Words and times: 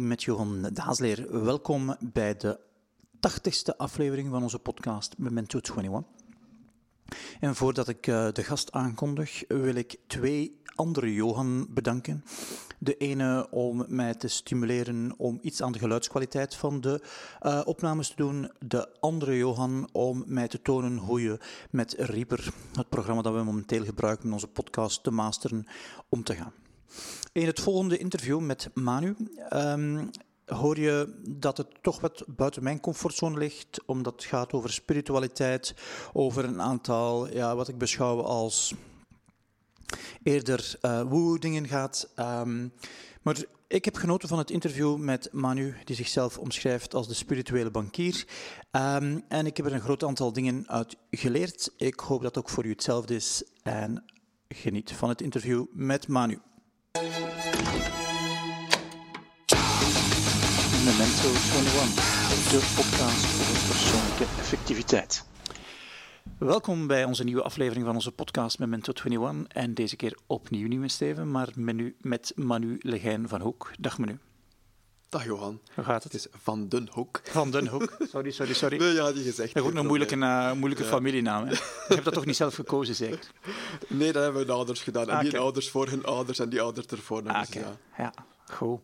met 0.00 0.22
Johan 0.22 0.62
Daasleer. 0.72 1.44
Welkom 1.44 1.96
bij 2.00 2.36
de 2.36 2.58
80ste 3.16 3.76
aflevering 3.76 4.30
van 4.30 4.42
onze 4.42 4.58
podcast 4.58 5.14
Memento 5.18 5.58
21. 5.58 6.02
En 7.40 7.54
voordat 7.54 7.88
ik 7.88 8.06
uh, 8.06 8.28
de 8.32 8.42
gast 8.42 8.72
aankondig, 8.72 9.44
wil 9.48 9.74
ik 9.74 9.96
twee 10.06 10.60
andere 10.74 11.14
Johan 11.14 11.66
bedanken. 11.70 12.24
De 12.78 12.96
ene 12.96 13.50
om 13.50 13.84
mij 13.88 14.14
te 14.14 14.28
stimuleren 14.28 15.14
om 15.16 15.38
iets 15.42 15.62
aan 15.62 15.72
de 15.72 15.78
geluidskwaliteit 15.78 16.54
van 16.54 16.80
de 16.80 17.04
uh, 17.42 17.60
opnames 17.64 18.08
te 18.08 18.16
doen. 18.16 18.50
De 18.58 19.00
andere 19.00 19.36
Johan 19.36 19.88
om 19.92 20.24
mij 20.26 20.48
te 20.48 20.62
tonen 20.62 20.96
hoe 20.96 21.22
je 21.22 21.38
met 21.70 21.92
Reaper, 21.98 22.52
het 22.72 22.88
programma 22.88 23.22
dat 23.22 23.34
we 23.34 23.42
momenteel 23.42 23.84
gebruiken 23.84 24.26
om 24.26 24.32
onze 24.32 24.48
podcast 24.48 25.02
te 25.02 25.10
masteren, 25.10 25.66
om 26.08 26.22
te 26.22 26.34
gaan. 26.34 26.52
In 27.32 27.46
het 27.46 27.60
volgende 27.60 27.98
interview 27.98 28.40
met 28.40 28.70
Manu 28.74 29.16
um, 29.52 30.10
hoor 30.44 30.78
je 30.78 31.20
dat 31.28 31.56
het 31.56 31.66
toch 31.82 32.00
wat 32.00 32.24
buiten 32.26 32.62
mijn 32.62 32.80
comfortzone 32.80 33.38
ligt, 33.38 33.80
omdat 33.86 34.12
het 34.12 34.24
gaat 34.24 34.52
over 34.52 34.72
spiritualiteit, 34.72 35.74
over 36.12 36.44
een 36.44 36.60
aantal, 36.60 37.32
ja, 37.32 37.56
wat 37.56 37.68
ik 37.68 37.78
beschouw 37.78 38.20
als 38.20 38.74
eerder 40.22 40.78
uh, 40.82 41.02
woe-dingen 41.02 41.68
gaat. 41.68 42.08
Um, 42.16 42.72
maar 43.22 43.44
ik 43.68 43.84
heb 43.84 43.96
genoten 43.96 44.28
van 44.28 44.38
het 44.38 44.50
interview 44.50 44.96
met 44.96 45.28
Manu, 45.32 45.74
die 45.84 45.96
zichzelf 45.96 46.38
omschrijft 46.38 46.94
als 46.94 47.08
de 47.08 47.14
spirituele 47.14 47.70
bankier. 47.70 48.26
Um, 48.70 49.24
en 49.28 49.46
ik 49.46 49.56
heb 49.56 49.66
er 49.66 49.72
een 49.72 49.80
groot 49.80 50.04
aantal 50.04 50.32
dingen 50.32 50.68
uit 50.68 50.96
geleerd. 51.10 51.72
Ik 51.76 52.00
hoop 52.00 52.22
dat 52.22 52.38
ook 52.38 52.48
voor 52.48 52.64
u 52.64 52.70
hetzelfde 52.70 53.14
is. 53.14 53.44
En 53.62 54.04
geniet 54.48 54.92
van 54.92 55.08
het 55.08 55.20
interview 55.20 55.64
met 55.72 56.08
Manu. 56.08 56.40
Memento 61.06 61.28
21, 61.28 61.94
de 62.50 62.74
podcast 62.76 63.24
over 63.40 63.68
persoonlijke 63.68 64.24
effectiviteit. 64.38 65.24
Welkom 66.38 66.86
bij 66.86 67.04
onze 67.04 67.24
nieuwe 67.24 67.42
aflevering 67.42 67.86
van 67.86 67.94
onze 67.94 68.12
podcast 68.12 68.58
Memento 68.58 68.92
21. 69.04 69.52
En 69.52 69.74
deze 69.74 69.96
keer 69.96 70.18
opnieuw 70.26 70.68
niet 70.68 70.78
met 70.78 70.92
Steven, 70.92 71.30
maar 71.30 71.48
menu, 71.54 71.96
met 72.00 72.32
Manu 72.36 72.78
Legijn 72.80 73.28
van 73.28 73.40
Hoek. 73.40 73.70
Dag 73.78 73.98
Manu. 73.98 74.18
Dag 75.08 75.24
Johan. 75.24 75.60
Hoe 75.74 75.84
gaat 75.84 76.02
het? 76.02 76.12
Het 76.12 76.20
is 76.20 76.28
Van 76.42 76.68
Den 76.68 76.88
Hoek. 76.92 77.20
Van 77.24 77.50
Den 77.50 77.66
Hoek. 77.66 77.96
Sorry, 78.12 78.30
sorry, 78.30 78.52
sorry. 78.52 78.78
Nee, 78.78 78.92
ja, 78.92 79.12
die 79.12 79.22
gezegd. 79.22 79.54
Dat 79.54 79.62
is 79.64 79.70
ook 79.70 79.76
een 79.76 79.86
moeilijke, 79.86 80.16
uh, 80.16 80.52
moeilijke 80.52 80.84
ja. 80.84 80.90
familienaam. 80.90 81.44
Hè? 81.44 81.50
Je 81.50 81.60
hebt 81.88 82.04
dat 82.04 82.14
toch 82.14 82.26
niet 82.26 82.36
zelf 82.36 82.54
gekozen, 82.54 82.94
zeker? 82.94 83.30
Nee, 83.88 84.12
dat 84.12 84.22
hebben 84.22 84.46
mijn 84.46 84.56
ouders 84.56 84.82
gedaan. 84.82 85.08
En 85.08 85.14
ah, 85.14 85.20
die 85.20 85.28
okay. 85.28 85.40
ouders 85.40 85.70
voor 85.70 85.88
hun 85.88 86.04
ouders 86.04 86.38
en 86.38 86.48
die 86.48 86.60
ouders 86.60 86.86
ervoor. 86.86 87.22
Ah, 87.26 87.40
dus, 87.40 87.54
ja. 87.54 87.76
ja, 87.96 88.12
goed. 88.44 88.80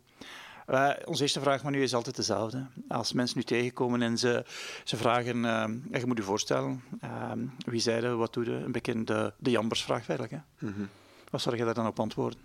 Uh, 0.68 0.90
onze 1.04 1.22
eerste 1.22 1.40
vraag 1.40 1.62
maar 1.62 1.72
nu 1.72 1.82
is 1.82 1.94
altijd 1.94 2.16
dezelfde. 2.16 2.66
Als 2.88 3.12
mensen 3.12 3.36
nu 3.38 3.44
tegenkomen 3.44 4.02
en 4.02 4.18
ze, 4.18 4.44
ze 4.84 4.96
vragen, 4.96 5.36
uh, 5.36 6.00
je 6.00 6.06
moet 6.06 6.16
je 6.16 6.22
voorstellen, 6.22 6.82
uh, 7.04 7.32
wie 7.58 7.80
zeiden, 7.80 8.18
wat 8.18 8.32
doe 8.32 8.44
je? 8.44 8.50
Een 8.50 8.72
beetje 8.72 9.04
de, 9.04 9.32
de 9.38 9.50
jambersvraag 9.50 10.08
eigenlijk. 10.08 10.30
Hè? 10.30 10.66
Mm 10.66 10.74
-hmm. 10.74 10.88
Wat 11.30 11.40
zou 11.40 11.56
je 11.56 11.64
daar 11.64 11.74
dan 11.74 11.86
op 11.86 12.00
antwoorden? 12.00 12.38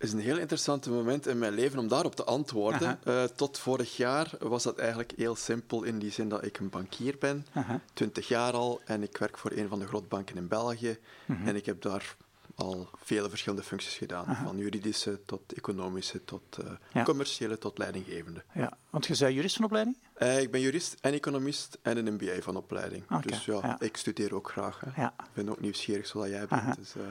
Het 0.00 0.08
is 0.08 0.14
een 0.14 0.20
heel 0.20 0.38
interessant 0.38 0.86
moment 0.86 1.26
in 1.26 1.38
mijn 1.38 1.52
leven 1.52 1.78
om 1.78 1.88
daarop 1.88 2.14
te 2.14 2.24
antwoorden. 2.24 2.98
Uh, 3.04 3.24
tot 3.24 3.58
vorig 3.58 3.96
jaar 3.96 4.30
was 4.38 4.62
dat 4.62 4.78
eigenlijk 4.78 5.12
heel 5.16 5.34
simpel 5.34 5.82
in 5.82 5.98
die 5.98 6.10
zin 6.10 6.28
dat 6.28 6.44
ik 6.44 6.58
een 6.58 6.68
bankier 6.68 7.16
ben. 7.18 7.46
20 7.92 8.28
jaar 8.28 8.52
al, 8.52 8.80
en 8.84 9.02
ik 9.02 9.16
werk 9.16 9.38
voor 9.38 9.50
een 9.50 9.68
van 9.68 9.78
de 9.78 9.86
grootbanken 9.86 10.36
in 10.36 10.48
België. 10.48 10.98
Mm 11.26 11.36
-hmm. 11.36 11.46
En 11.46 11.56
ik 11.56 11.66
heb 11.66 11.82
daar 11.82 12.16
al 12.60 12.88
vele 13.02 13.28
verschillende 13.28 13.64
functies 13.64 13.96
gedaan. 13.96 14.26
Aha. 14.26 14.44
Van 14.44 14.58
juridische 14.58 15.20
tot 15.24 15.52
economische, 15.52 16.24
tot 16.24 16.58
uh, 16.64 16.70
ja. 16.92 17.02
commerciële, 17.02 17.58
tot 17.58 17.78
leidinggevende. 17.78 18.44
Ja, 18.54 18.76
want 18.90 19.06
je 19.06 19.14
zei 19.14 19.34
jurist 19.34 19.56
van 19.56 19.64
opleiding? 19.64 19.96
Uh, 20.18 20.40
ik 20.40 20.50
ben 20.50 20.60
jurist 20.60 20.96
en 21.00 21.12
economist 21.12 21.78
en 21.82 21.96
een 21.96 22.14
MBA 22.14 22.40
van 22.40 22.56
opleiding. 22.56 23.04
Okay. 23.04 23.20
Dus 23.20 23.44
ja, 23.44 23.58
ja, 23.62 23.80
ik 23.80 23.96
studeer 23.96 24.34
ook 24.34 24.50
graag. 24.50 24.80
Hè. 24.80 25.02
Ja. 25.02 25.14
Ik 25.18 25.32
ben 25.32 25.48
ook 25.48 25.60
nieuwsgierig 25.60 26.06
zoals 26.06 26.28
jij 26.28 26.46
bent. 26.46 26.76
Dus, 26.76 26.94
uh... 26.96 27.02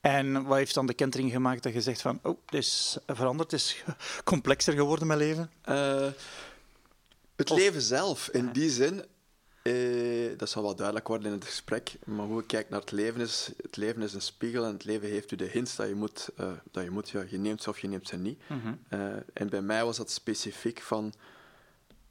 En 0.00 0.44
wat 0.44 0.56
heeft 0.56 0.74
dan 0.74 0.86
de 0.86 0.94
kentering 0.94 1.30
gemaakt 1.32 1.62
dat 1.62 1.72
je 1.72 1.80
zegt 1.80 2.00
van, 2.00 2.18
oh, 2.22 2.38
het 2.44 2.54
is 2.54 2.98
veranderd, 3.06 3.50
het 3.50 3.60
is 3.60 3.84
complexer 4.24 4.72
geworden 4.72 5.06
mijn 5.06 5.18
leven? 5.18 5.50
het 7.36 7.50
of... 7.50 7.58
leven 7.58 7.82
zelf, 7.82 8.28
in 8.28 8.50
die 8.52 8.70
zin, 8.70 9.04
eh, 9.62 10.38
dat 10.38 10.48
zal 10.48 10.62
wel 10.62 10.74
duidelijk 10.74 11.08
worden 11.08 11.26
in 11.26 11.32
het 11.32 11.44
gesprek, 11.44 11.96
maar 12.04 12.26
hoe 12.26 12.40
ik 12.40 12.46
kijk 12.46 12.68
naar 12.68 12.80
het 12.80 12.90
leven 12.90 13.20
is, 13.20 13.50
het 13.62 13.76
leven 13.76 14.02
is 14.02 14.14
een 14.14 14.22
spiegel 14.22 14.64
en 14.64 14.72
het 14.72 14.84
leven 14.84 15.08
heeft 15.08 15.30
u 15.30 15.36
de 15.36 15.44
hints 15.44 15.76
dat 15.76 15.88
je 15.88 15.94
moet, 15.94 16.28
uh, 16.40 16.52
dat 16.70 16.84
je, 16.84 16.90
moet 16.90 17.10
ja, 17.10 17.24
je 17.28 17.38
neemt 17.38 17.62
ze 17.62 17.68
of 17.68 17.78
je 17.78 17.88
neemt 17.88 18.08
ze 18.08 18.16
niet. 18.16 18.40
Mm 18.48 18.60
-hmm. 18.60 18.78
uh, 18.90 19.14
en 19.32 19.48
bij 19.48 19.62
mij 19.62 19.84
was 19.84 19.96
dat 19.96 20.10
specifiek 20.10 20.80
van, 20.80 21.12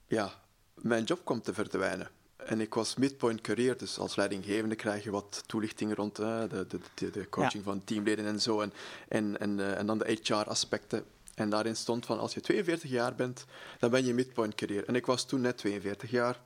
ja, 0.07 0.31
mijn 0.75 1.03
job 1.03 1.25
komt 1.25 1.43
te 1.43 1.53
verdwijnen. 1.53 2.09
En 2.35 2.61
ik 2.61 2.73
was 2.73 2.95
midpoint 2.95 3.41
career, 3.41 3.77
dus 3.77 3.97
als 3.97 4.15
leidinggevende 4.15 4.75
krijg 4.75 5.03
je 5.03 5.11
wat 5.11 5.43
toelichting 5.45 5.95
rond 5.95 6.15
de, 6.15 6.47
de, 6.49 6.79
de, 6.93 7.09
de 7.09 7.29
coaching 7.29 7.63
ja. 7.63 7.71
van 7.71 7.83
teamleden 7.83 8.25
en 8.25 8.41
zo, 8.41 8.61
en, 8.61 8.73
en, 9.07 9.39
en, 9.39 9.77
en 9.77 9.85
dan 9.85 9.97
de 9.97 10.17
HR-aspecten. 10.21 11.05
En 11.35 11.49
daarin 11.49 11.75
stond 11.75 12.05
van, 12.05 12.19
als 12.19 12.33
je 12.33 12.41
42 12.41 12.89
jaar 12.89 13.15
bent, 13.15 13.45
dan 13.79 13.89
ben 13.89 14.05
je 14.05 14.13
midpoint 14.13 14.55
career. 14.55 14.85
En 14.85 14.95
ik 14.95 15.05
was 15.05 15.25
toen 15.25 15.41
net 15.41 15.57
42 15.57 16.11
jaar. 16.11 16.39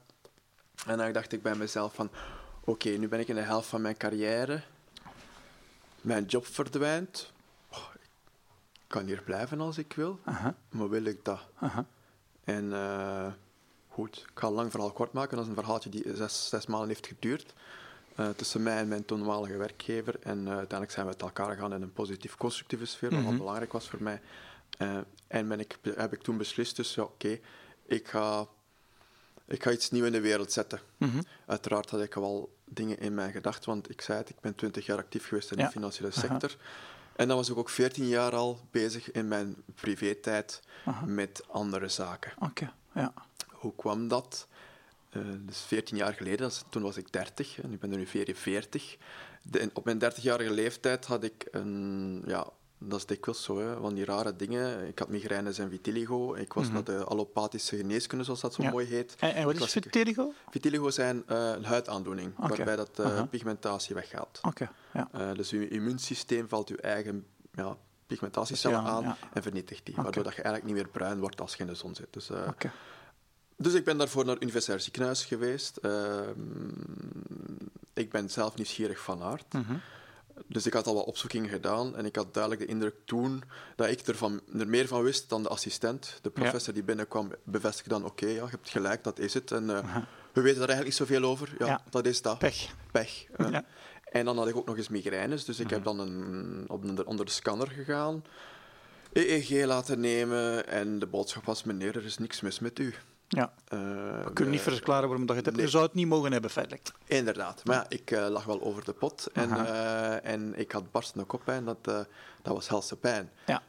En 0.86 0.98
dan 0.98 1.12
dacht 1.12 1.32
ik 1.32 1.42
bij 1.42 1.56
mezelf 1.56 1.94
van, 1.94 2.10
oké, 2.60 2.70
okay, 2.70 2.96
nu 2.96 3.08
ben 3.08 3.20
ik 3.20 3.28
in 3.28 3.36
de 3.36 3.42
helft 3.42 3.68
van 3.68 3.82
mijn 3.82 3.98
carrière. 3.98 4.62
Mijn 6.02 6.26
job 6.26 6.46
verdwijnt. 6.46 7.32
Oh, 7.70 7.88
ik 7.94 8.10
kan 8.88 9.06
hier 9.06 9.22
blijven 9.22 9.62
als 9.62 9.78
ik 9.78 9.94
wil, 9.94 10.20
uh-huh. 10.28 10.54
maar 10.70 10.90
wil 10.90 11.04
ik 11.04 11.26
dat? 11.26 11.40
Uh-huh. 11.64 11.86
En 12.44 12.66
uh, 12.66 13.28
goed, 13.90 14.18
ik 14.18 14.40
ga 14.40 14.48
een 14.48 14.54
lang 14.54 14.72
verhaal 14.72 14.92
kort 14.92 15.14
maken. 15.14 15.36
Dat 15.36 15.46
is 15.46 15.50
een 15.50 15.58
verhaaltje 15.58 15.90
die 15.90 16.16
zes, 16.16 16.50
zes 16.50 16.66
maanden 16.66 16.88
heeft 16.88 17.08
geduurd. 17.08 17.54
Uh, 18.20 18.30
tussen 18.30 18.64
mij 18.64 18.78
en 18.78 18.88
mijn 18.88 19.06
toenmalige 19.06 19.58
werkgever. 19.58 20.20
En 20.20 20.40
uh, 20.40 20.48
uiteindelijk 20.48 20.92
zijn 20.92 21.06
we 21.06 21.12
met 21.12 21.22
elkaar 21.22 21.56
gegaan 21.56 21.74
in 21.74 21.82
een 21.82 21.94
positief 21.94 22.38
constructieve 22.38 22.86
sfeer, 22.86 23.24
wat 23.24 23.38
belangrijk 23.38 23.72
was 23.72 23.90
voor 23.90 24.04
mij. 24.04 24.22
en 25.28 25.48
ben 25.48 25.60
ik, 25.60 25.78
heb 25.96 26.14
ik 26.14 26.22
toen 26.22 26.38
beslist, 26.38 26.76
dus 26.76 26.96
ja, 26.96 27.04
oké, 27.04 27.14
okay, 27.14 27.42
ik 27.86 28.08
ga 28.08 28.48
ik 29.48 29.64
ga 29.64 29.72
iets 29.72 29.92
nieuws 29.92 30.06
in 30.06 30.12
de 30.12 30.22
wereld 30.22 30.52
zetten. 30.52 30.80
Mm-hmm. 30.98 31.24
Uiteraard 31.46 31.90
had 31.90 32.02
ik 32.02 32.14
wel 32.14 32.56
dingen 32.66 33.00
in 33.00 33.14
mijn 33.14 33.32
gedacht, 33.32 33.66
want 33.66 33.90
ik 33.90 34.02
zei 34.02 34.18
het, 34.18 34.30
ik 34.30 34.40
ben 34.40 34.56
20 34.56 34.86
jaar 34.86 34.98
actief 34.98 35.28
geweest 35.28 35.52
in 35.52 35.58
ja. 35.58 35.66
de 35.66 35.72
financiële 35.72 36.12
sector. 36.12 36.56
Aha. 36.60 36.94
En 37.16 37.28
dan 37.28 37.38
was 37.38 37.50
ik 37.50 37.58
ook 37.58 37.70
14 37.70 38.08
jaar 38.08 38.36
al 38.36 38.60
bezig 38.72 39.12
in 39.12 39.28
mijn 39.28 39.56
privé-tijd 39.76 40.62
met 41.06 41.44
andere 41.48 41.88
zaken. 41.88 42.34
Okay. 42.40 42.72
Ja. 42.94 43.14
Hoe 43.48 43.76
kwam 43.76 44.08
dat? 44.08 44.48
Uh, 45.12 45.24
dus 45.40 45.62
14 45.62 45.98
jaar 45.98 46.14
geleden, 46.14 46.52
toen 46.70 46.82
was 46.82 46.98
ik 46.98 47.12
30 47.12 47.62
en 47.62 47.74
ik 47.74 47.80
ben 47.80 47.92
er 47.92 47.98
nu 47.98 48.06
44. 48.06 48.98
De, 49.42 49.70
op 49.74 49.86
mijn 49.86 50.04
30-jarige 50.04 50.52
leeftijd 50.52 51.06
had 51.06 51.24
ik 51.24 51.48
een, 51.52 52.24
ja, 52.28 52.48
dat 52.88 53.00
is 53.00 53.06
dikwijls 53.06 53.44
zo, 53.44 53.60
hè, 53.60 53.80
van 53.80 53.94
die 53.94 54.06
rare 54.06 54.36
dingen. 54.36 54.88
Ik 54.88 55.00
had 55.00 55.10
migraines 55.10 55.58
en 55.58 55.70
vitiligo. 55.70 56.34
Ik 56.36 56.54
was 56.54 56.68
mm 56.68 56.76
-hmm. 56.76 56.84
naar 56.86 56.98
de 56.98 57.04
allopathische 57.04 57.78
geneeskunde, 57.78 58.24
zoals 58.24 58.42
dat 58.42 58.54
zo 58.54 58.64
ja. 58.64 58.70
mooi 58.70 58.88
heet. 58.88 59.16
En, 59.20 59.34
en 59.34 59.46
wat 59.46 59.56
is 59.56 59.72
vitiligo? 59.72 60.34
Vitiligo 60.50 60.90
zijn 60.90 61.24
uh, 61.30 61.50
een 61.56 61.66
huidaandoening, 61.66 62.34
okay. 62.38 62.50
waarbij 62.50 62.76
dat 62.76 63.00
uh, 63.00 63.06
-huh. 63.06 63.30
pigmentatie 63.30 63.96
weggaat. 63.96 64.40
Okay. 64.42 64.70
Ja. 64.94 65.10
Uh, 65.16 65.34
dus 65.34 65.50
je 65.50 65.68
immuunsysteem 65.68 66.50
valt 66.50 66.68
je 66.68 66.82
eigen 66.82 67.26
ja, 67.54 67.78
pigmentatiecellen 68.08 68.82
ja, 68.82 68.88
aan 68.88 69.16
en 69.34 69.42
vernietigt 69.42 69.86
die, 69.86 69.94
okay. 69.94 70.04
waardoor 70.04 70.24
dat 70.24 70.36
je 70.36 70.42
eigenlijk 70.42 70.74
niet 70.74 70.84
meer 70.84 70.92
bruin 70.94 71.20
wordt 71.20 71.42
als 71.42 71.54
je 71.54 71.60
in 71.60 71.68
de 71.68 71.76
zon 71.76 71.96
zit. 71.96 72.08
Dus, 72.10 72.30
dus 73.58 73.74
ik 73.74 73.84
ben 73.84 73.98
daarvoor 73.98 74.26
naar 74.26 74.34
het 74.34 74.44
Universitair 74.44 74.80
Ziekenhuis 74.80 75.26
geweest. 75.26 75.78
Ehm, 75.78 76.32
ik 77.94 78.12
ben 78.12 78.30
zelf 78.30 78.56
nieuwsgierig 78.56 79.00
van 79.00 79.22
aard. 79.22 79.54
Mm 79.54 79.66
-hmm. 79.68 79.82
Dus 80.48 80.66
ik 80.66 80.74
had 80.74 80.88
al 80.88 80.94
wat 80.94 81.06
opzoekingen 81.06 81.50
gedaan 81.50 81.96
en 81.96 82.06
ik 82.06 82.16
had 82.16 82.34
duidelijk 82.34 82.64
de 82.64 82.68
indruk 82.68 82.96
toen 83.06 83.44
dat 83.76 83.88
ik 83.88 84.08
er, 84.08 84.16
van, 84.16 84.42
er 84.58 84.68
meer 84.68 84.88
van 84.88 85.04
wist 85.04 85.30
dan 85.30 85.44
de 85.44 85.50
assistent. 85.50 86.20
De 86.22 86.30
professor 86.30 86.68
ja. 86.68 86.74
die 86.74 86.84
binnenkwam 86.84 87.32
bevestigde 87.44 87.90
dan, 87.90 88.06
oké, 88.06 88.24
okay, 88.24 88.36
ja, 88.36 88.44
je 88.44 88.50
hebt 88.50 88.70
gelijk, 88.70 89.04
dat 89.04 89.20
is 89.20 89.34
het. 89.34 89.52
En 89.52 89.64
uh, 89.64 89.96
we 90.34 90.42
weten 90.42 90.60
daar 90.60 90.70
eigenlijk 90.70 90.84
niet 90.84 90.96
zoveel 90.96 91.24
over. 91.24 91.56
Ja, 91.60 91.66
ja. 91.66 91.82
dat 91.90 92.06
is 92.06 92.22
dat. 92.22 92.40
Pech. 92.40 92.76
Pech. 92.92 93.26
Uh. 93.38 93.50
Ja. 93.52 93.66
En 94.12 94.26
dan 94.26 94.38
had 94.38 94.48
ik 94.48 94.56
ook 94.56 94.66
nog 94.66 94.78
eens 94.78 94.90
migraines, 94.90 95.46
dus 95.46 95.60
ik 95.60 95.70
heb 95.70 95.84
dan 95.84 96.00
een, 96.00 96.66
op 96.68 96.96
de, 96.96 97.06
onder 97.06 97.26
de 97.26 97.32
scanner 97.32 97.68
gegaan, 97.68 98.24
EEG 99.14 99.66
laten 99.66 100.00
nemen 100.00 100.68
en 100.68 101.00
de 101.00 101.08
boodschap 101.08 101.46
was, 101.46 101.64
meneer, 101.64 101.96
er 101.98 102.06
is 102.06 102.18
niks 102.18 102.42
mis 102.42 102.60
met 102.60 102.80
u. 102.80 102.94
Ja. 103.36 103.54
Uh, 103.74 103.80
we 104.24 104.34
kunnen 104.34 104.54
niet 104.54 104.62
verklaren 104.62 105.08
waarom 105.08 105.26
dat 105.26 105.36
je 105.36 105.42
het 105.42 105.46
hebt. 105.46 105.58
Nee. 105.58 105.66
Je 105.66 105.72
zou 105.72 105.84
het 105.84 105.94
niet 105.94 106.08
mogen 106.08 106.32
hebben, 106.32 106.52
feitelijk. 106.52 106.92
Inderdaad. 107.06 107.66
Maar 107.66 107.76
ja, 107.76 107.86
ik 107.90 108.12
uh, 108.12 108.28
lag 108.30 108.44
wel 108.44 108.62
over 108.62 108.86
de 108.86 108.94
pot 108.94 109.28
en, 109.34 109.50
uh, 109.50 110.26
en 110.26 110.60
ik 110.60 110.72
had 110.72 110.92
barstende 110.92 111.26
koppijn. 111.26 111.66
Dat, 111.66 111.84
dat 111.84 112.08
was 112.42 112.68
helse 112.68 112.96
pijn. 112.96 113.32
Ja. 113.46 113.62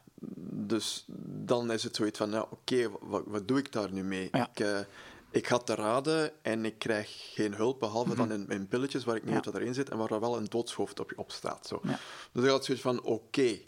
Dus 0.51 1.05
dan 1.27 1.73
is 1.73 1.83
het 1.83 1.97
zoiets 1.97 2.19
van, 2.19 2.31
nou, 2.31 2.47
oké, 2.51 2.55
okay, 2.55 2.99
wat, 3.01 3.23
wat, 3.27 3.49
doe 3.49 3.59
ik 3.59 3.73
daar 3.73 3.93
nu 3.93 4.05
mee? 4.05 4.29
Ja. 4.33 4.49
Ik, 4.55 4.87
ik 5.31 5.47
ga 5.47 5.59
te 5.59 5.75
raden 5.75 6.33
en 6.43 6.65
ik 6.65 6.79
krijg 6.79 7.33
geen 7.35 7.55
hulp, 7.55 7.81
behalve 7.81 8.11
mm-hmm. 8.11 8.29
dan 8.29 8.41
in, 8.41 8.49
in, 8.49 8.69
pilletjes 8.69 9.05
waar 9.05 9.17
ik 9.17 9.23
niet 9.23 9.31
ja. 9.31 9.37
weet 9.37 9.45
wat 9.45 9.55
erin 9.55 9.75
zit 9.75 9.91
en 9.91 9.99
waar 9.99 10.11
er 10.11 10.21
wel 10.21 10.37
een 10.37 10.45
doodshoofd 10.45 11.01
op, 11.01 11.13
op 11.17 11.33
staat. 11.33 11.67
Zo. 11.67 11.81
Ja. 11.83 11.99
Dus 12.33 12.45
ik 12.45 12.51
had 12.51 12.65
zoiets 12.65 12.83
van, 12.83 13.03
oké. 13.03 13.09
Okay. 13.09 13.63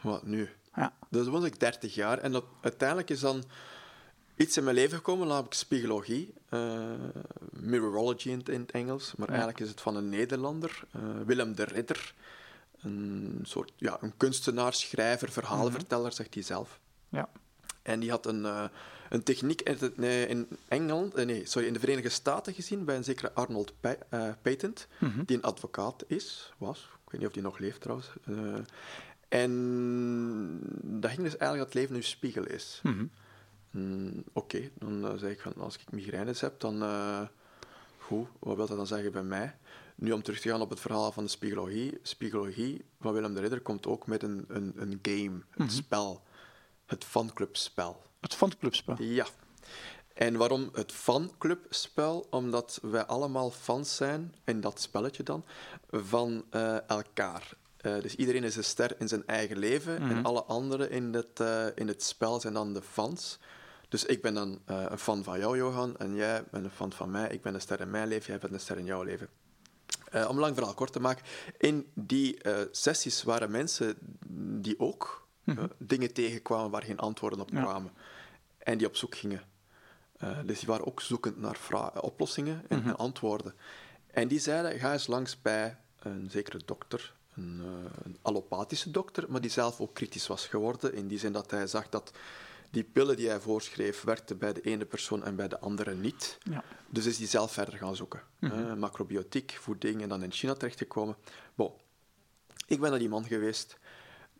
wat 0.00 0.22
nu? 0.22 0.50
Ja. 0.76 0.92
Dus 1.08 1.26
was 1.26 1.44
ik 1.44 1.60
30 1.60 1.94
jaar. 1.94 2.18
En 2.18 2.32
dat, 2.32 2.44
uiteindelijk 2.60 3.10
is 3.10 3.20
dan 3.20 3.44
iets 4.36 4.56
in 4.56 4.64
mijn 4.64 4.76
leven 4.76 4.96
gekomen, 4.96 5.26
namelijk 5.28 5.54
spiegologie. 5.54 6.32
eh, 6.48 6.90
mirrorology 7.50 8.28
in, 8.28 8.38
het- 8.38 8.48
in 8.48 8.60
het 8.60 8.70
Engels. 8.70 9.14
Maar 9.16 9.28
eigenlijk 9.28 9.60
is 9.60 9.68
het 9.68 9.80
van 9.80 9.96
een 9.96 10.08
Nederlander, 10.08 10.80
eh, 10.90 11.00
Willem 11.26 11.54
de 11.54 11.64
Ridder. 11.64 12.14
Een 12.82 13.40
soort 13.42 13.72
ja, 13.76 13.98
een 14.00 14.16
kunstenaar, 14.16 14.72
schrijver, 14.74 15.28
verhalenverteller, 15.32 16.12
zegt 16.12 16.34
hij 16.34 16.42
zelf. 16.42 16.80
Ja. 17.08 17.28
En 17.82 18.00
die 18.00 18.10
had 18.10 18.26
een, 18.26 18.44
eh, 18.44 18.64
een 19.10 19.22
techniek 19.22 19.60
in, 19.62 19.76
het- 19.80 19.96
nee, 19.96 20.26
in 20.26 20.48
Engeland, 20.68 21.14
nee, 21.14 21.46
sorry, 21.46 21.66
in 21.66 21.72
de 21.74 21.80
Verenigde 21.80 22.08
Staten 22.08 22.54
gezien 22.54 22.84
bij 22.84 22.96
een 22.96 23.04
zekere 23.04 23.32
Arnold 23.32 23.72
Pa- 23.80 23.96
eh, 24.08 24.28
Patent, 24.42 24.86
die 25.26 25.36
een 25.36 25.42
advocaat 25.42 26.04
is, 26.06 26.52
was. 26.58 26.78
Ik 26.78 27.10
weet 27.10 27.20
niet 27.20 27.28
of 27.28 27.34
die 27.34 27.42
nog 27.42 27.58
leeft 27.58 27.80
trouwens. 27.80 28.08
En 29.34 30.60
dat 31.00 31.10
ging 31.10 31.22
dus 31.22 31.36
eigenlijk 31.36 31.56
dat 31.58 31.66
het 31.66 31.74
leven 31.74 31.96
een 31.96 32.02
spiegel 32.02 32.44
is. 32.46 32.80
Mm, 33.70 34.24
Oké, 34.32 34.70
dan 34.78 35.06
eh, 35.06 35.14
zeg 35.16 35.30
ik 35.30 35.40
van 35.40 35.54
als 35.58 35.74
ik 35.74 35.92
migraines 35.92 36.40
heb, 36.40 36.60
dan. 36.60 36.82
eh, 36.82 37.20
goed, 37.98 38.28
wat 38.38 38.56
wil 38.56 38.66
dat 38.66 38.76
dan 38.76 38.86
zeggen 38.86 39.12
bij 39.12 39.22
mij? 39.22 39.56
Nu 39.94 40.12
om 40.12 40.22
terug 40.22 40.40
te 40.40 40.48
gaan 40.48 40.60
op 40.60 40.70
het 40.70 40.80
verhaal 40.80 41.12
van 41.12 41.24
de 41.24 41.30
spiegologie. 41.30 41.98
Spiegologie 42.02 42.84
van 43.00 43.12
Willem 43.12 43.34
de 43.34 43.40
Ridder 43.40 43.60
komt 43.60 43.86
ook 43.86 44.06
met 44.06 44.22
een, 44.22 44.44
een, 44.48 44.72
een 44.76 44.98
game, 45.02 45.40
een 45.54 45.70
spel. 45.70 46.22
Het 46.86 47.04
fanclubspel. 47.04 48.02
Het 48.20 48.34
fanclubspel. 48.34 49.02
Ja. 49.02 49.26
En 50.14 50.36
waarom 50.36 50.68
het 50.72 50.92
fanclubspel? 50.92 52.26
Omdat 52.30 52.78
wij 52.82 53.04
allemaal 53.04 53.50
fans 53.50 53.96
zijn, 53.96 54.34
in 54.44 54.60
dat 54.60 54.80
spelletje 54.80 55.22
dan, 55.22 55.44
van 55.90 56.44
eh, 56.50 56.88
elkaar. 56.88 57.56
Eh, 57.84 58.00
dus 58.00 58.14
iedereen 58.14 58.44
is 58.44 58.56
een 58.56 58.64
ster 58.64 59.00
in 59.00 59.08
zijn 59.08 59.26
eigen 59.26 59.58
leven 59.58 60.02
en 60.02 60.24
alle 60.24 60.42
anderen 60.42 60.90
in 60.90 61.14
het, 61.14 61.40
eh, 61.40 61.66
in 61.74 61.88
het 61.88 62.02
spel 62.02 62.40
zijn 62.40 62.54
dan 62.54 62.72
de 62.72 62.82
fans. 62.82 63.38
Dus 63.88 64.04
ik 64.04 64.22
ben 64.22 64.34
dan 64.34 64.60
eh, 64.64 64.84
een 64.88 64.98
fan 64.98 65.24
van 65.24 65.38
jou, 65.38 65.56
Johan, 65.56 65.96
en 65.96 66.14
jij 66.14 66.44
bent 66.50 66.64
een 66.64 66.70
fan 66.70 66.92
van 66.92 67.10
mij. 67.10 67.28
Ik 67.28 67.42
ben 67.42 67.54
een 67.54 67.60
ster 67.60 67.80
in 67.80 67.90
mijn 67.90 68.08
leven, 68.08 68.26
jij 68.26 68.38
bent 68.38 68.52
een 68.52 68.60
ster 68.60 68.78
in 68.78 68.84
jouw 68.84 69.02
leven. 69.02 69.28
Om 70.28 70.38
lang 70.38 70.54
verhaal 70.54 70.74
kort 70.74 70.92
te 70.92 71.00
maken, 71.00 71.24
in 71.58 71.90
die 71.94 72.38
sessies 72.70 73.22
waren 73.22 73.50
mensen 73.50 73.96
die 74.60 74.80
ook 74.80 75.26
eh, 75.44 75.64
dingen 75.78 76.12
tegenkwamen 76.12 76.70
waar 76.70 76.82
geen 76.82 76.98
antwoorden 76.98 77.40
op 77.40 77.50
Ja. 77.50 77.62
kwamen. 77.62 77.92
En 78.58 78.78
die 78.78 78.86
op 78.86 78.96
zoek 78.96 79.14
gingen. 79.14 79.42
Dus 80.44 80.58
die 80.58 80.68
waren 80.68 80.86
ook 80.86 81.00
zoekend 81.00 81.38
naar 81.38 81.58
oplossingen 82.00 82.64
en, 82.68 82.84
en 82.84 82.96
antwoorden. 82.96 83.54
En 84.06 84.28
die 84.28 84.38
zeiden, 84.38 84.78
ga 84.78 84.92
eens 84.92 85.06
langs 85.06 85.42
bij 85.42 85.76
een 85.98 86.30
zekere 86.30 86.60
dokter, 86.64 87.14
een, 87.36 87.60
eh, 87.62 87.90
een 88.04 88.16
allopathische 88.22 88.90
dokter, 88.90 89.24
maar 89.28 89.40
die 89.40 89.50
zelf 89.50 89.80
ook 89.80 89.94
kritisch 89.94 90.26
was 90.26 90.46
geworden, 90.46 90.94
in 90.94 91.08
die 91.08 91.18
zin 91.18 91.32
dat 91.32 91.50
hij 91.50 91.66
zag 91.66 91.88
dat 91.88 92.12
die 92.70 92.84
pillen 92.84 93.16
die 93.16 93.28
hij 93.28 93.40
voorschreef, 93.40 94.02
werkten 94.02 94.38
bij 94.38 94.52
de 94.52 94.60
ene 94.60 94.84
persoon 94.84 95.24
en 95.24 95.36
bij 95.36 95.48
de 95.48 95.60
andere 95.60 95.94
niet. 95.94 96.38
Ja. 96.42 96.64
Dus 96.88 97.06
is 97.06 97.16
die 97.16 97.26
zelf 97.26 97.52
verder 97.52 97.74
gaan 97.74 97.96
zoeken. 97.96 98.22
Eh, 98.40 98.74
macrobiotiek, 98.74 99.58
voeding 99.60 100.02
en 100.02 100.08
dan 100.08 100.22
in 100.22 100.32
China 100.32 100.54
terechtgekomen. 100.54 101.16
Bon, 101.54 101.72
ik 102.66 102.80
ben 102.80 102.90
naar 102.90 102.98
die 102.98 103.08
man 103.08 103.24
geweest. 103.24 103.78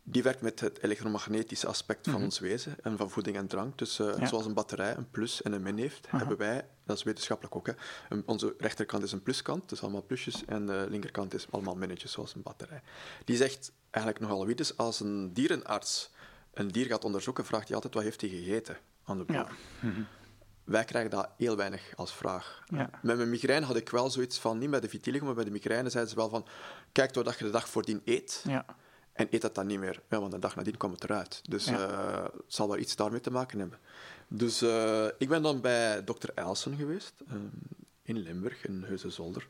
Die 0.07 0.23
werkt 0.23 0.41
met 0.41 0.59
het 0.59 0.83
elektromagnetische 0.83 1.67
aspect 1.67 2.07
van 2.09 2.23
ons 2.23 2.39
wezen 2.39 2.75
en 2.83 2.97
van 2.97 3.09
voeding 3.09 3.35
en 3.37 3.47
drank. 3.47 3.77
Dus 3.77 3.99
eh, 3.99 4.17
Ja. 4.17 4.25
zoals 4.25 4.45
een 4.45 4.53
batterij 4.53 4.95
een 4.95 5.09
plus 5.09 5.41
en 5.41 5.51
een 5.53 5.61
min 5.61 5.77
heeft, 5.77 6.07
hebben 6.11 6.37
wij, 6.37 6.67
dat 6.83 6.97
is 6.97 7.03
wetenschappelijk 7.03 7.55
ook, 7.55 7.67
hè, 7.67 7.73
een- 8.09 8.23
onze 8.25 8.53
rechterkant 8.57 9.03
is 9.03 9.11
een 9.11 9.23
pluskant, 9.23 9.69
dus 9.69 9.81
allemaal 9.81 10.01
plusjes, 10.03 10.45
en 10.45 10.65
de 10.65 10.85
linkerkant 10.89 11.33
is 11.33 11.47
allemaal 11.51 11.75
minnetjes, 11.75 12.11
zoals 12.11 12.35
een 12.35 12.41
batterij. 12.41 12.81
Die 13.23 13.37
zegt 13.37 13.71
eigenlijk 13.91 14.25
nogal 14.25 14.45
wie, 14.45 14.55
dus 14.55 14.77
als 14.77 14.99
een 14.99 15.33
dierenarts 15.33 16.09
een 16.53 16.67
dier 16.67 16.85
gaat 16.85 17.03
onderzoeken, 17.05 17.45
vraagt 17.45 17.65
hij 17.67 17.75
altijd 17.75 17.93
wat 17.93 18.03
heeft 18.03 18.21
hij 18.21 18.29
gegeten 18.29 18.77
aan 19.03 19.17
de 19.17 19.23
boer. 19.23 19.35
Ja. 19.35 19.47
Wij 20.63 20.83
krijgen 20.85 21.11
dat 21.11 21.29
heel 21.37 21.55
weinig 21.55 21.93
als 21.95 22.13
vraag. 22.15 22.63
Ja. 22.65 22.89
Met 23.01 23.17
mijn 23.17 23.29
migraine 23.29 23.65
had 23.65 23.75
ik 23.75 23.89
wel 23.89 24.09
zoiets 24.09 24.39
van, 24.39 24.57
niet 24.57 24.69
bij 24.71 24.79
de 24.79 24.89
vitiligo, 24.89 25.25
maar 25.25 25.35
bij 25.35 25.43
de 25.43 25.51
migraine 25.51 25.89
zeiden 25.89 26.11
ze 26.13 26.19
wel 26.19 26.29
van, 26.29 26.45
kijk 26.91 27.13
wat 27.15 27.37
je 27.39 27.45
de 27.45 27.51
dag 27.51 27.69
voordien 27.69 28.01
eet, 28.05 28.43
Ja. 28.47 28.65
En 29.15 29.27
eet 29.31 29.41
dat 29.41 29.55
dan 29.55 29.67
niet 29.67 29.79
meer. 29.79 30.01
Ja, 30.09 30.19
want 30.19 30.31
de 30.31 30.39
dag 30.39 30.55
nadien 30.55 30.77
kwam 30.77 30.91
het 30.91 31.03
eruit. 31.03 31.41
Dus 31.49 31.65
Ja. 31.65 31.87
eh, 31.89 32.23
het 32.23 32.43
zal 32.53 32.67
wel 32.67 32.77
iets 32.77 32.95
daarmee 32.95 33.19
te 33.19 33.31
maken 33.31 33.59
hebben. 33.59 33.79
Dus 34.27 34.61
eh, 34.61 35.05
ik 35.17 35.29
ben 35.29 35.41
dan 35.41 35.61
bij 35.61 36.03
dokter 36.03 36.31
Elsen 36.35 36.75
geweest, 36.75 37.13
eh, 37.27 37.35
in 38.03 38.17
Limburg, 38.17 38.65
in 38.65 38.83
Heusden-Zolder. 38.83 39.47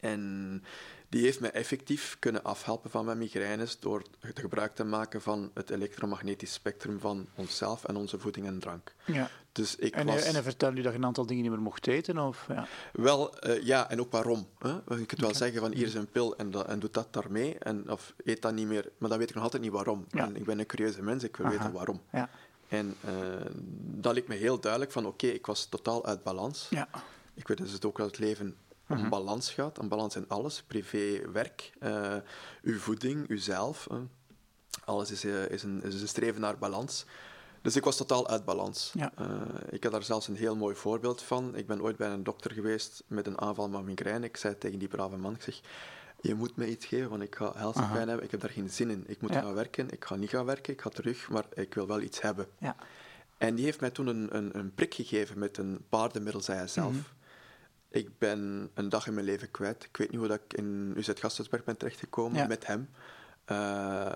En 0.00 0.62
die 1.08 1.22
heeft 1.22 1.40
mij 1.40 1.50
effectief 1.50 2.16
kunnen 2.18 2.44
afhelpen 2.44 2.90
van 2.90 3.04
mijn 3.04 3.18
migraines 3.18 3.80
door 3.80 4.02
het 4.20 4.38
gebruik 4.38 4.74
te 4.74 4.84
maken 4.84 5.22
van 5.22 5.50
het 5.54 5.70
elektromagnetisch 5.70 6.52
spectrum 6.52 7.00
van 7.00 7.26
onszelf 7.34 7.84
en 7.84 7.96
onze 7.96 8.18
voeding 8.18 8.46
en 8.46 8.58
drank. 8.58 8.94
ja. 9.04 9.30
Dus 9.52 9.76
ik 9.76 9.94
En, 9.94 10.06
was... 10.06 10.22
en 10.22 10.32
hij 10.32 10.42
vertelde 10.42 10.78
u 10.78 10.82
dat 10.82 10.92
je 10.92 10.98
een 10.98 11.04
aantal 11.04 11.26
dingen 11.26 11.42
niet 11.42 11.52
meer 11.52 11.60
mocht 11.60 11.86
eten? 11.86 12.18
Of, 12.18 12.44
ja. 12.48 12.66
Wel, 12.92 13.38
eh, 13.38 13.62
ja, 13.62 13.90
en 13.90 14.00
ook 14.00 14.12
waarom. 14.12 14.48
Hè? 14.58 14.68
Je 14.70 15.06
kunt 15.06 15.20
wel 15.20 15.34
zeggen 15.34 15.60
van 15.60 15.72
hier 15.72 15.86
is 15.86 15.94
een 15.94 16.06
pil 16.10 16.36
en, 16.36 16.50
dat, 16.50 16.66
en 16.66 16.78
doe 16.78 16.90
dat 16.90 17.12
daarmee, 17.12 17.58
en, 17.58 17.90
of 17.90 18.14
eet 18.24 18.42
dat 18.42 18.52
niet 18.54 18.66
meer, 18.66 18.90
maar 18.98 19.08
dan 19.08 19.18
weet 19.18 19.28
ik 19.28 19.34
nog 19.34 19.44
altijd 19.44 19.62
niet 19.62 19.72
waarom. 19.72 20.06
Ja. 20.10 20.24
En 20.24 20.36
ik 20.36 20.44
ben 20.44 20.58
een 20.58 20.66
curieuze 20.66 21.02
mens, 21.02 21.22
ik 21.24 21.36
wil 21.36 21.46
Aha. 21.46 21.54
weten 21.56 21.72
waarom. 21.72 22.00
Ja. 22.12 22.30
En 22.68 22.94
eh, 23.04 23.12
dat 23.80 24.14
liet 24.14 24.28
me 24.28 24.34
heel 24.34 24.60
duidelijk 24.60 24.92
van 24.92 25.06
oké, 25.06 25.26
ik 25.26 25.46
was 25.46 25.64
totaal 25.66 26.06
uit 26.06 26.22
balans. 26.22 26.66
Ja. 26.70 26.88
Ik 27.34 27.48
weet 27.48 27.58
dus 27.58 27.72
het 27.72 27.84
ook 27.84 27.96
dat 27.96 28.06
het 28.06 28.18
leven 28.18 28.56
om 28.88 29.08
balans 29.08 29.50
gaat, 29.50 29.78
om 29.78 29.88
balans 29.88 30.16
in 30.16 30.28
alles, 30.28 30.62
privé, 30.62 31.30
werk, 31.32 31.70
eh, 31.80 32.16
uw 32.62 32.78
voeding, 32.78 33.28
uzelf. 33.28 33.86
hè. 33.90 33.96
Alles 34.84 35.10
is, 35.10 35.24
eh, 35.24 35.48
is, 35.50 35.62
een, 35.62 35.82
is 35.82 36.00
een 36.02 36.08
streven 36.08 36.40
naar 36.40 36.58
balans. 36.58 37.04
Dus 37.62 37.76
ik 37.76 37.84
was 37.84 37.96
totaal 37.96 38.28
uit 38.28 38.44
balans. 38.44 38.92
Ja. 38.94 39.12
Eh, 39.16 39.26
ik 39.70 39.82
heb 39.82 39.92
daar 39.92 40.02
zelfs 40.02 40.28
een 40.28 40.36
heel 40.36 40.56
mooi 40.56 40.74
voorbeeld 40.74 41.22
van. 41.22 41.56
Ik 41.56 41.66
ben 41.66 41.82
ooit 41.82 41.96
bij 41.96 42.08
een 42.10 42.22
dokter 42.24 42.52
geweest 42.52 43.02
met 43.06 43.26
een 43.26 43.40
aanval 43.40 43.70
van 43.70 43.84
migraine. 43.84 44.26
Ik 44.26 44.36
zei 44.36 44.58
tegen 44.58 44.78
die 44.78 44.88
brave 44.88 45.16
man, 45.16 45.34
ik 45.34 45.42
zeg, 45.42 45.60
je 46.20 46.34
moet 46.34 46.56
me 46.56 46.68
iets 46.70 46.86
geven, 46.86 47.10
want 47.10 47.22
ik 47.22 47.34
ga 47.34 47.52
helsenpijn 47.56 48.08
hebben. 48.08 48.24
Ik 48.24 48.30
heb 48.30 48.40
daar 48.40 48.50
geen 48.50 48.70
zin 48.70 48.90
in. 48.90 49.04
Ik 49.06 49.20
moet 49.20 49.32
Ja. 49.32 49.40
gaan 49.40 49.54
werken, 49.54 49.90
ik 49.90 50.04
ga 50.04 50.14
niet 50.16 50.30
gaan 50.30 50.44
werken, 50.44 50.72
ik 50.72 50.80
ga 50.80 50.88
terug, 50.90 51.28
maar 51.30 51.44
ik 51.54 51.74
wil 51.74 51.86
wel 51.86 52.00
iets 52.00 52.20
hebben. 52.20 52.46
Ja. 52.58 52.76
En 53.38 53.54
die 53.54 53.64
heeft 53.64 53.80
mij 53.80 53.90
toen 53.90 54.06
een, 54.06 54.36
een, 54.36 54.58
een 54.58 54.74
prik 54.74 54.94
gegeven 54.94 55.38
met 55.38 55.58
een 55.58 55.84
paardenmiddel, 55.88 56.40
zei 56.42 56.58
hij 56.58 56.68
zelf. 56.68 56.92
Mhm. 56.92 57.00
Ik 57.90 58.18
ben 58.18 58.70
een 58.74 58.88
dag 58.88 59.06
in 59.06 59.14
mijn 59.14 59.26
leven 59.26 59.50
kwijt. 59.50 59.84
Ik 59.84 59.96
weet 59.96 60.10
niet 60.10 60.18
hoe 60.18 60.28
dat 60.28 60.40
ik 60.46 60.58
in 60.58 60.92
UZ 60.96 61.10
Gasthuisberg 61.14 61.64
ben 61.64 61.76
terechtgekomen 61.76 62.38
Ja. 62.38 62.46
met 62.46 62.66
hem. 62.66 62.88
Eh, 63.44 64.12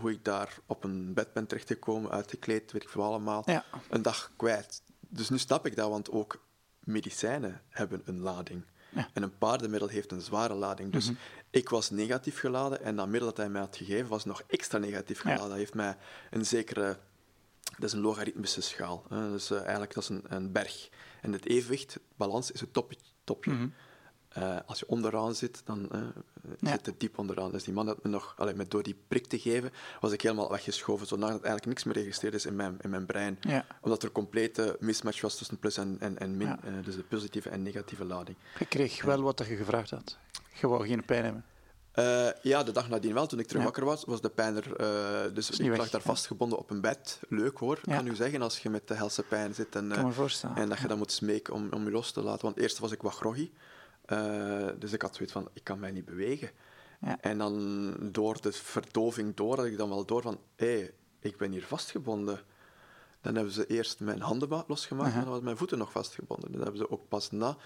hoe 0.00 0.10
ik 0.10 0.24
daar 0.24 0.58
op 0.66 0.84
een 0.84 1.14
bed 1.14 1.32
ben 1.32 1.46
terechtgekomen, 1.46 2.10
uitgekleed, 2.10 2.72
weet 2.72 2.82
ik 2.82 2.88
veel 2.88 3.02
allemaal. 3.02 3.42
Ja. 3.46 3.64
Een 3.90 4.02
dag 4.02 4.30
kwijt. 4.36 4.82
Dus 5.00 5.28
nu 5.28 5.38
snap 5.38 5.66
ik 5.66 5.76
dat, 5.76 5.88
want 5.90 6.10
ook 6.10 6.44
medicijnen 6.78 7.62
hebben 7.68 8.02
een 8.04 8.20
lading. 8.20 8.62
Ja. 8.90 9.00
Mhm. 9.00 9.08
En 9.12 9.22
een 9.22 9.38
paardenmiddel 9.38 9.88
heeft 9.88 10.12
een 10.12 10.20
zware 10.20 10.54
lading. 10.54 10.92
Dus 10.92 11.10
ik 11.50 11.68
was 11.68 11.90
negatief 11.90 12.38
geladen 12.38 12.82
en 12.82 12.96
dat 12.96 13.08
middel 13.08 13.28
dat 13.28 13.36
hij 13.36 13.48
mij 13.48 13.60
had 13.60 13.76
gegeven 13.76 14.08
was 14.08 14.24
nog 14.24 14.42
extra 14.46 14.78
negatief 14.78 15.20
geladen. 15.20 15.48
Dat 15.48 15.56
heeft 15.58 15.74
mij 15.74 15.96
een 16.30 16.46
zekere... 16.46 16.98
Dat 17.78 17.88
is 17.88 17.92
een 17.92 18.00
logaritmische 18.02 18.60
schaal. 18.60 19.04
Hè. 19.08 19.30
Dus 19.30 19.50
eh, 19.50 19.60
eigenlijk 19.60 19.94
dat 19.94 20.02
is 20.02 20.08
een, 20.08 20.24
een 20.28 20.52
berg. 20.52 20.88
En 21.22 21.32
het 21.32 21.46
evenwicht, 21.46 21.98
balans, 22.16 22.50
is 22.50 22.60
het 22.60 22.72
topje. 22.72 22.96
topje. 23.24 23.50
Mhm. 23.52 23.68
Eh, 24.28 24.56
als 24.66 24.78
je 24.78 24.88
onderaan 24.88 25.34
zit, 25.34 25.62
dan 25.64 25.90
eh, 25.90 26.00
Ja. 26.60 26.70
zit 26.70 26.86
het 26.86 27.00
diep 27.00 27.18
onderaan. 27.18 27.50
Dus 27.50 27.64
die 27.64 27.74
man 27.74 27.86
had 27.86 28.02
me 28.02 28.10
nog, 28.10 28.34
allee, 28.36 28.54
met 28.54 28.70
door 28.70 28.82
die 28.82 28.96
prik 29.08 29.26
te 29.26 29.38
geven, 29.38 29.70
was 30.00 30.12
ik 30.12 30.20
helemaal 30.22 30.50
weggeschoven, 30.50 31.06
zodat 31.06 31.28
eigenlijk 31.30 31.66
niks 31.66 31.84
meer 31.84 31.94
geregistreerd 31.94 32.34
is 32.34 32.46
in 32.46 32.56
mijn, 32.56 32.76
in 32.80 32.90
mijn 32.90 33.06
brein. 33.06 33.38
Ja. 33.40 33.66
Omdat 33.80 34.02
er 34.02 34.08
een 34.08 34.14
complete 34.14 34.76
mismatch 34.80 35.20
was 35.20 35.36
tussen 35.36 35.58
plus 35.58 35.76
en, 35.76 35.96
en, 36.00 36.18
en 36.18 36.36
min, 36.36 36.46
Ja. 36.46 36.58
dus 36.84 36.94
de 36.96 37.02
positieve 37.02 37.48
en 37.50 37.62
negatieve 37.62 38.04
lading. 38.04 38.36
Je 38.58 38.66
kreeg 38.66 39.02
wel 39.02 39.20
wat 39.22 39.38
je 39.38 39.56
gevraagd 39.56 39.90
had. 39.90 40.18
Je 40.60 40.68
wou 40.68 40.86
geen 40.86 41.04
pijn 41.04 41.24
hebben. 41.24 41.44
Eh, 41.98 42.28
ja, 42.42 42.62
de 42.62 42.72
dag 42.72 42.88
nadien 42.88 43.14
wel. 43.14 43.26
Toen 43.26 43.38
ik 43.38 43.46
terug 43.46 43.62
wakker 43.64 43.84
was, 43.84 44.04
was 44.04 44.20
de 44.20 44.28
pijn 44.30 44.56
er. 44.56 44.76
eh, 44.76 45.34
dus 45.34 45.50
ik 45.50 45.68
weg, 45.68 45.78
lag 45.78 45.90
daar 45.90 46.00
vastgebonden 46.00 46.58
op 46.58 46.70
een 46.70 46.80
bed. 46.80 47.20
Leuk 47.28 47.58
hoor, 47.58 47.80
kan 47.96 48.06
u 48.06 48.14
zeggen, 48.14 48.42
als 48.42 48.58
je 48.58 48.70
met 48.70 48.88
de 48.88 48.94
helse 48.94 49.22
pijn 49.22 49.54
zit. 49.54 49.74
En, 49.76 49.92
eh. 49.92 50.02
En 50.54 50.68
dat 50.68 50.78
je 50.78 50.88
dan 50.88 50.98
moet 50.98 51.12
smeken 51.12 51.54
om, 51.54 51.68
om 51.72 51.84
je 51.84 51.90
los 51.90 52.12
te 52.12 52.22
laten. 52.22 52.44
Want 52.44 52.56
eerst 52.56 52.78
was 52.78 52.92
ik 52.92 53.02
wat 53.02 53.14
groggy. 53.14 53.50
Dus 54.78 54.92
ik 54.92 55.02
had 55.02 55.14
zoiets 55.14 55.32
van, 55.32 55.48
ik 55.52 55.64
kan 55.64 55.78
mij 55.78 55.90
niet 55.90 56.04
bewegen. 56.04 56.50
Ja. 57.00 57.18
En 57.20 57.38
dan 57.38 57.94
door 58.12 58.40
de 58.40 58.52
verdoving 58.52 59.34
door, 59.36 59.56
had 59.56 59.64
ik 59.66 59.76
dan 59.76 59.88
wel 59.88 60.04
door 60.04 60.22
van, 60.22 60.38
hé, 60.56 60.90
ik 61.20 61.36
ben 61.36 61.52
hier 61.52 61.64
vastgebonden. 61.66 62.40
Dan 63.20 63.34
hebben 63.34 63.52
ze 63.52 63.66
eerst 63.66 64.00
mijn 64.00 64.20
handen 64.20 64.48
ma- 64.48 64.64
losgemaakt, 64.66 65.14
en 65.14 65.20
dan 65.20 65.30
was 65.30 65.40
mijn 65.40 65.56
voeten 65.56 65.78
nog 65.78 65.90
vastgebonden. 65.92 66.52
Dan 66.52 66.60
hebben 66.60 66.78
ze 66.80 66.90
ook 66.90 67.08
pas 67.08 67.30
na, 67.30 67.56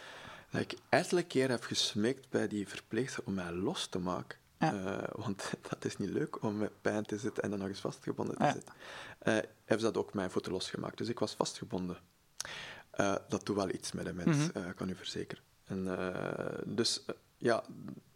dat 0.53 0.61
ik 0.61 0.75
ettelijke 0.89 1.29
keer 1.29 1.49
heb 1.51 1.63
gesmeekt 1.63 2.29
bij 2.29 2.49
die 2.49 2.69
verpleegster 2.69 3.23
om 3.27 3.35
mij 3.35 3.53
los 3.53 3.87
te 3.87 3.99
maken. 3.99 4.39
Ja. 4.59 4.75
Eh, 4.75 5.09
want 5.25 5.53
dat 5.71 5.85
is 5.85 5.97
niet 5.97 6.11
leuk 6.11 6.43
om 6.43 6.57
met 6.57 6.81
pijn 6.81 7.05
te 7.05 7.19
zitten 7.19 7.43
en 7.43 7.51
dan 7.51 7.59
nog 7.59 7.69
eens 7.69 7.81
vastgebonden 7.81 8.37
te 8.37 8.45
Ja. 8.45 8.53
zitten. 8.53 8.75
Hebben 9.65 9.87
ze 9.87 9.93
dat 9.93 9.97
ook 9.97 10.15
mijn 10.15 10.31
voeten 10.31 10.53
losgemaakt. 10.53 10.99
Dus 10.99 11.09
ik 11.09 11.19
was 11.19 11.35
vastgebonden. 11.35 11.97
Eh, 12.91 13.15
dat 13.29 13.47
doet 13.47 13.57
wel 13.57 13.71
iets 13.71 13.93
met 13.93 14.07
een 14.07 14.17
mens, 14.17 14.53
eh, 14.53 14.65
kan 14.77 14.89
u 14.89 14.95
verzekeren. 14.95 15.45
En, 15.65 15.85
dus 16.67 17.05
ja, 17.37 17.65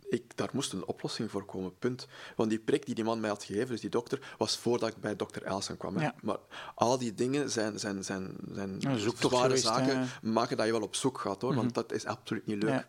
ik, 0.08 0.36
daar 0.36 0.48
moest 0.52 0.72
een 0.72 0.86
oplossing 0.86 1.30
voor 1.30 1.44
komen, 1.44 1.78
punt. 1.78 2.06
Want 2.36 2.50
die 2.50 2.58
prik 2.58 2.86
die 2.86 2.94
die 2.94 3.04
man 3.04 3.20
mij 3.20 3.30
had 3.30 3.44
gegeven, 3.44 3.68
dus 3.68 3.80
die 3.80 3.90
dokter, 3.90 4.34
was 4.38 4.58
voordat 4.58 4.88
ik 4.88 4.96
bij 4.96 5.16
dokter 5.16 5.42
Elsen 5.42 5.76
kwam. 5.76 5.98
Ja. 5.98 6.14
Maar 6.22 6.38
al 6.74 6.98
die 6.98 7.14
dingen 7.14 7.50
zijn, 7.50 7.78
zijn, 7.78 8.04
zijn, 8.04 8.36
zijn 8.52 8.80
zware 9.18 9.56
zaken, 9.56 9.98
hè. 9.98 10.04
Mhm. 10.04 10.32
maken 10.32 10.56
dat 10.56 10.66
je 10.66 10.72
wel 10.72 10.82
op 10.82 10.94
zoek 10.94 11.18
gaat, 11.18 11.42
hoor. 11.42 11.54
Want 11.54 11.74
dat 11.74 11.92
is 11.92 12.04
absoluut 12.04 12.46
niet 12.46 12.62
leuk. 12.62 12.70
Ja. 12.70 12.86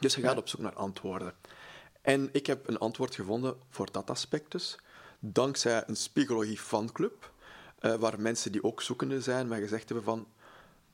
Dus 0.00 0.14
je 0.14 0.22
gaat 0.22 0.36
op 0.36 0.48
zoek 0.48 0.60
naar 0.60 0.74
antwoorden. 0.74 1.34
En 2.00 2.28
ik 2.32 2.46
heb 2.46 2.68
een 2.68 2.78
antwoord 2.78 3.14
gevonden 3.14 3.56
voor 3.70 3.88
dat 3.92 4.10
aspect 4.10 4.52
dus. 4.52 4.78
Dankzij 5.18 5.82
een 5.86 5.96
Spiegologie 5.96 6.58
fanclub, 6.58 7.32
eh, 7.78 7.94
waar 7.94 8.20
mensen 8.20 8.52
die 8.52 8.64
ook 8.64 8.82
zoekende 8.82 9.20
zijn, 9.20 9.48
mij 9.48 9.60
gezegd 9.60 9.88
hebben 9.88 10.04
van 10.04 10.26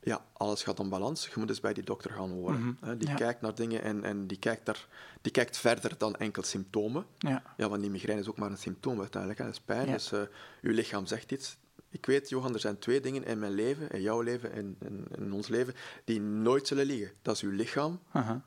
ja, 0.03 0.25
alles 0.33 0.63
gaat 0.63 0.79
om 0.79 0.89
balans. 0.89 1.25
Je 1.25 1.31
moet 1.35 1.49
eens 1.49 1.59
bij 1.59 1.73
die 1.73 1.83
dokter 1.83 2.11
gaan 2.11 2.29
horen. 2.31 2.77
hè. 2.81 2.97
Die 2.97 3.07
Ja. 3.07 3.15
kijkt 3.15 3.41
naar 3.41 3.55
dingen 3.55 3.81
en, 3.81 4.03
en 4.03 4.27
die, 4.27 4.39
kijkt 4.39 4.65
daar, 4.65 4.87
die 5.21 5.31
kijkt 5.31 5.57
verder 5.57 5.97
dan 5.97 6.15
enkel 6.15 6.43
symptomen. 6.43 7.05
Ja. 7.17 7.43
Ja, 7.57 7.69
want 7.69 7.81
die 7.81 7.91
migraine 7.91 8.21
is 8.21 8.29
ook 8.29 8.37
maar 8.37 8.51
een 8.51 8.57
symptoom 8.57 8.99
uiteindelijk. 8.99 9.39
Hè. 9.41 9.45
Dat 9.45 9.55
is 9.55 9.61
pijn, 9.61 9.85
Ja. 9.87 9.93
dus 9.93 10.11
eh 10.11 10.21
uw 10.61 10.71
lichaam 10.73 11.05
zegt 11.05 11.31
iets. 11.31 11.57
Ik 11.89 12.05
weet, 12.05 12.29
Johan, 12.29 12.53
er 12.53 12.59
zijn 12.59 12.79
twee 12.79 12.99
dingen 13.01 13.25
in 13.25 13.39
mijn 13.39 13.51
leven, 13.53 13.89
in 13.89 14.01
jouw 14.01 14.21
leven 14.21 14.51
en 14.51 14.75
in, 14.79 15.05
in 15.17 15.33
ons 15.33 15.47
leven, 15.47 15.73
die 16.03 16.21
nooit 16.21 16.67
zullen 16.67 16.85
liegen. 16.85 17.11
Dat 17.21 17.35
is 17.35 17.41
uw 17.41 17.51
lichaam 17.51 17.99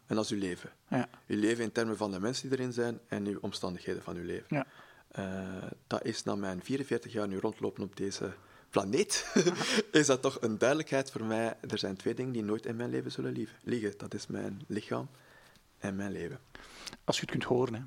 en 0.06 0.14
dat 0.16 0.24
is 0.24 0.30
uw 0.30 0.38
leven. 0.38 0.70
Ja. 0.88 1.08
Uw 1.26 1.38
leven 1.40 1.64
in 1.64 1.72
termen 1.72 1.96
van 1.96 2.10
de 2.10 2.20
mensen 2.20 2.48
die 2.48 2.58
erin 2.58 2.72
zijn 2.72 3.00
en 3.08 3.26
uw 3.26 3.38
omstandigheden 3.40 4.02
van 4.02 4.16
uw 4.16 4.24
leven. 4.24 4.46
Ja. 4.48 4.66
Eh, 5.08 5.70
dat 5.86 6.04
is 6.04 6.22
na 6.22 6.34
mijn 6.34 6.62
44 6.62 7.12
jaar 7.12 7.28
nu 7.28 7.38
rondlopen 7.38 7.82
op 7.82 7.96
deze 7.96 8.32
planeet, 8.74 9.26
is 10.00 10.06
dat 10.06 10.22
toch 10.22 10.38
een 10.40 10.58
duidelijkheid 10.58 11.10
voor 11.10 11.24
mij. 11.24 11.56
Er 11.68 11.78
zijn 11.78 11.96
twee 11.96 12.14
dingen 12.14 12.32
die 12.32 12.42
nooit 12.42 12.66
in 12.66 12.76
mijn 12.76 12.90
leven 12.90 13.12
zullen 13.12 13.46
liegen. 13.62 13.94
Dat 13.96 14.14
is 14.14 14.26
mijn 14.26 14.62
lichaam 14.66 15.08
en 15.78 15.96
mijn 15.96 16.12
leven. 16.12 16.38
Als 17.04 17.16
je 17.16 17.22
het 17.22 17.30
kunt 17.30 17.44
horen. 17.44 17.74
Hè. 17.74 17.80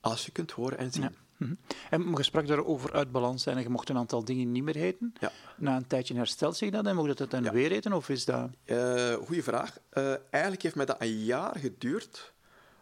Als 0.00 0.24
je 0.24 0.32
kunt 0.32 0.50
horen 0.50 0.78
en 0.78 0.92
zien. 0.92 1.02
Ja. 1.02 1.10
Mhm. 1.36 1.54
En 1.90 2.14
je 2.16 2.22
sprak 2.22 2.46
daarover 2.46 2.92
uit 2.92 3.12
balans 3.12 3.42
zijn 3.42 3.56
en 3.56 3.62
je 3.62 3.68
mocht 3.68 3.88
een 3.88 3.96
aantal 3.96 4.24
dingen 4.24 4.52
niet 4.52 4.62
meer 4.62 4.76
eten. 4.76 5.14
Ja. 5.20 5.32
Na 5.56 5.76
een 5.76 5.86
tijdje 5.86 6.14
herstelt 6.14 6.56
zich 6.56 6.70
dat 6.70 6.86
en 6.86 6.96
mocht 6.96 7.08
je 7.08 7.14
dat 7.14 7.30
dan 7.30 7.44
Ja. 7.44 7.52
weer 7.52 7.72
eten? 7.72 7.92
Of 7.92 8.08
is 8.08 8.24
dat... 8.24 8.50
Eh, 8.64 9.14
goeie 9.14 9.42
vraag. 9.42 9.78
Eh, 9.88 10.14
eigenlijk 10.30 10.62
heeft 10.62 10.74
mij 10.74 10.86
dat 10.86 11.00
een 11.00 11.24
jaar 11.24 11.58
geduurd 11.58 12.32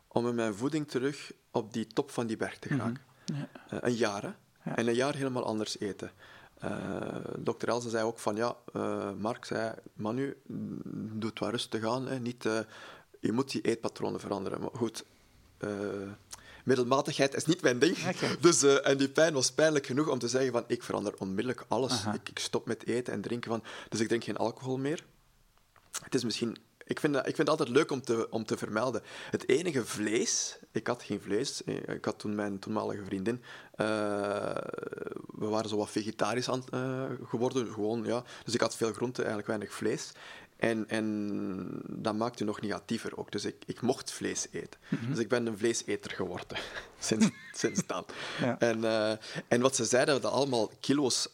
om 0.08 0.24
met 0.24 0.34
mijn 0.34 0.54
voeding 0.54 0.88
terug 0.88 1.32
op 1.50 1.72
die 1.72 1.86
top 1.86 2.10
van 2.10 2.26
die 2.26 2.36
berg 2.36 2.58
te 2.58 2.68
geraken. 2.68 3.02
Ja. 3.24 3.48
Eh, 3.68 3.78
een 3.80 3.94
jaar, 3.94 4.22
hè? 4.22 4.30
En 4.74 4.88
een 4.88 4.94
jaar 4.94 5.14
helemaal 5.14 5.44
anders 5.44 5.78
eten. 5.78 6.10
Eh 6.60 7.00
Dr. 7.44 7.68
Elze 7.68 7.90
zei 7.90 8.04
ook 8.04 8.18
van, 8.18 8.36
ja, 8.36 8.56
eh, 8.72 9.12
Mark 9.18 9.44
zei, 9.44 9.74
Manu, 9.94 10.36
mm, 10.46 10.80
doe 11.20 11.30
het 11.30 11.38
wat 11.38 11.50
rustig 11.50 11.84
aan. 11.84 12.06
Hè. 12.06 12.18
Niet, 12.18 12.46
eh, 12.46 12.58
je 13.20 13.32
moet 13.32 13.50
die 13.50 13.60
eetpatronen 13.60 14.20
veranderen. 14.20 14.60
Maar 14.60 14.70
goed, 14.72 15.04
middelmatigheid 16.64 17.34
is 17.34 17.44
niet 17.44 17.62
mijn 17.62 17.78
ding. 17.78 17.96
Dus, 18.40 18.62
en 18.62 18.98
die 18.98 19.08
pijn 19.08 19.34
was 19.34 19.52
pijnlijk 19.52 19.86
genoeg 19.86 20.08
om 20.08 20.18
te 20.18 20.28
zeggen 20.28 20.52
van, 20.52 20.64
ik 20.66 20.82
verander 20.82 21.14
onmiddellijk 21.18 21.64
alles. 21.68 22.04
Ik, 22.04 22.28
ik 22.28 22.38
stop 22.38 22.66
met 22.66 22.86
eten 22.86 23.12
en 23.12 23.20
drinken 23.20 23.50
van... 23.50 23.62
Dus 23.88 24.00
ik 24.00 24.08
drink 24.08 24.24
geen 24.24 24.36
alcohol 24.36 24.78
meer. 24.78 25.04
Het 26.02 26.14
is 26.14 26.24
misschien... 26.24 26.56
Ik 26.90 27.00
vind, 27.00 27.12
dat, 27.14 27.26
ik 27.26 27.34
vind 27.36 27.48
het 27.48 27.58
altijd 27.58 27.68
leuk 27.76 27.90
om 27.90 28.00
te, 28.02 28.30
om 28.30 28.44
te 28.44 28.56
vermelden. 28.56 29.02
Het 29.30 29.48
enige 29.48 29.84
vlees... 29.84 30.58
Ik 30.72 30.86
had 30.86 31.02
geen 31.02 31.20
vlees. 31.20 31.64
Eh, 31.64 31.76
Ik 31.94 32.04
had 32.04 32.18
toen 32.18 32.34
mijn 32.34 32.58
toenmalige 32.58 33.04
vriendin... 33.04 33.42
eh, 33.74 33.86
we 35.26 35.46
waren 35.46 35.68
zo 35.68 35.76
wat 35.76 35.90
vegetarisch 35.90 36.48
aan, 36.50 36.64
eh, 36.70 37.04
geworden. 37.24 37.72
Gewoon, 37.72 38.04
ja. 38.04 38.24
Dus 38.44 38.54
ik 38.54 38.60
had 38.60 38.76
veel 38.76 38.92
groente, 38.92 39.18
eigenlijk 39.18 39.48
weinig 39.48 39.72
vlees. 39.72 40.12
En, 40.56 40.88
en 40.88 41.82
dat 41.86 42.14
maakte 42.14 42.44
nog 42.44 42.60
negatiever 42.60 43.16
ook. 43.16 43.32
Dus 43.32 43.44
ik, 43.44 43.62
ik 43.66 43.80
mocht 43.80 44.12
vlees 44.12 44.46
eten. 44.50 44.80
Dus 45.08 45.18
ik 45.18 45.28
ben 45.28 45.46
een 45.46 45.58
vleeseter 45.58 46.10
geworden. 46.10 46.58
sinds, 46.98 47.28
sinds 47.52 47.86
dan. 47.86 48.04
Ja. 48.40 48.58
En, 48.58 48.84
en 49.48 49.60
wat 49.60 49.76
ze 49.76 49.84
zeiden, 49.84 50.20
dat 50.20 50.32
allemaal 50.32 50.70
kilo's 50.80 51.28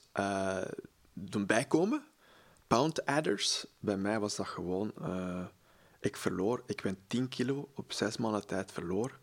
doen 1.12 1.46
bijkomen. 1.46 2.04
Pound 2.66 3.06
adders. 3.06 3.66
Bij 3.80 3.96
mij 3.96 4.20
was 4.20 4.36
dat 4.36 4.46
gewoon... 4.46 4.92
eh, 5.02 5.44
ik 6.00 6.16
verloor... 6.16 6.62
Ik 6.66 6.82
ben 6.82 6.98
10 7.06 7.28
kilo 7.28 7.68
op 7.74 7.92
zes 7.92 8.16
maanden 8.16 8.46
tijd 8.46 8.72
verloor. 8.72 9.18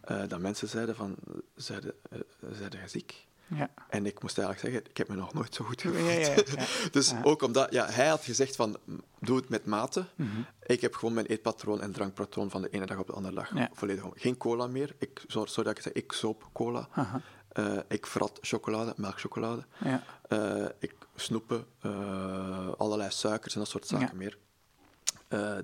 Eh, 0.00 0.22
dat 0.28 0.40
mensen 0.40 0.68
zeiden 0.68 0.96
van... 0.96 1.16
Zeiden, 1.54 1.94
eh, 2.10 2.18
zeiden 2.52 2.80
je 2.80 2.88
ziek? 2.88 3.26
Ja. 3.46 3.70
En 3.88 4.06
ik 4.06 4.22
moest 4.22 4.38
eigenlijk 4.38 4.68
zeggen, 4.68 4.90
ik 4.90 4.96
heb 4.96 5.08
me 5.08 5.14
nog 5.14 5.34
nooit 5.34 5.54
zo 5.54 5.64
goed 5.64 5.80
gevoeld. 5.80 6.06
ja, 6.06 6.12
ja, 6.12 6.34
ja. 6.56 6.66
dus 6.90 7.14
ook 7.22 7.42
omdat 7.42 7.72
ja, 7.72 7.86
hij 7.86 8.08
had 8.08 8.24
gezegd 8.24 8.56
van, 8.56 8.76
doe 9.20 9.36
het 9.36 9.48
met 9.48 9.66
mate. 9.66 10.04
Mhm. 10.14 10.40
Ik 10.66 10.80
heb 10.80 10.94
gewoon 10.94 11.14
mijn 11.14 11.26
eetpatroon 11.26 11.80
en 11.80 11.92
drankpatroon 11.92 12.50
van 12.50 12.62
de 12.62 12.68
ene 12.68 12.86
dag 12.86 12.98
op 12.98 13.06
de 13.06 13.12
andere 13.12 13.34
dag 13.34 13.50
volledig 13.72 14.04
om. 14.04 14.12
Geen 14.14 14.36
cola 14.36 14.66
meer. 14.66 14.94
Ik, 14.98 15.22
dat 15.32 15.66
ik 15.66 15.80
zeg, 15.80 15.92
ik 15.92 16.12
soop 16.12 16.48
cola. 16.52 16.88
Aha. 16.92 17.20
Eh, 17.56 17.78
ik 17.88 18.06
vrat 18.06 18.38
chocolade, 18.40 18.92
melkchocolade. 18.96 19.64
Ja. 19.84 20.02
Eh, 20.28 20.68
ik 20.78 20.94
snoepen, 21.14 21.66
eh, 21.80 22.68
allerlei 22.76 23.10
suikers 23.10 23.54
en 23.54 23.60
dat 23.60 23.68
soort 23.68 23.86
zaken 23.86 24.06
Ja. 24.06 24.12
meer. 24.14 24.38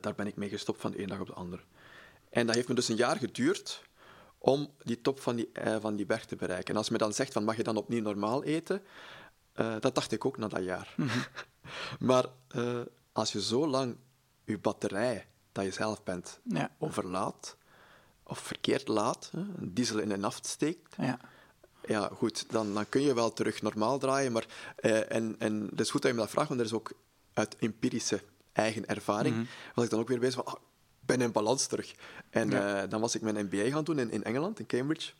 Daar 0.00 0.14
ben 0.14 0.26
ik 0.26 0.36
mee 0.36 0.48
gestopt 0.48 0.80
van 0.80 0.90
de 0.90 0.98
ene 0.98 1.06
dag 1.06 1.20
op 1.20 1.26
de 1.26 1.32
andere. 1.32 1.62
En 2.30 2.46
dat 2.46 2.54
heeft 2.54 2.68
me 2.68 2.74
dus 2.74 2.88
een 2.88 2.96
jaar 2.96 3.16
geduurd 3.16 3.82
om 4.38 4.70
die 4.82 5.00
top 5.00 5.20
van 5.20 5.36
die, 5.36 5.50
van 5.80 5.96
die 5.96 6.06
berg 6.06 6.24
te 6.24 6.36
bereiken. 6.36 6.70
En 6.72 6.76
als 6.76 6.88
men 6.88 6.98
dan 6.98 7.12
zegt 7.12 7.32
van 7.32 7.44
mag 7.44 7.56
je 7.56 7.62
dan 7.62 7.76
opnieuw 7.76 8.02
normaal 8.02 8.44
eten, 8.44 8.82
dat 9.80 9.94
dacht 9.94 10.12
ik 10.12 10.24
ook 10.24 10.38
na 10.38 10.48
dat 10.48 10.64
jaar. 10.64 10.94
maar 11.98 12.24
eh, 12.48 12.80
als 13.12 13.32
je 13.32 13.42
zo 13.42 13.66
lang 13.68 13.96
je 14.44 14.58
batterij, 14.58 15.26
dat 15.52 15.64
je 15.64 15.70
zelf 15.70 16.02
bent, 16.02 16.40
Ja. 16.44 16.70
overlaat, 16.78 17.56
of 18.22 18.38
verkeerd 18.38 18.88
laat, 18.88 19.30
hè, 19.36 19.42
diesel 19.72 19.98
in 19.98 20.10
een 20.10 20.20
naft 20.20 20.46
steekt, 20.46 20.94
Ja. 20.98 21.18
Ja, 21.86 22.10
goed, 22.16 22.50
dan, 22.50 22.74
dan 22.74 22.88
kun 22.88 23.00
je 23.02 23.14
wel 23.14 23.32
terug 23.32 23.62
normaal 23.62 23.98
draaien. 23.98 24.32
Maar, 24.32 24.46
eh, 24.76 25.12
en, 25.12 25.34
en 25.38 25.66
het 25.70 25.80
is 25.80 25.90
goed 25.90 26.02
dat 26.02 26.10
je 26.10 26.16
me 26.16 26.22
dat 26.22 26.32
vraagt, 26.32 26.48
want 26.48 26.60
er 26.60 26.66
is 26.66 26.72
ook 26.72 26.92
uit 27.32 27.56
empirische 27.56 28.20
eigen 28.52 28.86
ervaring, 28.86 29.34
was 29.74 29.84
ik 29.84 29.90
dan 29.90 30.00
ook 30.00 30.08
weer 30.08 30.18
bezig 30.18 30.34
van, 30.44 30.54
ah, 30.54 30.60
ben 31.00 31.20
in 31.20 31.32
balans 31.32 31.66
terug. 31.66 31.94
En 32.30 32.50
Ja. 32.50 32.82
eh, 32.82 32.90
dan 32.90 33.00
was 33.00 33.14
ik 33.14 33.22
mijn 33.22 33.44
MBA 33.44 33.70
gaan 33.70 33.84
doen 33.84 33.98
in, 33.98 34.10
in 34.10 34.24
Engeland, 34.24 34.58
in 34.58 34.66
Cambridge. 34.66 35.12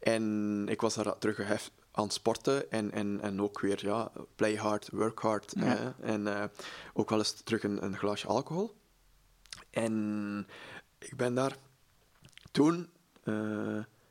En 0.00 0.64
ik 0.68 0.80
was 0.80 0.94
daar 0.94 1.18
terug 1.18 1.68
aan 1.92 2.10
sporten 2.10 2.70
en, 2.70 2.92
en, 2.92 3.20
en 3.20 3.42
ook 3.42 3.60
weer, 3.60 3.78
ja, 3.86 4.12
play 4.36 4.54
hard, 4.56 4.88
work 4.92 5.18
hard. 5.18 5.52
Ja. 5.56 5.94
en 6.00 6.26
eh, 6.40 6.44
ook 6.92 7.10
wel 7.10 7.18
eens 7.18 7.32
terug 7.44 7.62
een, 7.62 7.84
een 7.84 7.96
glaasje 7.98 8.26
alcohol. 8.26 8.74
En 9.70 10.46
ik 10.98 11.16
ben 11.16 11.34
daar 11.34 11.56
toen 12.50 12.88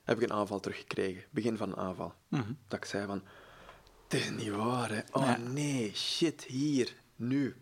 heb 0.10 0.22
ik 0.22 0.30
een 0.30 0.36
aanval 0.36 0.60
teruggekregen, 0.60 1.24
begin 1.30 1.58
van 1.58 1.70
een 1.70 1.78
aanval. 1.78 2.14
Mhm. 2.28 2.52
Dat 2.68 2.80
ik 2.80 2.86
zei 2.86 3.06
van, 3.06 3.24
het 4.04 4.14
is 4.14 4.30
niet 4.30 4.50
waar, 4.50 4.90
hè. 4.90 5.02
Oh 5.12 5.38
nee, 5.38 5.92
shit, 5.96 6.44
hier, 6.44 6.96
nu. 7.16 7.56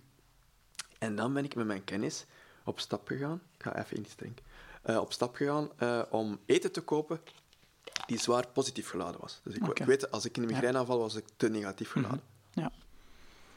En 0.97 1.15
dan 1.15 1.33
ben 1.33 1.43
ik 1.43 1.55
met 1.55 1.65
mijn 1.65 1.83
kennis 1.83 2.25
op 2.63 2.79
stap 2.79 3.07
gegaan. 3.07 3.41
Ik 3.57 3.63
ga 3.63 3.77
even 3.77 3.99
iets 3.99 4.15
drinken. 4.15 4.45
Eh, 4.81 4.97
op 4.97 5.13
stap 5.13 5.35
gegaan 5.35 5.69
eh, 5.77 6.01
om 6.09 6.39
eten 6.45 6.71
te 6.71 6.81
kopen 6.81 7.19
die 8.05 8.19
zwaar 8.19 8.47
positief 8.47 8.89
geladen 8.89 9.21
was. 9.21 9.41
Dus 9.43 9.53
ik, 9.53 9.85
weet, 9.85 10.11
als 10.11 10.25
ik 10.25 10.37
in 10.37 10.43
een 10.43 10.49
migraineaanval 10.49 10.99
was, 10.99 11.13
was 11.13 11.21
ik 11.21 11.27
te 11.37 11.49
negatief 11.49 11.91
geladen. 11.91 12.21
ja. 12.53 12.71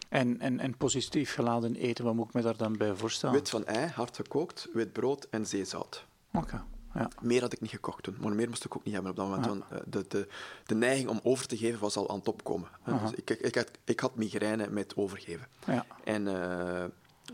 En, 0.09 0.41
en, 0.41 0.61
en 0.61 0.77
positief 0.77 1.35
geladen 1.35 1.75
eten, 1.77 2.05
wat 2.05 2.15
moet 2.15 2.27
ik 2.27 2.35
me 2.35 2.43
daar 2.43 2.57
dan 2.57 2.77
bij 2.77 2.95
voorstellen? 2.95 3.35
Wit 3.35 3.51
van 3.51 3.67
ei, 3.67 3.87
hard 3.87 4.17
gekookt, 4.17 4.69
wit 4.73 4.93
brood 4.93 5.27
en 5.31 5.47
zeezout. 5.47 6.05
Oké. 6.33 6.65
Ja. 6.95 7.09
Meer 7.21 7.41
had 7.41 7.53
ik 7.53 7.61
niet 7.61 7.71
gekocht 7.71 8.03
toen, 8.03 8.17
maar 8.21 8.33
meer 8.35 8.49
moest 8.49 8.65
ik 8.65 8.77
ook 8.77 8.85
niet 8.85 8.95
hebben 8.95 9.11
op 9.11 9.17
dat 9.17 9.27
moment. 9.29 9.45
Ja. 9.71 9.77
Eh, 9.77 9.83
de, 9.87 10.05
de, 10.09 10.29
de 10.67 10.75
neiging 10.75 11.09
om 11.09 11.21
over 11.23 11.47
te 11.47 11.57
geven 11.57 11.81
was 11.81 11.97
al 11.97 12.11
aan 12.11 12.19
het 12.19 12.29
opkomen. 12.29 12.69
Dus 12.85 13.13
ik, 13.15 13.31
ik, 13.31 13.55
had, 13.55 13.71
ik 13.85 14.01
had 14.01 14.15
migraine 14.17 14.71
met 14.71 14.97
overgeven. 14.97 15.47
Ja. 15.67 15.87
En 16.05 16.29
eh, 16.43 16.85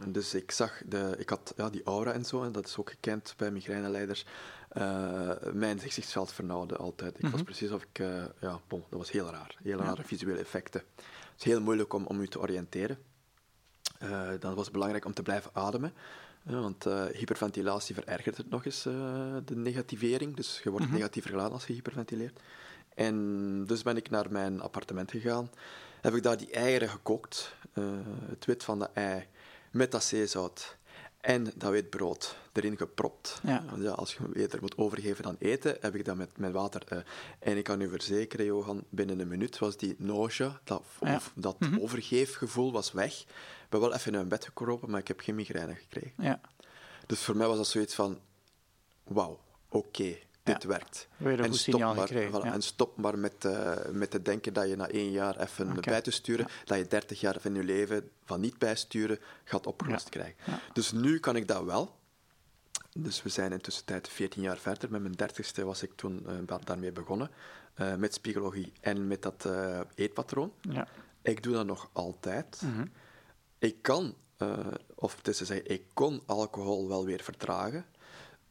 dus 0.06 0.34
ik 0.34 0.50
zag, 0.50 0.82
de, 0.86 1.14
ik 1.18 1.28
had 1.28 1.52
ja, 1.56 1.70
die 1.70 1.82
aura 1.84 2.12
en 2.12 2.25
zo, 2.25 2.42
en 2.42 2.52
dat 2.52 2.66
is 2.66 2.76
ook 2.76 2.90
gekend 2.90 3.34
bij 3.36 3.50
migraineleiders. 3.50 4.25
eh 4.68 5.30
mijn 5.52 5.78
gezichtsveld 5.78 6.32
vernauwde 6.32 6.76
altijd. 6.76 7.18
Ik 7.18 7.28
was 7.28 7.42
precies 7.42 7.70
of 7.70 7.82
ik, 7.82 7.98
ja, 8.40 8.60
bon, 8.68 8.84
dat 8.88 8.98
was 8.98 9.10
heel 9.10 9.30
raar. 9.30 9.56
Heel 9.62 9.78
rare 9.78 10.04
visuele 10.04 10.38
effecten. 10.38 10.82
Het 10.96 11.38
is 11.38 11.44
heel 11.44 11.60
moeilijk 11.60 11.92
om, 11.92 12.06
om 12.06 12.20
u 12.20 12.28
te 12.28 12.40
oriënteren. 12.40 12.98
Dan 14.40 14.54
was 14.54 14.64
het 14.64 14.72
belangrijk 14.72 15.04
om 15.04 15.14
te 15.14 15.22
blijven 15.22 15.50
ademen. 15.54 15.92
Eh, 16.46 16.60
want 16.60 16.86
eh, 16.86 17.04
hyperventilatie 17.04 17.94
verergert 17.94 18.36
het 18.36 18.50
nog 18.50 18.64
eens, 18.64 18.86
eh, 18.86 18.92
de 19.44 19.56
negativering. 19.56 20.36
Dus 20.36 20.60
je 20.64 20.70
wordt 20.70 20.90
negatiever 20.92 21.30
geladen 21.30 21.52
als 21.52 21.66
je 21.66 21.72
hyperventileert. 21.72 22.40
En 22.94 23.64
dus 23.66 23.82
ben 23.82 23.96
ik 23.96 24.10
naar 24.10 24.26
mijn 24.30 24.60
appartement 24.60 25.10
gegaan. 25.10 25.50
Heb 26.00 26.14
ik 26.14 26.22
daar 26.22 26.36
die 26.36 26.50
eieren 26.50 26.88
gekookt. 26.88 27.54
eh, 27.72 27.84
het 28.28 28.44
wit 28.44 28.64
van 28.64 28.78
de 28.78 28.88
ei 28.94 29.26
met 29.70 29.90
dat 29.90 30.04
zeezout 30.04 30.76
en 31.20 31.52
dat 31.56 31.70
wit 31.70 31.90
brood 31.90 32.36
erin 32.52 32.76
gepropt. 32.76 33.40
Ja. 33.42 33.64
Want 33.70 33.82
ja, 33.82 33.90
als 33.90 34.14
je 34.14 34.18
eerder 34.34 34.60
moet 34.60 34.78
overgeven 34.78 35.22
dan 35.22 35.36
eten, 35.38 35.76
heb 35.80 35.94
ik 35.94 36.04
dat 36.04 36.16
met, 36.16 36.38
met 36.38 36.52
water. 36.52 37.04
en 37.38 37.56
ik 37.56 37.64
kan 37.64 37.80
u 37.80 37.88
verzekeren, 37.88 38.46
Johan, 38.46 38.84
binnen 38.88 39.18
een 39.20 39.28
minuut 39.28 39.58
was 39.58 39.76
die 39.76 39.94
nausea, 39.98 40.60
dat, 40.64 40.82
Ja. 41.00 41.20
dat 41.34 41.56
overgeefgevoel 41.80 42.72
was 42.72 42.92
weg. 42.92 43.24
Ik 43.66 43.73
ben 43.73 43.80
wel 43.80 43.94
even 43.94 44.06
in 44.12 44.16
mijn 44.16 44.28
bed 44.28 44.44
gekropen, 44.44 44.90
maar 44.90 45.00
ik 45.00 45.08
heb 45.08 45.20
geen 45.20 45.35
migraine 45.35 45.75
gekregen. 45.75 46.12
Ja. 46.25 46.40
Dus 47.06 47.20
voor 47.20 47.37
mij 47.37 47.46
was 47.46 47.56
dat 47.56 47.66
zoiets 47.66 47.94
van, 47.94 48.18
wauw. 49.04 49.40
oké, 49.68 50.16
dit 50.42 50.64
werkt. 50.64 51.08
Weer 51.16 51.32
een 51.32 51.38
en 51.44 51.50
goed 51.50 51.58
stop 51.58 51.75
signaal 51.75 51.94
maar, 51.94 52.06
gekregen, 52.06 52.40
voilà, 52.40 52.44
ja. 52.44 52.52
en 52.52 52.62
stop 52.62 52.96
maar 52.96 53.18
met, 53.18 53.44
eh, 53.44 53.76
met 53.92 54.11
te 54.11 54.23
denken 54.23 54.52
dat 54.52 54.68
je 54.68 54.76
na 54.76 54.88
één 54.88 55.11
jaar 55.11 55.40
even 55.40 55.70
Oké. 55.70 55.80
bij 55.90 56.00
te 56.00 56.11
sturen, 56.11 56.46
dat 56.64 56.78
je 56.78 56.87
30 56.87 57.20
jaar 57.20 57.40
van 57.40 57.54
je 57.54 57.64
leven 57.64 58.11
van 58.25 58.40
niet 58.40 58.58
bijsturen 58.58 59.18
gaat 59.44 59.66
opgelost 59.66 60.08
krijgen. 60.08 60.37
Dus 60.73 60.92
nu 60.92 61.18
kan 61.20 61.37
ik 61.37 61.49
dat 61.49 61.64
wel. 61.64 61.94
Dus 62.99 63.23
we 63.23 63.28
zijn 63.28 63.52
intussen 63.52 63.85
tijd 63.85 64.08
14 64.08 64.42
jaar 64.42 64.58
verder. 64.58 64.90
Met 64.90 65.00
mijn 65.00 65.14
dertigste 65.14 65.64
was 65.64 65.82
ik 65.82 65.92
toen 65.96 66.26
da- 66.46 66.58
daarmee 66.64 66.92
begonnen. 66.92 67.30
eh, 67.75 67.94
met 67.94 68.14
spiegologie 68.14 68.73
en 68.80 69.06
met 69.06 69.23
dat 69.23 69.49
eetpatroon. 69.94 70.52
Ja. 70.61 70.88
Ik 71.23 71.42
doe 71.42 71.52
dat 71.54 71.66
nog 71.66 71.88
altijd. 71.92 72.61
Mhm. 72.64 72.87
Ik 73.66 73.82
kan, 73.82 74.14
eh, 74.37 74.58
of 74.94 75.16
het 75.16 75.28
is 75.28 75.37
te 75.37 75.44
zeggen, 75.44 75.70
ik 75.70 75.82
kon 75.92 76.23
alcohol 76.26 76.88
wel 76.88 77.04
weer 77.04 77.23
verdragen. 77.23 77.85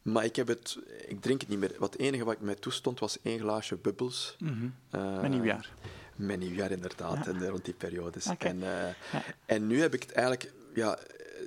Maar 0.02 0.24
ik, 0.24 0.36
heb 0.36 0.46
het, 0.48 0.78
ik 1.06 1.20
drink 1.20 1.40
het 1.40 1.50
niet 1.50 1.58
meer. 1.58 1.74
Wat 1.78 1.92
het 1.92 2.02
enige 2.02 2.24
wat 2.24 2.34
ik 2.34 2.40
mij 2.40 2.54
toestond 2.54 2.98
was 2.98 3.18
één 3.22 3.38
glaasje 3.40 3.76
bubbels. 3.76 4.36
Mhm. 4.38 4.68
Eh, 4.90 5.20
Met 5.20 5.30
nieuwjaar. 5.30 5.72
Met 6.16 6.38
nieuwjaar, 6.38 6.70
inderdaad, 6.70 7.24
Ja. 7.24 7.30
en, 7.32 7.48
rond 7.48 7.64
die 7.64 7.74
periodes. 7.74 8.26
En, 8.38 8.62
eh, 8.62 8.88
Ja. 9.12 9.22
en 9.46 9.66
nu 9.66 9.80
heb 9.80 9.94
ik 9.94 10.02
het 10.02 10.12
eigenlijk... 10.12 10.52
Ja, 10.74 10.98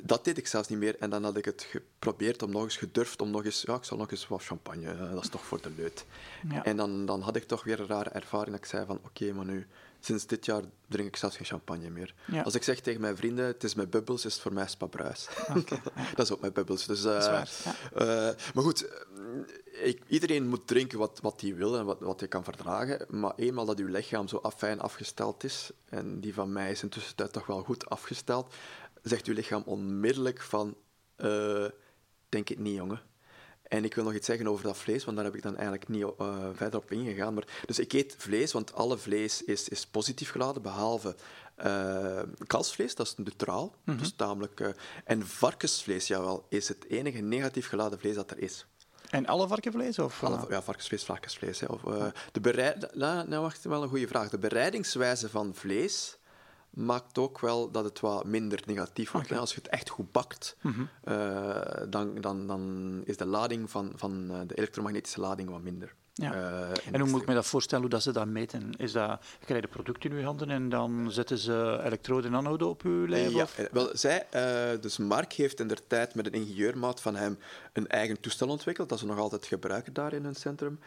dat 0.04 0.26
deed 0.26 0.38
ik 0.38 0.48
zelfs 0.48 0.68
niet 0.68 0.80
meer. 0.80 0.96
En 1.00 1.10
dan 1.10 1.24
had 1.24 1.38
ik 1.38 1.46
het 1.46 1.62
geprobeerd 1.70 2.44
om 2.44 2.52
nog 2.52 2.64
eens, 2.64 2.78
gedurfd 2.78 3.22
om 3.22 3.30
nog 3.32 3.46
eens... 3.46 3.62
Ja, 3.62 3.76
ik 3.76 3.84
zal 3.84 3.98
nog 3.98 4.12
eens 4.12 4.28
wat 4.28 4.44
champagne, 4.44 5.10
dat 5.14 5.24
is 5.24 5.30
toch 5.30 5.46
voor 5.46 5.62
de 5.62 5.72
leut. 5.78 6.06
Ja. 6.50 6.64
En 6.66 6.78
dan, 6.78 7.06
dan 7.06 7.22
had 7.22 7.36
ik 7.36 7.44
toch 7.44 7.64
weer 7.64 7.80
een 7.80 7.88
rare 7.88 8.10
ervaring 8.10 8.52
dat 8.52 8.60
ik 8.64 8.70
zei 8.70 8.86
van... 8.86 9.00
Oké, 9.06 9.34
maar 9.34 9.46
nu, 9.46 9.68
sinds 10.00 10.26
dit 10.26 10.46
jaar 10.46 10.64
drink 10.88 11.08
ik 11.08 11.16
zelfs 11.16 11.36
geen 11.36 11.46
champagne 11.46 11.90
meer. 11.90 12.14
Ja. 12.26 12.42
Als 12.42 12.56
ik 12.56 12.64
zeg 12.64 12.80
tegen 12.80 13.02
mijn 13.02 13.18
vrienden, 13.18 13.46
het 13.46 13.64
is 13.64 13.76
met 13.76 13.90
bubbels, 13.90 14.26
is 14.26 14.34
het 14.34 14.42
voor 14.42 14.54
mij 14.54 14.68
Spa 14.68 14.86
Bruis. 14.86 15.28
dat 16.16 16.26
is 16.26 16.32
ook 16.32 16.42
met 16.42 16.54
bubbels. 16.54 16.86
Dus, 16.86 16.98
is 16.98 17.04
waar, 17.04 17.50
ja. 17.64 17.76
eh, 17.94 18.36
maar 18.54 18.64
goed, 18.64 18.88
eh, 18.88 19.88
ik, 19.88 20.02
iedereen 20.08 20.48
moet 20.48 20.68
drinken 20.68 20.98
wat, 20.98 21.20
wat 21.22 21.42
hij 21.42 21.56
wil 21.56 21.78
en 21.78 21.86
wat, 21.86 22.00
wat 22.00 22.20
hij 22.20 22.30
kan 22.30 22.44
verdragen. 22.44 23.06
Maar 23.10 23.34
eenmaal 23.36 23.66
dat 23.66 23.80
uw 23.80 23.88
lichaam 23.88 24.28
zo 24.28 24.42
fijn 24.58 24.80
afgesteld 24.80 25.44
is, 25.44 25.72
en 25.90 26.20
die 26.20 26.34
van 26.34 26.52
mij 26.52 26.72
is 26.72 26.84
intussen 26.84 27.32
toch 27.32 27.46
wel 27.46 27.64
goed 27.64 27.90
afgesteld, 27.90 28.54
zegt 29.04 29.26
uw 29.26 29.34
lichaam 29.34 29.64
onmiddellijk 29.66 30.42
van, 30.42 30.76
denk 32.30 32.48
het 32.48 32.60
niet, 32.60 32.76
jongen. 32.76 33.02
En 33.70 33.86
ik 33.86 33.96
wil 33.96 34.04
nog 34.04 34.14
iets 34.14 34.26
zeggen 34.26 34.48
over 34.48 34.64
dat 34.64 34.78
vlees, 34.78 35.06
want 35.06 35.18
daar 35.18 35.26
heb 35.26 35.36
ik 35.36 35.42
dan 35.42 35.54
eigenlijk 35.54 35.88
niet 35.88 36.06
eh, 36.18 36.48
verder 36.54 36.80
op 36.80 36.92
ingegaan. 36.92 37.34
Maar, 37.34 37.48
dus 37.66 37.80
ik 37.80 37.94
eet 37.94 38.16
vlees, 38.18 38.52
want 38.52 38.74
alle 38.74 38.98
vlees 38.98 39.44
is, 39.44 39.70
is 39.70 39.86
positief 39.86 40.32
geladen, 40.32 40.62
behalve 40.62 41.16
eh 41.56 42.22
kalfsvlees, 42.48 42.96
dat 42.96 43.06
is 43.06 43.16
neutraal. 43.16 43.76
Dus 43.84 44.14
tamelijk, 44.16 44.60
eh, 44.60 44.70
en 45.04 45.28
varkensvlees, 45.28 46.08
jawel, 46.08 46.46
is 46.50 46.68
het 46.68 46.86
enige 46.88 47.20
negatief 47.20 47.68
geladen 47.68 48.00
vlees 48.00 48.16
dat 48.16 48.32
er 48.32 48.40
is. 48.40 48.66
En 49.10 49.26
alle 49.26 49.48
varkenvlees? 49.48 50.00
Of, 50.00 50.24
Alle, 50.24 50.46
ja, 50.50 50.62
varkensvlees, 50.62 51.04
varkensvlees. 51.04 51.60
Hè. 51.60 51.68
Of, 51.68 51.82
de 52.32 52.40
bereid, 52.40 52.96
nou, 52.96 53.28
nou, 53.28 53.42
wacht, 53.42 53.64
wel 53.64 53.84
een 53.84 53.90
goede 53.90 54.08
vraag. 54.08 54.30
De 54.30 54.38
bereidingswijze 54.38 55.30
van 55.30 55.56
vlees 55.56 56.18
maakt 56.70 57.18
ook 57.18 57.40
wel 57.40 57.72
dat 57.72 57.84
het 57.84 58.00
wat 58.00 58.26
minder 58.26 58.60
negatief 58.66 59.12
wordt. 59.12 59.30
Hè. 59.30 59.38
Als 59.38 59.54
je 59.54 59.62
het 59.62 59.70
echt 59.70 59.90
goed 59.90 60.12
bakt, 60.12 60.58
Mhm. 60.62 60.82
eh, 61.04 61.62
dan, 61.90 62.22
dan, 62.22 62.48
dan 62.48 63.02
is 63.06 63.18
de 63.18 63.26
lading 63.26 63.70
van, 63.70 63.92
van 63.96 64.28
eh, 64.32 64.40
de 64.48 64.56
elektromagnetische 64.58 65.20
lading 65.20 65.50
wat 65.50 65.62
minder. 65.62 65.94
Ja. 66.14 66.34
Eh, 66.34 66.70
En 66.92 67.00
hoe 67.00 67.10
moet 67.10 67.22
ik 67.22 67.28
me 67.28 67.34
dat 67.34 67.46
voorstellen, 67.46 67.82
hoe 67.84 67.94
dat 67.94 68.04
ze 68.04 68.12
dat 68.12 68.28
meten? 68.28 68.72
Is 68.78 68.92
dat, 68.92 69.20
je 69.40 69.46
krijgt 69.46 69.64
een 69.64 69.70
product 69.70 70.06
in 70.06 70.12
uw 70.12 70.22
handen 70.24 70.50
en 70.50 70.70
dan 70.70 71.12
zetten 71.12 71.38
ze 71.38 71.80
elektrode 71.84 72.28
en 72.28 72.36
anode 72.36 72.66
op 72.66 72.82
uw 72.82 73.08
lijf? 73.08 73.32
Ja, 73.32 73.44
of? 73.44 73.60
wel, 73.72 73.90
zij, 73.94 74.28
dus 74.82 74.98
Mark 74.98 75.34
heeft 75.34 75.60
in 75.60 75.68
der 75.68 75.88
tijd 75.88 76.16
met 76.16 76.26
een 76.26 76.34
ingenieurmaat 76.34 77.02
van 77.02 77.16
hem 77.16 77.38
een 77.74 77.88
eigen 77.88 78.20
toestel 78.20 78.48
ontwikkeld, 78.48 78.90
dat 78.90 79.00
ze 79.00 79.06
nog 79.06 79.18
altijd 79.18 79.46
gebruiken 79.46 79.94
daar 79.94 80.14
in 80.14 80.24
hun 80.24 80.36
centrum. 80.36 80.80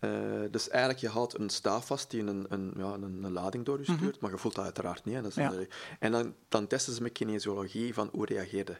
Eh, 0.00 0.10
dus 0.50 0.68
eigenlijk, 0.68 1.00
je 1.00 1.08
houdt 1.08 1.38
een 1.38 1.50
staaf 1.50 1.86
vast 1.86 2.10
die 2.10 2.22
een, 2.22 2.46
een, 2.48 2.72
ja, 2.76 2.92
een, 2.92 3.24
een 3.24 3.32
lading 3.32 3.64
door 3.64 3.78
je 3.78 3.84
stuurt, 3.92 4.20
maar 4.20 4.30
je 4.30 4.38
voelt 4.38 4.54
dat 4.54 4.64
uiteraard 4.64 5.04
niet. 5.04 5.14
Hè. 5.14 5.22
Dat 5.22 5.30
is 5.30 5.36
Mhm. 5.36 5.52
Ja. 5.52 5.58
een- 5.58 5.68
en 5.98 6.12
dan, 6.12 6.34
dan 6.48 6.66
testen 6.66 6.92
ze 6.94 7.02
met 7.02 7.12
kinesiologie 7.12 7.94
van 7.94 8.08
hoe 8.12 8.26
reageerde. 8.26 8.78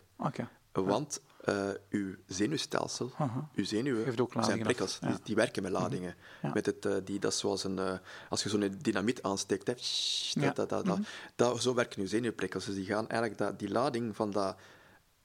Want 0.72 1.20
eh, 1.44 1.68
uw 1.90 2.14
zenuwstelsel, 2.26 3.10
Aha. 3.18 3.48
uw 3.54 3.64
zenuwen 3.64 4.04
zijn 4.14 4.28
ladingen 4.32 4.62
prikkels. 4.64 4.98
ja. 5.00 5.08
Die, 5.08 5.16
die 5.22 5.34
werken 5.34 5.62
met 5.62 5.72
ladingen. 5.72 6.14
Ja. 6.42 6.50
Met 6.54 6.66
het, 6.66 6.86
eh, 6.86 6.94
die, 7.04 7.18
dat 7.18 7.32
is 7.32 7.38
zoals 7.38 7.64
een, 7.64 7.80
als 8.28 8.42
je 8.42 8.48
zo'n 8.48 8.76
dynamiet 8.82 9.22
aansteekt, 9.22 9.66
hè. 9.66 9.72
Mhm. 9.72 10.44
dat, 10.46 10.56
dat, 10.56 10.68
dat, 10.68 10.84
dat, 10.86 10.98
dat- 11.36 11.62
zo 11.62 11.74
werken 11.74 12.00
uw 12.00 12.06
zenuwprikkels. 12.08 12.64
Dus 12.64 12.74
die 12.74 12.84
gaan 12.84 13.08
eigenlijk 13.08 13.38
dat, 13.38 13.58
die 13.58 13.68
lading 13.70 14.16
van 14.16 14.30
dat, 14.30 14.56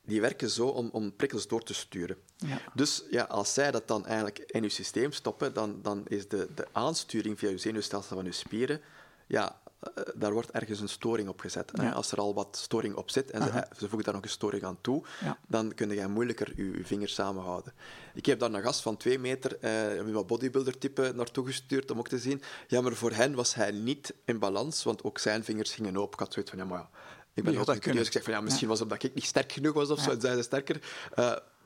die 0.06 0.22
werken 0.22 0.50
zo 0.50 0.68
om, 0.68 0.90
om 0.92 1.16
prikkels 1.16 1.48
door 1.48 1.64
te 1.64 1.74
sturen. 1.74 2.18
Ja. 2.38 2.62
Dus 2.74 3.04
ja, 3.10 3.24
als 3.24 3.54
zij 3.54 3.72
dat 3.72 3.88
dan 3.88 4.06
eigenlijk 4.06 4.40
in 4.40 4.64
uw 4.64 4.70
systeem 4.70 5.12
stoppen, 5.12 5.54
dan, 5.54 5.80
dan 5.82 6.04
is 6.08 6.28
de, 6.28 6.48
de 6.56 6.68
aansturing 6.72 7.40
via 7.40 7.50
uw 7.50 7.58
zenuwstelsel 7.58 8.16
van 8.16 8.26
uw 8.26 8.32
spieren, 8.32 8.82
ja, 9.28 9.62
eh, 9.80 10.04
daar 10.16 10.34
wordt 10.34 10.52
ergens 10.52 10.80
een 10.80 10.90
storing 10.90 11.30
op 11.30 11.40
gezet. 11.40 11.72
Ja. 11.74 11.92
Als 11.92 12.12
er 12.12 12.18
al 12.18 12.34
wat 12.34 12.58
storing 12.62 12.96
op 12.96 13.10
zit 13.10 13.32
en 13.32 13.42
ze, 13.44 13.50
Aha. 13.50 13.68
ze 13.78 13.80
voegen 13.80 14.04
daar 14.04 14.14
nog 14.14 14.24
een 14.24 14.30
storing 14.30 14.64
aan 14.64 14.78
toe, 14.82 15.06
Ja. 15.20 15.38
dan 15.48 15.74
kun 15.74 15.90
je 15.90 16.08
moeilijker 16.08 16.54
je, 16.56 16.78
je 16.78 16.86
vingers 16.86 17.14
samenhouden. 17.14 17.74
Ik 18.14 18.26
heb 18.26 18.40
daar 18.40 18.54
een 18.54 18.62
gast 18.62 18.82
van 18.82 18.98
twee 18.98 19.20
meter, 19.20 19.58
eh, 19.60 20.14
wat 20.14 20.28
bodybuilder-type, 20.28 21.12
naartoe 21.16 21.46
gestuurd 21.46 21.92
om 21.92 21.98
ook 21.98 22.08
te 22.08 22.20
zien. 22.20 22.42
Ja, 22.68 22.82
maar 22.82 22.94
voor 22.94 23.12
hen 23.12 23.36
was 23.36 23.54
hij 23.56 23.72
niet 23.72 24.14
in 24.26 24.40
balans, 24.40 24.84
want 24.84 25.04
ook 25.04 25.18
zijn 25.18 25.44
vingers 25.44 25.74
gingen 25.74 25.98
open. 25.98 26.14
Ik 26.14 26.20
had 26.20 26.34
zoiets 26.34 26.52
van, 26.52 26.60
ja, 26.60 26.66
maar 26.66 26.80
ja, 26.80 26.90
ik 27.34 27.44
ben 27.44 27.54
niet 27.54 27.80
curieus. 27.80 28.06
Ik 28.06 28.12
zeg 28.12 28.24
van, 28.24 28.34
ja, 28.34 28.42
misschien 28.42 28.68
was 28.68 28.80
het 28.80 28.88
omdat 28.92 29.04
ik 29.04 29.14
niet 29.14 29.24
sterk 29.26 29.52
genoeg 29.52 29.74
was 29.74 29.90
of 29.90 30.00
zo, 30.00 30.12
en 30.12 30.22
zij 30.22 30.32
zijn 30.32 30.44
sterker. 30.44 30.82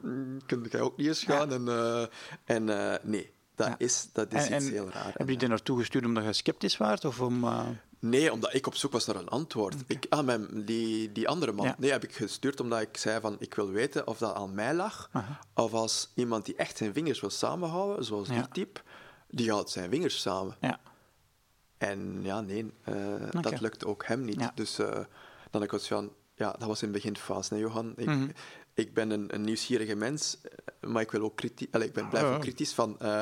Mm, 0.02 0.40
kun 0.46 0.68
jij 0.72 0.82
ook 0.82 0.98
niet 0.98 1.08
eens 1.08 1.24
gaan? 1.24 1.52
En, 1.54 1.68
eh, 1.68 2.06
en 2.46 2.92
eh, 2.94 3.04
nee, 3.04 3.34
dat 3.56 3.76
is, 3.78 4.10
dat 4.14 4.34
is 4.34 4.48
En, 4.48 4.56
iets 4.56 4.66
en 4.66 4.72
heel 4.72 4.90
raar. 4.90 5.14
heb 5.18 5.30
je 5.30 5.38
die 5.38 5.48
naartoe 5.48 5.80
gestuurd 5.80 6.06
omdat 6.06 6.24
je 6.24 6.34
sceptisch 6.34 6.78
waart? 6.78 7.06
Of 7.06 7.22
om, 7.22 7.46
Nee, 8.00 8.32
omdat 8.32 8.54
ik 8.54 8.68
op 8.68 8.76
zoek 8.76 8.92
was 8.92 9.06
naar 9.06 9.16
een 9.16 9.28
antwoord. 9.30 9.76
Ik, 9.88 10.06
ah, 10.10 10.26
mijn, 10.26 10.66
die, 10.66 11.12
die 11.12 11.28
andere 11.28 11.52
man. 11.52 11.66
Ja. 11.66 11.76
Nee, 11.78 11.92
heb 11.92 12.04
ik 12.04 12.16
gestuurd 12.16 12.60
omdat 12.60 12.82
ik 12.82 12.98
zei 12.98 13.20
van 13.20 13.36
ik 13.40 13.54
wil 13.54 13.70
weten 13.70 14.08
of 14.08 14.18
dat 14.18 14.36
aan 14.36 14.54
mij 14.54 14.74
lag. 14.74 15.10
Aha. 15.12 15.40
Of 15.54 15.74
als 15.74 16.12
iemand 16.16 16.46
die 16.46 16.56
echt 16.56 16.78
zijn 16.78 16.94
vingers 16.94 17.20
wil 17.20 17.30
samenhouden, 17.30 18.06
zoals 18.06 18.28
Ja. 18.28 18.34
die 18.34 18.48
type, 18.52 18.82
die 19.28 19.52
houdt 19.52 19.70
zijn 19.70 19.90
vingers 19.90 20.22
samen. 20.22 20.56
ja. 20.62 20.80
En 21.78 22.20
ja, 22.24 22.42
nee, 22.42 22.72
dat 23.42 23.62
lukt 23.62 23.86
ook 23.86 24.06
hem 24.06 24.26
niet. 24.26 24.52
Dus 24.56 24.80
dan 25.56 25.64
ik 25.64 25.72
was 25.72 25.88
van, 25.88 26.14
ja, 26.36 26.52
dat 26.52 26.68
was 26.68 26.82
in 26.82 26.88
de 26.88 26.94
beginfase, 26.94 27.54
hè, 27.54 27.60
Johan. 27.60 27.94
Ik, 27.96 28.06
Mhm. 28.06 28.28
ik 28.74 28.94
ben 28.94 29.10
een, 29.10 29.34
een 29.36 29.42
nieuwsgierige 29.42 29.96
mens, 29.96 30.38
eh, 30.42 30.90
maar 30.90 31.02
ik 31.02 31.12
wil 31.12 31.22
ook 31.22 31.36
kritisch, 31.36 31.68
ik 31.72 31.94
ben 31.94 32.10
blijf 32.10 32.26
ook 32.36 32.42
kritisch 32.42 32.74
van. 32.74 33.00
eh, 33.00 33.22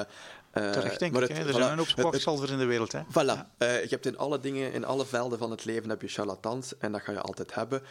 Terecht, 0.52 1.00
denk 1.00 1.14
maar 1.14 1.24
ik. 1.24 1.30
het-. 1.30 1.38
Er 1.38 1.54
voilà, 1.54 1.56
zijn 1.56 1.72
een 1.72 1.78
hoop 1.78 1.88
kwakzalvers 1.96 2.52
in 2.52 2.58
de 2.58 2.66
wereld. 2.66 2.92
Hè. 2.92 3.02
Voilà. 3.10 3.58
Je 3.58 3.88
hebt 3.90 4.06
in 4.06 4.18
alle 4.18 4.40
dingen, 4.40 4.74
in 4.74 4.86
alle 4.86 5.06
velden 5.06 5.40
van 5.40 5.52
het 5.52 5.66
leven 5.66 5.90
heb 5.90 6.02
je 6.02 6.08
charlatans 6.08 6.78
en 6.78 6.92
dat 6.92 7.02
ga 7.02 7.12
je 7.12 7.22
altijd 7.22 7.54
hebben. 7.54 7.82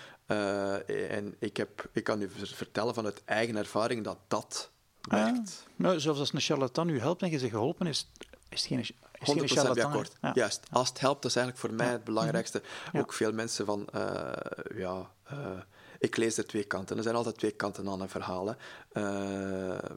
En 1.09 1.35
ik, 1.39 1.57
heb, 1.57 1.89
ik 1.93 2.05
kan 2.05 2.23
u 2.23 2.29
ver- 2.37 2.47
vertellen 2.55 2.95
vanuit 2.95 3.23
eigen 3.25 3.57
ervaring 3.57 4.05
dat 4.05 4.19
dat 4.29 4.71
Ja. 5.01 5.25
werkt. 5.33 5.67
Nou, 5.77 6.01
zelfs 6.01 6.19
als 6.21 6.33
een 6.33 6.41
charlatan 6.41 6.89
u 6.89 6.99
helpt 7.01 7.23
en 7.23 7.31
je 7.31 7.39
zegt 7.39 7.53
geholpen 7.53 7.87
is, 7.87 8.11
is 8.49 8.59
het 8.59 8.69
geen 8.69 8.87
100% 9.25 9.25
charlatan. 9.25 9.75
bij 9.75 9.85
akkoord. 9.85 10.13
Ja. 10.21 10.31
Juist. 10.35 10.67
Als 10.71 10.89
het 10.89 11.01
helpt, 11.01 11.23
dat 11.23 11.31
is 11.31 11.37
eigenlijk 11.37 11.67
voor 11.67 11.77
mij 11.77 11.93
het 11.93 12.05
belangrijkste. 12.05 12.63
Ja. 12.93 13.01
Ook 13.01 13.13
veel 13.13 13.33
mensen 13.33 13.67
van, 13.67 13.89
eh, 13.93 14.33
ja, 14.75 15.11
eh, 15.25 15.37
ik 15.99 16.17
lees 16.17 16.37
er 16.39 16.47
twee 16.47 16.65
kanten. 16.65 16.97
Er 16.97 17.03
zijn 17.03 17.15
altijd 17.15 17.39
twee 17.39 17.51
kanten 17.51 17.89
aan 17.89 18.01
een 18.01 18.09
verhaal. 18.09 18.47
hè. 18.47 18.55
Eh, 18.93 19.91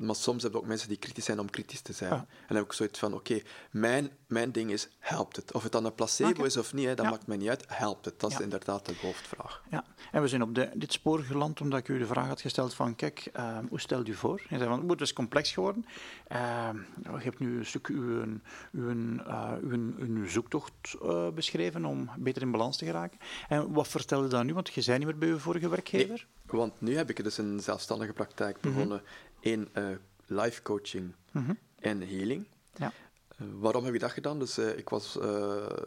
maar 0.00 0.14
soms 0.14 0.42
heb 0.42 0.52
je 0.52 0.58
ook 0.58 0.66
mensen 0.66 0.88
die 0.88 0.96
kritisch 0.96 1.24
zijn 1.24 1.40
om 1.40 1.50
kritisch 1.50 1.80
te 1.80 1.92
zijn. 1.92 2.10
Ja. 2.10 2.16
En 2.16 2.26
dan 2.48 2.56
heb 2.56 2.66
ik 2.66 2.72
zoiets 2.72 2.98
van, 2.98 3.14
oké, 3.14 3.40
mijn, 3.70 4.10
mijn 4.26 4.52
ding 4.52 4.70
is, 4.70 4.88
helpt 4.98 5.36
het? 5.36 5.52
Of 5.52 5.62
het 5.62 5.72
dan 5.72 5.84
een 5.84 5.94
placebo 5.94 6.44
is 6.44 6.56
of 6.56 6.72
niet, 6.72 6.86
hè, 6.86 6.94
dat 6.94 7.04
Ja. 7.04 7.10
maakt 7.10 7.26
mij 7.26 7.36
niet 7.36 7.48
uit. 7.48 7.64
Helpt 7.68 8.04
het? 8.04 8.20
Dat 8.20 8.30
is 8.30 8.40
inderdaad 8.40 8.86
de 8.86 8.94
hoofdvraag. 9.02 9.62
Ja, 9.70 9.84
en 10.12 10.22
we 10.22 10.28
zijn 10.28 10.42
op 10.42 10.54
de, 10.54 10.70
dit 10.74 10.92
spoor 10.92 11.18
geland 11.18 11.60
omdat 11.60 11.78
ik 11.78 11.88
u 11.88 11.98
de 11.98 12.06
vraag 12.06 12.26
had 12.26 12.40
gesteld 12.40 12.74
van, 12.74 12.96
kijk, 12.96 13.28
eh, 13.32 13.58
hoe 13.68 13.80
stelt 13.80 14.08
u 14.08 14.14
voor? 14.14 14.42
Je 14.48 14.56
zei 14.56 14.68
van, 14.68 14.80
"Oeh, 14.80 14.90
het 14.90 15.00
is 15.00 15.12
complex 15.12 15.52
geworden. 15.52 15.84
Eh, 16.26 16.68
je 17.02 17.18
hebt 17.18 17.38
nu 17.38 17.58
een 17.58 17.66
stuk 17.66 17.86
uw, 17.86 18.24
uw, 18.72 19.18
eh, 19.18 19.52
uw, 19.62 19.92
uw 19.98 20.28
zoektocht 20.28 20.72
eh, 21.02 21.28
beschreven 21.28 21.84
om 21.84 22.10
beter 22.18 22.42
in 22.42 22.50
balans 22.50 22.76
te 22.76 22.84
geraken. 22.84 23.18
En 23.48 23.72
wat 23.72 23.88
vertelde 23.88 24.28
dan 24.28 24.46
nu? 24.46 24.54
Want 24.54 24.74
je 24.74 24.80
zei 24.80 24.98
niet 24.98 25.06
meer 25.06 25.18
bij 25.18 25.28
uw 25.28 25.38
vorige 25.38 25.68
werkgever. 25.68 26.26
Want 26.46 26.80
nu 26.80 26.96
heb 26.96 27.10
ik 27.10 27.24
dus 27.24 27.38
een 27.38 27.60
zelfstandige 27.60 28.12
praktijk 28.12 28.60
begonnen 28.60 28.98
in 28.98 29.04
eh 29.42 29.88
life 30.26 30.62
coaching 30.62 31.14
Mhm. 31.32 31.52
en 31.78 32.00
healing. 32.08 32.46
Ja. 32.76 32.92
Eh, 33.36 33.46
waarom 33.58 33.84
heb 33.84 33.94
ik 33.94 34.00
dat 34.00 34.10
gedaan? 34.10 34.38
Dus 34.38 34.58
eh, 34.58 34.78
ik 34.78 34.88
was 34.88 35.18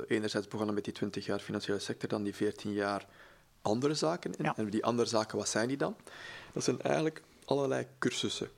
enerzijds 0.08 0.48
begonnen 0.48 0.76
met 0.76 0.84
die 0.84 0.94
20 0.94 1.26
jaar 1.26 1.39
financiële 1.39 1.80
sector, 1.80 2.10
dan 2.10 2.24
die 2.24 2.36
14 2.36 2.74
jaar 2.74 3.08
andere 3.62 3.94
zaken. 3.94 4.36
En, 4.38 4.44
Ja. 4.44 4.58
en 4.58 4.70
die 4.70 4.86
andere 4.86 5.08
zaken, 5.10 5.38
wat 5.38 5.50
zijn 5.50 5.68
die 5.68 5.78
dan? 5.78 5.96
Dat 6.54 6.63
zijn 6.63 6.82
eigenlijk 6.82 7.24
allerlei 7.46 7.88
cursussen. 8.00 8.50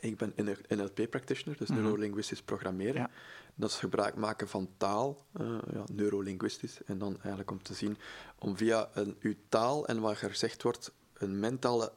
Ik 0.00 0.16
ben 0.16 0.32
NLP-practitioner, 0.68 1.58
dus 1.58 1.68
neurolinguistisch 1.68 2.42
programmeren. 2.42 3.00
Ja. 3.00 3.10
Dat 3.54 3.70
is 3.70 3.76
gebruik 3.76 4.14
maken 4.14 4.48
van 4.48 4.68
taal, 4.76 5.24
eh, 5.32 5.58
ja, 5.72 5.84
neurolinguistisch. 5.92 6.78
En 6.86 6.98
dan 6.98 7.14
eigenlijk 7.20 7.50
om 7.50 7.62
te 7.62 7.74
zien, 7.74 7.96
om 8.38 8.56
via 8.56 8.88
een, 8.94 9.16
uw 9.20 9.34
taal 9.48 9.86
en 9.86 10.00
wat 10.00 10.20
er 10.20 10.30
gezegd 10.30 10.62
wordt, 10.62 10.92
een 11.12 11.40
mentale, 11.40 11.92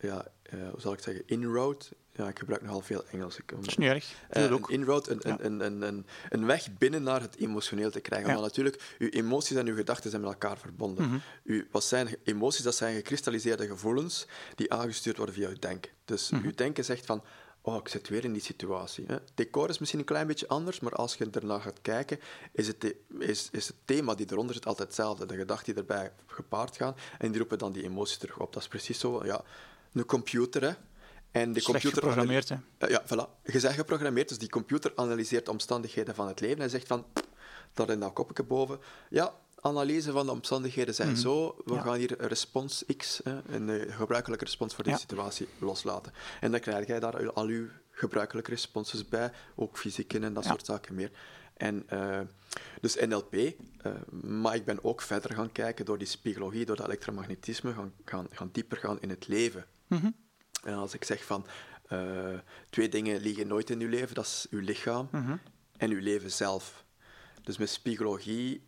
ja, 0.00 0.26
eh, 0.42 0.58
hoe 0.70 0.80
zal 0.80 0.92
ik 0.92 1.00
zeggen, 1.00 1.22
inroad 1.26 1.92
ja, 2.18 2.28
ik 2.28 2.38
gebruik 2.38 2.62
nogal 2.62 2.80
veel 2.80 3.04
Engels. 3.10 3.38
Ik, 3.38 3.48
dat 3.48 3.66
is 3.66 3.76
niet 3.76 3.88
erg. 3.88 4.14
Uh, 4.36 4.42
een 4.42 4.64
inroad, 4.66 5.08
een, 5.08 5.20
ja. 5.22 5.36
een, 5.40 5.64
een, 5.64 5.82
een, 5.82 6.06
een, 6.28 6.46
weg 6.46 6.68
binnen 6.78 7.02
naar 7.02 7.20
het 7.20 7.36
emotioneel 7.36 7.90
te 7.90 8.00
krijgen. 8.00 8.28
Ja. 8.28 8.34
Maar 8.34 8.42
natuurlijk, 8.42 8.96
uw 8.98 9.08
emoties 9.08 9.56
en 9.56 9.66
uw 9.66 9.74
gedachten 9.74 10.10
zijn 10.10 10.22
met 10.22 10.30
elkaar 10.32 10.58
verbonden. 10.58 11.04
Mm 11.04 11.10
-hmm. 11.10 11.20
uw, 11.44 11.64
wat 11.70 11.84
zijn 11.84 12.16
emoties? 12.24 12.64
Dat 12.64 12.74
zijn 12.74 12.94
gekristalliseerde 12.94 13.66
gevoelens 13.66 14.26
die 14.54 14.72
aangestuurd 14.72 15.16
worden 15.16 15.34
via 15.34 15.48
uw 15.48 15.58
denken. 15.58 15.90
Dus 16.04 16.30
mm 16.30 16.38
-hmm. 16.38 16.46
uw 16.46 16.54
denken 16.54 16.84
zegt 16.84 17.06
van, 17.06 17.22
oh, 17.62 17.76
ik 17.76 17.88
zit 17.88 18.08
weer 18.08 18.24
in 18.24 18.32
die 18.32 18.42
situatie. 18.42 19.04
Hè. 19.06 19.16
Decor 19.34 19.68
is 19.68 19.78
misschien 19.78 20.00
een 20.00 20.06
klein 20.06 20.26
beetje 20.26 20.48
anders, 20.48 20.80
maar 20.80 20.92
als 20.92 21.14
je 21.14 21.30
ernaar 21.30 21.60
gaat 21.60 21.80
kijken, 21.82 22.20
is 22.52 22.66
het, 22.66 22.94
is, 23.18 23.48
is 23.52 23.66
het 23.66 23.76
thema 23.84 24.14
die 24.14 24.26
eronder 24.30 24.54
zit 24.54 24.66
altijd 24.66 24.88
hetzelfde. 24.88 25.26
De 25.26 25.36
gedachten 25.36 25.74
die 25.74 25.82
erbij 25.82 26.12
gepaard 26.26 26.76
gaan, 26.76 26.94
en 27.18 27.28
die 27.30 27.38
roepen 27.38 27.58
dan 27.58 27.72
die 27.72 27.82
emoties 27.82 28.16
terug 28.16 28.38
op. 28.38 28.52
Dat 28.52 28.62
is 28.62 28.68
precies 28.68 28.98
zo. 28.98 29.24
Ja, 29.24 29.44
een 29.92 30.06
computer, 30.06 30.62
hè. 30.62 30.72
En 31.30 31.52
de 31.52 31.60
Slecht 31.60 31.64
computer 31.64 32.02
geprogrammeerd, 32.02 32.48
hè? 32.48 32.56
Ja, 32.86 33.02
voilà. 33.04 33.42
Je 33.44 33.60
zegt 33.60 33.74
geprogrammeerd, 33.74 34.28
dus 34.28 34.38
die 34.38 34.48
computer 34.48 34.92
analyseert 34.94 35.44
de 35.44 35.50
omstandigheden 35.50 36.14
van 36.14 36.28
het 36.28 36.40
leven 36.40 36.62
en 36.62 36.70
zegt 36.70 36.86
van, 36.86 37.06
daar 37.74 37.90
in 37.90 38.00
dat 38.00 38.12
kopje 38.12 38.42
boven, 38.42 38.80
ja, 39.10 39.34
analyse 39.60 40.12
van 40.12 40.26
de 40.26 40.32
omstandigheden 40.32 40.94
zijn 40.94 41.08
mm. 41.08 41.16
zo, 41.16 41.56
we 41.64 41.74
ja. 41.74 41.80
gaan 41.80 41.94
hier 41.94 42.20
een 42.20 42.28
respons 42.28 42.84
X, 42.96 43.20
hè, 43.24 43.38
een 43.46 43.92
gebruikelijke 43.92 44.44
respons 44.44 44.74
voor 44.74 44.84
die 44.84 44.92
ja. 44.92 44.98
situatie, 44.98 45.48
loslaten. 45.58 46.12
En 46.40 46.50
dan 46.50 46.60
krijg 46.60 46.86
jij 46.86 47.00
daar 47.00 47.32
al 47.32 47.46
uw 47.46 47.68
gebruikelijke 47.90 48.50
responses 48.50 49.08
bij, 49.08 49.32
ook 49.54 49.78
fysieke 49.78 50.18
en 50.18 50.34
dat 50.34 50.44
ja. 50.44 50.50
soort 50.50 50.66
zaken 50.66 50.94
meer. 50.94 51.10
En, 51.56 51.86
uh, 51.92 52.20
dus 52.80 52.96
NLP, 52.96 53.34
uh, 53.34 53.52
maar 54.10 54.54
ik 54.54 54.64
ben 54.64 54.84
ook 54.84 55.02
verder 55.02 55.34
gaan 55.34 55.52
kijken 55.52 55.84
door 55.84 55.98
die 55.98 56.06
spiegologie, 56.06 56.64
door 56.64 56.76
dat 56.76 56.86
elektromagnetisme, 56.86 57.72
gaan, 57.72 57.92
gaan, 58.04 58.26
gaan 58.30 58.48
dieper 58.52 58.76
gaan 58.76 59.00
in 59.00 59.10
het 59.10 59.28
leven. 59.28 59.66
Mm 59.88 59.98
-hmm. 59.98 60.14
En 60.62 60.74
als 60.74 60.94
ik 60.94 61.04
zeg 61.04 61.24
van, 61.24 61.46
uh, 61.92 62.38
twee 62.70 62.88
dingen 62.88 63.20
liegen 63.20 63.46
nooit 63.46 63.70
in 63.70 63.80
uw 63.80 63.88
leven, 63.88 64.14
dat 64.14 64.24
is 64.24 64.46
uw 64.50 64.60
lichaam 64.60 65.08
mm 65.12 65.24
-hmm. 65.24 65.40
en 65.76 65.90
uw 65.90 66.00
leven 66.00 66.30
zelf. 66.30 66.84
Dus 67.42 67.58
met 67.58 67.70
spiegologie 67.70 68.62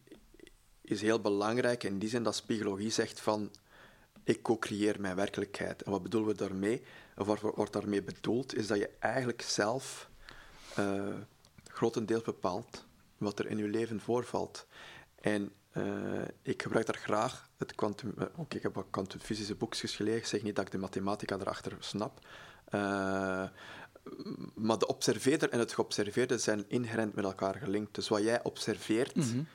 is 0.83 1.01
heel 1.01 1.21
belangrijk 1.21 1.85
in 1.85 1.99
die 1.99 2.09
zin 2.09 2.23
dat 2.23 2.35
spiegologie 2.35 2.91
zegt 2.91 3.21
van 3.21 3.51
ik 4.25 4.43
co-creëer 4.43 5.01
mijn 5.01 5.17
werkelijkheid. 5.17 5.83
En 5.83 5.91
wat 5.91 6.03
bedoelen 6.03 6.31
we 6.31 6.37
daarmee? 6.37 6.83
Of 7.17 7.27
wat 7.27 7.41
wordt 7.41 7.73
daarmee 7.73 8.03
bedoeld, 8.03 8.55
is 8.55 8.67
dat 8.67 8.79
je 8.79 8.91
eigenlijk 8.99 9.43
zelf 9.43 10.11
uh, 10.79 11.15
grotendeels 11.65 12.23
bepaalt 12.23 12.85
wat 13.19 13.39
er 13.39 13.47
in 13.47 13.57
je 13.57 13.69
leven 13.69 14.01
voorvalt. 14.01 14.67
En 15.21 15.53
uh, 15.73 16.23
ik 16.43 16.63
gebruik 16.63 16.87
daar 16.87 16.97
graag 16.97 17.49
het 17.57 17.75
quantum... 17.75 18.15
Uh, 18.19 18.25
Oké, 18.37 18.57
ik 18.57 18.63
heb 18.63 18.75
wat 18.75 18.87
kwantumfysische 18.91 19.55
boekjes 19.55 19.97
gelezen. 19.97 20.19
Ik 20.19 20.27
zeg 20.27 20.43
niet 20.43 20.57
dat 20.57 20.67
ik 20.67 20.73
de 20.73 20.79
mathematica 20.79 21.39
erachter 21.39 21.77
snap. 21.79 22.27
maar 24.55 24.79
de 24.79 24.87
observeerder 24.87 25.51
en 25.51 25.59
het 25.59 25.73
geobserveerde 25.73 26.39
zijn 26.39 26.65
inherent 26.69 27.15
met 27.15 27.25
elkaar 27.25 27.55
gelinkt. 27.55 27.95
Dus 27.95 28.09
wat 28.09 28.23
jij 28.23 28.43
observeert... 28.43 29.15
Mm 29.15 29.23
-hmm 29.23 29.47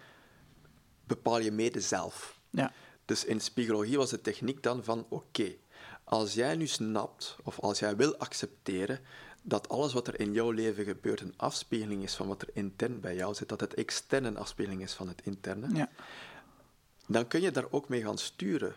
bepaal 1.07 1.39
je 1.39 1.51
mede 1.51 1.81
zelf. 1.81 2.39
Ja. 2.49 2.71
Dus 3.05 3.25
in 3.25 3.39
spiegologie 3.39 3.97
was 3.97 4.09
de 4.09 4.21
techniek 4.21 4.63
dan 4.63 4.83
van, 4.83 5.05
oké, 5.09 5.15
okay, 5.15 5.59
als 6.03 6.33
jij 6.33 6.55
nu 6.55 6.67
snapt, 6.67 7.37
of 7.43 7.59
als 7.59 7.79
jij 7.79 7.95
wil 7.95 8.17
accepteren, 8.17 8.99
dat 9.47 9.69
alles 9.69 9.93
wat 9.93 10.07
er 10.07 10.19
in 10.19 10.33
jouw 10.33 10.51
leven 10.51 10.85
gebeurt 10.85 11.21
een 11.21 11.33
afspiegeling 11.37 12.03
is 12.03 12.15
van 12.15 12.27
wat 12.27 12.41
er 12.41 12.49
intern 12.53 12.99
bij 12.99 13.15
jou 13.15 13.33
zit, 13.33 13.49
dat 13.49 13.59
het 13.59 13.73
externe 13.73 14.27
een 14.27 14.37
afspiegeling 14.37 14.81
is 14.81 14.93
van 14.93 15.07
het 15.07 15.21
interne, 15.23 15.75
ja. 15.75 15.89
dan 17.07 17.27
kun 17.27 17.41
je 17.41 17.51
daar 17.51 17.67
ook 17.69 17.89
mee 17.89 18.01
gaan 18.01 18.17
sturen. 18.17 18.75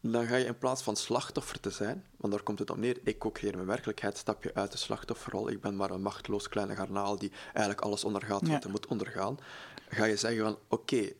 Dan 0.00 0.26
ga 0.26 0.36
je 0.36 0.44
in 0.44 0.58
plaats 0.58 0.82
van 0.82 0.96
slachtoffer 0.96 1.60
te 1.60 1.70
zijn, 1.70 2.06
want 2.16 2.32
daar 2.32 2.42
komt 2.42 2.58
het 2.58 2.70
op 2.70 2.76
neer, 2.76 2.98
ik 3.02 3.18
co-creëer 3.18 3.54
mijn 3.54 3.66
werkelijkheid, 3.66 4.16
stap 4.16 4.42
je 4.42 4.54
uit 4.54 4.72
de 4.72 4.78
slachtofferrol, 4.78 5.48
ik 5.48 5.60
ben 5.60 5.76
maar 5.76 5.90
een 5.90 6.02
machteloos 6.02 6.48
kleine 6.48 6.74
garnaal 6.74 7.18
die 7.18 7.32
eigenlijk 7.44 7.80
alles 7.80 8.04
ondergaat 8.04 8.48
wat 8.48 8.62
hij 8.62 8.72
moet 8.72 8.86
ondergaan, 8.86 9.38
ga 9.88 10.04
je 10.04 10.16
zeggen 10.16 10.42
van, 10.42 10.58
oké, 10.68 10.94
okay, 10.94 11.16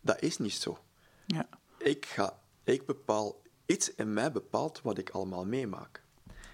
dat 0.00 0.22
is 0.22 0.38
niet 0.38 0.52
zo. 0.52 0.78
Ja. 1.26 1.48
Ik, 1.78 2.06
ga, 2.06 2.38
ik 2.64 2.86
bepaal, 2.86 3.42
iets 3.66 3.94
in 3.94 4.12
mij 4.12 4.32
bepaalt 4.32 4.80
wat 4.82 4.98
ik 4.98 5.10
allemaal 5.10 5.44
meemaak. 5.44 6.02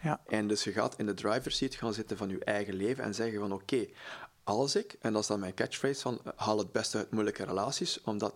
Ja. 0.04 0.20
En 0.26 0.48
dus 0.48 0.64
je 0.64 0.72
gaat 0.72 0.98
in 0.98 1.06
de 1.06 1.14
driver's 1.14 1.56
seat 1.56 1.74
gaan 1.74 1.94
zitten 1.94 2.16
van 2.16 2.28
je 2.28 2.44
eigen 2.44 2.74
leven 2.74 3.04
en 3.04 3.14
zeggen 3.14 3.38
van 3.38 3.52
oké, 3.52 3.62
okay, 3.62 3.94
als 4.44 4.76
ik, 4.76 4.96
en 5.00 5.12
dat 5.12 5.22
is 5.22 5.28
dan 5.28 5.40
mijn 5.40 5.54
catchphrase 5.54 6.00
van 6.00 6.20
haal 6.36 6.58
het 6.58 6.72
beste 6.72 6.98
uit 6.98 7.10
moeilijke 7.10 7.44
relaties, 7.44 8.00
omdat 8.00 8.34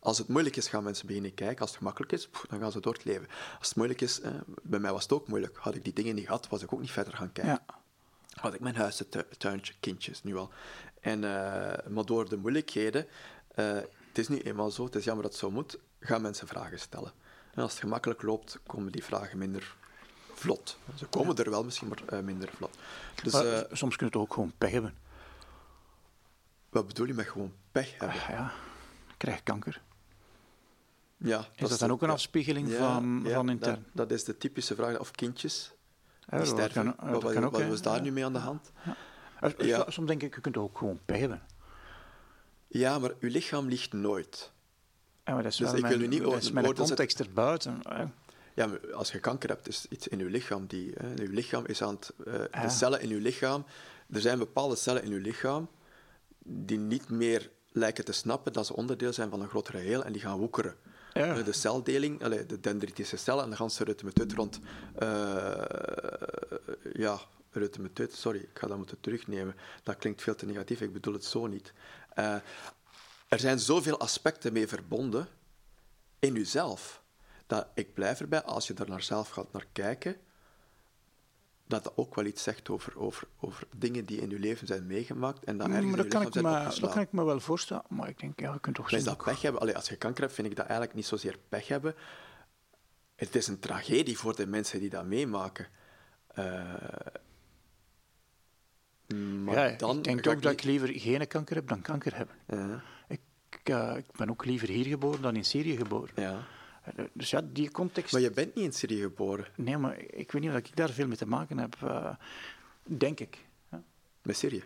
als 0.00 0.18
het 0.18 0.28
moeilijk 0.28 0.56
is, 0.56 0.68
gaan 0.68 0.84
mensen 0.84 1.06
beginnen 1.06 1.34
kijken. 1.34 1.60
Als 1.60 1.68
het 1.68 1.78
gemakkelijk 1.78 2.12
is, 2.12 2.28
dan 2.48 2.60
gaan 2.60 2.72
ze 2.72 2.80
door 2.80 2.92
het 2.92 3.04
leven. 3.04 3.26
Als 3.58 3.68
het 3.68 3.76
moeilijk 3.76 4.00
is, 4.00 4.20
eh, 4.20 4.32
bij 4.62 4.78
mij 4.78 4.92
was 4.92 5.02
het 5.02 5.12
ook 5.12 5.28
moeilijk. 5.28 5.56
Had 5.56 5.74
ik 5.74 5.84
die 5.84 5.92
dingen 5.92 6.14
niet 6.14 6.26
gehad, 6.26 6.48
was 6.48 6.62
ik 6.62 6.72
ook 6.72 6.80
niet 6.80 6.90
verder 6.90 7.16
gaan 7.16 7.32
kijken. 7.32 7.62
Ja. 7.66 7.80
Had 8.34 8.54
ik 8.54 8.60
mijn 8.60 8.76
huis, 8.76 8.98
het 8.98 9.24
tuintje, 9.38 9.74
kindjes, 9.80 10.22
nu 10.22 10.36
al. 10.36 10.50
En, 11.00 11.22
uh, 11.22 11.72
maar 11.88 12.04
door 12.04 12.28
de 12.28 12.36
moeilijkheden 12.36 13.06
uh, 13.54 13.74
het 14.08 14.18
is 14.18 14.28
niet 14.28 14.44
eenmaal 14.44 14.70
zo, 14.70 14.84
het 14.84 14.94
is 14.94 15.04
jammer 15.04 15.22
dat 15.22 15.32
het 15.32 15.40
zo 15.40 15.50
moet, 15.50 15.78
gaan 16.00 16.22
mensen 16.22 16.46
vragen 16.46 16.78
stellen. 16.78 17.12
En 17.54 17.62
als 17.62 17.70
het 17.70 17.80
gemakkelijk 17.80 18.22
loopt, 18.22 18.60
komen 18.66 18.92
die 18.92 19.04
vragen 19.04 19.38
minder 19.38 19.76
vlot. 20.34 20.78
Ze 20.94 21.06
komen 21.06 21.36
er 21.36 21.50
wel 21.50 21.64
misschien, 21.64 21.88
maar 21.88 22.02
uh, 22.12 22.24
minder 22.24 22.50
vlot. 22.56 22.78
Dus, 23.22 23.32
maar, 23.32 23.44
uh, 23.44 23.60
soms 23.72 23.96
kun 23.96 24.06
je 24.06 24.12
het 24.12 24.22
ook 24.22 24.32
gewoon 24.32 24.52
pech 24.58 24.70
hebben. 24.70 24.94
Wat 26.68 26.86
bedoel 26.86 27.06
je 27.06 27.14
met 27.14 27.26
gewoon 27.26 27.52
pech 27.72 27.98
hebben? 27.98 28.16
Uh, 28.16 28.28
ja, 28.28 28.52
krijg 29.16 29.42
kanker. 29.42 29.82
Ja, 31.16 31.38
is 31.38 31.44
dat, 31.56 31.70
dat 31.70 31.78
dan 31.78 31.90
ook 31.90 32.02
een 32.02 32.10
afspiegeling 32.10 32.68
ja, 32.68 32.76
van, 32.76 33.20
ja, 33.24 33.34
van 33.34 33.50
intern? 33.50 33.84
Dat, 33.92 34.08
dat, 34.08 34.18
is 34.18 34.24
de 34.24 34.36
typische 34.36 34.74
vraag. 34.74 34.98
Of 34.98 35.10
kindjes. 35.10 35.72
Sterven. 36.26 36.56
Dat 36.56 36.72
kan, 36.72 36.84
dat 37.12 37.22
wat, 37.22 37.32
kan 37.32 37.44
ook, 37.44 37.52
wat 37.52 37.66
was 37.66 37.82
daar 37.82 38.00
nu 38.00 38.12
mee 38.12 38.24
aan 38.24 38.32
de 38.32 38.38
hand? 38.38 38.72
Ja. 39.58 39.84
Soms 39.88 40.06
denk 40.06 40.22
ik, 40.22 40.34
je 40.34 40.40
kunt 40.40 40.56
ook 40.56 40.78
gewoon 40.78 41.00
pech 41.04 41.18
hebben. 41.18 41.42
Ja, 42.66 42.98
maar 42.98 43.10
uw 43.20 43.30
lichaam 43.30 43.68
ligt 43.68 43.92
nooit. 43.92 44.52
Ja, 45.24 45.32
maar 45.32 45.42
dat 45.42 45.52
is 45.52 45.58
dus 45.58 45.66
wel 45.66 45.76
ik 45.76 45.82
mijn, 45.82 45.98
wil 45.98 46.08
niet 46.08 46.22
dat 46.22 46.42
is 46.42 46.50
mijn 46.50 46.74
context 46.74 47.20
erbuiten. 47.20 47.82
Ja, 48.54 48.70
als 48.92 49.12
je 49.12 49.18
kanker 49.18 49.48
hebt, 49.48 49.68
is 49.68 49.86
iets 49.88 50.08
in 50.08 50.20
uw 50.20 50.28
lichaam 50.28 50.66
die... 50.66 50.92
Hè, 50.96 51.22
uw 51.22 51.32
lichaam 51.32 51.66
is 51.66 51.82
aan 51.82 51.94
het... 51.94 52.12
Uh, 52.26 52.62
de 52.62 52.68
cellen 52.68 53.00
in 53.00 53.10
uw 53.10 53.20
lichaam... 53.20 53.64
Er 54.10 54.20
zijn 54.20 54.38
bepaalde 54.38 54.76
cellen 54.76 55.02
in 55.02 55.12
uw 55.12 55.20
lichaam 55.20 55.68
die 56.44 56.78
niet 56.78 57.08
meer 57.08 57.50
lijken 57.72 58.04
te 58.04 58.12
snappen 58.12 58.52
dat 58.52 58.66
ze 58.66 58.76
onderdeel 58.76 59.12
zijn 59.12 59.30
van 59.30 59.40
een 59.40 59.48
groter 59.48 59.74
geheel 59.74 60.04
en 60.04 60.12
die 60.12 60.22
gaan 60.22 60.38
woekeren. 60.38 60.76
Ja. 61.12 61.42
De 61.42 61.52
celdeling, 61.52 62.22
de 62.22 62.60
dendritische 62.60 63.16
cellen 63.16 63.44
en 63.44 63.50
de 63.50 63.56
ganse 63.56 63.84
reutemeteut 63.84 64.32
rond... 64.32 64.60
Uh, 65.02 65.62
ja, 66.92 67.20
reutemeteut, 67.50 68.14
sorry, 68.14 68.38
ik 68.38 68.58
ga 68.58 68.66
dat 68.66 68.76
moeten 68.76 69.00
terugnemen. 69.00 69.54
Dat 69.82 69.96
klinkt 69.96 70.22
veel 70.22 70.34
te 70.34 70.46
negatief, 70.46 70.80
ik 70.80 70.92
bedoel 70.92 71.12
het 71.14 71.24
zo 71.24 71.46
niet. 71.46 71.72
Uh, 72.18 72.34
er 73.28 73.38
zijn 73.38 73.58
zoveel 73.58 73.98
aspecten 73.98 74.52
mee 74.52 74.68
verbonden 74.68 75.28
in 76.18 76.34
jezelf, 76.34 77.02
dat 77.46 77.66
ik 77.74 77.94
blijf 77.94 78.20
erbij, 78.20 78.42
als 78.42 78.66
je 78.66 78.74
er 78.74 78.88
naar 78.88 79.02
zelf 79.02 79.28
gaat 79.28 79.52
naar 79.52 79.66
kijken, 79.72 80.16
dat 81.66 81.84
dat 81.84 81.92
ook 81.96 82.14
wel 82.14 82.24
iets 82.24 82.42
zegt 82.42 82.68
over, 82.68 82.98
over, 82.98 83.28
over 83.40 83.66
dingen 83.76 84.04
die 84.04 84.20
in 84.20 84.30
je 84.30 84.38
leven 84.38 84.66
zijn 84.66 84.86
meegemaakt 84.86 85.44
en 85.44 85.56
dat 85.56 85.66
ergens 85.66 85.86
maar 85.86 85.96
dat, 85.96 86.04
in 86.04 86.10
kan 86.10 86.22
ik 86.22 86.34
me, 86.34 86.80
dat 86.80 86.92
kan 86.92 87.02
ik 87.02 87.12
me 87.12 87.24
wel 87.24 87.40
voorstellen, 87.40 87.84
maar 87.88 88.08
ik 88.08 88.18
denk, 88.18 88.40
ja, 88.40 88.52
je 88.52 88.60
kunt 88.60 88.76
toch 88.76 88.90
is 88.90 88.96
zien 88.96 89.04
dat 89.04 89.24
pech 89.24 89.42
hebben? 89.42 89.60
Allee, 89.60 89.76
als 89.76 89.88
je 89.88 89.96
kanker 89.96 90.22
hebt, 90.22 90.34
vind 90.34 90.48
ik 90.48 90.56
dat 90.56 90.66
eigenlijk 90.66 90.94
niet 90.96 91.06
zozeer 91.06 91.38
pech 91.48 91.68
hebben. 91.68 91.94
Het 93.14 93.34
is 93.34 93.46
een 93.46 93.58
tragedie 93.58 94.18
voor 94.18 94.36
de 94.36 94.46
mensen 94.46 94.80
die 94.80 94.90
dat 94.90 95.04
meemaken. 95.04 95.66
Uh, 96.38 96.74
maar 99.44 99.70
ja, 99.70 99.76
dan 99.76 99.96
ik 99.96 100.04
denk 100.04 100.26
ook 100.26 100.42
dat 100.42 100.52
ik 100.52 100.62
liever 100.62 100.88
geen 100.88 101.26
kanker 101.26 101.56
heb 101.56 101.68
dan 101.68 101.80
kanker 101.80 102.16
hebben. 102.16 102.36
Ja, 102.46 102.82
Ik, 103.08 103.20
uh, 103.70 103.96
ik 103.96 104.12
ben 104.16 104.30
ook 104.30 104.44
liever 104.44 104.68
hier 104.68 104.84
geboren 104.84 105.22
dan 105.22 105.36
in 105.36 105.44
Syrië 105.44 105.76
geboren. 105.76 106.12
ja. 106.16 106.46
Dus 107.12 107.30
ja, 107.30 107.40
die 107.52 107.70
context... 107.70 108.12
Maar 108.12 108.20
je 108.20 108.30
bent 108.30 108.54
niet 108.54 108.64
in 108.64 108.72
Syrië 108.72 109.00
geboren. 109.00 109.46
Nee, 109.56 109.76
maar 109.76 109.98
ik 110.00 110.32
weet 110.32 110.42
niet 110.42 110.50
of 110.50 110.56
ik 110.56 110.76
daar 110.76 110.90
veel 110.90 111.06
mee 111.06 111.16
te 111.16 111.26
maken 111.26 111.58
heb. 111.58 111.76
uh, 111.84 112.14
denk 112.82 113.20
ik. 113.20 113.38
Ja. 113.70 113.82
Met 114.22 114.36
Syrië? 114.36 114.64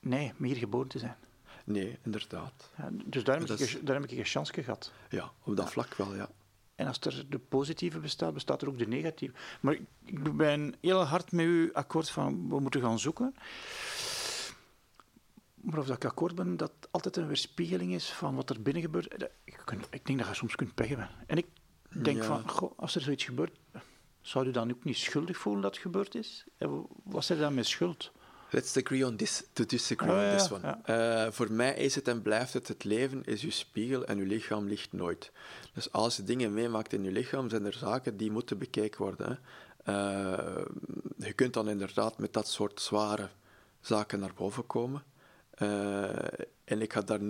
Nee, 0.00 0.32
om 0.38 0.44
hier 0.44 0.56
geboren 0.56 0.88
te 0.88 0.98
zijn. 0.98 1.16
Nee, 1.64 1.98
inderdaad. 2.04 2.70
Ja, 2.76 2.88
dus 3.04 3.24
daar 3.24 3.38
heb, 3.40 3.50
ik, 3.50 3.58
is- 3.58 3.74
een- 3.74 3.84
daar 3.84 4.00
heb 4.00 4.10
ik 4.10 4.18
een 4.18 4.24
chance 4.24 4.52
gehad. 4.62 4.92
Ja, 5.08 5.32
op 5.42 5.56
dat 5.56 5.70
vlak 5.72 5.94
wel, 5.94 6.14
ja. 6.14 6.28
En 6.74 6.86
als 6.86 6.98
er 7.00 7.24
de 7.28 7.38
positieve 7.38 7.98
bestaat, 7.98 8.34
bestaat 8.34 8.62
er 8.62 8.68
ook 8.68 8.78
de 8.78 8.86
negatieve. 8.88 9.34
Maar 9.60 9.74
ik 10.04 10.36
ben 10.36 10.74
heel 10.80 11.02
hard 11.02 11.32
met 11.32 11.44
u 11.46 11.70
akkoord 11.72 12.10
van 12.10 12.48
we 12.48 12.60
moeten 12.60 12.80
gaan 12.80 12.98
zoeken. 12.98 13.34
Maar 15.62 15.78
of 15.78 15.86
dat 15.86 15.96
ik 15.96 16.04
akkoord 16.04 16.34
ben 16.34 16.56
dat 16.56 16.72
het 16.80 16.88
altijd 16.90 17.16
een 17.16 17.26
weerspiegeling 17.26 17.94
is 17.94 18.10
van 18.10 18.34
wat 18.34 18.50
er 18.50 18.62
binnen 18.62 18.82
gebeurt, 18.82 19.18
dat- 19.20 19.30
ik, 19.44 19.60
kun- 19.64 19.84
ik 19.90 20.06
denk 20.06 20.18
dat 20.18 20.28
je 20.28 20.34
soms 20.34 20.54
kunt 20.54 20.78
hebben. 20.78 21.08
En 21.26 21.36
ik 21.36 21.46
denk 21.88 22.16
Ja. 22.18 22.24
van, 22.24 22.48
goh, 22.48 22.72
als 22.78 22.94
er 22.94 23.00
zoiets 23.00 23.24
gebeurt, 23.24 23.58
zou 24.20 24.46
u 24.46 24.50
dan 24.50 24.70
ook 24.70 24.84
niet 24.84 24.96
schuldig 24.96 25.36
voelen 25.36 25.62
dat 25.62 25.72
het 25.72 25.82
gebeurd 25.82 26.14
is? 26.14 26.44
En 26.58 26.86
wat 27.04 27.28
er 27.28 27.38
dan 27.38 27.54
met 27.54 27.66
schuld? 27.66 28.12
Let's 28.50 28.76
agree 28.76 29.06
on 29.06 29.16
this, 29.16 29.42
to 29.52 29.64
disagree 29.66 30.10
Ah, 30.10 30.16
on 30.18 30.22
ja, 30.24 30.36
this 30.36 30.50
one. 30.52 30.78
Eh, 30.84 31.32
voor 31.32 31.52
mij 31.52 31.74
is 31.74 31.94
het 31.94 32.08
en 32.08 32.22
blijft 32.22 32.52
het, 32.52 32.68
het 32.68 32.84
leven 32.84 33.24
is 33.24 33.42
uw 33.42 33.50
spiegel 33.50 34.04
en 34.04 34.18
uw 34.18 34.26
lichaam 34.26 34.66
ligt 34.68 34.92
nooit. 34.92 35.32
Dus 35.74 35.92
als 35.92 36.16
je 36.16 36.24
dingen 36.24 36.52
meemaakt 36.54 36.92
in 36.92 37.02
je 37.04 37.10
lichaam, 37.12 37.48
zijn 37.48 37.64
er 37.66 37.72
zaken 37.72 38.16
die 38.16 38.30
moeten 38.30 38.58
bekeken 38.58 39.02
worden. 39.02 39.26
Hè. 39.28 39.34
Eh, 39.84 40.64
je 41.16 41.32
kunt 41.32 41.52
dan 41.54 41.68
inderdaad 41.68 42.18
met 42.18 42.32
dat 42.32 42.48
soort 42.48 42.80
zware 42.80 43.28
zaken 43.80 44.20
naar 44.20 44.34
boven 44.34 44.66
komen. 44.66 45.02
Uh, 45.62 46.08
en 46.64 46.82
ik 46.82 46.92
ga 46.92 47.00
daar 47.00 47.20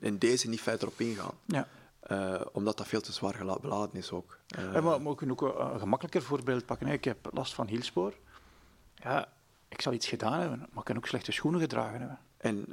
in 0.00 0.16
deze 0.18 0.48
niet 0.48 0.60
verder 0.60 0.88
op 0.88 1.00
ingaan. 1.00 1.34
Ja. 1.44 1.68
Uh, 2.10 2.40
omdat 2.52 2.76
dat 2.76 2.86
veel 2.86 3.00
te 3.00 3.12
zwaar 3.12 3.58
beladen 3.60 3.96
is 3.96 4.10
ook. 4.10 4.38
Uh, 4.58 4.72
maar, 4.72 4.82
maar 4.82 5.10
we 5.10 5.14
kunnen 5.14 5.40
ook 5.40 5.58
een 5.58 5.78
gemakkelijker 5.78 6.22
voorbeeld 6.22 6.66
pakken. 6.66 6.86
Ik 6.86 7.04
heb 7.04 7.28
last 7.32 7.54
van 7.54 7.66
hielspoor. 7.66 8.14
Ja, 8.94 9.28
ik 9.68 9.80
zal 9.80 9.92
iets 9.92 10.08
gedaan 10.08 10.40
hebben, 10.40 10.58
maar 10.58 10.78
ik 10.78 10.84
kan 10.84 10.96
ook 10.96 11.06
slechte 11.06 11.32
schoenen 11.32 11.60
gedragen 11.60 11.98
hebben. 11.98 12.18
En 12.36 12.66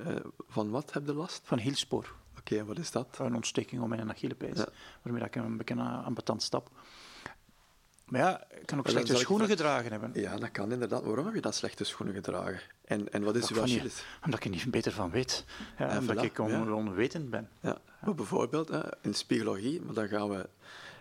van 0.47 0.69
wat 0.69 0.93
heb 0.93 1.05
je 1.05 1.13
last? 1.13 1.41
Van 1.43 1.59
hielspoor. 1.59 2.13
Oké, 2.39 2.65
wat 2.65 2.77
is 2.79 2.91
dat? 2.91 3.17
Een 3.19 3.35
ontsteking 3.35 3.81
om 3.81 3.89
mijn 3.89 4.09
Achillespees, 4.09 4.57
ja. 4.57 4.67
waarmee 5.01 5.23
ik 5.23 5.35
een 5.35 5.57
beetje 5.57 5.79
aan 5.79 6.13
betant 6.13 6.43
stap. 6.43 6.69
Maar 8.13 8.21
ja, 8.21 8.43
ik 8.59 8.65
kan 8.65 8.79
ook 8.79 8.89
slechte 8.89 9.15
schoenen 9.15 9.47
gedragen 9.47 9.91
hebben. 9.91 10.11
Ja, 10.13 10.37
dat 10.37 10.51
kan 10.51 10.71
inderdaad. 10.71 11.03
Waarom 11.03 11.25
heb 11.25 11.33
je 11.33 11.41
dan 11.41 11.53
slechte 11.53 11.83
schoenen 11.83 12.15
gedragen? 12.15 12.59
En, 12.85 13.11
en 13.11 13.23
wat 13.23 13.35
is 13.35 13.49
uw 13.49 13.61
Achilles? 13.61 14.03
Omdat 14.23 14.39
ik 14.39 14.45
er 14.45 14.51
niet 14.51 14.71
beter 14.71 14.91
van 14.91 15.11
weet. 15.11 15.45
Ja, 15.77 15.97
omdat 15.97 16.23
ik 16.23 16.39
on 16.39 16.73
onwetend 16.73 17.29
ben. 17.29 17.49
Ja. 17.59 17.77
Maar 18.01 18.15
bijvoorbeeld 18.15 18.69
in 19.01 19.13
spiegologie, 19.13 19.81
maar 19.81 19.93
dan 19.93 20.07
gaan 20.07 20.29
we, 20.29 20.49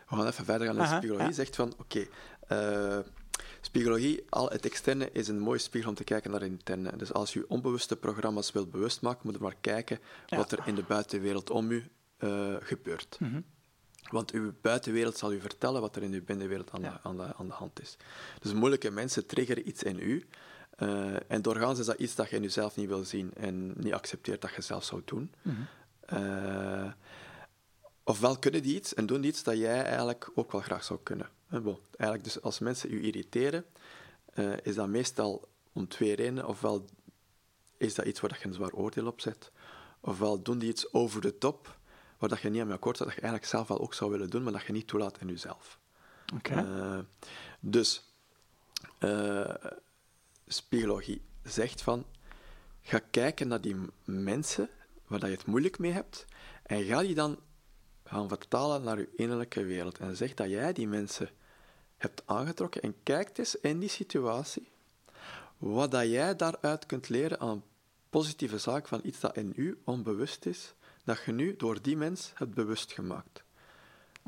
we 0.09 0.16
gaan 0.16 0.27
even 0.27 0.44
verder 0.44 0.66
gaan 0.66 0.79
in 0.79 0.87
spiegologie, 0.87 1.33
zegt 1.33 1.57
van 1.57 1.72
oké, 1.79 2.07
okay, 2.48 2.96
uh, 2.98 3.05
spiegologie, 3.61 4.25
al 4.29 4.51
het 4.51 4.64
externe 4.64 5.12
is 5.12 5.29
een 5.29 5.40
mooie 5.40 5.59
spiegel 5.59 5.90
om 5.90 5.96
te 5.96 6.05
kijken 6.05 6.31
naar 6.31 6.40
het 6.40 6.51
interne. 6.51 6.96
Dus 6.96 7.12
als 7.12 7.33
je 7.33 7.48
onbewuste 7.48 7.96
programma's 7.96 8.53
wilt 8.53 8.70
bewust 8.70 9.03
maken, 9.03 9.20
moet 9.22 9.35
je 9.35 9.42
maar 9.42 9.57
kijken 9.61 9.98
wat 10.29 10.53
er 10.53 10.62
in 10.64 10.75
de 10.75 10.85
buitenwereld 10.88 11.51
om 11.51 11.70
u 11.70 11.85
uh, 12.18 12.57
gebeurt. 12.61 13.16
Mm 13.20 13.31
-hmm. 13.31 13.44
Want 14.11 14.31
uw 14.31 14.53
buitenwereld 14.61 15.17
zal 15.17 15.33
u 15.33 15.41
vertellen 15.41 15.81
wat 15.81 15.97
er 15.97 16.03
in 16.03 16.12
uw 16.12 16.25
binnenwereld 16.25 16.71
aan, 16.71 16.83
de, 16.83 17.01
aan, 17.03 17.17
de, 17.17 17.35
aan 17.35 17.47
de 17.47 17.53
hand 17.53 17.81
is. 17.81 17.97
Dus 18.41 18.53
moeilijke 18.53 18.91
mensen 18.91 19.27
triggeren 19.27 19.69
iets 19.69 19.83
in 19.83 19.99
u. 19.99 20.27
Uh, 20.79 21.31
en 21.31 21.43
doorgaans 21.43 21.79
is 21.79 21.87
dat 21.87 21.99
iets 21.99 22.15
dat 22.15 22.31
je 22.31 22.37
in 22.37 22.43
jezelf 22.43 22.77
niet 22.77 22.88
wil 22.88 23.05
zien 23.05 23.35
en 23.35 23.73
niet 23.77 23.93
accepteert 23.93 24.41
dat 24.41 24.55
je 24.55 24.62
zelf 24.62 24.85
zou 24.85 25.03
doen. 25.05 25.33
Mm 25.43 25.67
-hmm. 26.07 26.95
ofwel 28.05 28.38
kunnen 28.38 28.62
die 28.62 28.77
iets 28.77 28.95
en 28.95 29.07
doen 29.07 29.21
die 29.21 29.31
iets 29.31 29.43
dat 29.43 29.57
jij 29.57 29.85
eigenlijk 29.85 30.31
ook 30.35 30.53
wel 30.53 30.61
graag 30.61 30.85
zou 30.85 31.01
kunnen. 31.03 31.29
Bon, 31.49 31.79
eigenlijk 31.97 32.25
dus 32.25 32.43
als 32.43 32.59
mensen 32.59 32.93
u 32.93 33.05
irriteren, 33.05 33.65
uh, 34.35 34.53
is 34.62 34.75
dat 34.75 34.88
meestal 34.88 35.49
om 35.73 35.88
twee 35.88 36.15
redenen. 36.15 36.47
Ofwel 36.47 36.85
is 37.77 37.95
dat 37.95 38.07
iets 38.07 38.21
waar 38.21 38.38
je 38.41 38.47
een 38.47 38.55
zwaar 38.55 38.73
oordeel 38.73 39.07
op 39.07 39.21
zet, 39.21 39.53
ofwel 40.01 40.43
doen 40.43 40.59
die 40.59 40.69
iets 40.69 40.93
over 40.93 41.21
de 41.21 41.38
top 41.38 41.79
waar 42.22 42.30
dat 42.30 42.40
je 42.40 42.48
niet 42.48 42.61
aan 42.61 42.66
mee 42.66 42.76
akkoord 42.76 42.96
gaat, 42.96 43.06
dat 43.06 43.16
je 43.16 43.22
eigenlijk 43.22 43.52
zelf 43.52 43.68
wel 43.68 43.80
ook 43.80 43.94
zou 43.94 44.11
willen 44.11 44.30
doen, 44.30 44.42
maar 44.42 44.52
dat 44.52 44.62
je 44.62 44.72
niet 44.72 44.87
toelaat 44.87 45.20
in 45.20 45.26
jezelf. 45.26 45.78
Oké. 46.35 46.62
Uh, 46.62 46.98
dus, 47.61 48.12
uh, 48.98 49.54
spiegologie 50.46 51.22
zegt 51.42 51.82
van, 51.82 52.06
ga 52.80 53.00
kijken 53.11 53.48
naar 53.48 53.61
die 53.61 53.76
mensen 54.04 54.68
waar 55.06 55.18
dat 55.18 55.28
je 55.28 55.37
het 55.37 55.46
moeilijk 55.46 55.78
mee 55.78 55.92
hebt, 55.92 56.24
en 56.62 56.85
ga 56.85 57.00
die 57.00 57.14
dan 57.14 57.38
gaan 58.04 58.28
vertalen 58.28 58.82
naar 58.82 58.98
je 58.98 59.12
innerlijke 59.16 59.64
wereld. 59.64 59.98
En 59.98 60.16
zeg 60.16 60.35
dat 60.35 60.48
jij 60.48 60.72
die 60.72 60.88
mensen 60.88 61.30
hebt 61.96 62.22
aangetrokken 62.24 62.82
en 62.82 62.94
kijkt 63.02 63.38
eens 63.38 63.54
in 63.54 63.78
die 63.78 63.88
situatie 63.88 64.70
wat 65.58 65.90
dat 65.90 66.08
jij 66.08 66.37
daaruit 66.37 66.87
kunt 66.87 67.08
leren 67.08 67.40
aan 67.40 67.64
positieve 68.11 68.58
zaak 68.58 68.88
van 68.88 69.00
iets 69.02 69.20
dat 69.20 69.37
in 69.37 69.52
u 69.56 69.80
onbewust 69.85 70.46
is, 70.46 70.74
dat 71.05 71.23
je 71.27 71.33
nu 71.33 71.57
door 71.57 71.83
die 71.83 71.97
mens 71.97 72.33
hebt 72.35 72.55
bewust 72.55 72.93
gemaakt. 72.93 73.43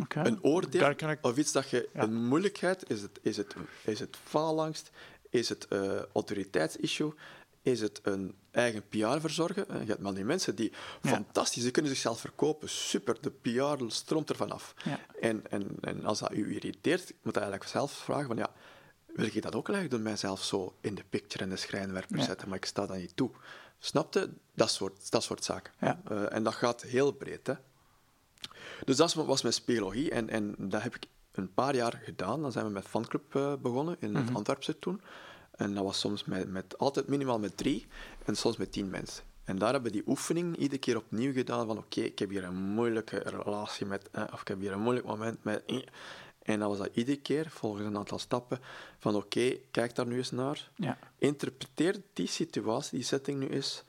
Okay. 0.02 0.24
Een 0.24 0.42
oordeel 0.42 0.90
ik... 0.90 1.18
of 1.22 1.36
iets 1.36 1.52
dat 1.52 1.70
je... 1.70 1.88
Een 1.92 2.24
moeilijkheid, 2.24 2.90
is 2.90 3.02
het, 3.02 3.18
is 3.22 3.36
het, 3.36 3.54
is 3.84 4.00
het 4.00 4.16
faalangst, 4.24 4.90
is 5.30 5.48
het 5.48 5.66
uh, 5.70 6.02
autoriteitsissue, 6.12 7.14
is 7.62 7.80
het 7.80 8.00
een 8.02 8.34
eigen 8.50 8.88
PR 8.88 9.20
verzorgen. 9.20 9.66
Je 9.68 9.86
hebt 9.86 10.00
maar 10.00 10.14
die 10.14 10.24
mensen 10.24 10.54
die 10.54 10.72
fantastisch, 11.02 11.62
die 11.62 11.70
kunnen 11.70 11.90
zichzelf 11.90 12.20
verkopen, 12.20 12.68
super, 12.68 13.16
de 13.20 13.30
PR 13.30 13.84
stroomt 13.86 14.30
ervan 14.30 14.52
af. 14.52 14.74
Ja. 14.84 15.00
En, 15.20 15.42
en, 15.50 15.76
en 15.80 16.04
als 16.04 16.18
dat 16.18 16.32
u 16.32 16.54
irriteert, 16.54 17.12
moet 17.22 17.34
je 17.34 17.40
eigenlijk 17.40 17.70
zelf 17.70 17.92
vragen 17.92 18.26
van 18.26 18.36
ja, 18.36 18.52
wil 19.06 19.24
ik 19.24 19.42
dat 19.42 19.54
ook 19.54 19.68
eigenlijk 19.68 19.90
door 19.90 20.00
mijzelf 20.00 20.44
zo 20.44 20.74
in 20.80 20.94
de 20.94 21.04
picture 21.10 21.44
en 21.44 21.50
de 21.50 21.56
schrijnwerper 21.56 22.22
zetten, 22.22 22.48
maar 22.48 22.56
ik 22.56 22.64
sta 22.64 22.86
dat 22.86 22.96
niet 22.96 23.16
toe. 23.16 23.30
Snapte? 23.84 24.30
Dat 24.54 24.70
soort, 24.70 25.10
dat 25.10 25.22
soort 25.22 25.44
zaken. 25.44 25.72
Ja. 25.80 26.00
Uh, 26.10 26.32
en 26.32 26.42
dat 26.42 26.54
gaat 26.54 26.82
heel 26.82 27.12
breed. 27.12 27.46
Hè? 27.46 27.54
Dus 28.84 28.96
dat 28.96 29.14
was 29.14 29.42
mijn 29.42 29.54
spiegologie 29.54 30.10
en, 30.10 30.28
en 30.28 30.54
dat 30.58 30.82
heb 30.82 30.94
ik 30.94 31.06
een 31.32 31.54
paar 31.54 31.74
jaar 31.74 32.00
gedaan. 32.04 32.42
Dan 32.42 32.52
zijn 32.52 32.64
we 32.64 32.70
met 32.70 32.86
fanclub 32.86 33.34
uh, 33.34 33.54
begonnen 33.62 33.96
in 33.98 34.14
het 34.14 34.28
mm 34.28 34.36
Antwerpse 34.36 34.78
toen. 34.78 35.00
En 35.50 35.74
dat 35.74 35.84
was 35.84 35.98
soms 35.98 36.24
met, 36.24 36.50
met, 36.50 36.78
altijd 36.78 37.08
minimaal 37.08 37.38
met 37.38 37.56
drie 37.56 37.86
en 38.24 38.36
soms 38.36 38.56
met 38.56 38.72
tien 38.72 38.90
mensen. 38.90 39.24
En 39.44 39.58
daar 39.58 39.72
hebben 39.72 39.92
we 39.92 39.98
die 39.98 40.08
oefening 40.08 40.56
iedere 40.56 40.80
keer 40.80 40.96
opnieuw 40.96 41.32
gedaan 41.32 41.66
van 41.66 41.78
oké, 41.78 42.00
ik 42.00 42.18
heb 42.18 42.30
hier 42.30 42.44
een 42.44 42.54
moeilijke 42.54 43.18
relatie 43.18 43.86
met, 43.86 44.08
eh, 44.10 44.24
of 44.32 44.40
ik 44.40 44.48
heb 44.48 44.60
hier 44.60 44.72
een 44.72 44.80
moeilijk 44.80 45.06
moment 45.06 45.44
met... 45.44 45.62
Eh. 45.66 45.76
En 46.44 46.58
dan 46.58 46.68
was 46.68 46.78
dat 46.78 46.90
iedere 46.92 47.20
keer, 47.20 47.50
volgens 47.50 47.84
een 47.84 47.96
aantal 47.96 48.18
stappen, 48.18 48.60
van 48.98 49.16
oké, 49.16 49.56
kijk 49.70 49.94
daar 49.94 50.06
nu 50.06 50.16
eens 50.16 50.30
naar. 50.30 50.70
Ja. 50.74 50.98
Interpreteer 51.18 52.02
die 52.12 52.26
situatie, 52.26 52.98
die 52.98 53.06
setting 53.06 53.38
nu 53.38 53.48
eens, 53.48 53.84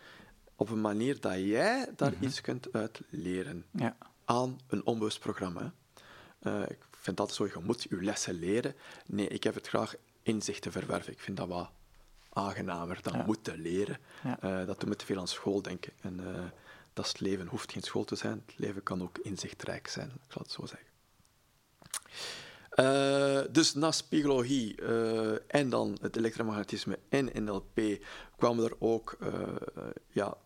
op 0.56 0.70
een 0.70 0.82
manier 0.82 1.20
dat 1.20 1.40
jij 1.40 1.90
daar 1.96 2.12
mhm. 2.12 2.24
iets 2.24 2.42
kunt 2.42 2.74
uit 2.74 3.02
leren. 3.10 3.66
Ja. 3.72 3.98
Aan 4.26 4.60
een 4.68 4.86
onbewust 4.86 5.20
programma. 5.20 5.74
Uh, 6.42 6.62
ik 6.62 6.80
vind 6.92 7.18
dat 7.18 7.34
zo, 7.34 7.46
je 7.46 7.60
moet 7.64 7.84
je 7.90 8.04
lessen 8.04 8.34
leren. 8.34 8.76
Nee, 9.06 9.28
ik 9.28 9.44
heb 9.44 9.54
het 9.54 9.68
graag 9.68 9.96
inzichten 10.24 10.72
verwerven. 10.72 11.14
Ik 11.14 11.20
vind 11.20 11.38
dat 11.38 11.48
wat 11.48 11.70
aangenamer 12.30 13.00
dan 13.02 13.26
moeten 13.26 13.62
leren. 13.62 13.98
Uh, 14.26 14.66
dat 14.66 14.84
we 14.84 14.96
te 14.96 15.06
veel 15.06 15.20
aan 15.20 15.28
school 15.28 15.62
denken. 15.62 15.94
En 16.02 16.20
uh, 16.20 16.44
dat 16.94 17.06
is 17.06 17.12
het 17.12 17.22
leven. 17.22 17.48
hoeft 17.48 17.72
geen 17.72 17.82
school 17.82 18.04
te 18.04 18.16
zijn. 18.16 18.44
Het 18.46 18.58
leven 18.58 18.84
kan 18.84 19.02
ook 19.02 19.18
inzichtrijk 19.18 19.88
zijn, 19.88 20.08
ik 20.08 20.32
zal 20.32 20.42
het 20.42 20.52
zo 20.52 20.66
zeggen. 20.66 20.88
Uh, 22.80 23.42
dus 23.52 23.74
na 23.74 23.92
spiegologie 23.92 24.76
en 25.48 25.70
dan 25.70 25.98
het 26.02 26.16
elektromagnetisme 26.16 27.00
en 27.10 27.44
NLP 27.44 27.80
kwamen 28.38 28.66
er 28.66 28.76
ook 28.80 29.18
ja, 30.08 30.38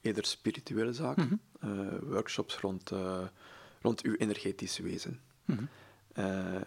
eerder 0.00 0.24
spirituele 0.24 0.92
zaken, 0.92 1.28
mm 1.28 1.40
workshops 2.02 2.58
rond, 2.58 2.92
rond 3.80 4.02
uw 4.02 4.14
energetisch 4.14 4.78
wezen. 4.78 5.20
Mm 5.44 5.68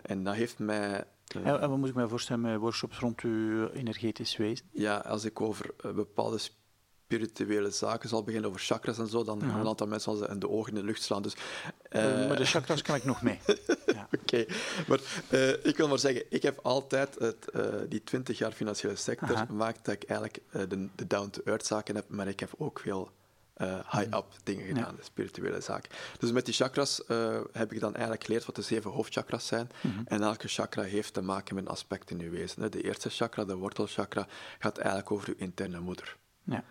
en 0.02 0.24
dat 0.24 0.34
heeft 0.34 0.60
mij 0.60 1.06
en, 1.42 1.70
wat 1.70 1.78
moet 1.78 1.90
ik 1.90 1.96
mij 1.96 2.08
voorstellen 2.08 2.42
met 2.42 2.60
workshops 2.60 3.00
rond 3.00 3.22
uw 3.22 3.68
energetisch 3.68 4.38
wezen? 4.38 4.66
Ja, 4.72 4.98
als 4.98 5.26
ik 5.26 5.42
over 5.42 5.74
bepaalde 5.82 6.38
spirituele 6.38 6.63
zaken 7.70 8.10
zal 8.10 8.24
beginnen, 8.24 8.50
over 8.50 8.62
chakras 8.62 8.98
en 8.98 9.08
zo, 9.08 9.24
dan 9.24 9.42
gaan 9.42 9.60
een 9.60 9.68
aantal 9.68 9.88
mensen 9.88 10.30
in 10.30 10.40
de 10.40 10.50
ogen 10.50 10.70
in 10.70 10.80
de 10.80 10.86
lucht 10.86 11.02
slaan. 11.02 11.22
Dus, 11.22 11.34
uh, 11.92 12.28
maar 12.28 12.38
de 12.38 12.46
chakras 12.46 12.82
kan 12.82 12.96
ik 12.96 13.04
nog 13.04 13.22
mee. 13.22 13.40
ja. 13.96 14.08
Oké, 14.22 14.46
maar 14.88 15.00
uh, 15.30 15.66
ik 15.66 15.78
wil 15.78 15.88
maar 15.88 16.00
zeggen, 16.00 16.24
ik 16.30 16.42
heb 16.42 16.60
altijd 16.62 17.16
het, 17.20 17.48
die 17.90 18.04
20 18.04 18.38
jaar 18.38 18.52
financiële 18.52 18.96
sector 18.96 19.38
gemaakt 19.38 19.86
dat 19.86 19.94
ik 19.94 20.04
eigenlijk 20.04 20.42
de, 20.70 20.90
de 20.96 21.08
down-to-earth 21.08 21.66
zaken 21.66 21.96
heb, 21.96 22.06
maar 22.10 22.28
ik 22.28 22.40
heb 22.40 22.50
ook 22.58 22.80
veel 22.80 23.12
high-up 23.92 24.26
dingen 24.44 24.66
gedaan, 24.66 24.96
de 24.96 25.04
spirituele 25.04 25.62
zaak. 25.62 25.88
Dus 26.20 26.32
met 26.32 26.46
die 26.46 26.54
chakras 26.54 27.02
heb 27.52 27.74
ik 27.74 27.80
dan 27.80 27.94
eigenlijk 27.94 28.24
geleerd 28.24 28.46
wat 28.46 28.56
de 28.56 28.62
zeven 28.62 28.92
hoofdchakras 28.92 29.48
zijn. 29.48 29.70
Mhm. 29.82 30.02
En 30.06 30.22
elke 30.22 30.48
chakra 30.48 30.84
heeft 30.84 31.14
te 31.14 31.22
maken 31.22 31.56
met 31.56 31.64
een 31.64 31.70
aspect 31.70 32.12
in 32.12 32.20
uw 32.20 32.32
wezen. 32.32 32.72
De 32.72 32.84
eerste 32.84 33.10
chakra, 33.10 33.46
de 33.46 33.56
wortelchakra, 33.56 34.28
gaat 34.60 34.78
eigenlijk 34.78 35.12
over 35.12 35.28
uw 35.28 35.36
interne 35.38 35.80
moeder. 35.80 36.18
Ja. 36.44 36.64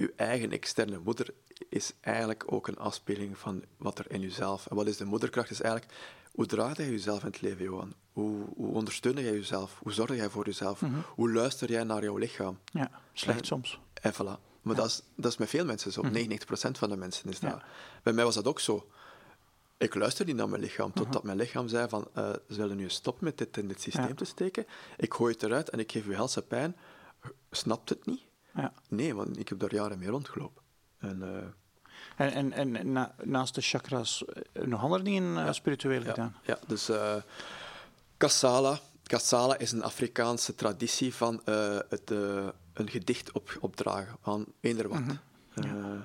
Uw 0.00 0.10
eigen 0.16 0.50
externe 0.50 0.98
moeder 0.98 1.34
is 1.68 1.92
eigenlijk 2.00 2.52
ook 2.52 2.68
een 2.68 2.78
afspeling 2.78 3.38
van 3.38 3.64
wat 3.76 3.98
er 3.98 4.10
in 4.10 4.22
uzelf... 4.22 4.66
En 4.66 4.76
wat 4.76 4.86
is 4.86 4.96
de 4.96 5.04
moederkracht? 5.04 5.50
Is 5.50 5.60
eigenlijk, 5.60 5.92
hoe 6.32 6.46
draag 6.46 6.76
je 6.76 6.90
jezelf 6.90 7.20
in 7.20 7.26
het 7.26 7.40
leven, 7.40 7.64
Johan? 7.64 7.94
Hoe, 8.12 8.44
hoe 8.56 8.74
ondersteun 8.74 9.14
jij 9.14 9.22
jezelf? 9.22 9.78
Hoe 9.82 9.92
zorg 9.92 10.16
jij 10.16 10.28
voor 10.28 10.44
jezelf? 10.44 10.80
Mhm. 10.80 10.92
Hoe 11.14 11.32
luister 11.32 11.70
jij 11.70 11.84
naar 11.84 12.02
jouw 12.02 12.16
lichaam? 12.16 12.58
Ja, 12.64 12.90
slecht 13.12 13.46
soms. 13.46 13.80
En 13.94 14.14
voilà. 14.14 14.62
Maar 14.62 14.74
dat, 14.74 14.86
is, 14.86 15.02
dat 15.14 15.32
is 15.32 15.38
met 15.38 15.48
veel 15.48 15.64
mensen 15.64 15.92
zo. 15.92 16.02
99% 16.02 16.08
mhm. 16.08 16.74
van 16.74 16.88
de 16.88 16.96
mensen 16.96 17.30
is 17.30 17.40
dat. 17.40 17.62
Bij 18.02 18.12
mij 18.12 18.24
was 18.24 18.34
dat 18.34 18.46
ook 18.46 18.60
zo. 18.60 18.90
Ik 19.76 19.94
luisterde 19.94 20.30
niet 20.30 20.40
naar 20.40 20.50
mijn 20.50 20.62
lichaam, 20.62 20.92
totdat 20.92 21.22
mhm. 21.22 21.26
mijn 21.26 21.38
lichaam 21.38 21.68
zei 21.68 21.88
van, 21.88 22.08
uh, 22.16 22.30
zullen 22.48 22.76
nu 22.76 22.88
stoppen 22.88 23.24
met 23.24 23.38
dit 23.38 23.56
in 23.56 23.68
dit 23.68 23.80
systeem 23.80 24.16
te 24.16 24.24
steken? 24.24 24.66
Ik 24.96 25.14
gooi 25.14 25.32
het 25.32 25.42
eruit 25.42 25.70
en 25.70 25.78
ik 25.78 25.92
geef 25.92 26.06
u 26.06 26.14
helse 26.14 26.42
pijn. 26.42 26.76
Snapt 27.50 27.88
het 27.88 28.06
niet? 28.06 28.28
Ja. 28.54 28.72
Nee, 28.88 29.14
want 29.14 29.38
ik 29.38 29.48
heb 29.48 29.58
daar 29.58 29.74
jaren 29.74 29.98
mee 29.98 30.08
rondgelopen. 30.08 30.62
En, 30.98 31.18
uh, 31.22 32.26
en, 32.26 32.52
en, 32.52 32.76
en 32.76 32.92
na, 32.92 33.14
naast 33.24 33.54
de 33.54 33.60
chakras 33.60 34.24
eh, 34.24 34.62
nog 34.62 34.82
andere 34.82 35.02
dingen 35.02 35.34
ja. 35.34 35.52
spiritueel 35.52 36.02
gedaan? 36.02 36.36
Ja, 36.42 36.58
dus 36.66 36.90
uh, 36.90 37.14
Kasala. 38.16 38.78
Kasala 39.02 39.58
is 39.58 39.72
een 39.72 39.82
Afrikaanse 39.82 40.54
traditie 40.54 41.14
van 41.14 41.42
het 41.88 42.10
een 42.72 42.90
gedicht 42.90 43.32
op, 43.32 43.58
opdragen 43.60 44.16
aan 44.22 44.44
eender 44.60 44.88
wat. 44.88 45.00
Mm 45.00 45.18
-hmm. 45.54 46.04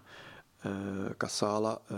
Kasala, 1.17 1.81
uh, 1.91 1.97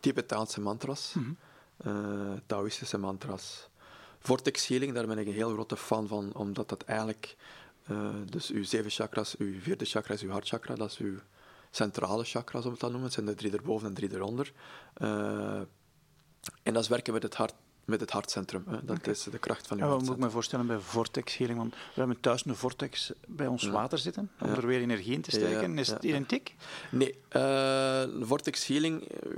Tibetaanse 0.00 0.60
mantras, 0.60 1.12
mm 1.14 1.36
-hmm. 1.82 2.40
Taoïstische 2.46 2.98
mantras, 2.98 3.68
vortex 4.26 4.66
healing, 4.66 4.94
daar 4.94 5.06
ben 5.06 5.18
ik 5.18 5.26
een 5.26 5.32
heel 5.32 5.52
grote 5.52 5.76
fan 5.76 6.08
van, 6.08 6.34
omdat 6.34 6.68
dat 6.68 6.82
eigenlijk, 6.82 7.36
uh, 7.90 8.14
dus 8.24 8.50
uw 8.50 8.64
zeven 8.64 8.90
chakras, 8.90 9.36
uw 9.36 9.60
vierde 9.60 9.84
chakra 9.84 10.14
is 10.14 10.22
uw 10.22 10.30
hartchakra, 10.30 10.74
dat 10.74 10.90
is 10.90 10.98
uw 10.98 11.18
centrale 11.70 12.24
chakras, 12.24 12.64
om 12.64 12.70
het 12.70 12.80
te 12.80 12.86
noemen. 12.86 13.04
Het 13.04 13.12
zijn 13.12 13.26
de 13.26 13.34
drie 13.34 13.52
erboven 13.52 13.88
en 13.88 13.94
drie 13.94 14.14
eronder. 14.14 14.52
Uh, 15.02 15.60
en 16.62 16.72
dat 16.72 16.82
is 16.82 16.88
werken 16.88 17.12
met 17.12 17.22
het 17.22 17.34
hart 17.34 17.54
met 17.86 18.00
het 18.00 18.10
hartcentrum. 18.10 18.64
Hè. 18.68 18.84
Dat 18.84 19.06
is 19.06 19.22
de 19.22 19.38
kracht 19.38 19.66
van 19.66 19.76
je 19.76 19.82
ja, 19.82 19.88
Wat 19.88 20.02
moet 20.02 20.10
ik 20.10 20.16
me 20.16 20.30
voorstellen 20.30 20.66
bij 20.66 20.78
vortex 20.78 21.36
healing? 21.36 21.58
Want 21.58 21.74
we 21.74 21.78
hebben 21.94 22.20
thuis 22.20 22.44
een 22.46 22.56
vortex 22.56 23.12
bij 23.26 23.46
ons 23.46 23.66
water 23.66 23.98
zitten, 23.98 24.30
om 24.40 24.48
er 24.48 24.66
weer 24.66 24.80
energie 24.80 25.12
in 25.12 25.20
te 25.20 25.30
steken. 25.30 25.78
Is 25.78 25.88
het 25.88 26.04
identiek? 26.04 26.54
Nee, 26.90 27.18
uh, 27.32 28.02
vortex 28.20 28.66
healing 28.66 29.02
eh, 29.02 29.30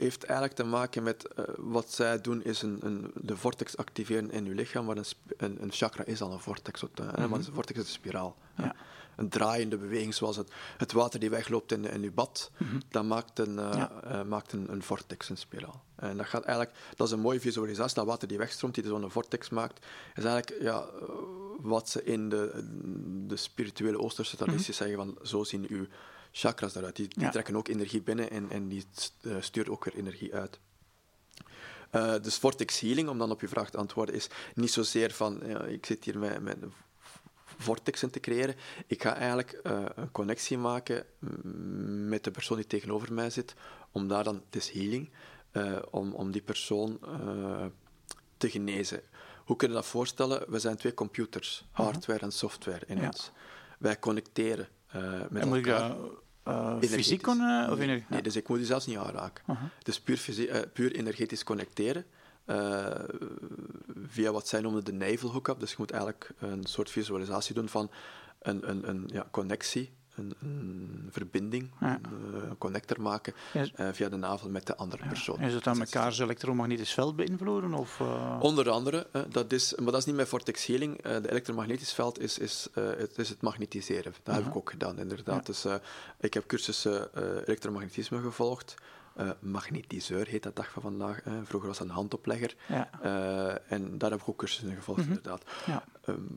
heeft 0.00 0.24
eigenlijk 0.24 0.58
te 0.58 0.64
maken 0.64 1.02
met 1.02 1.28
uh, 1.38 1.44
wat 1.56 1.92
zij 1.92 2.20
doen, 2.20 2.44
is 2.44 2.62
een, 2.62 2.78
een, 2.82 3.10
de 3.14 3.36
vortex 3.36 3.76
activeren 3.76 4.30
in 4.30 4.44
je 4.44 4.54
lichaam, 4.54 4.86
waar 4.86 4.96
een, 4.96 5.04
een, 5.36 5.62
een 5.62 5.72
chakra 5.72 6.04
is 6.04 6.22
al 6.22 6.32
een 6.32 6.40
vortex. 6.40 6.82
Mm 6.82 6.88
-hmm. 6.94 7.28
Want 7.28 7.46
een 7.46 7.54
vortex 7.54 7.78
is 7.78 7.84
een 7.84 7.92
spiraal. 7.92 8.36
Ja 8.56 8.74
een 9.18 9.28
draaiende 9.28 9.76
beweging, 9.76 10.14
zoals 10.14 10.36
het, 10.36 10.50
het 10.76 10.92
water 10.92 11.20
die 11.20 11.30
wegloopt 11.30 11.72
in, 11.72 11.84
in 11.84 12.02
je 12.02 12.10
bad, 12.10 12.50
mm 12.56 12.80
dat 12.88 13.04
maakt, 13.04 13.38
een, 13.38 13.58
uh, 13.58 13.84
uh, 14.04 14.22
maakt 14.22 14.52
een, 14.52 14.72
een, 14.72 14.82
vortex, 14.82 15.28
een 15.28 15.36
spiraal. 15.36 15.82
En 15.96 16.16
dat, 16.16 16.26
gaat 16.26 16.44
eigenlijk, 16.44 16.76
dat 16.96 17.06
is 17.06 17.12
een 17.12 17.20
mooie 17.20 17.40
visualisatie, 17.40 17.94
dat 17.94 18.06
water 18.06 18.28
die 18.28 18.38
wegstroomt, 18.38 18.74
die 18.74 18.84
zo'n 18.84 19.10
vortex 19.10 19.48
maakt, 19.48 19.86
is 20.14 20.24
eigenlijk 20.24 20.62
ja, 20.62 20.86
wat 21.60 21.88
ze 21.88 22.04
in 22.04 22.28
de, 22.28 22.68
de 23.26 23.36
spirituele 23.36 23.98
Oosterse 23.98 24.36
tradities 24.36 24.80
mm 24.80 24.86
-hmm. 24.86 24.96
zeggen, 24.96 25.16
van 25.16 25.26
zo 25.26 25.44
zien 25.44 25.66
uw 25.68 25.86
chakras 26.32 26.74
eruit. 26.74 26.96
Die, 26.96 27.08
die 27.08 27.22
ja. 27.22 27.30
trekken 27.30 27.56
ook 27.56 27.68
energie 27.68 28.02
binnen 28.02 28.30
en, 28.30 28.50
en 28.50 28.68
die 28.68 28.84
sturen 29.40 29.72
ook 29.72 29.84
weer 29.84 29.94
energie 29.94 30.34
uit. 30.34 30.58
Uh, 31.92 32.14
dus 32.22 32.36
vortex 32.36 32.80
healing, 32.80 33.08
om 33.08 33.18
dan 33.18 33.30
op 33.30 33.40
je 33.40 33.48
vraag 33.48 33.70
te 33.70 33.76
antwoorden, 33.76 34.14
is 34.14 34.28
niet 34.54 34.72
zozeer 34.72 35.10
van, 35.10 35.40
ja, 35.46 35.64
ik 35.64 35.86
zit 35.86 36.04
hier 36.04 36.18
met, 36.18 36.40
met 36.40 36.56
vortexen 37.58 38.10
te 38.10 38.20
creëren. 38.20 38.54
Ik 38.86 39.02
ga 39.02 39.14
eigenlijk 39.14 39.60
uh, 39.64 39.84
een 39.94 40.10
connectie 40.10 40.58
maken 40.58 41.04
met 42.08 42.24
de 42.24 42.30
persoon 42.30 42.56
die 42.56 42.66
tegenover 42.66 43.12
mij 43.12 43.30
zit, 43.30 43.54
om 43.92 44.08
daar 44.08 44.24
dan, 44.24 44.42
het 44.44 44.56
is 44.56 44.70
healing, 44.70 45.10
uh, 45.52 45.78
om, 45.90 46.12
om 46.12 46.30
die 46.30 46.42
persoon 46.42 46.98
uh, 47.04 47.64
te 48.36 48.50
genezen. 48.50 49.00
Hoe 49.44 49.56
kun 49.56 49.68
je 49.68 49.74
dat 49.74 49.86
voorstellen? 49.86 50.50
We 50.50 50.58
zijn 50.58 50.76
twee 50.76 50.94
computers, 50.94 51.64
hardware 51.70 52.20
en 52.20 52.32
software 52.32 52.86
in 52.86 53.00
ja. 53.00 53.06
ons. 53.06 53.30
Wij 53.78 53.98
connecteren 53.98 54.68
met 55.30 55.42
en 55.42 55.54
elkaar. 55.54 55.96
Uh, 56.48 56.76
fysiek 56.80 57.22
kunnen? 57.22 57.70
Of 57.70 57.78
nee, 57.78 58.04
nee, 58.08 58.22
dus 58.22 58.36
ik 58.36 58.48
moet 58.48 58.58
je 58.58 58.64
zelfs 58.64 58.86
niet 58.86 58.96
aanraken. 58.96 59.44
Uh 59.46 59.56
-huh. 59.56 59.68
Het 59.78 59.88
is 59.88 60.00
puur, 60.00 60.38
uh, 60.38 60.56
puur 60.72 60.94
energetisch 60.94 61.44
connecteren. 61.44 62.04
Uh, 62.50 62.86
via 64.06 64.32
wat 64.32 64.48
zij 64.48 64.60
noemden 64.60 64.84
de 64.84 64.92
navel 64.92 65.30
hookup. 65.30 65.60
Dus 65.60 65.70
je 65.70 65.76
moet 65.78 65.90
eigenlijk 65.90 66.30
een 66.38 66.64
soort 66.64 66.90
visualisatie 66.90 67.54
doen 67.54 67.68
van 67.68 67.90
een, 68.38 68.68
een, 68.70 68.88
een 68.88 69.08
ja, 69.12 69.28
connectie, 69.30 69.92
een, 70.14 70.34
een 70.40 71.08
verbinding, 71.10 71.70
ja. 71.80 72.00
een 72.48 72.58
connector 72.58 73.00
maken 73.00 73.34
uh, 73.54 73.88
via 73.92 74.08
de 74.08 74.16
navel 74.16 74.50
met 74.50 74.66
de 74.66 74.76
andere 74.76 75.02
ja. 75.02 75.08
persoon. 75.08 75.40
Is 75.40 75.54
het 75.54 75.64
dan 75.64 75.80
elkaar 75.80 76.20
elektromagnetisch 76.20 76.92
veld 76.92 77.16
beïnvloeden? 77.16 77.74
Of, 77.74 78.00
uh... 78.00 78.38
Onder 78.40 78.70
andere, 78.70 79.06
dat 79.28 79.52
is, 79.52 79.74
maar 79.74 79.92
dat 79.92 80.00
is 80.00 80.04
niet 80.04 80.16
met 80.16 80.28
vortex 80.28 80.66
healing. 80.66 81.02
de 81.02 81.30
elektromagnetisch 81.30 81.92
veld 81.92 82.20
is, 82.20 82.38
is, 82.38 82.68
het, 82.72 83.18
is 83.18 83.28
het 83.28 83.40
magnetiseren. 83.40 84.12
Dat 84.22 84.34
-huh. 84.34 84.34
heb 84.34 84.46
ik 84.46 84.56
ook 84.56 84.70
gedaan, 84.70 84.98
inderdaad. 84.98 85.46
Dus 85.46 85.66
ik 86.20 86.34
heb 86.34 86.46
cursussen 86.46 87.08
elektromagnetisme 87.44 88.20
gevolgd. 88.20 88.74
Uh, 89.18 89.30
magnetiseur 89.40 90.26
heet 90.26 90.42
dat 90.42 90.56
dag 90.56 90.70
van 90.70 90.82
vandaag. 90.82 91.26
Uh, 91.26 91.32
vroeger 91.44 91.68
was 91.68 91.78
dat 91.78 91.86
een 91.86 91.94
handoplegger. 91.94 92.56
Ja. 92.68 92.90
Uh, 93.04 93.72
en 93.72 93.98
daar 93.98 94.10
heb 94.10 94.20
ik 94.20 94.28
ook 94.28 94.38
cursussen 94.38 94.68
in 94.68 94.76
gevolgd, 94.76 95.00
mm 95.00 95.06
-hmm. 95.06 95.16
inderdaad. 95.16 95.44
Ja. 95.66 95.84
Um, 96.06 96.36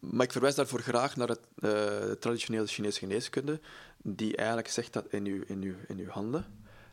maar 0.00 0.24
ik 0.26 0.32
verwijs 0.32 0.54
daarvoor 0.54 0.80
graag 0.80 1.16
naar 1.16 1.28
het 1.28 2.20
traditionele 2.20 2.66
Chinese 2.66 2.98
geneeskunde, 2.98 3.60
die 4.02 4.36
eigenlijk 4.36 4.68
zegt 4.68 4.92
dat 4.92 5.06
in 5.08 5.26
uw, 5.26 5.42
in 5.46 5.62
uw, 5.62 5.74
in 5.88 5.98
uw 5.98 6.08
handen 6.08 6.44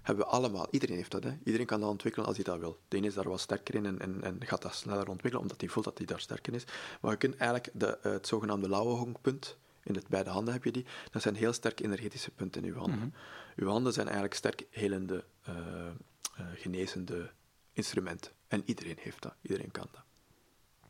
hebben 0.02 0.26
we 0.26 0.32
allemaal. 0.32 0.68
Iedereen 0.72 0.96
heeft 0.96 1.12
dat. 1.12 1.24
Hè. 1.24 1.38
Iedereen 1.44 1.66
kan 1.66 1.80
dat 1.80 1.90
ontwikkelen 1.90 2.28
als 2.28 2.36
hij 2.36 2.46
dat 2.46 2.60
wil. 2.60 2.80
De 2.88 2.98
ene 2.98 3.08
is 3.08 3.14
daar 3.14 3.30
wat 3.30 3.40
sterker 3.40 3.76
in 3.76 3.86
en, 3.86 4.00
en, 4.00 4.24
en 4.24 4.38
gaat 4.40 4.62
dat 4.62 4.76
sneller 4.76 5.08
ontwikkelen, 5.08 5.42
omdat 5.42 5.62
hij 5.62 5.70
voelt 5.70 5.86
dat 5.86 5.98
hij 5.98 6.08
daar 6.08 6.20
sterker 6.20 6.54
in 6.54 6.60
is. 6.60 6.66
Maar 7.02 7.12
je 7.12 7.18
kunt 7.18 7.36
eigenlijk 7.36 7.70
de, 7.74 7.98
het 8.02 8.28
zogenaamde 8.28 8.70
Lauwe-hongpunt, 8.70 9.58
in 9.84 9.96
het 9.96 10.08
beide 10.08 10.30
handen 10.30 10.54
heb 10.54 10.64
je 10.64 10.72
die, 10.72 10.86
dat 11.12 11.22
zijn 11.22 11.36
heel 11.36 11.54
sterke 11.54 11.84
energetische 11.84 12.32
punten 12.32 12.64
in 12.64 12.70
uw 12.70 12.78
handen. 12.78 12.96
Mm 12.96 13.02
-hmm. 13.02 13.14
Uw 13.56 13.68
handen 13.68 13.94
zijn 13.94 14.06
eigenlijk 14.06 14.36
sterk 14.36 14.66
helende, 14.70 15.24
uh, 15.50 15.56
uh, 15.56 16.46
genezende 16.56 17.32
instrumenten. 17.74 18.32
En 18.48 18.64
iedereen 18.66 18.98
heeft 19.00 19.22
dat, 19.22 19.34
iedereen 19.42 19.72
kan 19.72 19.88
dat. 19.92 20.02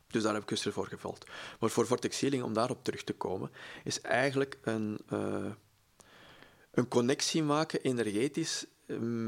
Dus 0.06 0.22
daar 0.22 0.32
heb 0.32 0.42
ik 0.42 0.48
cursussen 0.48 0.72
voor 0.72 0.86
gevolgd. 0.86 1.26
Maar 1.60 1.70
voor 1.70 1.86
vortex 1.86 2.20
healing, 2.20 2.42
om 2.42 2.52
daarop 2.52 2.84
terug 2.84 3.04
te 3.04 3.12
komen, 3.12 3.50
is 3.84 4.00
eigenlijk 4.00 4.58
een, 4.62 5.00
uh, 5.12 5.52
een 6.70 6.88
connectie 6.88 7.42
maken 7.42 7.80
energetisch 7.82 8.66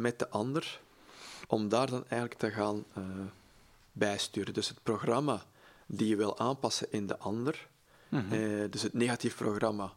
met 0.01 0.18
de 0.18 0.29
ander, 0.29 0.81
om 1.47 1.68
daar 1.68 1.87
dan 1.87 2.05
eigenlijk 2.09 2.40
te 2.40 2.51
gaan 2.51 2.85
bijsturen. 3.92 4.55
Dus 4.55 4.68
het 4.68 4.83
programma 4.83 5.47
die 5.87 6.09
je 6.09 6.16
wil 6.16 6.38
aanpassen 6.38 6.92
in 6.92 7.07
de 7.07 7.18
ander, 7.18 7.68
mm 8.09 8.29
-hmm. 8.29 8.70
dus 8.70 8.83
het 8.83 8.92
negatief 8.92 9.37
programma 9.37 9.92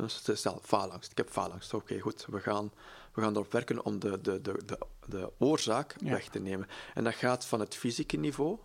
uh, 0.00 0.06
stel, 0.08 0.60
faalangst. 0.62 1.10
Ik 1.10 1.16
heb 1.16 1.30
faalangst. 1.30 1.74
Oké, 1.74 1.84
okay, 1.84 1.98
goed. 1.98 2.26
We 2.30 2.40
gaan, 2.40 2.72
we 3.12 3.20
gaan 3.20 3.34
erop 3.34 3.52
werken 3.52 3.84
om 3.84 3.98
de, 3.98 4.20
de, 4.20 4.40
de, 4.40 4.62
de, 4.66 4.78
de 5.06 5.32
oorzaak 5.38 5.94
ja. 5.98 6.10
weg 6.10 6.28
te 6.28 6.38
nemen. 6.38 6.68
En 6.94 7.04
dat 7.04 7.14
gaat 7.14 7.44
van 7.44 7.60
het 7.60 7.74
fysieke 7.74 8.16
niveau, 8.16 8.58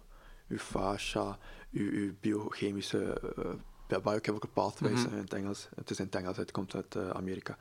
uw 0.47 0.57
fascia, 0.57 1.37
uw, 1.71 1.91
uw 1.91 2.13
biochemische 2.19 3.21
uh, 3.37 3.45
biochemical 3.87 4.49
pathways 4.53 4.99
mm 4.99 5.05
-hmm. 5.05 5.15
in 5.15 5.21
het 5.21 5.33
Engels. 5.33 5.67
Het 5.75 5.89
is 5.89 5.99
in 5.99 6.05
het 6.05 6.15
Engels, 6.15 6.37
het 6.37 6.51
komt 6.51 6.75
uit 6.75 6.95
uh, 6.95 7.09
Amerika. 7.09 7.57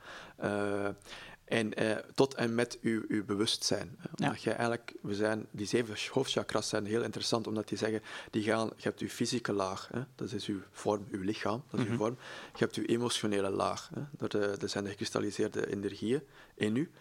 En 1.45 1.73
eh, 1.73 1.97
tot 2.15 2.33
en 2.33 2.55
met 2.55 2.77
uw, 2.81 3.03
uw 3.07 3.25
bewustzijn. 3.25 3.99
Omdat 4.15 4.41
ja. 4.41 4.51
eigenlijk, 4.51 4.93
we 5.01 5.15
zijn, 5.15 5.45
die 5.51 5.65
zeven 5.65 5.95
hoofdchakras 6.11 6.69
zijn 6.69 6.85
heel 6.85 7.03
interessant, 7.03 7.47
omdat 7.47 7.67
die 7.67 7.77
zeggen, 7.77 8.01
die 8.31 8.43
gaan, 8.43 8.71
je 8.75 8.83
hebt 8.83 8.99
uw 8.99 9.07
fysieke 9.07 9.53
laag, 9.53 9.89
hè, 9.91 10.01
dat 10.15 10.31
is 10.31 10.45
uw 10.45 10.59
vorm, 10.71 11.07
uw 11.11 11.21
lichaam, 11.21 11.63
dat 11.69 11.79
is 11.79 11.79
mm 11.79 11.83
-hmm. 11.85 11.91
uw 11.91 11.97
vorm. 11.97 12.17
Je 12.53 12.63
hebt 12.63 12.75
uw 12.75 12.85
emotionele 12.85 13.49
laag, 13.49 13.89
hè, 13.93 14.01
dat, 14.11 14.59
dat 14.59 14.69
zijn 14.69 14.83
de 14.83 14.89
gekristalliseerde 14.89 15.71
energieën 15.71 16.23
in 16.55 16.75
u. 16.75 16.91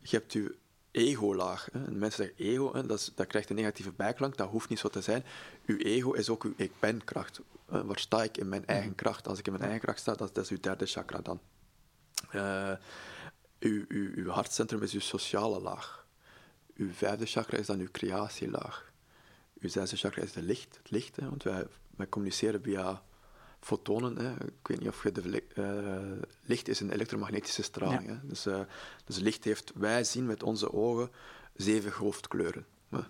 Je 0.00 0.16
hebt 0.16 0.32
uw 0.32 0.48
ego-laag. 0.90 1.68
Mensen 1.72 2.24
zeggen 2.24 2.46
ego, 2.46 2.72
hè, 2.72 2.86
dat, 2.86 2.98
is, 2.98 3.12
dat 3.14 3.26
krijgt 3.26 3.50
een 3.50 3.56
negatieve 3.56 3.92
bijklank, 3.92 4.36
dat 4.36 4.48
hoeft 4.48 4.68
niet 4.68 4.78
zo 4.78 4.88
te 4.88 5.00
zijn. 5.00 5.24
Uw 5.66 5.76
ego 5.76 6.12
is 6.12 6.28
ook 6.28 6.44
uw 6.44 6.54
ik 6.56 6.72
ben-kracht. 6.80 7.40
Waar 7.66 7.98
sta 7.98 8.22
ik 8.22 8.36
in 8.36 8.48
mijn 8.48 8.66
eigen 8.66 8.86
-hmm. 8.86 8.94
kracht? 8.94 9.28
Als 9.28 9.38
ik 9.38 9.46
in 9.46 9.52
mijn 9.52 9.64
eigen 9.64 9.82
kracht 9.82 10.00
sta, 10.00 10.14
dat, 10.14 10.34
dat 10.34 10.44
is 10.44 10.50
uw 10.50 10.60
derde 10.60 10.86
chakra 10.86 11.20
dan. 11.20 11.40
Uh, 12.34 12.72
uw, 13.62 13.84
uw, 13.88 14.10
uw 14.14 14.28
hartcentrum 14.28 14.82
is 14.82 14.92
uw 14.92 15.00
sociale 15.00 15.60
laag. 15.60 16.06
Uw 16.76 16.92
vijfde 16.92 17.26
chakra 17.26 17.58
is 17.58 17.66
dan 17.66 17.80
uw 17.80 17.90
creatielaag. 17.92 18.92
Uw 19.60 19.68
zesde 19.68 19.96
chakra 19.96 20.22
is 20.22 20.32
de 20.32 20.42
licht, 20.42 20.76
het 20.76 20.90
licht, 20.90 21.16
hè, 21.16 21.28
want 21.28 21.42
wij, 21.42 21.66
wij 21.96 22.08
communiceren 22.08 22.62
via 22.62 23.02
fotonen. 23.60 24.16
Hè. 24.16 24.32
Ik 24.32 24.66
weet 24.66 24.78
niet 24.78 24.88
of 24.88 25.02
je 25.02 25.12
de 25.12 25.42
uh, 25.54 26.22
licht 26.44 26.68
is 26.68 26.80
een 26.80 26.90
elektromagnetische 26.90 27.62
straling. 27.62 28.06
Ja. 28.06 28.12
Hè. 28.12 28.26
Dus, 28.26 28.46
uh, 28.46 28.60
dus 29.04 29.18
licht 29.18 29.44
heeft, 29.44 29.72
wij 29.74 30.04
zien 30.04 30.26
met 30.26 30.42
onze 30.42 30.72
ogen 30.72 31.10
zeven 31.54 31.92
hoofdkleuren. 31.92 32.66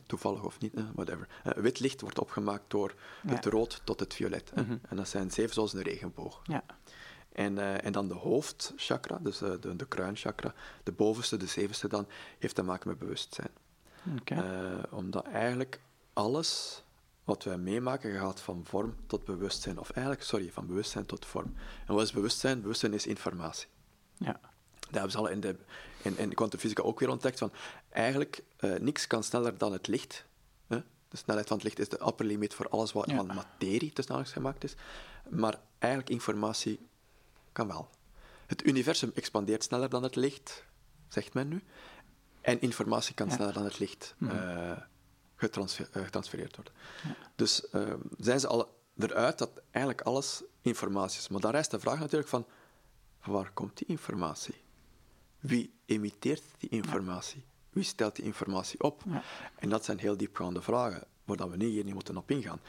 Toevallig 0.07 0.45
of 0.45 0.61
niet, 0.61 0.73
whatever. 0.95 1.29
wit 1.43 1.81
licht 1.81 2.01
wordt 2.01 2.19
opgemaakt 2.19 2.71
door 2.71 2.95
ja. 3.23 3.35
het 3.35 3.45
rood 3.45 3.81
tot 3.85 4.01
het 4.01 4.15
violet. 4.15 4.53
Mm 4.55 4.65
-hmm. 4.65 4.81
En 4.89 4.97
dat 4.97 5.09
zijn 5.09 5.31
zeven 5.31 5.55
zoals 5.55 5.73
een 5.73 5.83
regenboog. 5.83 6.41
Ja. 6.45 6.65
En, 7.33 7.57
uh, 7.57 7.85
en 7.85 7.93
dan 7.93 8.09
de 8.09 8.15
hoofdchakra, 8.15 9.19
dus 9.19 9.43
uh, 9.43 9.51
de, 9.61 9.77
de 9.77 9.87
kruinchakra, 9.87 10.55
de 10.83 10.93
bovenste, 10.93 11.37
de 11.37 11.47
zevenste 11.47 11.89
dan, 11.89 12.07
heeft 12.39 12.55
te 12.55 12.63
maken 12.63 12.89
met 12.89 12.99
bewustzijn. 12.99 13.51
Okay. 14.21 14.39
Uh, 14.39 14.83
omdat 14.91 15.27
eigenlijk 15.27 15.81
alles 16.13 16.83
wat 17.25 17.45
wij 17.45 17.59
meemaken 17.59 18.19
gaat 18.19 18.41
van 18.41 18.65
vorm 18.65 18.97
tot 19.07 19.25
bewustzijn. 19.25 19.79
Of 19.79 19.91
eigenlijk, 19.91 20.25
sorry, 20.25 20.53
van 20.53 20.67
bewustzijn 20.67 21.07
tot 21.07 21.27
vorm. 21.27 21.55
En 21.87 21.95
wat 21.95 22.03
is 22.03 22.13
bewustzijn? 22.13 22.61
Bewustzijn 22.61 22.95
is 22.95 23.07
informatie. 23.07 23.67
Ja. 24.17 24.41
Dat 24.81 24.91
hebben 24.91 25.11
ze 25.11 25.19
al 25.19 25.29
in 25.29 25.41
de, 25.41 25.57
in, 26.03 26.19
in 26.19 26.35
kwantumfysica 26.35 26.83
ook 26.83 27.01
weer 27.01 27.09
ontdekt. 27.09 27.39
Van, 27.39 27.53
eigenlijk, 27.89 28.43
niks 28.79 29.07
kan 29.07 29.23
sneller 29.23 29.59
dan 29.59 29.73
het 29.73 29.87
licht. 29.87 30.25
Hè? 30.67 30.83
De 31.09 31.17
snelheid 31.17 31.47
van 31.47 31.57
het 31.57 31.65
licht 31.65 31.79
is 31.79 31.89
de 31.89 32.07
upper 32.07 32.27
limit 32.27 32.55
voor 32.55 32.69
alles 32.69 32.93
wat 32.93 33.11
ja. 33.11 33.17
van 33.17 33.27
materie 33.27 33.93
te 33.93 34.03
snel 34.03 34.25
gemaakt 34.25 34.65
is. 34.65 34.75
Maar 35.29 35.61
eigenlijk 35.79 36.13
informatie 36.13 36.81
kan 37.53 37.67
wel. 37.67 37.91
Het 38.47 38.67
universum 38.67 39.11
expandeert 39.15 39.63
sneller 39.63 39.89
dan 39.89 40.03
het 40.03 40.17
licht, 40.17 40.65
zegt 41.09 41.35
men 41.35 41.49
nu. 41.49 41.63
En 42.41 42.61
informatie 42.61 43.15
kan 43.15 43.29
ja. 43.29 43.35
sneller 43.35 43.53
dan 43.53 43.65
het 43.65 43.79
licht 43.79 44.15
uh, 44.19 44.77
getransfer, 45.37 45.89
uh, 45.97 46.05
getransfereerd 46.05 46.57
worden. 46.57 46.75
Ja. 47.05 47.17
Dus 47.37 47.67
uh, 47.73 47.95
zijn 48.19 48.41
ze 48.41 48.47
al 48.47 48.81
eruit 48.99 49.39
dat 49.39 49.51
eigenlijk 49.71 50.07
alles 50.07 50.43
informatie 50.61 51.19
is. 51.19 51.29
Maar 51.29 51.41
dan 51.41 51.51
rijst 51.51 51.71
de 51.71 51.81
vraag 51.81 51.99
natuurlijk 51.99 52.29
van, 52.29 52.47
waar 53.25 53.51
komt 53.51 53.79
die 53.79 53.87
informatie? 53.87 54.55
Wie 55.41 55.75
emitteert 55.87 56.43
die 56.59 56.69
informatie? 56.69 57.45
Wie 57.71 57.85
stelt 57.85 58.17
die 58.17 58.25
informatie 58.25 58.83
op? 58.83 59.03
En 59.57 59.69
dat 59.69 59.85
zijn 59.85 59.99
heel 59.99 60.17
diepgaande 60.17 60.63
vragen. 60.63 61.07
Waar 61.25 61.37
dat 61.37 61.51
we 61.51 61.57
nu 61.57 61.67
hier 61.67 61.85
niet 61.85 61.95
moeten 61.95 62.17
op 62.17 62.31
ingaan. 62.31 62.61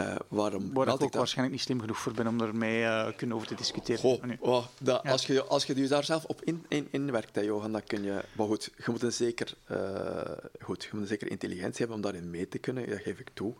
Uh, 0.00 0.16
waarom 0.28 0.72
waar 0.72 0.88
ik 0.88 1.02
ook 1.02 1.14
waarschijnlijk 1.14 1.56
niet 1.56 1.64
slim 1.64 1.80
genoeg 1.80 1.98
voor 1.98 2.12
ben 2.12 2.26
om 2.26 2.40
ermee 2.40 2.82
uh, 2.82 3.08
kunnen 3.16 3.36
over 3.36 3.48
te 3.48 3.54
discussiëren. 3.54 4.00
Goh, 4.00 4.22
oh, 4.40 4.66
dat, 4.80 5.02
ja. 5.02 5.10
als, 5.10 5.26
je, 5.26 5.44
als 5.44 5.64
je 5.64 5.74
dus 5.74 5.88
daar 5.88 6.04
zelf 6.04 6.24
op 6.24 6.42
in, 6.42 6.64
in, 6.68 6.88
inwerkt, 6.90 7.34
hè, 7.34 7.40
Johan, 7.40 7.72
dan 7.72 7.84
kun 7.84 8.02
je... 8.02 8.24
Maar 8.32 8.46
goed, 8.46 8.70
je 8.76 8.90
moet 8.90 9.02
een 9.02 9.12
zeker, 9.12 9.54
uh, 9.70 9.78
goed, 10.60 10.82
je 10.82 10.88
moet 10.92 11.02
een 11.02 11.08
zeker 11.08 11.30
intelligentie 11.30 11.78
hebben 11.78 11.96
om 11.96 12.02
daarin 12.02 12.30
mee 12.30 12.48
te 12.48 12.58
kunnen, 12.58 12.88
dat 12.88 13.00
geef 13.00 13.18
ik 13.18 13.30
toe. 13.32 13.54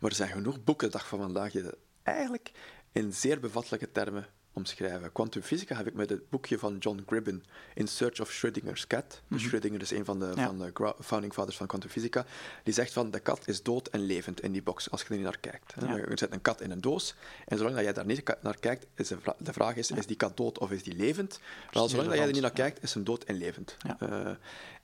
maar 0.00 0.10
er 0.10 0.14
zijn 0.14 0.28
genoeg 0.28 0.64
boeken, 0.64 0.90
dag 0.90 1.08
van 1.08 1.18
vandaag, 1.18 1.52
die 1.52 1.62
eigenlijk 2.02 2.50
in 2.92 3.12
zeer 3.12 3.40
bevattelijke 3.40 3.92
termen 3.92 4.26
omschrijven. 4.58 5.12
Quantum 5.12 5.42
Physica 5.42 5.76
heb 5.76 5.86
ik 5.86 5.94
met 5.94 6.10
het 6.10 6.30
boekje 6.30 6.58
van 6.58 6.78
John 6.78 7.02
Gribben, 7.06 7.44
In 7.74 7.88
Search 7.88 8.20
of 8.20 8.30
Schrödinger's 8.30 8.86
Cat. 8.86 9.22
Mm 9.28 9.38
Schrödinger 9.38 9.80
is 9.80 9.90
een 9.90 10.04
van 10.04 10.18
de, 10.18 10.32
van 10.34 10.58
de 10.58 10.94
founding 11.00 11.32
fathers 11.32 11.56
van 11.56 11.66
Quantum 11.66 11.90
Physica. 11.90 12.26
Die 12.62 12.74
zegt 12.74 12.92
van, 12.92 13.10
de 13.10 13.20
kat 13.20 13.48
is 13.48 13.62
dood 13.62 13.88
en 13.88 14.00
levend 14.00 14.40
in 14.40 14.52
die 14.52 14.62
box, 14.62 14.90
als 14.90 15.00
je 15.00 15.08
er 15.08 15.14
niet 15.14 15.24
naar 15.24 15.38
kijkt. 15.38 15.74
Ja. 15.80 15.96
Je 15.96 16.10
zet 16.14 16.32
een 16.32 16.42
kat 16.42 16.60
in 16.60 16.70
een 16.70 16.80
doos, 16.80 17.14
en 17.46 17.56
zolang 17.56 17.74
dat 17.74 17.84
jij 17.84 17.92
daar 17.92 18.06
niet 18.06 18.36
naar 18.42 18.58
kijkt, 18.58 18.86
is 18.94 19.08
de, 19.08 19.18
de 19.38 19.52
vraag 19.52 19.76
is, 19.76 19.90
is 19.90 20.06
die 20.06 20.16
kat 20.16 20.36
dood 20.36 20.58
of 20.58 20.70
is 20.70 20.82
die 20.82 20.96
levend? 20.96 21.40
Wel, 21.70 21.88
zolang 21.88 22.08
dat 22.08 22.16
jij 22.16 22.26
er 22.26 22.32
niet 22.32 22.42
naar 22.42 22.52
kijkt, 22.52 22.82
is 22.82 22.94
hem 22.94 23.04
dood 23.04 23.24
en 23.24 23.34
levend. 23.34 23.76
Uh, 24.02 24.30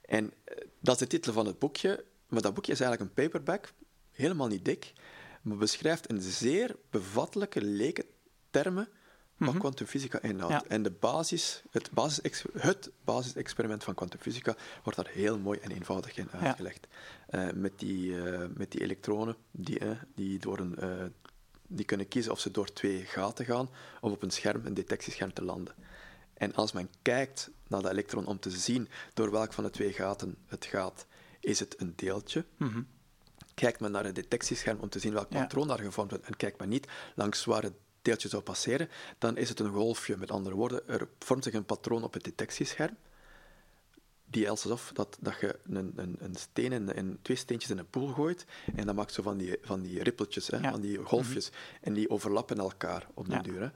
en 0.05 0.31
eh, 0.43 0.57
dat 0.79 0.93
is 0.93 0.99
de 0.99 1.07
titel 1.07 1.33
van 1.33 1.45
het 1.45 1.59
boekje, 1.59 2.03
maar 2.27 2.41
dat 2.41 2.53
boekje 2.53 2.71
is 2.71 2.79
eigenlijk 2.79 3.11
een 3.11 3.23
paperback, 3.23 3.73
helemaal 4.11 4.47
niet 4.47 4.65
dik, 4.65 4.93
maar 5.41 5.57
beschrijft 5.57 6.07
in 6.07 6.21
zeer 6.21 6.75
bevattelijke, 6.89 7.61
leken 7.61 8.05
termen 8.49 8.89
wat 9.37 9.53
mm 9.53 9.59
kwantumfysica 9.59 10.21
inhoudt. 10.21 10.67
En 10.67 10.83
de 10.83 10.91
basis, 10.91 11.63
het, 11.71 11.91
basis, 11.91 12.43
het 12.57 12.91
basisexperiment 13.03 13.83
van 13.83 13.93
kwantumfysica 13.93 14.55
wordt 14.83 14.97
daar 14.99 15.13
heel 15.13 15.39
mooi 15.39 15.59
en 15.59 15.71
eenvoudig 15.71 16.17
in 16.17 16.31
uitgelegd. 16.31 16.87
Ja. 17.29 17.47
Uh, 17.47 17.53
met, 17.53 17.79
die, 17.79 18.11
uh, 18.11 18.45
met 18.53 18.71
die 18.71 18.81
elektronen 18.81 19.35
die, 19.51 19.79
uh, 19.79 19.91
die, 20.15 20.39
door 20.39 20.59
een, 20.59 20.77
die 21.67 21.85
kunnen 21.85 22.07
kiezen 22.07 22.31
of 22.31 22.39
ze 22.39 22.51
door 22.51 22.73
twee 22.73 23.05
gaten 23.05 23.45
gaan 23.45 23.69
of 24.01 24.11
op 24.11 24.23
een 24.23 24.31
scherm, 24.31 24.65
een 24.65 24.73
detectiescherm, 24.73 25.33
te 25.33 25.43
landen. 25.43 25.75
En 26.33 26.53
als 26.53 26.71
men 26.71 26.89
kijkt 27.01 27.49
naar 27.67 27.81
dat 27.81 27.91
elektron 27.91 28.25
om 28.25 28.39
te 28.39 28.49
zien 28.49 28.89
door 29.13 29.31
welk 29.31 29.53
van 29.53 29.63
de 29.63 29.69
twee 29.69 29.93
gaten 29.93 30.35
het 30.45 30.65
gaat, 30.65 31.05
is 31.39 31.59
het 31.59 31.81
een 31.81 31.93
deeltje. 31.95 32.45
-hmm. 32.57 32.87
Kijkt 33.53 33.79
men 33.79 33.91
naar 33.91 34.05
een 34.05 34.13
detectiescherm 34.13 34.79
om 34.79 34.89
te 34.89 34.99
zien 34.99 35.13
welk 35.13 35.29
patroon 35.29 35.67
daar 35.67 35.79
gevormd 35.79 36.09
wordt, 36.09 36.25
en 36.25 36.35
kijkt 36.35 36.59
men 36.59 36.69
niet 36.69 36.87
langs 37.15 37.45
waar 37.45 37.63
het 37.63 37.73
deeltje 38.05 38.29
zou 38.29 38.43
passeren, 38.43 38.89
dan 39.17 39.37
is 39.37 39.49
het 39.49 39.59
een 39.59 39.71
golfje. 39.71 40.17
Met 40.17 40.31
andere 40.31 40.55
woorden, 40.55 40.87
er 40.87 41.07
vormt 41.19 41.43
zich 41.43 41.53
een 41.53 41.65
patroon 41.65 42.03
op 42.03 42.13
het 42.13 42.23
detectiescherm, 42.23 42.97
die 44.25 44.49
alsof 44.49 44.91
dat, 44.93 45.17
dat 45.19 45.39
je 45.39 45.59
een, 45.63 45.93
een, 45.95 46.15
een 46.19 46.35
steen 46.35 46.89
en, 46.89 47.19
twee 47.21 47.37
steentjes 47.37 47.71
in 47.71 47.77
een 47.77 47.89
poel 47.89 48.07
gooit, 48.07 48.45
en 48.75 48.85
dat 48.85 48.95
maakt 48.95 49.13
zo 49.13 49.21
van 49.21 49.37
die, 49.37 49.57
van 49.61 49.81
die 49.81 50.03
rippeltjes, 50.03 50.47
hè, 50.47 50.59
van 50.59 50.81
die 50.81 50.97
golfjes, 50.97 51.49
mhm. 51.49 51.59
en 51.81 51.93
die 51.93 52.09
overlappen 52.09 52.57
elkaar 52.57 53.07
op 53.13 53.25
de 53.25 53.31
ja. 53.31 53.41
duur. 53.41 53.61
Hè. 53.61 53.69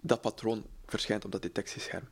Dat 0.00 0.20
patroon 0.20 0.64
verschijnt 0.86 1.24
op 1.24 1.32
dat 1.32 1.42
detectiescherm. 1.42 2.08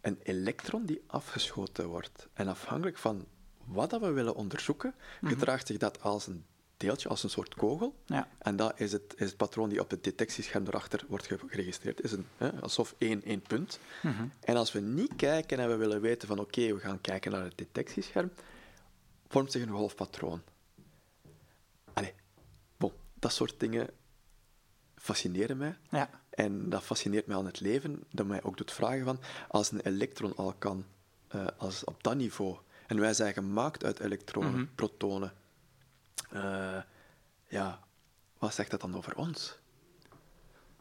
Een 0.00 0.18
elektron 0.22 0.86
die 0.86 1.02
afgeschoten 1.06 1.88
wordt, 1.88 2.28
en 2.32 2.48
afhankelijk 2.48 2.98
van 2.98 3.26
wat 3.64 3.90
dat 3.90 4.00
we 4.00 4.10
willen 4.10 4.34
onderzoeken, 4.34 4.94
mhm. 5.20 5.32
gedraagt 5.32 5.66
zich 5.66 5.76
dat 5.76 6.02
als 6.02 6.26
een 6.26 6.44
deeltje 6.78 7.08
als 7.08 7.22
een 7.22 7.30
soort 7.30 7.54
kogel. 7.54 7.94
Ja. 8.06 8.28
En 8.38 8.56
dat 8.56 8.80
is 8.80 8.92
het, 8.92 9.14
is 9.16 9.26
het 9.26 9.36
patroon 9.36 9.68
die 9.68 9.80
op 9.80 9.90
het 9.90 10.04
detectiescherm 10.04 10.66
erachter 10.66 11.04
wordt 11.08 11.26
geregistreerd. 11.26 12.02
is 12.02 12.12
een, 12.12 12.26
hè, 12.36 12.60
alsof 12.60 12.94
één, 12.98 13.24
één 13.24 13.40
punt. 13.40 13.78
Mhm. 14.02 14.26
En 14.40 14.56
als 14.56 14.72
we 14.72 14.80
niet 14.80 15.16
kijken 15.16 15.58
en 15.58 15.68
we 15.68 15.76
willen 15.76 16.00
weten 16.00 16.28
van 16.28 16.38
oké, 16.38 16.74
we 16.74 16.80
gaan 16.80 17.00
kijken 17.00 17.32
naar 17.32 17.44
het 17.44 17.58
detectiescherm, 17.58 18.30
vormt 19.28 19.52
zich 19.52 19.62
een 19.62 19.70
golfpatroon. 19.70 20.42
Allee, 21.92 22.14
bon, 22.76 22.92
dat 23.14 23.32
soort 23.32 23.60
dingen 23.60 23.90
fascineren 24.96 25.56
mij. 25.56 25.76
Ja. 25.90 26.10
En 26.30 26.68
dat 26.68 26.82
fascineert 26.82 27.26
mij 27.26 27.36
aan 27.36 27.46
het 27.46 27.60
leven, 27.60 28.02
dat 28.10 28.26
mij 28.26 28.42
ook 28.42 28.56
doet 28.56 28.72
vragen 28.72 29.04
van, 29.04 29.20
als 29.48 29.70
een 29.70 29.80
elektron 29.80 30.36
al 30.36 30.54
kan, 30.58 30.84
uh, 31.34 31.46
als 31.56 31.84
op 31.84 32.02
dat 32.02 32.16
niveau, 32.16 32.56
en 32.86 33.00
wij 33.00 33.14
zijn 33.14 33.32
gemaakt 33.32 33.84
uit 33.84 34.00
elektronen, 34.00 34.52
mhm. 34.52 34.64
protonen, 34.74 35.32
uh, 36.32 36.82
ja, 37.48 37.80
wat 38.38 38.54
zegt 38.54 38.70
dat 38.70 38.80
dan 38.80 38.96
over 38.96 39.16
ons? 39.16 39.58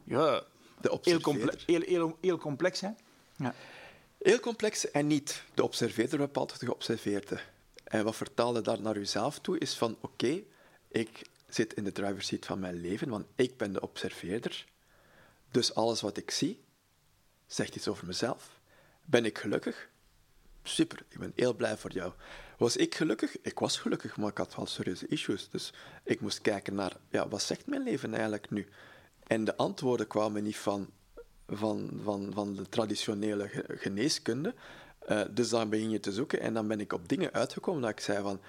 Ja, 0.04 0.44
de 0.82 1.00
heel, 1.02 1.20
comple 1.20 1.54
heel, 1.66 1.82
heel, 1.82 2.18
heel, 2.22 2.38
complex, 2.38 2.82
hè? 2.82 2.90
Ja. 3.36 3.54
Heel 4.18 4.40
complex 4.40 4.92
en 4.92 5.08
niet. 5.08 5.44
De 5.54 5.64
observeerder 5.64 6.20
bepaalt 6.20 6.60
de 6.60 6.66
geobserveerde. 6.66 7.40
En 7.84 8.04
wat 8.04 8.16
vertaalde 8.16 8.62
daar 8.62 8.82
naar 8.82 8.98
uzelf 8.98 9.40
toe 9.40 9.58
is 9.58 9.78
van, 9.78 9.98
oké, 10.02 10.44
ik 10.88 11.22
zit 11.50 11.74
in 11.74 11.84
de 11.84 11.92
driver's 11.92 12.28
seat 12.28 12.46
van 12.46 12.60
mijn 12.60 12.82
leven, 12.82 13.10
want 13.10 13.26
ik 13.36 13.58
ben 13.58 13.74
de 13.74 13.82
observeerder. 13.82 14.66
Dus 15.52 15.74
alles 15.76 16.02
wat 16.02 16.18
ik 16.18 16.32
zie, 16.32 16.64
zegt 17.46 17.76
iets 17.76 17.88
over 17.88 18.08
mezelf. 18.08 18.60
Ben 19.06 19.26
ik 19.26 19.38
gelukkig? 19.38 19.90
Super, 20.64 21.06
ik 21.10 21.20
ben 21.20 21.32
heel 21.36 21.54
blij 21.54 21.78
voor 21.78 21.92
jou. 21.92 22.14
Was 22.58 22.76
ik 22.76 22.96
gelukkig? 22.96 23.42
Ik 23.42 23.60
was 23.60 23.78
gelukkig, 23.78 24.18
maar 24.18 24.30
ik 24.30 24.38
had 24.38 24.56
wel 24.56 24.66
serieuze 24.66 25.08
issues. 25.08 25.50
Dus 25.50 25.74
ik 26.04 26.22
moest 26.22 26.42
kijken 26.42 26.76
naar, 26.76 26.98
ja, 27.10 27.28
wat 27.28 27.42
zegt 27.42 27.68
mijn 27.68 27.84
leven 27.84 28.14
eigenlijk 28.14 28.50
nu? 28.50 28.68
En 29.28 29.44
de 29.44 29.58
antwoorden 29.58 30.08
kwamen 30.08 30.44
niet 30.44 30.58
van, 30.58 30.90
van, 31.48 32.00
van, 32.04 32.32
van 32.34 32.56
de 32.56 32.70
traditionele 32.70 33.50
geneeskunde. 33.68 34.54
Uh, 35.10 35.22
dus 35.32 35.50
dan 35.50 35.70
begin 35.70 35.90
je 35.90 36.00
te 36.00 36.12
zoeken 36.12 36.40
en 36.40 36.54
dan 36.54 36.68
ben 36.68 36.80
ik 36.80 36.94
op 36.94 37.10
dingen 37.10 37.34
uitgekomen 37.34 37.82
dat 37.82 37.92
ik 37.92 38.00
zei 38.00 38.22
van, 38.22 38.40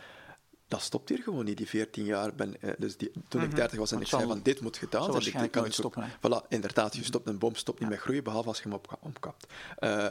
dat 0.68 0.82
stopt 0.82 1.09
hier 1.09 1.18
gewoon 1.18 1.44
niet, 1.44 1.56
die 1.56 1.68
14 1.68 2.04
jaar. 2.04 2.34
Ben, 2.34 2.56
uh, 2.61 2.70
dus 2.78 2.96
die, 2.96 3.11
toen 3.28 3.42
ik 3.42 3.54
30 3.54 3.70
mhm. 3.70 3.80
was 3.80 3.92
en 3.92 4.00
ik 4.00 4.06
zei 4.06 4.26
van, 4.26 4.40
dit 4.42 4.61
moet 4.61 4.76
gedaan 4.76 5.22
zijn. 5.22 5.44
Ik, 5.44 5.50
kan 5.50 5.72
stoppen. 5.72 6.11
Voilà, 6.11 6.48
inderdaad, 6.48 6.96
je 6.96 7.04
stopt 7.04 7.28
een 7.28 7.38
bom, 7.38 7.54
stopt 7.54 7.80
niet 7.80 7.88
met 7.88 7.98
groeien, 7.98 8.24
behalve 8.24 8.48
als 8.48 8.56
je 8.56 8.62
hem 8.62 8.72
op, 8.72 8.98
omkapt. 9.00 9.46
Uh, 9.80 10.09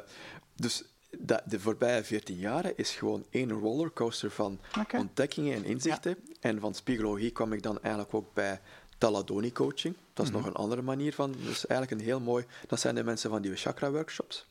dus 0.55 0.83
dat 1.09 1.41
de 1.45 1.59
voorbije 1.59 2.03
14 2.03 2.37
jaren 2.37 2.77
is 2.77 2.91
gewoon 2.91 3.25
één 3.29 3.51
rollercoaster 3.51 4.31
van 4.31 4.59
ontdekkingen 4.93 5.55
en 5.55 5.63
inzichten. 5.63 6.17
En 6.39 6.59
van 6.59 6.73
spiegologie 6.73 7.31
kwam 7.31 7.53
ik 7.53 7.63
dan 7.63 7.81
eigenlijk 7.81 8.13
ook 8.13 8.33
bij 8.33 8.61
Taladoni 8.97 9.51
coaching. 9.51 9.95
Dat 10.13 10.25
is 10.25 10.31
nog 10.31 10.41
mhm. 10.41 10.49
een 10.49 10.55
andere 10.55 10.81
manier 10.81 11.13
van. 11.13 11.31
Dus 11.31 11.65
eigenlijk 11.67 12.01
een 12.01 12.07
heel 12.07 12.19
mooi. 12.19 12.45
Dat 12.67 12.79
zijn 12.79 12.95
de 12.95 13.03
mensen 13.03 13.29
van 13.29 13.41
die 13.41 13.55
chakra 13.55 13.91
workshops. 13.91 14.45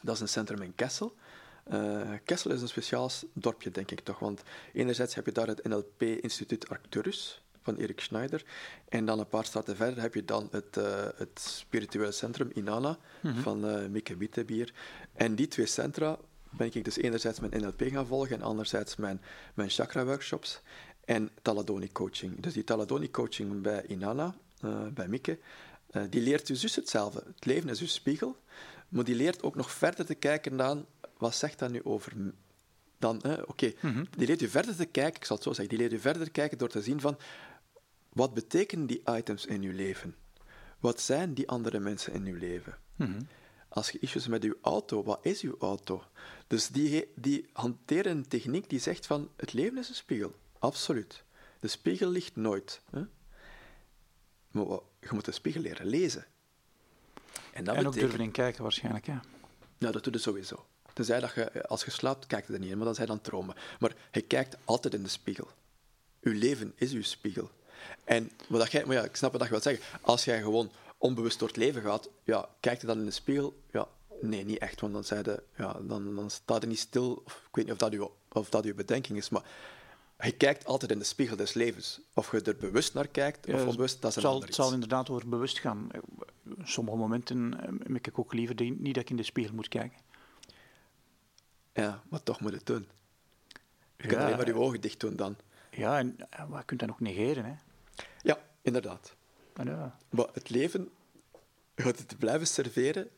Dat 0.00 0.14
is 0.14 0.20
een 0.20 0.28
centrum 0.28 0.62
in 0.62 0.74
Kessel. 0.74 1.14
Uh, 1.72 2.10
Kessel 2.24 2.50
is 2.50 2.62
een 2.62 2.68
speciaal 2.68 3.10
dorpje, 3.32 3.70
denk 3.70 3.90
ik 3.90 4.00
toch. 4.00 4.18
Want 4.18 4.42
enerzijds 4.72 5.14
heb 5.14 5.26
je 5.26 5.32
daar 5.32 5.46
het 5.46 5.64
NLP-instituut 5.64 6.68
Arcturus 6.68 7.41
van 7.62 7.76
Erik 7.76 8.00
Schneider. 8.00 8.44
En 8.88 9.04
dan 9.04 9.18
een 9.18 9.28
paar 9.28 9.44
straten 9.44 9.76
verder 9.76 10.02
heb 10.02 10.14
je 10.14 10.24
dan 10.24 10.48
het, 10.50 10.76
uh, 10.76 10.84
het 11.16 11.40
spirituele 11.40 12.12
centrum 12.12 12.50
Inanna 12.54 12.98
mm 13.20 13.34
van 13.34 13.68
uh, 13.68 13.86
Mieke 13.86 14.16
Wittebier. 14.16 14.72
En 15.12 15.34
die 15.34 15.48
twee 15.48 15.66
centra 15.66 16.18
ben 16.50 16.70
ik 16.72 16.84
dus 16.84 16.96
enerzijds 16.96 17.40
mijn 17.40 17.62
NLP 17.62 17.82
gaan 17.82 18.06
volgen 18.06 18.36
en 18.36 18.42
anderzijds 18.42 18.96
mijn, 18.96 19.20
mijn 19.54 19.70
chakra-workshops 19.70 20.60
en 21.04 21.30
Taladoni 21.42 21.92
coaching. 21.92 22.40
Dus 22.40 22.52
die 22.52 22.64
Taladoni 22.64 23.10
coaching 23.10 23.62
bij 23.62 23.84
Inanna, 23.86 24.34
uh, 24.64 24.86
bij 24.94 25.08
Mieke, 25.08 25.38
die 26.10 26.20
leert 26.20 26.48
u 26.48 26.56
dus 26.58 26.76
hetzelfde. 26.76 27.22
Het 27.34 27.44
leven 27.44 27.68
is 27.68 27.80
uw 27.80 27.86
spiegel, 27.86 28.36
maar 28.88 29.04
die 29.04 29.14
leert 29.14 29.42
ook 29.42 29.54
nog 29.54 29.70
verder 29.70 30.06
te 30.06 30.14
kijken 30.14 30.56
naar 30.56 30.76
wat 31.18 31.34
zegt 31.34 31.58
dat 31.58 31.70
nu 31.70 31.84
over 31.84 32.12
dan, 33.02 33.22
oké, 33.46 33.72
mhm. 33.80 34.04
die 34.16 34.26
leert 34.26 34.42
u 34.42 34.48
verder 34.48 34.76
te 34.76 34.84
kijken, 34.84 35.20
ik 35.20 35.24
zal 35.24 35.36
het 35.36 35.44
zo 35.44 35.52
zeggen, 35.52 35.68
die 35.68 35.78
leert 35.78 35.92
u 35.92 35.98
verder 35.98 36.24
te 36.24 36.30
kijken 36.30 36.58
door 36.58 36.68
te 36.68 36.82
zien 36.82 37.00
van 37.00 37.18
wat 38.12 38.34
betekenen 38.34 38.86
die 38.86 39.02
items 39.04 39.46
in 39.46 39.62
uw 39.62 39.72
leven? 39.72 40.16
Wat 40.80 41.00
zijn 41.00 41.34
die 41.34 41.48
andere 41.48 41.78
mensen 41.78 42.12
in 42.12 42.26
uw 42.26 42.38
leven? 42.38 42.78
Mhm. 42.96 43.20
Als 43.68 43.90
je 43.90 43.98
issues 43.98 44.26
met 44.26 44.44
uw 44.44 44.54
auto, 44.62 45.02
wat 45.02 45.18
is 45.22 45.40
uw 45.40 45.56
auto? 45.58 46.04
Dus 46.46 46.68
die, 46.68 47.12
die 47.14 47.48
hanteren 47.52 48.16
een 48.16 48.28
techniek 48.28 48.68
die 48.68 48.78
zegt 48.78 49.06
van 49.06 49.30
het 49.36 49.52
leven 49.52 49.78
is 49.78 49.88
een 49.88 49.94
spiegel. 49.94 50.34
Absoluut. 50.58 51.24
De 51.60 51.68
spiegel 51.68 52.08
ligt 52.08 52.36
nooit. 52.36 52.80
Hè? 52.90 53.02
Maar 54.50 54.66
wat, 54.66 54.82
je 55.00 55.08
moet 55.10 55.24
de 55.24 55.32
spiegel 55.32 55.60
leren 55.60 55.86
lezen. 55.86 56.26
En, 57.52 57.64
dat 57.64 57.76
en 57.76 57.86
ook 57.86 57.92
durven 57.92 58.20
in 58.20 58.30
kijken 58.30 58.62
waarschijnlijk, 58.62 59.06
ja. 59.06 59.22
Nou, 59.78 59.92
dat 59.92 60.04
doe 60.04 60.12
je 60.12 60.18
sowieso. 60.18 60.66
Tenzij 60.92 61.20
dat 61.20 61.34
je, 61.34 61.66
als 61.66 61.84
je 61.84 61.90
slaapt, 61.90 62.26
kijkt 62.26 62.46
je 62.46 62.52
er 62.52 62.58
niet 62.58 62.70
in, 62.70 62.76
maar 62.76 62.86
dat 62.86 62.96
zijn 62.96 63.08
dan 63.08 63.20
dromen. 63.20 63.56
Maar 63.80 63.94
je 64.12 64.20
kijkt 64.20 64.56
altijd 64.64 64.94
in 64.94 65.02
de 65.02 65.08
spiegel. 65.08 65.48
Uw 66.20 66.38
leven 66.38 66.72
is 66.76 66.92
uw 66.92 67.02
spiegel. 67.02 67.50
En 68.04 68.30
wat 68.48 68.72
jij, 68.72 68.84
maar 68.84 68.96
ja, 68.96 69.04
ik 69.04 69.16
snap 69.16 69.32
wat 69.32 69.42
je 69.42 69.48
wilt 69.48 69.62
zeggen. 69.62 69.84
Als 70.00 70.24
jij 70.24 70.40
gewoon 70.42 70.70
onbewust 70.98 71.38
door 71.38 71.48
het 71.48 71.56
leven 71.56 71.82
gaat, 71.82 72.08
ja, 72.24 72.48
kijk 72.60 72.80
je 72.80 72.86
dan 72.86 72.98
in 72.98 73.04
de 73.04 73.10
spiegel? 73.10 73.62
Ja, 73.72 73.88
nee, 74.20 74.44
niet 74.44 74.58
echt. 74.58 74.80
Want 74.80 74.92
dan, 74.92 75.04
zeide, 75.04 75.42
ja, 75.56 75.76
dan, 75.82 76.14
dan 76.14 76.30
staat 76.30 76.62
er 76.62 76.68
niet 76.68 76.78
stil. 76.78 77.22
Of, 77.24 77.32
ik 77.48 77.54
weet 77.54 77.64
niet 77.64 77.72
of 77.74 77.78
dat, 77.78 77.92
uw, 77.92 78.12
of 78.32 78.48
dat 78.48 78.74
bedenking 78.74 79.18
is, 79.18 79.28
maar 79.28 79.42
je 80.20 80.32
kijkt 80.32 80.64
altijd 80.64 80.90
in 80.90 80.98
de 80.98 81.04
spiegel 81.04 81.36
des 81.36 81.52
levens. 81.52 82.00
Of 82.14 82.32
je 82.32 82.40
er 82.40 82.56
bewust 82.56 82.94
naar 82.94 83.08
kijkt 83.08 83.46
of 83.46 83.66
onbewust, 83.66 84.02
dat 84.02 84.10
is 84.10 84.16
een 84.16 84.22
zal, 84.22 84.40
Het 84.40 84.54
zal 84.54 84.72
inderdaad 84.72 85.10
over 85.10 85.28
bewust 85.28 85.58
gaan. 85.58 85.88
Sommige 86.62 86.96
momenten 86.96 87.54
heb 87.92 88.06
ik 88.06 88.18
ook 88.18 88.32
liever 88.32 88.54
niet 88.60 88.94
dat 88.94 89.02
ik 89.02 89.10
in 89.10 89.16
de 89.16 89.22
spiegel 89.22 89.54
moet 89.54 89.68
kijken. 89.68 89.98
Ja, 91.72 92.02
maar 92.08 92.22
toch 92.22 92.40
moet 92.40 92.52
het 92.52 92.66
doen. 92.66 92.88
Je 93.96 94.02
ja, 94.02 94.08
kunt 94.08 94.20
alleen 94.20 94.36
maar 94.36 94.46
je 94.46 94.54
ogen 94.54 94.80
dicht 94.80 95.00
doen 95.00 95.16
dan. 95.16 95.36
Ja, 95.70 95.98
en 95.98 96.16
eh, 96.30 96.44
je 96.56 96.64
kunt 96.64 96.80
dat 96.80 96.90
ook 96.90 97.00
negeren. 97.00 97.44
Hè. 97.44 97.54
Ja, 98.22 98.38
inderdaad. 98.62 99.16
Ah, 99.56 99.66
ja. 99.66 99.96
Maar 100.10 100.26
het 100.32 100.50
leven 100.50 100.90
gaat 101.76 101.98
het 101.98 102.18
blijven 102.18 102.46
serveren. 102.46 103.08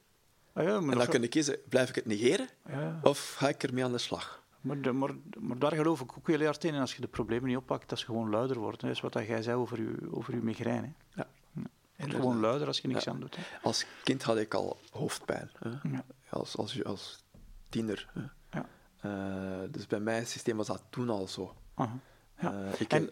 Ah, 0.52 0.64
ja, 0.64 0.80
maar, 0.80 0.92
En 0.92 0.98
dan 0.98 1.06
kun 1.06 1.22
je 1.22 1.28
kiezen, 1.28 1.58
blijf 1.68 1.88
ik 1.88 1.94
het 1.94 2.06
negeren? 2.06 2.48
ja. 2.68 3.00
Of 3.02 3.34
ga 3.34 3.48
ik 3.48 3.62
ermee 3.62 3.84
aan 3.84 3.92
de 3.92 3.98
slag? 3.98 4.42
Maar, 4.60 4.80
de- 4.80 4.92
maar, 4.92 5.10
maar 5.38 5.58
daar 5.58 5.72
geloof 5.72 6.00
ik 6.00 6.18
ook 6.18 6.26
heel 6.26 6.44
hard 6.44 6.64
in. 6.64 6.74
En 6.74 6.80
als 6.80 6.94
je 6.94 7.00
de 7.00 7.06
problemen 7.08 7.48
niet 7.48 7.56
oppakt, 7.56 7.88
dat 7.88 7.98
ze 7.98 8.04
gewoon 8.04 8.30
luider 8.30 8.58
worden. 8.58 8.80
Dat 8.80 8.90
is 8.90 9.00
wat 9.00 9.12
dat 9.12 9.26
jij 9.26 9.42
zei 9.42 9.56
over 9.56 9.80
je, 9.82 9.96
over 10.10 10.34
je 10.34 10.40
migraine. 10.42 10.92
Hè. 11.10 11.22
Ja. 11.22 12.08
Gewoon 12.08 12.40
luider 12.40 12.66
als 12.66 12.78
je 12.80 12.88
niks 12.88 13.08
aan 13.08 13.20
doet. 13.20 13.36
Hè. 13.36 13.42
Als 13.62 13.86
kind 14.02 14.22
had 14.22 14.36
ik 14.36 14.54
al 14.54 14.78
hoofdpijn. 14.90 15.50
Hè? 15.58 15.68
Ja. 15.68 16.04
Als, 16.30 16.56
als, 16.56 16.84
als 16.84 17.24
tiener. 17.68 18.08
Hè? 18.12 18.22
Ja. 18.58 18.66
Eh, 19.00 19.68
dus 19.70 19.86
bij 19.86 20.00
mijn 20.00 20.26
systeem 20.26 20.56
was 20.56 20.66
dat 20.66 20.82
toen 20.90 21.08
al 21.10 21.28
zo. 21.28 21.54
Ja. 21.76 21.90
Eh, 22.34 22.80
ik, 22.80 22.92
En- 22.92 23.10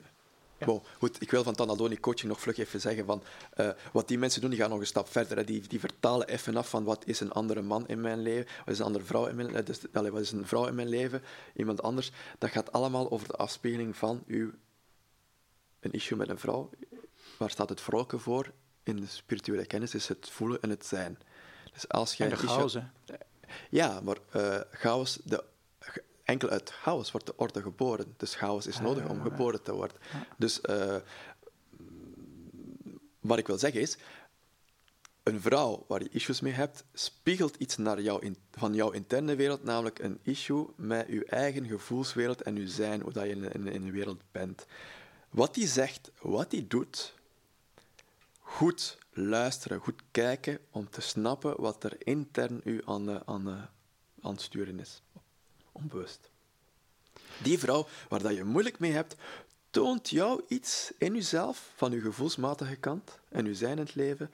ja. 0.67 0.73
Wow, 0.73 0.85
goed, 0.99 1.23
ik 1.23 1.31
wil 1.31 1.43
van 1.43 1.55
Tanadoni 1.55 2.01
coaching 2.01 2.29
nog 2.29 2.41
vlug 2.41 2.59
even 2.59 2.81
zeggen 2.81 3.05
van 3.05 3.23
eh, 3.53 3.71
wat 3.93 4.09
die 4.09 4.19
mensen 4.19 4.41
doen, 4.41 4.51
die 4.51 4.59
gaan 4.59 4.71
nog 4.71 4.81
een 4.81 4.87
stap 4.87 5.09
verder. 5.09 5.37
Hè. 5.37 5.45
Die, 5.45 5.69
die 5.69 5.81
vertalen 5.81 6.29
even 6.29 6.57
af 6.57 6.69
van 6.69 6.85
wat 6.85 7.07
is 7.07 7.21
een 7.21 7.33
andere 7.33 7.63
man 7.63 7.89
in 7.89 8.01
mijn 8.01 8.23
leven, 8.23 8.47
wat 8.59 8.75
is 8.75 8.79
een 8.79 8.85
andere 8.85 9.05
vrouw 9.05 9.27
in 9.27 9.37
mijn 9.37 9.49
leven, 9.49 9.65
dus, 9.65 9.81
allee, 9.93 10.11
wat 10.11 10.21
is 10.21 10.33
een 10.33 10.47
vrouw 10.47 10.67
in 10.67 10.75
mijn 10.75 10.89
leven, 10.89 11.23
iemand 11.55 11.83
anders. 11.83 12.11
Dat 12.39 12.51
gaat 12.51 12.73
allemaal 12.73 13.11
over 13.11 13.29
de 13.29 13.37
afspiegeling 13.37 13.97
van 13.97 14.23
uw 14.27 14.51
een 15.81 15.93
issue 15.93 16.19
met 16.19 16.29
een 16.29 16.39
vrouw. 16.39 16.71
Waar 17.37 17.51
staat 17.51 17.69
het 17.69 17.81
vrouwelijke 17.81 18.19
voor? 18.19 18.53
In 18.83 18.97
de 18.97 19.07
spirituele 19.07 19.67
kennis 19.67 19.95
is 19.95 20.09
het 20.09 20.31
voelen 20.31 20.61
en 20.61 20.71
het 20.71 20.87
zijn. 20.87 21.19
Dus 21.73 21.89
als 21.89 22.15
jij 22.15 22.31
En 22.31 22.37
de 22.37 22.47
chaos, 22.47 22.75
hè. 22.75 22.83
ja, 23.71 24.01
maar 24.01 24.17
eh, 24.31 24.61
chaos, 24.71 25.19
de, 25.25 25.45
enkel 26.33 26.49
uit 26.49 26.71
chaos 26.71 27.11
wordt 27.11 27.27
de 27.27 27.37
orde 27.37 27.63
geboren. 27.63 28.15
Dus 28.17 28.35
chaos 28.35 28.67
is 28.67 28.81
nodig 28.81 29.09
om 29.09 29.23
geboren 29.23 29.63
te 29.63 29.75
worden. 29.75 29.97
Dus 30.37 30.61
eh, 30.61 30.97
wat 33.21 33.39
ik 33.39 33.47
wil 33.47 33.59
zeggen 33.59 33.81
is, 33.81 33.97
een 35.23 35.41
vrouw 35.41 35.85
waar 35.89 36.03
je 36.03 36.09
issues 36.09 36.41
mee 36.41 36.53
hebt, 36.53 36.85
spiegelt 36.93 37.57
iets 37.57 37.77
naar 37.77 38.01
jou 38.01 38.23
in, 38.23 38.37
van 38.51 38.75
jouw 38.75 38.91
interne 38.91 39.37
wereld, 39.37 39.65
namelijk 39.65 39.99
een 39.99 40.19
issue 40.23 40.67
met 40.77 41.07
je 41.09 41.25
eigen 41.25 41.67
gevoelswereld 41.67 42.43
en 42.43 42.57
je 42.57 42.69
zijn, 42.69 43.01
hoe 43.01 43.13
dat 43.13 43.25
je 43.25 43.31
in, 43.31 43.53
in, 43.53 43.67
in 43.67 43.85
de 43.85 43.91
wereld 43.91 44.23
bent. 44.33 44.67
Wat 45.31 45.55
die 45.55 45.67
zegt, 45.67 46.11
wat 46.21 46.51
die 46.51 46.67
doet, 46.67 47.15
goed 48.39 48.99
luisteren, 49.13 49.81
goed 49.81 50.03
kijken 50.11 50.59
om 50.71 50.91
te 50.91 51.01
snappen 51.01 51.61
wat 51.61 51.85
er 51.85 52.07
intern 52.07 52.61
u 52.65 52.83
aan, 52.85 53.27
aan, 53.27 53.49
aan 54.21 54.33
het 54.33 54.41
sturen 54.41 54.81
is. 54.81 55.03
Onbewust. 55.73 56.31
Die 57.43 57.59
vrouw 57.59 57.87
waar 58.09 58.23
dat 58.23 58.35
je 58.37 58.45
moeilijk 58.45 58.79
mee 58.79 58.93
hebt, 58.93 59.17
toont 59.71 60.11
jou 60.11 60.43
iets 60.49 60.93
in 60.99 61.15
jezelf 61.15 61.73
van 61.77 61.93
je 61.93 62.01
gevoelsmatige 62.01 62.77
kant 62.77 63.19
en 63.29 63.45
je 63.45 63.55
zijn 63.55 63.73
in 63.73 63.79
het 63.85 63.95
leven 63.95 64.31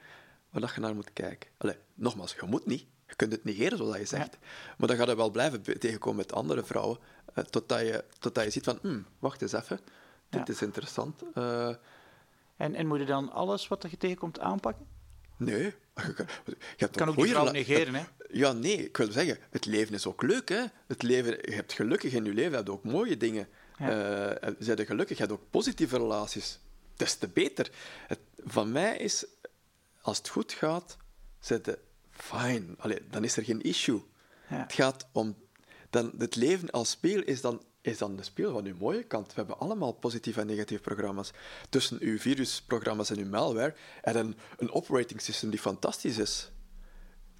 waar 0.49 0.61
dat 0.61 0.73
je 0.73 0.79
naar 0.79 0.95
moet 0.95 1.13
kijken. 1.13 1.49
Allee, 1.57 1.75
nogmaals, 1.93 2.33
je 2.33 2.45
moet 2.45 2.65
niet. 2.65 2.85
Je 3.07 3.15
kunt 3.15 3.31
het 3.31 3.43
negeren, 3.43 3.77
zoals 3.77 3.97
je 3.97 4.05
zegt. 4.05 4.37
Maar 4.77 4.87
dan 4.87 4.97
ga 4.97 5.05
je 5.05 5.15
wel 5.15 5.29
blijven 5.31 5.79
tegenkomen 5.79 6.17
met 6.17 6.33
andere 6.33 6.63
vrouwen, 6.63 6.97
eh, 7.33 7.43
totdat, 7.43 7.79
je, 7.79 8.03
totdat 8.19 8.43
je 8.43 8.49
ziet 8.49 8.63
van, 8.63 8.79
hm, 8.81 8.99
wacht 9.19 9.41
eens 9.41 9.51
even, 9.53 9.79
dit 10.29 10.47
Ja. 10.47 10.53
is 10.53 10.61
interessant. 10.61 11.21
Eh, 11.33 11.75
En, 12.57 12.75
en 12.75 12.87
moet 12.87 12.99
je 12.99 13.05
dan 13.05 13.31
alles 13.31 13.67
wat 13.67 13.85
je 13.89 13.97
tegenkomt 13.97 14.39
aanpakken? 14.39 14.87
Nee. 15.37 15.63
Je, 15.63 15.73
kan- 16.13 16.25
je 16.47 16.55
hebt 16.77 16.95
Kan 16.97 17.07
een 17.07 17.13
ook 17.17 17.23
die 17.23 17.33
vrouw 17.33 17.51
negeren, 17.51 17.95
hè? 17.95 18.03
Ja, 18.31 18.53
nee. 18.53 18.85
Ik 18.85 18.97
wil 18.97 19.11
zeggen, 19.11 19.37
het 19.49 19.65
leven 19.65 19.93
is 19.93 20.05
ook 20.05 20.21
leuk, 20.21 20.49
hè. 20.49 20.63
Het 20.87 21.01
leven, 21.01 21.31
je 21.41 21.53
hebt 21.53 21.73
gelukkig 21.73 22.13
in 22.13 22.25
je 22.25 22.33
leven, 22.33 22.51
je 22.51 22.57
hebt 22.57 22.69
ook 22.69 22.83
mooie 22.83 23.17
dingen. 23.17 23.47
Ja. 23.77 24.35
Eh, 24.35 24.53
zijn 24.59 24.85
gelukkig, 24.85 25.17
je 25.17 25.23
hebt 25.23 25.35
ook 25.35 25.49
positieve 25.49 25.97
relaties. 25.97 26.59
Des 26.95 27.15
te 27.15 27.27
beter. 27.27 27.71
Het, 28.07 28.19
van 28.45 28.71
mij 28.71 28.97
is, 28.97 29.25
als 30.01 30.17
het 30.17 30.29
goed 30.29 30.51
gaat, 30.51 30.97
zit 31.39 31.65
je 31.65 31.79
fine. 32.11 32.65
Allee, 32.77 32.99
dan 33.09 33.23
is 33.23 33.37
er 33.37 33.43
geen 33.43 33.61
issue. 33.61 34.01
Ja. 34.49 34.57
Het 34.57 34.73
gaat 34.73 35.07
om... 35.11 35.35
Dan, 35.89 36.11
het 36.17 36.35
leven 36.35 36.69
als 36.69 36.89
speel 36.89 37.21
is 37.21 37.41
dan, 37.41 37.63
is 37.81 37.97
dan 37.97 38.15
de 38.15 38.23
speel 38.23 38.51
van 38.51 38.65
uw 38.65 38.75
mooie 38.79 39.03
kant. 39.03 39.27
We 39.27 39.33
hebben 39.35 39.59
allemaal 39.59 39.91
positieve 39.91 40.41
en 40.41 40.47
negatieve 40.47 40.83
programma's. 40.83 41.31
Tussen 41.69 41.97
uw 42.01 42.17
virusprogramma's 42.17 43.09
en 43.09 43.17
uw 43.17 43.29
malware 43.29 43.75
en 44.01 44.17
een, 44.17 44.37
een 44.57 44.71
operating 44.71 45.21
system 45.21 45.49
die 45.49 45.59
fantastisch 45.59 46.17
is. 46.17 46.51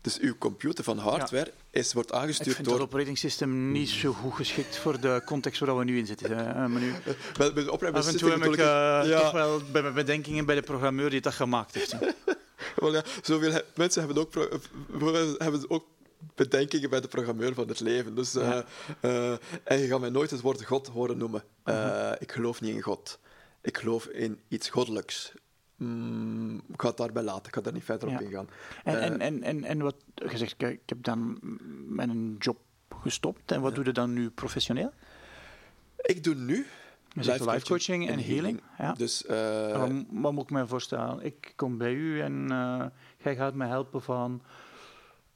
Dus 0.01 0.19
uw 0.19 0.37
computer 0.37 0.83
van 0.83 0.97
hardware 0.97 1.51
is, 1.71 1.93
wordt 1.93 2.09
Ik 2.09 2.15
aangestuurd 2.15 2.55
vind 2.55 2.67
door... 2.67 2.77
dat 2.77 2.87
operating 2.87 3.17
system 3.17 3.71
niet 3.71 3.89
zo 3.89 4.13
goed 4.13 4.33
geschikt 4.33 4.77
voor 4.77 4.99
de 4.99 5.21
context 5.25 5.59
waar 5.59 5.77
we 5.77 5.83
nu 5.83 5.97
in 5.97 6.05
zitten. 6.05 6.37
hè. 6.37 6.43
Eh, 6.43 6.55
maar 6.55 6.81
nu, 6.81 6.93
Bij, 7.37 7.53
bij 7.53 7.63
de 7.63 7.91
af 7.93 8.07
en 8.07 8.17
toe 8.17 8.29
heb 8.29 8.43
ik 8.43 8.57
eh, 8.57 8.65
ja, 9.09 9.19
toch 9.21 9.31
wel 9.31 9.61
bij 9.71 9.81
mijn 9.81 9.93
bedenkingen 9.93 10.45
bij 10.45 10.55
de 10.55 10.61
programmeur 10.61 11.09
die 11.09 11.21
dat 11.21 11.33
gemaakt 11.33 11.73
heeft. 11.73 11.95
wel 12.75 12.93
ja, 12.95 13.03
zoveel 13.21 13.51
he- 13.51 13.61
mensen 13.75 14.05
hebben 14.05 14.21
ook, 14.23 14.35
eh, 14.35 15.31
hebben 15.37 15.69
ook 15.69 15.85
bedenkingen 16.35 16.89
bij 16.89 17.01
de 17.01 17.07
programmeur 17.07 17.53
van 17.53 17.67
het 17.67 17.79
leven. 17.79 18.15
Dus, 18.15 18.35
eh, 18.35 18.59
eh, 18.99 19.31
en 19.63 19.79
je 19.79 19.87
gaat 19.87 19.99
mij 19.99 20.09
nooit 20.09 20.31
het 20.31 20.41
woord 20.41 20.63
God 20.65 20.87
horen 20.87 21.17
noemen. 21.17 21.43
Eh, 21.63 22.11
ik 22.19 22.31
geloof 22.31 22.61
niet 22.61 22.75
in 22.75 22.81
God. 22.81 23.19
Ik 23.61 23.77
geloof 23.77 24.05
in 24.05 24.39
iets 24.47 24.69
goddelijks. 24.69 25.31
Mm, 25.79 26.55
ik 26.55 26.81
ga 26.81 26.87
het 26.87 26.97
daarbij 26.97 27.23
laten, 27.23 27.45
ik 27.47 27.53
ga 27.55 27.61
daar 27.61 27.73
niet 27.73 27.83
verder 27.83 28.09
op 28.09 28.21
ingaan. 28.21 28.47
En, 28.83 28.95
Eh, 28.95 29.05
en, 29.05 29.19
en, 29.21 29.43
en, 29.43 29.63
en 29.63 29.81
wat 29.81 29.95
je 30.15 30.37
zegt, 30.37 30.57
kijk, 30.57 30.73
ik 30.73 30.89
heb 30.89 31.03
dan 31.03 31.39
een 31.97 32.35
job 32.39 32.57
gestopt. 33.01 33.51
En 33.51 33.61
wat 33.61 33.75
doe 33.75 33.85
je 33.85 33.91
dan 33.91 34.13
nu 34.13 34.29
professioneel? 34.29 34.91
ik 36.01 36.23
doe 36.23 36.35
nu 36.35 36.65
zegt 37.15 37.45
life 37.45 37.65
coaching 37.65 38.09
en 38.09 38.19
healing. 38.19 38.61
Ja. 38.77 38.93
Dus 38.93 39.25
eh, 39.25 39.77
wat, 39.77 39.91
wat 40.09 40.33
moet 40.33 40.43
ik 40.43 40.49
me 40.49 40.67
voorstellen? 40.67 41.23
Ik 41.25 41.53
kom 41.55 41.77
bij 41.77 41.93
u 41.93 42.21
en 42.21 42.51
eh, 42.51 42.85
jij 43.17 43.35
gaat 43.35 43.53
me 43.53 43.65
helpen 43.65 44.01
van 44.01 44.41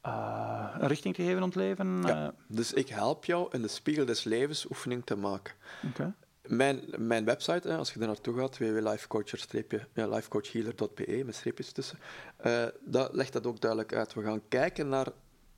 een 0.01 0.87
richting 0.87 1.15
te 1.15 1.23
geven 1.23 1.37
aan 1.37 1.47
het 1.47 1.55
leven. 1.55 2.01
ja, 2.05 2.33
dus 2.47 2.73
ik 2.73 2.89
help 2.89 3.25
jou 3.25 3.47
in 3.51 3.61
de 3.61 3.67
spiegel 3.67 4.05
des 4.05 4.23
levens 4.23 4.65
oefening 4.69 5.05
te 5.05 5.15
maken. 5.15 5.53
oké. 5.89 6.13
Mijn, 6.47 6.83
mijn 6.97 7.25
website, 7.25 7.67
hè, 7.67 7.77
als 7.77 7.93
je 7.93 7.99
er 7.99 8.07
naartoe 8.07 8.37
gaat, 8.37 8.57
www.lifecoacher-lifecoachhealer.be, 8.57 11.23
met 11.25 11.35
streepjes 11.35 11.71
tussen, 11.71 11.99
eh 12.37 12.65
dat 12.85 13.13
legt 13.13 13.33
dat 13.33 13.47
ook 13.47 13.61
duidelijk 13.61 13.93
uit. 13.93 14.13
We 14.13 14.23
gaan 14.23 14.47
kijken 14.47 14.89
naar 14.89 15.07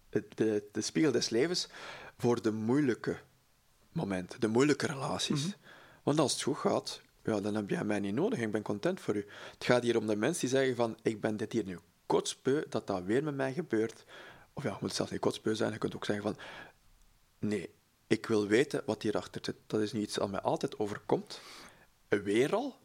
het, 0.10 0.38
de, 0.38 0.64
de 0.72 0.82
spiegel 0.82 1.12
des 1.12 1.30
levens 1.30 1.68
voor 2.18 2.42
de 2.42 2.52
moeilijke 2.52 3.18
momenten, 3.92 4.40
de 4.40 4.48
moeilijke 4.48 4.88
relaties. 4.88 5.56
Want 6.04 6.20
als 6.20 6.34
het 6.34 6.42
goed 6.42 6.58
gaat, 6.58 7.02
ja, 7.24 7.40
dan 7.40 7.56
heb 7.56 7.70
jij 7.70 7.84
mij 7.84 8.00
niet 8.00 8.14
nodig, 8.14 8.40
ik 8.40 8.52
ben 8.52 8.62
content 8.62 9.00
voor 9.00 9.16
u. 9.16 9.26
Het 9.54 9.66
gaat 9.66 9.84
hier 9.84 9.98
om 9.98 10.08
de 10.08 10.16
mensen 10.16 10.42
die 10.42 10.50
zeggen 10.58 10.76
van, 10.76 10.98
ik 11.02 11.22
ben 11.22 11.38
dit 11.38 11.52
hier 11.52 11.66
nu 11.66 11.80
kotsbeu, 12.06 12.64
dat 12.70 12.88
dat 12.88 13.04
weer 13.04 13.24
met 13.24 13.36
mij 13.36 13.54
gebeurt. 13.54 14.06
Of 14.54 14.64
ja, 14.64 14.72
het 14.72 14.82
moet 14.82 14.94
zelfs 14.94 15.12
niet 15.12 15.20
kotsbeu 15.20 15.56
zijn, 15.56 15.72
je 15.72 15.78
kunt 15.78 15.96
ook 15.96 16.06
zeggen 16.06 16.26
van, 16.26 16.38
Nee, 17.40 17.75
ik 18.08 18.26
wil 18.26 18.48
weten 18.48 18.82
wat 18.86 19.02
hierachter 19.02 19.42
zit. 19.44 19.56
Dat 19.68 19.82
is 19.82 19.92
niet 19.94 20.04
iets 20.04 20.16
dat 20.16 20.30
mij 20.32 20.42
altijd 20.42 20.80
overkomt. 20.80 21.42
Weer 22.08 22.56
al. 22.56 22.76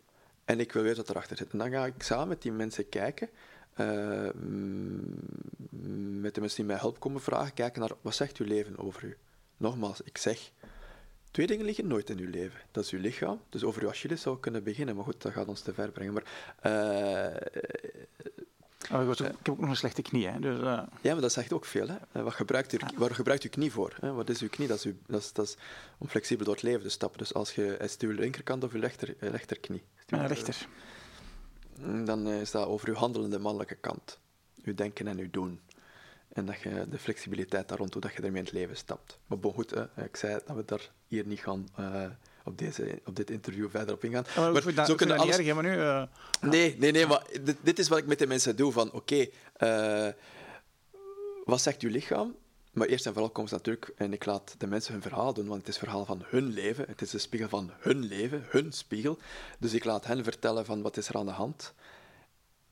En 0.45 0.61
ik 0.61 0.73
wil 0.73 0.83
weten 0.83 0.99
wat 0.99 1.11
erachter 1.11 1.37
zit. 1.37 1.51
En 1.53 1.59
dan 1.59 1.71
ga 1.71 1.87
ik 1.87 2.03
samen 2.03 2.29
met 2.29 2.43
die 2.43 2.53
mensen 2.53 2.89
kijken. 2.89 3.29
eh, 3.75 4.29
met 6.21 6.35
de 6.35 6.41
mensen 6.41 6.57
die 6.57 6.65
mij 6.65 6.77
hulp 6.81 7.01
komen 7.01 7.21
vragen. 7.21 7.55
Kijken 7.55 7.81
naar 7.81 7.91
wat 8.01 8.15
zegt 8.15 8.37
uw 8.37 8.47
leven 8.47 8.79
over 8.79 9.05
u. 9.05 9.17
Nogmaals, 9.57 10.01
ik 10.01 10.19
zeg. 10.19 10.51
Twee 11.31 11.47
dingen 11.47 11.65
liggen 11.65 11.87
nooit 11.87 12.11
in 12.11 12.19
uw 12.19 12.31
leven. 12.31 12.61
Dat 12.71 12.85
is 12.85 12.91
uw 12.91 13.01
lichaam. 13.01 13.41
Dus 13.49 13.65
over 13.65 13.83
uw 13.83 13.89
Achilles 13.89 14.21
zou 14.23 14.41
kunnen 14.41 14.63
beginnen. 14.63 14.95
Maar 14.97 15.05
goed, 15.05 15.23
dat 15.23 15.33
gaat 15.33 15.49
ons 15.49 15.61
te 15.61 15.75
ver 15.75 15.91
brengen. 15.91 16.13
Maar, 16.13 16.25
eh, 16.61 17.37
Oh, 18.93 19.01
ik, 19.01 19.07
was 19.07 19.23
ook- 19.23 19.29
ik 19.29 19.37
heb 19.43 19.49
ook 19.49 19.59
nog 19.61 19.69
een 19.71 19.77
slechte 19.77 20.03
knie. 20.03 20.27
Hè, 20.29 20.41
dus, 20.41 20.59
eh, 20.61 20.83
ja, 21.01 21.13
maar 21.13 21.21
dat 21.21 21.33
zegt 21.33 21.53
ook 21.53 21.65
veel. 21.65 21.89
Hè? 21.89 21.97
Eh, 22.13 22.23
Wat 22.23 22.35
gebruikt 22.35 22.73
u, 22.73 22.79
waar 22.97 23.15
gebruikt 23.15 23.45
u 23.45 23.49
knie 23.49 23.73
voor? 23.73 23.97
Hè? 24.01 24.13
Wat 24.13 24.29
is 24.31 24.41
uw 24.43 24.49
knie? 24.49 24.69
Dat 24.69 24.77
is, 24.79 24.85
uw, 24.85 24.95
dat, 25.07 25.21
is, 25.21 25.33
dat 25.33 25.47
is 25.47 25.57
om 25.99 26.09
flexibel 26.09 26.45
door 26.45 26.55
het 26.55 26.63
leven 26.63 26.83
te 26.83 26.89
stappen. 26.89 27.19
Dus 27.19 27.35
als 27.35 27.55
je, 27.55 27.77
is 27.77 27.93
het 27.93 28.03
uw 28.03 28.11
linkerkant 28.13 28.65
of 28.65 28.73
uw 28.73 28.81
rechter, 28.81 29.15
eh, 29.19 29.29
rechterknie? 29.31 29.79
Is 29.79 30.01
het 30.03 30.11
uw- 30.11 30.17
mijn 30.17 30.29
rechter. 30.29 30.67
Dan 32.05 32.29
is 32.29 32.51
dat 32.51 32.67
over 32.67 32.89
uw 32.89 32.95
handelende 32.95 33.39
mannelijke 33.39 33.75
kant. 33.75 34.19
Uw 34.65 34.75
denken 34.75 35.09
en 35.09 35.19
uw 35.19 35.31
doen. 35.31 35.61
En 36.33 36.47
dat 36.47 36.61
je 36.61 36.87
de 36.91 36.99
flexibiliteit 36.99 37.69
daar 37.69 37.79
rond 37.79 37.93
doet, 37.93 38.03
dat 38.03 38.13
je 38.13 38.17
ermee 38.23 38.39
in 38.39 38.45
het 38.45 38.53
leven 38.53 38.77
stapt. 38.77 39.19
Maar 39.27 39.39
bon, 39.39 39.53
goed, 39.53 39.71
hè, 39.71 40.05
ik 40.05 40.17
zei 40.17 40.41
dat 40.47 40.57
we 40.57 40.65
daar 40.65 40.91
hier 41.07 41.27
niet 41.27 41.41
gaan 41.41 41.69
op, 42.45 42.59
deze, 42.59 43.01
op 43.05 43.17
dit 43.17 43.31
interview 43.31 43.71
verder 43.71 43.95
op 43.95 44.05
ingaan. 44.05 44.25
Maar 44.37 44.75
dat, 44.75 44.87
zo 44.87 44.95
kunnen 44.95 45.17
dat 45.17 45.27
niet 45.27 45.35
alles... 45.35 45.47
erg, 45.47 45.55
maar 45.55 45.65
nu... 45.65 45.77
eh, 45.81 46.03
Nee, 46.41 46.77
nee, 46.79 46.93
nee, 46.93 47.07
maar 47.07 47.27
dit, 47.43 47.57
dit 47.63 47.79
is 47.79 47.89
wat 47.89 47.99
ik 47.99 48.07
met 48.07 48.19
de 48.19 48.27
mensen 48.27 48.57
doe. 48.57 48.73
Van, 48.73 48.93
oké, 48.93 49.27
eh, 49.53 50.09
wat 51.45 51.61
zegt 51.61 51.83
uw 51.83 51.91
lichaam? 51.91 52.35
Maar 52.73 52.87
eerst 52.87 53.07
en 53.07 53.13
vooral 53.13 53.31
komt 53.31 53.51
het 53.51 53.59
natuurlijk, 53.59 53.93
en 53.97 54.13
ik 54.13 54.25
laat 54.25 54.55
de 54.59 54.67
mensen 54.67 54.93
hun 54.93 55.03
verhaal 55.03 55.35
doen, 55.35 55.47
want 55.47 55.59
het 55.61 55.69
is 55.69 55.75
het 55.75 55.85
verhaal 55.85 56.05
van 56.05 56.23
hun 56.27 56.47
leven. 56.53 56.85
Het 56.89 57.03
is 57.03 57.11
de 57.11 57.19
spiegel 57.19 57.49
van 57.49 57.71
hun 57.79 57.99
leven, 58.05 58.45
hun 58.49 58.73
spiegel. 58.73 59.19
Dus 59.59 59.75
ik 59.75 59.85
laat 59.85 60.07
hen 60.07 60.25
vertellen 60.25 60.65
van 60.65 60.83
wat 60.83 60.97
is 60.97 61.09
er 61.09 61.15
aan 61.15 61.27
de 61.27 61.33
hand. 61.33 61.75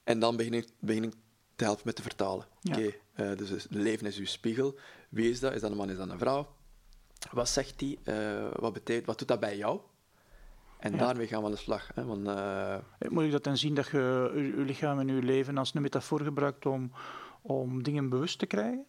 En 0.05 0.19
dan 0.21 0.37
begin 0.37 0.55
ik, 0.55 0.69
begin 0.79 1.05
ik 1.05 1.13
te 1.57 1.65
helpen 1.65 1.83
met 1.85 1.97
te 1.97 2.03
vertalen. 2.03 2.47
Ja. 2.61 2.77
Oké, 2.77 2.93
eh, 3.15 3.37
dus 3.37 3.49
het 3.49 3.67
leven 3.69 4.07
is 4.07 4.17
uw 4.17 4.27
spiegel. 4.27 4.79
Wie 5.09 5.31
is 5.31 5.41
dat? 5.41 5.55
Is 5.55 5.61
dat 5.61 5.71
een 5.71 5.77
man, 5.77 5.91
is 5.91 5.97
dat 5.97 6.09
een 6.09 6.19
vrouw? 6.19 6.57
Wat 7.31 7.49
zegt 7.49 7.79
die? 7.79 7.99
Eh, 8.05 8.47
wat, 8.57 8.73
betekent, 8.73 9.07
wat 9.07 9.19
doet 9.19 9.29
dat 9.29 9.41
bij 9.41 9.57
jou? 9.57 9.81
En 10.79 10.93
Ja. 10.93 10.99
daarmee 10.99 11.27
gaan 11.27 11.41
we 11.41 11.45
aan 11.47 11.51
de 11.53 11.57
slag. 11.59 11.91
Hè, 11.95 12.05
want, 12.05 12.27
eh, 12.27 12.77
Moet 13.09 13.25
ik 13.25 13.31
dat 13.31 13.45
dan 13.45 13.57
zien 13.57 13.75
dat 13.75 13.87
je 13.87 14.31
je 14.57 14.63
lichaam 14.65 14.99
en 14.99 15.07
je 15.09 15.23
leven 15.23 15.59
als 15.59 15.75
een 15.75 15.83
metafoor 15.83 16.21
gebruikt 16.21 16.67
om, 16.67 16.93
om 17.43 17.83
dingen 17.83 18.09
bewust 18.09 18.39
te 18.39 18.47
krijgen? 18.47 18.87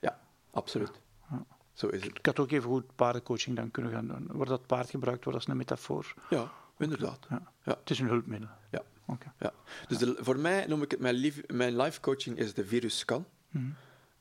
absoluut. 0.52 1.02
Ja. 1.32 1.46
Zo 1.74 1.88
is 1.88 2.04
het. 2.04 2.18
Ik 2.18 2.26
had 2.26 2.40
ook 2.40 2.52
even 2.52 2.70
goed 2.70 2.96
paardencoaching 2.96 3.56
dan 3.56 3.72
kunnen 3.72 3.92
gaan 3.92 4.08
doen. 4.08 4.28
Wordt 4.32 4.50
dat 4.50 4.66
paard 4.66 4.90
gebruikt 4.90 5.24
wordt 5.24 5.40
als 5.40 5.48
een 5.48 5.58
metafoor? 5.58 6.14
Ja, 6.30 6.52
inderdaad. 6.78 7.26
Ja. 7.30 7.52
Ja. 7.64 7.76
Het 7.80 7.90
is 7.90 8.00
een 8.00 8.08
hulpmiddel. 8.08 8.50
Ja. 8.72 8.82
Oké. 9.06 9.32
Ja. 9.40 9.52
Dus 9.88 9.98
de- 9.98 10.18
voor 10.20 10.38
mij 10.40 10.66
noem 10.68 10.82
ik 10.82 10.92
het 10.92 11.00
mijn, 11.00 11.16
lief, 11.16 11.42
mijn 11.48 11.78
life 11.78 12.00
coaching 12.00 12.38
is 12.38 12.54
de 12.54 12.66
virusscan. 12.66 13.26
Mhm. 13.50 13.66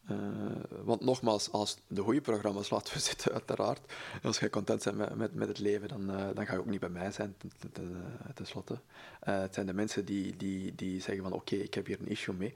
Eh, 0.08 0.16
want 0.84 1.00
nogmaals, 1.00 1.52
als 1.52 1.76
de 1.86 2.02
goede 2.02 2.20
programma's 2.20 2.70
laten 2.74 2.94
we 2.94 3.00
zitten, 3.00 3.32
uiteraard. 3.32 3.92
Als 4.22 4.38
jij 4.38 4.50
content 4.50 4.84
bent 4.84 4.96
met, 4.96 5.16
met, 5.16 5.34
met 5.34 5.48
het 5.48 5.58
leven, 5.58 5.88
dan, 5.88 6.10
eh, 6.10 6.26
dan 6.34 6.46
ga 6.46 6.52
je 6.52 6.58
ook 6.58 6.66
niet 6.66 6.80
bij 6.80 6.88
mij 6.88 7.10
zijn, 7.10 7.34
ten, 7.72 8.04
eh, 8.22 8.30
tenslotte. 8.34 8.78
Eh, 9.20 9.40
het 9.40 9.54
zijn 9.54 9.66
de 9.66 9.72
mensen 9.72 10.04
die, 10.04 10.36
die, 10.36 10.74
die 10.74 11.00
zeggen 11.00 11.22
van, 11.22 11.32
oké, 11.32 11.54
ik 11.54 11.74
heb 11.74 11.86
hier 11.86 11.98
een 12.00 12.08
issue 12.08 12.34
mee. 12.34 12.54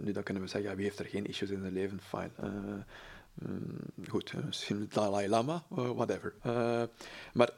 Nu, 0.00 0.12
dan 0.12 0.22
kunnen 0.22 0.42
we 0.42 0.48
zeggen, 0.48 0.76
wie 0.76 0.84
heeft 0.84 0.98
er 0.98 1.04
geen 1.04 1.26
issues 1.26 1.50
in 1.50 1.60
zijn 1.60 1.72
leven? 1.72 2.00
Fine. 2.00 2.30
Eh, 3.38 3.48
mm, 3.48 4.08
goed, 4.08 4.32
eh, 4.36 4.44
misschien 4.44 4.88
Dalai 4.92 5.28
Lama, 5.28 5.64
eh, 5.70 5.90
whatever. 5.90 6.34
Eh, 6.42 6.82
maar, 7.32 7.50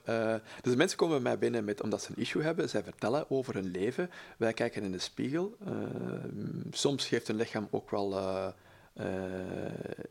dus 0.61 0.75
mensen 0.75 0.99
komen 0.99 1.23
bij 1.23 1.31
mij 1.31 1.39
binnen 1.39 1.65
met, 1.65 1.83
omdat 1.83 2.03
ze 2.03 2.11
een 2.11 2.23
issue 2.23 2.43
hebben. 2.43 2.69
Zij 2.69 2.83
vertellen 2.83 3.31
over 3.31 3.55
hun 3.55 3.71
leven. 3.71 4.11
Wij 4.39 4.53
kijken 4.53 4.83
in 4.83 4.93
de 4.93 4.99
spiegel. 4.99 5.57
Eh, 5.65 5.73
soms 6.71 7.07
geeft 7.07 7.29
een 7.29 7.37
lichaam 7.37 7.69
ook 7.71 7.91
wel... 7.91 8.09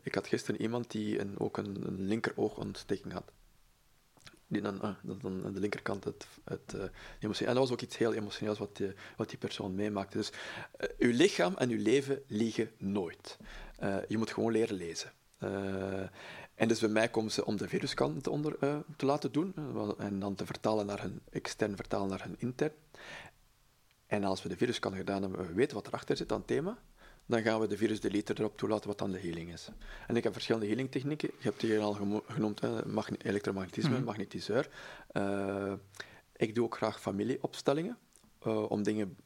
ik 0.02 0.14
had 0.14 0.26
gisteren 0.26 0.60
iemand 0.60 0.90
die 0.90 1.20
een, 1.20 1.38
ook 1.38 1.56
een, 1.56 1.86
een 1.86 2.00
linkeroogontsteking 2.00 3.12
had. 3.12 3.32
Die 4.46 4.62
dan, 4.62 4.96
dan 5.02 5.42
aan 5.44 5.52
de 5.52 5.60
linkerkant 5.60 6.04
het, 6.04 6.26
het 6.44 6.74
emotie. 7.20 7.46
En 7.46 7.54
dat 7.54 7.62
was 7.62 7.72
ook 7.72 7.80
iets 7.80 7.96
heel 7.96 8.12
emotioneels 8.14 8.58
wat 8.58 8.76
die, 8.76 8.92
wat 9.16 9.28
die 9.28 9.38
persoon 9.38 9.74
meemaakte. 9.74 10.16
Dus 10.16 10.32
uw 10.98 11.12
lichaam 11.12 11.56
en 11.56 11.70
uw 11.70 11.82
leven 11.82 12.22
liegen 12.26 12.70
nooit. 12.78 13.38
Je 14.08 14.18
moet 14.18 14.30
gewoon 14.30 14.52
leren 14.52 14.76
lezen. 14.76 15.12
Eh, 15.42 16.02
en 16.54 16.68
dus 16.68 16.80
bij 16.80 16.88
mij 16.88 17.08
komen 17.08 17.30
ze 17.32 17.44
om 17.44 17.56
de 17.56 17.68
viruskant 17.68 18.22
te, 18.22 18.30
onder, 18.30 18.56
eh, 18.60 18.76
te 18.96 19.06
laten 19.06 19.32
doen. 19.32 19.52
eh, 19.56 19.88
en 20.06 20.18
dan 20.18 20.34
te 20.34 20.46
vertalen 20.46 20.86
naar 20.86 21.00
hun 21.00 21.20
extern, 21.30 21.76
vertalen 21.76 22.08
naar 22.08 22.22
hun 22.22 22.34
intern. 22.38 22.72
En 24.06 24.24
als 24.24 24.42
we 24.42 24.48
de 24.48 24.56
viruskant 24.56 24.96
gedaan 24.96 25.22
hebben, 25.22 25.46
we 25.46 25.52
weten 25.52 25.76
wat 25.76 25.86
erachter 25.86 26.16
zit 26.16 26.32
aan 26.32 26.38
het 26.38 26.46
thema, 26.46 26.78
dan 27.26 27.42
gaan 27.42 27.60
we 27.60 27.66
de 27.66 27.76
virus 27.76 28.00
deleter 28.00 28.38
erop 28.40 28.56
toelaten 28.58 28.88
wat 28.88 28.98
dan 28.98 29.10
de 29.10 29.18
healing 29.20 29.52
is. 29.52 29.68
En 30.06 30.16
ik 30.16 30.22
heb 30.24 30.32
verschillende 30.32 30.66
healingtechnieken. 30.66 31.30
Je 31.38 31.48
hebt 31.48 31.60
die 31.60 31.70
hier 31.70 31.80
al 31.80 32.22
genoemd, 32.26 32.60
hè, 32.60 32.86
magne- 32.86 33.16
elektromagnetisme, 33.22 33.94
Mhm. 33.94 34.04
magnetiseur. 34.04 34.68
Ik 36.36 36.54
doe 36.54 36.64
ook 36.64 36.76
graag 36.76 37.00
familieopstellingen, 37.00 37.98
om 38.68 38.82
dingen 38.82 39.16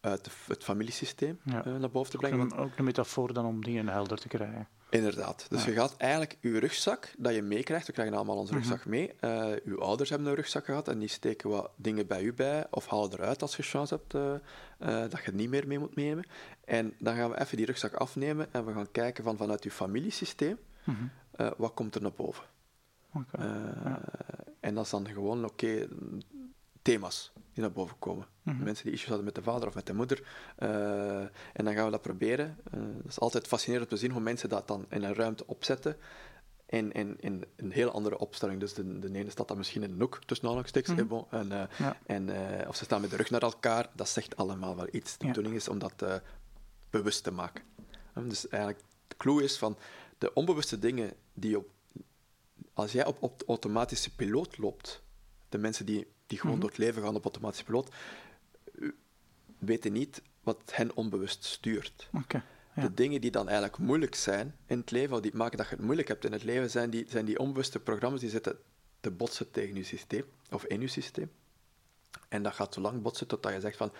uit 0.00 0.28
het 0.46 0.64
familiesysteem 0.64 1.38
Ja. 1.44 1.64
eh, 1.64 1.76
naar 1.76 1.90
boven 1.90 2.10
te 2.10 2.16
Ook 2.16 2.22
brengen. 2.22 2.38
Want 2.38 2.52
een, 2.52 2.58
ook 2.58 2.76
een 2.78 2.84
metafoor 2.84 3.32
dan 3.32 3.44
om 3.46 3.64
dingen 3.64 3.88
helder 3.88 4.18
te 4.18 4.28
krijgen. 4.28 4.68
Inderdaad. 4.90 5.46
Dus 5.48 5.64
Ja. 5.64 5.70
je 5.70 5.76
gaat 5.76 5.96
eigenlijk 5.96 6.36
je 6.40 6.58
rugzak 6.58 7.12
dat 7.18 7.34
je 7.34 7.42
meekrijgt, 7.42 7.86
we 7.86 7.92
krijgen 7.92 8.14
allemaal 8.16 8.36
onze 8.36 8.52
Mhm. 8.54 8.62
rugzak 8.62 8.86
mee. 8.86 9.12
eh 9.20 9.52
uw 9.64 9.80
ouders 9.80 10.10
hebben 10.10 10.28
een 10.28 10.34
rugzak 10.34 10.64
gehad 10.64 10.88
en 10.88 10.98
die 10.98 11.08
steken 11.08 11.50
wat 11.50 11.70
dingen 11.76 12.06
bij 12.06 12.22
u 12.22 12.32
bij 12.34 12.66
of 12.70 12.86
halen 12.86 13.12
eruit 13.12 13.42
als 13.42 13.56
je 13.56 13.62
chance 13.62 13.94
hebt 13.94 14.14
eh, 14.14 15.00
dat 15.00 15.10
je 15.10 15.16
het 15.24 15.34
niet 15.34 15.48
meer 15.48 15.66
mee 15.66 15.78
moet 15.78 15.94
nemen. 15.96 16.26
En 16.64 16.94
dan 16.98 17.14
gaan 17.16 17.30
we 17.30 17.40
even 17.40 17.56
die 17.56 17.66
rugzak 17.66 17.94
afnemen 17.94 18.52
en 18.52 18.66
we 18.66 18.72
gaan 18.72 18.90
kijken 18.90 19.24
van 19.24 19.36
vanuit 19.36 19.64
uw 19.64 19.70
familiesysteem, 19.70 20.58
Mhm. 20.84 20.96
wat 21.56 21.74
komt 21.74 21.94
er 21.94 22.02
naar 22.02 22.12
boven. 22.16 22.44
Ja. 23.38 24.00
En 24.60 24.74
dat 24.74 24.84
is 24.84 24.90
dan 24.90 25.08
gewoon, 25.08 25.44
oké, 25.44 25.88
thema's 26.82 27.32
die 27.58 27.66
naar 27.66 27.76
boven 27.76 27.98
komen. 27.98 28.26
Mhm. 28.42 28.62
Mensen 28.62 28.84
die 28.84 28.92
issues 28.92 29.08
hadden 29.08 29.24
met 29.26 29.34
de 29.34 29.42
vader 29.42 29.68
of 29.68 29.74
met 29.74 29.86
de 29.86 29.94
moeder. 29.94 30.22
Eh, 30.56 31.20
en 31.52 31.64
dan 31.64 31.74
gaan 31.74 31.84
we 31.84 31.90
dat 31.90 32.02
proberen. 32.02 32.58
Eh, 32.70 32.80
het 32.80 33.06
is 33.06 33.20
altijd 33.20 33.46
fascinerend 33.46 33.90
om 33.90 33.96
te 33.96 34.02
zien 34.02 34.10
hoe 34.10 34.20
mensen 34.20 34.48
dat 34.48 34.68
dan 34.68 34.86
in 34.88 35.02
een 35.02 35.14
ruimte 35.14 35.46
opzetten. 35.46 35.96
In, 36.66 36.92
in, 36.92 37.16
in 37.20 37.44
een 37.56 37.70
heel 37.70 37.90
andere 37.90 38.18
opstelling. 38.18 38.60
Dus 38.60 38.74
de, 38.74 38.98
de 38.98 39.12
ene 39.18 39.30
staat 39.30 39.48
dan 39.48 39.56
misschien 39.56 39.82
in 39.82 39.90
een 39.90 40.00
hoek, 40.00 40.18
tussen 40.24 40.46
aanhalingstekens. 40.46 40.98
Eh, 41.00 41.06
bon, 41.06 41.26
en, 41.30 41.48
Ja. 41.78 41.96
en, 42.06 42.30
of 42.68 42.76
ze 42.76 42.84
staan 42.84 43.00
met 43.00 43.10
de 43.10 43.16
rug 43.16 43.30
naar 43.30 43.42
elkaar. 43.42 43.90
Dat 43.94 44.08
zegt 44.08 44.36
allemaal 44.36 44.76
wel 44.76 44.88
iets. 44.90 45.18
De 45.18 45.24
Ja. 45.24 45.30
bedoeling 45.32 45.54
is 45.56 45.68
om 45.68 45.78
dat 45.78 46.04
bewust 46.90 47.24
te 47.24 47.30
maken. 47.30 47.64
Dus 48.14 48.48
eigenlijk, 48.48 48.84
de 49.08 49.16
clue 49.16 49.42
is 49.42 49.58
van 49.58 49.76
de 50.18 50.32
onbewuste 50.34 50.78
dingen 50.78 51.12
die 51.34 51.58
op 51.58 51.68
als 52.74 52.92
jij 52.92 53.06
op, 53.06 53.22
op 53.22 53.38
de 53.38 53.44
automatische 53.46 54.14
piloot 54.14 54.58
loopt, 54.58 55.02
de 55.48 55.58
mensen 55.58 55.86
die, 55.86 56.06
die 56.28 56.38
gewoon 56.38 56.52
Mhm. 56.52 56.60
door 56.60 56.70
het 56.70 56.78
leven 56.78 57.02
gaan 57.02 57.14
op 57.14 57.24
automatische 57.24 57.64
piloot, 57.64 57.88
weten 59.58 59.92
niet 59.92 60.22
wat 60.42 60.60
hen 60.72 60.96
onbewust 60.96 61.44
stuurt. 61.44 62.08
Ja. 62.74 62.84
De 62.84 62.94
dingen 62.94 63.20
die 63.20 63.30
dan 63.30 63.46
eigenlijk 63.48 63.78
moeilijk 63.78 64.14
zijn 64.14 64.56
in 64.66 64.78
het 64.78 64.90
leven, 64.90 65.16
of 65.16 65.22
die 65.22 65.34
maken 65.36 65.56
dat 65.58 65.68
je 65.68 65.74
het 65.74 65.84
moeilijk 65.84 66.08
hebt 66.08 66.24
in 66.24 66.32
het 66.32 66.42
leven, 66.44 66.70
zijn 66.70 66.90
die, 66.90 67.04
zijn 67.08 67.24
die 67.24 67.38
onbewuste 67.38 67.80
programma's 67.80 68.20
die 68.20 68.30
zitten 68.30 68.58
te 69.00 69.10
botsen 69.10 69.50
tegen 69.50 69.74
je 69.74 69.84
systeem, 69.84 70.24
of 70.50 70.64
in 70.64 70.80
je 70.80 70.86
systeem. 70.88 71.30
En 72.28 72.42
dat 72.42 72.54
gaat 72.54 72.74
zo 72.74 72.80
lang 72.80 73.02
botsen 73.02 73.26
totdat 73.26 73.52
je 73.52 73.60
zegt 73.60 73.76
van, 73.76 73.92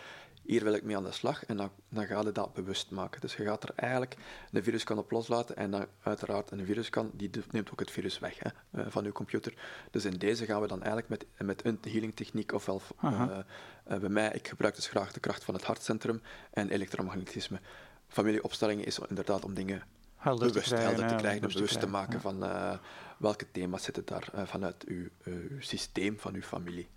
hier 0.48 0.64
wil 0.64 0.72
ik 0.72 0.82
mee 0.82 0.96
aan 0.96 1.04
de 1.04 1.12
slag, 1.12 1.44
en 1.44 1.56
dan, 1.56 1.70
dan 1.88 2.06
ga 2.06 2.20
je 2.20 2.32
dat 2.32 2.52
bewust 2.52 2.90
maken. 2.90 3.20
Dus 3.20 3.36
je 3.36 3.44
gaat 3.44 3.62
er 3.62 3.72
eigenlijk 3.74 4.16
een 4.52 4.62
virus 4.62 4.84
kan 4.84 4.98
op 4.98 5.10
loslaten, 5.10 5.56
en 5.56 5.70
dan 5.70 5.86
uiteraard 6.02 6.50
een 6.50 6.64
virus 6.64 6.90
kan, 6.90 7.10
die 7.14 7.30
neemt 7.50 7.70
ook 7.70 7.80
het 7.80 7.90
virus 7.90 8.18
weg 8.18 8.38
hè, 8.38 8.50
eh, 8.70 8.86
van 8.88 9.04
je 9.04 9.12
computer. 9.12 9.54
Dus 9.90 10.04
in 10.04 10.18
deze 10.18 10.44
gaan 10.44 10.60
we 10.60 10.66
dan 10.66 10.82
eigenlijk 10.82 11.08
met, 11.08 11.46
met 11.46 11.64
een 11.64 11.78
healing 11.92 12.16
techniek, 12.16 12.52
ofwel 12.52 12.82
eh, 13.00 13.38
eh, 13.84 14.00
bij 14.00 14.08
mij, 14.08 14.30
ik 14.32 14.48
gebruik 14.48 14.74
dus 14.74 14.88
graag 14.88 15.12
de 15.12 15.20
kracht 15.20 15.44
van 15.44 15.54
het 15.54 15.64
hartcentrum 15.64 16.22
en 16.50 16.70
elektromagnetisme. 16.70 17.60
Familieopstellingen 18.08 18.84
is 18.84 18.98
inderdaad 19.08 19.44
om 19.44 19.54
dingen 19.54 19.82
Helder 20.28 20.46
te 20.46 20.52
bewust 20.52 20.72
krijgen, 20.72 20.88
helder 20.88 21.08
te 21.08 21.22
krijgen 21.22 21.42
en 21.42 21.52
bewust 21.52 21.72
te 21.80 21.86
krijgen, 21.86 21.90
maken 21.90 22.14
ja. 22.14 22.20
van 22.20 22.44
eh, 22.44 22.78
welke 23.18 23.50
thema's 23.50 23.82
zitten 23.82 24.04
daar 24.04 24.28
eh, 24.32 24.46
vanuit 24.46 24.84
uw, 24.84 25.08
eh, 25.24 25.32
uw 25.32 25.60
systeem, 25.60 26.18
van 26.18 26.34
uw 26.34 26.42
familie. 26.42 26.88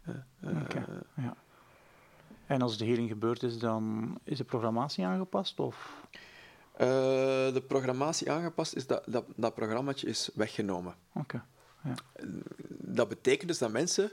Oké. 0.44 0.86
Ja. 1.16 1.36
En 2.46 2.62
als 2.62 2.78
de 2.78 2.86
healing 2.86 3.10
gebeurd 3.10 3.44
is, 3.44 3.60
dan 3.60 4.18
is 4.24 4.38
de 4.38 4.44
programmatie 4.44 5.06
aangepast? 5.06 5.60
Of? 5.60 6.06
de 6.78 7.64
programmatie 7.68 8.32
aangepast 8.32 8.76
is 8.76 8.88
dat, 8.88 9.04
dat, 9.06 9.26
dat 9.36 9.56
programmaatje 9.56 10.08
is 10.08 10.30
weggenomen. 10.34 10.96
Oké. 11.14 11.44
Ja. 11.84 11.94
Dat 12.70 13.08
betekent 13.08 13.48
dus 13.48 13.58
dat 13.58 13.72
mensen 13.72 14.12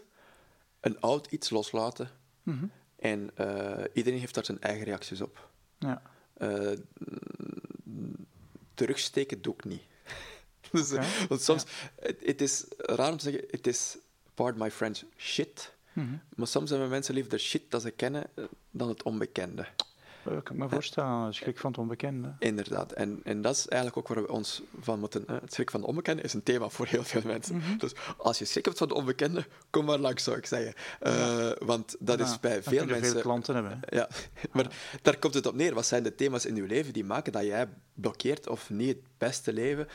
een 0.80 1.00
oud 1.00 1.26
iets 1.26 1.50
loslaten 1.50 2.08
Mhm. 2.42 2.66
en 2.98 3.30
iedereen 3.92 4.18
heeft 4.18 4.34
daar 4.34 4.44
zijn 4.44 4.60
eigen 4.60 4.84
reacties 4.84 5.20
op. 5.20 5.48
ja. 5.78 6.02
Terugsteken 8.78 9.42
doe 9.42 9.54
ik 9.54 9.64
niet. 9.64 9.82
dus, 10.72 10.90
want 11.28 11.42
soms, 11.42 11.64
het, 12.00 12.40
is 12.40 12.64
raar 12.76 13.10
om 13.10 13.16
te 13.16 13.30
zeggen, 13.30 13.44
het 13.50 13.66
is, 13.66 13.96
pardon 14.34 14.62
my 14.62 14.70
French, 14.70 15.02
shit. 15.16 15.72
Mhm. 15.92 16.16
Maar 16.36 16.46
soms 16.46 16.70
hebben 16.70 16.88
mensen 16.88 17.14
liever 17.14 17.40
shit 17.40 17.70
dat 17.70 17.82
ze 17.82 17.90
kennen 17.90 18.30
eh, 18.34 18.44
dan 18.70 18.88
het 18.88 19.02
onbekende. 19.02 19.66
Dat 20.34 20.42
kan 20.42 20.56
ik 20.56 20.62
me 20.62 20.68
voorstellen. 20.68 21.34
Schrik 21.34 21.58
van 21.58 21.70
het 21.70 21.80
onbekende. 21.80 22.34
Inderdaad. 22.38 22.92
En, 22.92 23.20
en 23.24 23.42
dat 23.42 23.54
is 23.56 23.68
eigenlijk 23.68 23.98
ook 24.08 24.14
waar 24.14 24.24
we 24.26 24.32
ons 24.32 24.62
van 24.80 25.00
moeten... 25.00 25.26
eh, 25.26 25.36
het 25.40 25.52
schrik 25.52 25.70
van 25.70 25.80
het 25.80 25.88
onbekende 25.88 26.22
is 26.22 26.32
een 26.34 26.42
thema 26.42 26.68
voor 26.68 26.86
heel 26.86 27.04
veel 27.04 27.22
mensen. 27.24 27.56
Mhm. 27.56 27.76
Dus 27.78 27.92
als 28.16 28.38
je 28.38 28.44
schrik 28.44 28.64
hebt 28.64 28.78
van 28.78 28.88
het 28.88 28.96
onbekende, 28.96 29.44
kom 29.70 29.84
maar 29.84 29.98
langs, 29.98 30.24
zou 30.24 30.36
ik 30.36 30.46
zeggen. 30.46 30.74
Eh, 31.00 31.50
Want 31.58 31.96
dat 31.98 32.18
Ja, 32.18 32.24
is 32.24 32.40
bij 32.40 32.62
veel 32.62 32.86
mensen... 32.86 33.12
veel 33.12 33.20
klanten 33.20 33.54
hebben. 33.54 33.80
Ja, 33.88 34.08
maar 34.52 34.66
daar 35.02 35.18
komt 35.18 35.34
het 35.34 35.46
op 35.46 35.54
neer. 35.54 35.74
Wat 35.74 35.86
zijn 35.86 36.02
de 36.02 36.14
thema's 36.14 36.44
in 36.46 36.54
je 36.56 36.62
leven 36.62 36.92
die 36.92 37.04
maken 37.04 37.32
dat 37.32 37.44
jij 37.44 37.68
blokkeert 37.94 38.48
of 38.48 38.70
niet 38.70 38.88
het 38.96 39.04
beste 39.18 39.52
leven? 39.52 39.88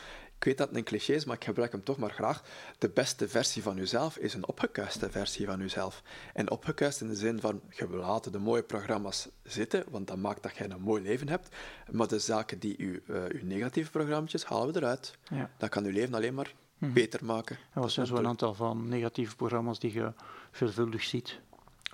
Ik 0.44 0.50
weet 0.50 0.58
dat 0.58 0.68
het 0.68 0.78
een 0.78 0.84
cliché 0.84 1.12
is, 1.12 1.24
maar 1.24 1.36
ik 1.36 1.44
gebruik 1.44 1.72
hem 1.72 1.84
toch 1.84 1.96
maar 1.96 2.10
graag. 2.10 2.42
De 2.78 2.88
beste 2.88 3.28
versie 3.28 3.62
van 3.62 3.76
jezelf 3.76 4.16
is 4.16 4.34
een 4.34 4.48
opgekuiste 4.48 5.10
versie 5.10 5.46
van 5.46 5.58
jezelf. 5.58 6.02
En 6.34 6.50
opgekuist 6.50 7.00
in 7.00 7.08
de 7.08 7.14
zin 7.14 7.40
van, 7.40 7.60
je 7.70 7.88
wil 7.88 7.98
laten 8.00 8.32
de 8.32 8.38
mooie 8.38 8.62
programma's 8.62 9.28
zitten, 9.42 9.84
want 9.90 10.06
dat 10.06 10.16
maakt 10.16 10.42
dat 10.42 10.56
jij 10.56 10.70
een 10.70 10.80
mooi 10.80 11.02
leven 11.02 11.28
hebt. 11.28 11.56
Maar 11.90 12.08
de 12.08 12.18
zaken 12.18 12.58
die 12.58 12.74
je, 12.78 13.02
eh, 13.32 13.42
negatieve 13.42 13.90
programma's 13.90 14.44
halen 14.44 14.72
we 14.72 14.80
eruit. 14.80 15.18
Ja. 15.30 15.50
Dat 15.58 15.68
kan 15.68 15.84
je 15.84 15.92
leven 15.92 16.14
alleen 16.14 16.34
maar 16.34 16.54
Mhm. 16.78 16.92
beter 16.92 17.24
maken. 17.24 17.56
Er 17.74 17.80
was 17.80 17.96
En 17.96 18.06
zo'n 18.06 18.26
aantal 18.26 18.54
van 18.54 18.88
negatieve 18.88 19.36
programma's 19.36 19.78
die 19.78 19.92
je 19.92 20.12
veelvuldig 20.50 21.02
ziet. 21.02 21.40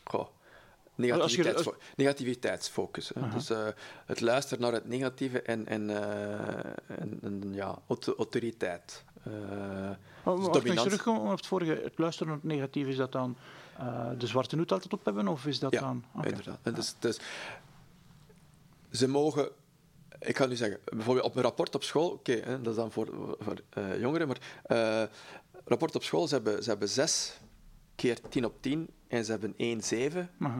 Goh. 0.04 0.26
Als 1.02 1.32
je- 1.34 1.36
Negativiteitsfo- 1.38 1.76
Negativiteitsfocus. 1.96 3.12
Dus 3.32 3.50
eh, 3.50 3.66
het 4.06 4.20
luisteren 4.20 4.62
naar 4.62 4.72
het 4.72 4.88
negatieve 4.88 5.42
en, 5.42 5.66
en, 5.66 5.90
eh, 5.90 6.98
en, 6.98 7.18
en 7.22 7.42
ja, 7.52 7.78
auto- 7.88 8.14
autoriteit. 8.16 9.04
Oh, 9.26 9.32
als 10.24 10.46
ik 10.46 10.52
dominantie. 10.52 10.82
terugkom 10.84 11.16
op 11.18 11.36
het 11.36 11.46
vorige, 11.46 11.80
het 11.84 11.98
luisteren 11.98 12.28
naar 12.32 12.36
het 12.42 12.50
negatief, 12.52 12.86
is 12.86 12.96
dat 12.96 13.12
dan 13.12 13.36
eh, 13.78 14.10
de 14.18 14.26
zwarte 14.26 14.56
hoed 14.56 14.72
altijd 14.72 14.92
op 14.92 15.04
hebben? 15.04 15.28
Of 15.28 15.46
is 15.46 15.58
dat 15.58 15.72
Ja, 15.72 15.80
dan... 15.80 16.04
Oké. 16.16 16.28
Inderdaad. 16.28 16.58
En 16.62 16.74
Dus, 16.74 16.94
dus, 16.98 17.18
ze 18.90 19.08
mogen, 19.08 19.48
ik 20.18 20.36
ga 20.36 20.46
nu 20.46 20.56
zeggen, 20.56 20.80
bijvoorbeeld 20.84 21.26
op 21.26 21.36
een 21.36 21.42
rapport 21.42 21.74
op 21.74 21.82
school, 21.82 22.10
oké, 22.10 22.40
dat 22.62 22.66
is 22.66 22.74
dan 22.74 22.92
voor, 22.92 23.36
voor 23.38 23.56
jongeren, 23.98 24.26
maar 24.28 24.38
rapport 25.64 25.94
op 25.94 26.02
school, 26.02 26.26
ze 26.28 26.34
hebben, 26.34 26.62
ze 26.62 26.68
hebben 26.70 26.88
zes 26.88 27.38
keer 27.94 28.18
10 28.28 28.44
op 28.44 28.54
10 28.62 28.88
en 29.08 29.24
ze 29.24 29.30
hebben 29.30 29.54
1 29.56 29.80
7. 29.82 30.30
Mhm. 30.36 30.58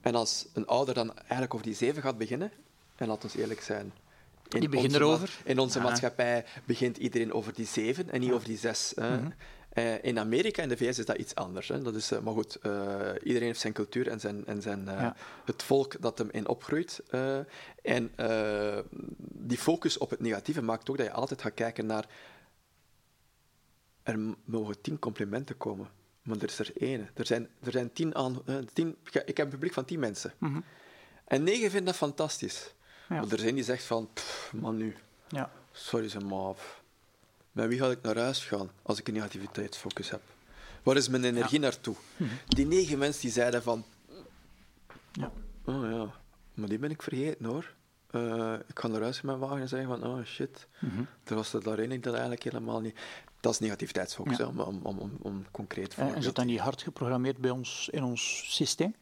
En 0.00 0.14
als 0.14 0.46
een 0.52 0.66
ouder 0.66 0.94
dan 0.94 1.16
eigenlijk 1.18 1.54
over 1.54 1.66
die 1.66 1.74
7 1.74 2.02
gaat 2.02 2.18
beginnen, 2.18 2.52
en 2.96 3.06
laat 3.08 3.24
ons 3.24 3.34
eerlijk 3.34 3.60
zijn. 3.60 3.92
in 4.48 4.60
Die 4.60 4.68
begint 4.68 4.92
onze 4.92 4.98
ma- 5.04 5.06
erover. 5.06 5.38
In 5.44 5.58
onze 5.58 5.78
Ja. 5.78 5.84
maatschappij 5.84 6.44
begint 6.64 6.96
iedereen 6.96 7.32
over 7.32 7.54
die 7.54 7.66
7 7.66 8.10
en 8.10 8.20
niet 8.20 8.32
over 8.32 8.48
die 8.48 8.58
6. 8.58 8.92
Mhm. 8.96 9.30
in 10.02 10.18
Amerika 10.18 10.62
en 10.62 10.68
de 10.68 10.76
VS 10.76 10.98
is 10.98 11.06
dat 11.06 11.16
iets 11.16 11.34
anders. 11.34 11.68
Hè. 11.68 11.82
Dat 11.82 11.94
is, 11.94 12.10
eh, 12.10 12.18
maar 12.20 12.32
goed, 12.32 12.54
eh, 12.56 12.70
iedereen 13.22 13.46
heeft 13.46 13.60
zijn 13.60 13.72
cultuur 13.72 14.08
en, 14.08 14.20
zijn, 14.20 14.46
en 14.46 14.62
zijn, 14.62 14.88
eh, 14.88 15.00
Ja. 15.00 15.16
het 15.44 15.62
volk 15.62 16.00
dat 16.00 16.18
hem 16.18 16.28
in 16.30 16.48
opgroeit. 16.48 17.02
eh, 17.10 17.38
en 17.82 18.12
eh, 18.16 18.78
die 19.18 19.58
focus 19.58 19.98
op 19.98 20.10
het 20.10 20.20
negatieve 20.20 20.62
maakt 20.62 20.90
ook 20.90 20.96
dat 20.96 21.06
je 21.06 21.12
altijd 21.12 21.42
gaat 21.42 21.54
kijken 21.54 21.86
naar 21.86 22.06
er 24.02 24.18
mogen 24.44 24.80
tien 24.80 24.98
complimenten 24.98 25.56
komen, 25.56 25.88
maar 26.28 26.36
er 26.36 26.44
is 26.48 26.58
er 26.58 26.70
één. 26.78 27.08
Er 27.14 27.26
zijn, 27.26 27.48
er 27.62 27.72
zijn 27.72 27.92
tien 27.92 28.14
aan... 28.14 28.42
eh, 28.46 28.56
tien, 28.72 28.96
ik 29.24 29.36
heb 29.36 29.38
een 29.46 29.48
publiek 29.48 29.72
van 29.72 29.84
tien 29.84 29.98
mensen. 30.00 30.32
Mhm. 30.38 30.60
En 31.24 31.42
negen 31.42 31.70
vinden 31.70 31.84
dat 31.84 31.96
fantastisch. 31.96 32.74
Ja. 33.08 33.20
Maar 33.20 33.32
er 33.32 33.38
zijn 33.38 33.54
die 33.54 33.64
zegt 33.64 33.84
van... 33.84 34.08
"Pff, 34.14 34.52
man 34.52 34.76
nu, 34.76 34.96
Ja. 35.28 35.50
sorry 35.72 36.08
ze 36.08 36.18
maar. 36.20 36.52
pff. 36.54 36.82
Met 37.52 37.68
wie 37.68 37.78
ga 37.78 37.86
ik 37.90 38.02
naar 38.02 38.16
huis 38.18 38.44
gaan 38.44 38.70
als 38.82 38.98
ik 38.98 39.08
een 39.08 39.14
negativiteitsfocus 39.14 40.10
heb? 40.10 40.20
Waar 40.82 40.96
is 40.96 41.08
mijn 41.08 41.24
energie 41.24 41.58
naartoe? 41.58 41.94
Die 42.46 42.66
negen 42.66 42.98
mensen 42.98 43.22
die 43.22 43.30
zeiden 43.30 43.62
van... 43.62 43.84
Ja. 45.12 45.32
Oh 45.64 45.90
ja, 45.90 46.10
maar 46.54 46.68
die 46.68 46.78
ben 46.78 46.90
ik 46.90 47.02
vergeten 47.02 47.44
hoor. 47.44 47.74
Eh, 48.10 48.54
ik 48.66 48.78
ga 48.78 48.88
naar 48.88 49.00
huis 49.00 49.20
in 49.20 49.26
mijn 49.26 49.38
wagen 49.38 49.60
en 49.60 49.68
zeggen 49.68 49.88
van, 49.88 50.04
oh 50.06 50.24
shit, 50.24 50.66
Mhm. 50.80 51.02
er 51.24 51.34
was 51.34 51.52
er 51.52 51.62
daarin 51.62 51.92
ik 51.92 52.02
dat 52.02 52.12
eigenlijk 52.12 52.42
helemaal 52.42 52.80
niet. 52.80 52.98
Dat 53.40 53.52
is 53.52 53.58
negativiteitsfocus, 53.58 54.36
Ja. 54.36 54.46
om, 54.46 54.60
om, 54.60 54.80
om, 54.84 55.12
om, 55.22 55.44
concreet 55.50 55.96
zit 56.18 56.34
dat 56.36 56.44
niet 56.44 56.58
hard 56.60 56.82
geprogrammeerd 56.82 57.38
bij 57.38 57.50
ons 57.50 57.88
in 57.88 58.02
ons 58.02 58.42
systeem? 58.54 58.94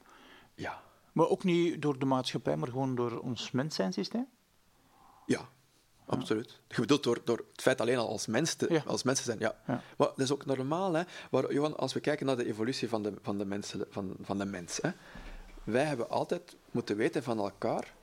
Ja, 0.54 0.82
Maar 1.12 1.28
ook 1.28 1.44
niet 1.44 1.82
door 1.82 1.98
de 1.98 2.04
maatschappij, 2.06 2.56
maar 2.56 2.68
gewoon 2.68 2.94
door 2.94 3.18
ons 3.18 3.50
mens-zijn-systeem? 3.50 4.26
ja, 5.26 5.48
absoluut. 6.06 6.60
Je 6.68 6.80
bedoelt 6.80 7.02
door, 7.02 7.20
door 7.24 7.36
het 7.52 7.62
feit 7.62 7.80
alleen 7.80 7.96
al 7.98 8.08
als, 8.08 8.26
mens 8.26 8.54
te, 8.54 8.66
Ja. 8.72 8.82
als 8.86 9.02
mensen 9.02 9.24
zijn, 9.24 9.38
ja. 9.38 9.56
Ja. 9.66 9.82
Maar 9.96 10.06
dat 10.08 10.18
is 10.18 10.32
ook 10.32 10.44
normaal, 10.46 10.92
hè. 10.92 11.02
Maar, 11.30 11.52
Johan, 11.52 11.76
als 11.76 11.92
we 11.92 12.00
kijken 12.00 12.26
naar 12.26 12.36
de 12.36 12.46
evolutie 12.46 12.88
van 12.88 13.02
de, 13.02 13.14
van 13.22 13.38
de, 13.38 13.44
mensen, 13.44 13.84
van, 13.90 14.16
van 14.20 14.38
de 14.38 14.44
mens, 14.44 14.78
hè. 14.82 14.90
wij 15.64 15.84
hebben 15.84 16.10
altijd 16.10 16.56
moeten 16.70 16.96
weten 16.96 17.22
van 17.22 17.38
elkaar 17.38 17.94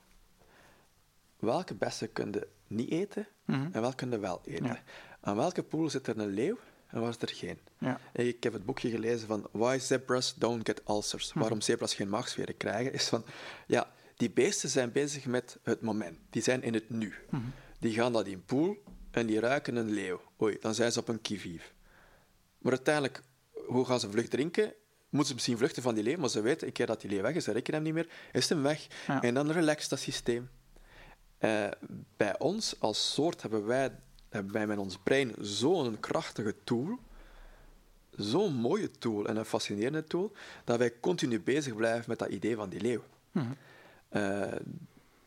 welke 1.38 1.74
bessen 1.74 2.12
kunnen 2.12 2.44
niet 2.66 2.90
eten 2.90 3.26
Mhm. 3.44 3.68
en 3.72 3.80
welke 3.80 3.96
kunnen 3.96 4.20
wel 4.20 4.40
eten. 4.44 4.64
Ja. 4.66 4.78
Aan 5.24 5.36
welke 5.36 5.62
poel 5.62 5.90
zit 5.90 6.06
er 6.06 6.18
een 6.18 6.34
leeuw 6.34 6.58
en 6.86 7.00
waar 7.00 7.08
is 7.08 7.16
er 7.18 7.28
geen? 7.28 7.58
Ja. 7.78 8.00
Ik 8.12 8.42
heb 8.42 8.52
het 8.52 8.64
boekje 8.64 8.90
gelezen 8.90 9.28
van 9.28 9.46
Why 9.50 9.78
Zebras 9.78 10.34
Don't 10.34 10.66
Get 10.68 10.82
Ulcers. 10.88 11.32
Hm. 11.32 11.38
Waarom 11.38 11.60
zebras 11.60 11.94
geen 11.94 12.08
maagsferen 12.08 12.56
krijgen. 12.56 12.92
Is 12.92 13.08
van, 13.08 13.24
ja, 13.66 13.90
die 14.16 14.30
beesten 14.30 14.68
zijn 14.68 14.92
bezig 14.92 15.26
met 15.26 15.58
het 15.62 15.80
moment. 15.80 16.18
Die 16.30 16.42
zijn 16.42 16.62
in 16.62 16.74
het 16.74 16.90
nu. 16.90 17.14
Hm. 17.28 17.36
Die 17.78 17.92
gaan 17.92 18.12
naar 18.12 18.24
die 18.24 18.38
poel 18.38 18.82
en 19.10 19.26
die 19.26 19.40
ruiken 19.40 19.76
een 19.76 19.90
leeuw. 19.90 20.20
Oei, 20.42 20.56
dan 20.60 20.74
zijn 20.74 20.92
ze 20.92 21.00
op 21.00 21.08
een 21.08 21.20
kivief. 21.20 21.74
Maar 22.58 22.72
uiteindelijk, 22.72 23.22
hoe 23.66 23.84
gaan 23.84 24.00
ze 24.00 24.10
vlucht 24.10 24.30
drinken? 24.30 24.72
Moeten 25.08 25.28
ze 25.28 25.34
misschien 25.34 25.58
vluchten 25.58 25.82
van 25.82 25.94
die 25.94 26.04
leeuw, 26.04 26.18
maar 26.18 26.30
ze 26.30 26.40
weten, 26.40 26.66
een 26.66 26.72
keer 26.72 26.86
dat 26.86 27.00
die 27.00 27.10
leeuw 27.10 27.22
weg 27.22 27.34
is, 27.34 27.44
ze 27.44 27.52
rekken 27.52 27.74
hem 27.74 27.82
niet 27.82 27.94
meer, 27.94 28.08
is 28.32 28.48
hem 28.48 28.62
weg. 28.62 28.86
Ja. 29.06 29.22
En 29.22 29.34
dan 29.34 29.50
relaxt 29.50 29.90
dat 29.90 29.98
systeem. 29.98 30.50
Eh, 31.38 31.68
bij 32.16 32.38
ons 32.38 32.74
als 32.78 33.12
soort 33.12 33.42
hebben 33.42 33.66
wij, 33.66 33.90
hebben 34.34 34.52
wij 34.52 34.66
met 34.66 34.78
ons 34.78 34.98
brein 34.98 35.34
zo'n 35.40 36.00
krachtige 36.00 36.54
tool, 36.64 36.98
zo'n 38.10 38.54
mooie 38.54 38.90
tool 38.90 39.26
en 39.26 39.36
een 39.36 39.44
fascinerende 39.44 40.04
tool, 40.04 40.32
dat 40.64 40.78
wij 40.78 41.00
continu 41.00 41.40
bezig 41.40 41.74
blijven 41.74 42.04
met 42.06 42.18
dat 42.18 42.28
idee 42.28 42.56
van 42.56 42.68
die 42.68 42.80
leeuw. 42.80 43.02
Mhm. 43.32 43.46
Eh, 44.08 44.52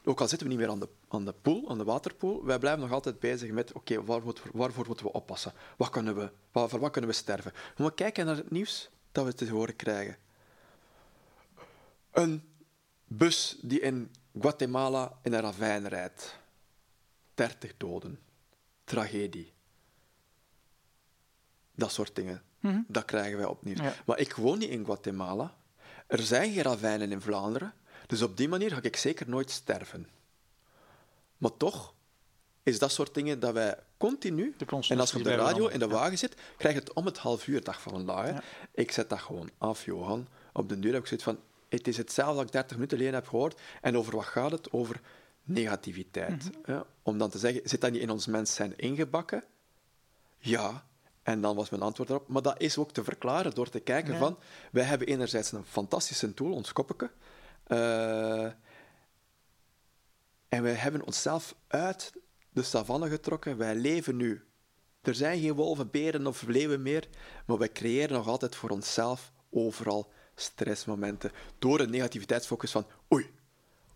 ook 0.04 0.22
al 0.22 0.28
zitten 0.28 0.48
we 0.48 0.54
niet 0.54 0.62
meer 0.62 0.72
aan 0.72 0.80
de, 0.80 0.90
aan 1.08 1.26
de 1.26 1.34
pool, 1.42 1.70
aan 1.70 1.78
de 1.78 1.84
waterpool, 1.84 2.46
wij 2.46 2.60
blijven 2.60 2.82
nog 2.82 2.92
altijd 2.92 3.20
bezig 3.20 3.52
met, 3.52 3.72
oké, 3.72 4.04
waar 4.04 4.22
waarvoor 4.54 4.86
moeten 4.88 5.06
we 5.06 5.12
oppassen? 5.12 5.54
Wat 5.78 5.90
kunnen 5.90 6.16
we, 6.16 6.32
waar, 6.52 6.70
voor 6.70 6.80
wat 6.80 6.92
kunnen 6.92 7.10
we 7.10 7.16
sterven? 7.16 7.52
We 7.54 7.84
moeten 7.84 7.96
kijken 7.96 8.26
naar 8.26 8.36
het 8.36 8.52
nieuws 8.52 8.90
dat 9.12 9.26
we 9.26 9.34
te 9.34 9.50
horen 9.50 9.76
krijgen. 9.76 10.18
Een 12.12 12.44
bus 13.04 13.58
die 13.62 13.80
in 13.80 14.12
Guatemala 14.40 15.18
in 15.22 15.34
een 15.34 15.42
ravijn 15.42 15.88
rijdt. 15.88 16.40
30 17.34 17.74
doden. 17.78 18.20
Tragedie. 18.88 19.54
Dat 21.76 21.92
soort 21.92 22.16
dingen. 22.16 22.42
Mhm. 22.60 22.82
Dat 22.88 23.06
krijgen 23.06 23.38
wij 23.38 23.46
opnieuw. 23.46 23.84
Ja. 23.84 23.94
Maar 24.06 24.20
ik 24.20 24.34
woon 24.34 24.58
niet 24.58 24.70
in 24.70 24.86
Guatemala. 24.86 25.56
Er 26.08 26.20
zijn 26.20 26.54
geen 26.54 26.64
ravijnen 26.64 27.12
in 27.12 27.22
Vlaanderen. 27.22 27.74
Dus 28.08 28.22
op 28.22 28.38
die 28.38 28.48
manier 28.48 28.72
ga 28.72 28.82
ik 28.82 28.96
zeker 28.96 29.30
nooit 29.30 29.52
sterven. 29.52 30.08
Maar 31.38 31.58
toch 31.58 31.94
is 32.64 32.80
dat 32.80 32.92
soort 32.92 33.14
dingen 33.14 33.40
dat 33.40 33.54
wij 33.54 33.80
continu... 33.98 34.56
En 34.88 35.00
als 35.00 35.12
je 35.12 35.18
op 35.18 35.24
de 35.24 35.36
radio 35.36 35.68
in 35.68 35.80
de 35.80 35.88
wagen 35.88 36.18
zit, 36.18 36.36
krijg 36.58 36.74
je 36.76 36.80
het 36.80 36.94
om 36.94 37.06
het 37.06 37.18
half 37.18 37.48
uur 37.48 37.64
dag 37.64 37.82
van 37.82 37.92
vandaag. 37.92 38.26
hè. 38.26 38.32
Ja. 38.32 38.42
Ik 38.72 38.92
zet 38.92 39.10
dat 39.10 39.20
gewoon 39.20 39.50
af, 39.58 39.86
Johan. 39.86 40.28
Op 40.54 40.70
de 40.70 40.80
deur 40.80 40.94
heb 40.94 41.02
ik 41.02 41.08
zoiets 41.08 41.26
van... 41.26 41.40
Het 41.70 41.88
is 41.88 41.98
hetzelfde 41.98 42.36
dat 42.36 42.46
ik 42.46 42.52
30 42.52 42.72
minuten 42.72 42.98
geleden 42.98 43.20
heb 43.20 43.28
gehoord. 43.28 43.60
En 43.82 43.98
over 43.98 44.16
wat 44.16 44.26
gaat 44.26 44.52
het? 44.52 44.72
Over 44.72 45.02
negativiteit. 45.48 46.44
Mhm. 46.44 46.72
ja, 46.72 46.86
om 47.04 47.18
dan 47.18 47.30
te 47.30 47.38
zeggen, 47.38 47.62
zit 47.64 47.82
dat 47.82 47.92
niet 47.92 48.02
in 48.02 48.10
ons 48.10 48.26
mens 48.26 48.56
zijn 48.56 48.78
ingebakken? 48.78 49.44
Ja. 50.38 50.86
En 51.24 51.42
dan 51.42 51.56
was 51.56 51.70
mijn 51.70 51.82
antwoord 51.82 52.10
erop. 52.10 52.28
Maar 52.28 52.42
dat 52.42 52.62
is 52.62 52.78
ook 52.78 52.92
te 52.92 53.04
verklaren 53.04 53.54
door 53.54 53.70
te 53.70 53.80
kijken 53.80 54.14
Ja. 54.14 54.20
van... 54.20 54.38
Wij 54.72 54.84
hebben 54.84 55.08
enerzijds 55.08 55.52
een 55.52 55.66
fantastische 55.66 56.34
tool, 56.34 56.52
ons 56.52 56.74
koppeke. 56.74 57.12
Eh, 57.64 58.46
en 60.50 60.64
wij 60.64 60.74
hebben 60.74 61.06
onszelf 61.06 61.56
uit 61.68 62.14
de 62.50 62.64
savanne 62.64 63.10
getrokken. 63.10 63.58
Wij 63.58 63.76
leven 63.76 64.16
nu. 64.16 64.44
Er 65.02 65.16
zijn 65.16 65.40
geen 65.42 65.54
wolven, 65.54 65.92
beren 65.92 66.28
of 66.28 66.42
leeuwen 66.42 66.82
meer, 66.82 67.08
maar 67.46 67.58
wij 67.58 67.72
creëren 67.72 68.16
nog 68.16 68.28
altijd 68.28 68.56
voor 68.56 68.70
onszelf 68.70 69.32
overal 69.50 70.12
stressmomenten. 70.36 71.32
Door 71.60 71.80
een 71.80 71.90
negativiteitsfocus 71.90 72.72
van, 72.72 72.86
oei, 73.14 73.30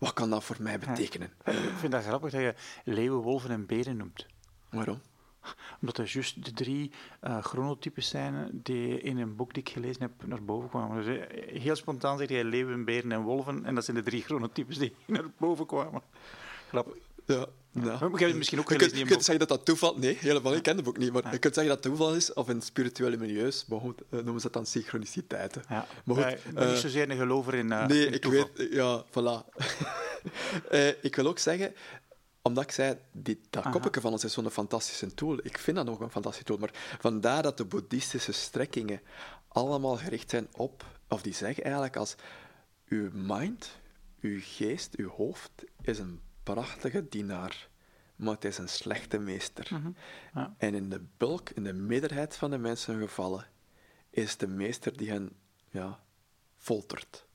wat 0.01 0.13
kan 0.13 0.29
dat 0.29 0.43
voor 0.43 0.55
mij 0.59 0.79
betekenen? 0.79 1.33
Ik 1.45 1.73
vind 1.77 1.91
dat 1.91 2.03
grappig 2.03 2.31
dat 2.31 2.41
je 2.41 2.53
leeuwen, 2.83 3.21
wolven 3.21 3.49
en 3.49 3.65
beren 3.65 3.97
noemt. 3.97 4.25
Waarom? 4.69 5.01
Omdat 5.79 5.95
dat 5.95 6.11
juist 6.11 6.45
de 6.45 6.53
drie 6.53 6.91
eh, 7.19 7.43
chronotypes 7.43 8.07
zijn 8.07 8.49
die 8.63 9.01
in 9.01 9.17
een 9.17 9.35
boek 9.35 9.53
die 9.53 9.63
ik 9.63 9.69
gelezen 9.69 10.01
heb 10.01 10.25
naar 10.25 10.43
boven 10.43 10.69
kwamen. 10.69 11.03
Dus 11.03 11.17
eh, 11.17 11.61
heel 11.61 11.75
spontaan 11.75 12.17
zeg 12.17 12.29
je 12.29 12.45
leeuwen, 12.45 12.85
beren 12.85 13.11
en 13.11 13.21
wolven. 13.21 13.65
En 13.65 13.75
dat 13.75 13.85
zijn 13.85 13.97
de 13.97 14.03
drie 14.03 14.21
chronotypes 14.21 14.77
die 14.77 14.95
naar 15.07 15.31
boven 15.37 15.65
kwamen. 15.65 16.01
Grappig. 16.67 16.95
Ja, 17.25 17.45
nou. 17.71 17.99
Maar 17.99 18.09
ik 18.09 18.19
heb 18.19 18.27
het 18.27 18.37
misschien 18.37 18.59
ook 18.59 18.69
je 18.69 18.75
kunt, 18.75 18.97
je 18.97 19.05
zeggen 19.07 19.39
dat 19.39 19.47
dat 19.47 19.65
toeval... 19.65 19.97
Nee, 19.97 20.17
helemaal 20.19 20.49
niet. 20.49 20.57
Ik 20.57 20.63
ken 20.63 20.75
het 20.75 20.85
boek 20.85 20.97
niet. 20.97 21.11
Maar 21.13 21.31
je 21.31 21.37
kunt 21.37 21.53
zeggen 21.53 21.75
dat 21.75 21.83
het 21.83 21.93
toeval 21.93 22.15
is, 22.15 22.33
of 22.33 22.49
in 22.49 22.61
spirituele 22.61 23.17
milieus, 23.17 23.65
maar 23.67 23.79
goed, 23.79 24.01
eh, 24.09 24.19
noemen 24.19 24.35
ze 24.35 24.41
dat 24.41 24.53
dan 24.53 24.65
synchroniciteiten. 24.65 25.63
Ja, 25.69 25.87
Maar 26.03 26.15
goed, 26.15 26.25
ik 26.25 26.53
ben 26.53 26.65
niet 26.65 26.73
eh, 26.73 26.79
zozeer 26.79 27.09
een 27.09 27.17
gelover 27.17 27.53
in, 27.53 27.71
eh, 27.71 27.85
nee, 27.87 28.05
in 28.05 28.13
ik 28.13 28.21
toeval. 28.21 28.49
weet... 28.53 28.73
Ja, 28.73 29.03
voilà. 29.05 29.45
Eh, 30.69 30.87
ik 31.03 31.15
wil 31.15 31.27
ook 31.27 31.39
zeggen, 31.39 31.73
omdat 32.41 32.63
ik 32.63 32.71
zei, 32.71 32.97
die, 33.11 33.41
dat 33.49 33.63
Aha. 33.63 33.71
koppetje 33.71 34.01
van 34.01 34.11
ons 34.11 34.23
is 34.23 34.33
zo'n 34.33 34.49
fantastische 34.49 35.13
tool. 35.13 35.39
Ik 35.43 35.57
vind 35.57 35.77
dat 35.77 35.85
nog 35.85 35.99
een 35.99 36.11
fantastische 36.11 36.47
tool. 36.47 36.57
Maar 36.57 36.71
vandaar 36.99 37.43
dat 37.43 37.57
de 37.57 37.65
boeddhistische 37.65 38.31
strekkingen 38.31 39.01
allemaal 39.47 39.97
gericht 39.97 40.29
zijn 40.29 40.47
op... 40.51 40.85
Of 41.07 41.21
die 41.21 41.33
zeggen 41.33 41.63
eigenlijk 41.63 41.95
als... 41.95 42.15
Uw 42.87 43.09
mind, 43.13 43.69
uw 44.21 44.39
geest, 44.43 44.95
uw 44.95 45.09
hoofd 45.09 45.51
is 45.81 45.99
een 45.99 46.19
prachtige 46.53 47.07
dienaar. 47.09 47.69
Maar 48.15 48.33
het 48.33 48.45
is 48.45 48.57
een 48.57 48.69
slechte 48.69 49.17
meester. 49.19 49.67
Mhm. 49.71 49.89
Ja. 50.33 50.53
En 50.57 50.73
in 50.73 50.89
de 50.89 51.01
bulk, 51.17 51.49
in 51.49 51.63
de 51.63 51.73
meerderheid 51.73 52.35
van 52.35 52.49
de 52.49 52.57
mensen 52.57 52.99
gevallen, 52.99 53.45
is 54.09 54.37
de 54.37 54.47
meester 54.47 54.97
die 54.97 55.09
hen 55.09 55.29
ja, 55.69 55.99
foltert. 56.57 57.25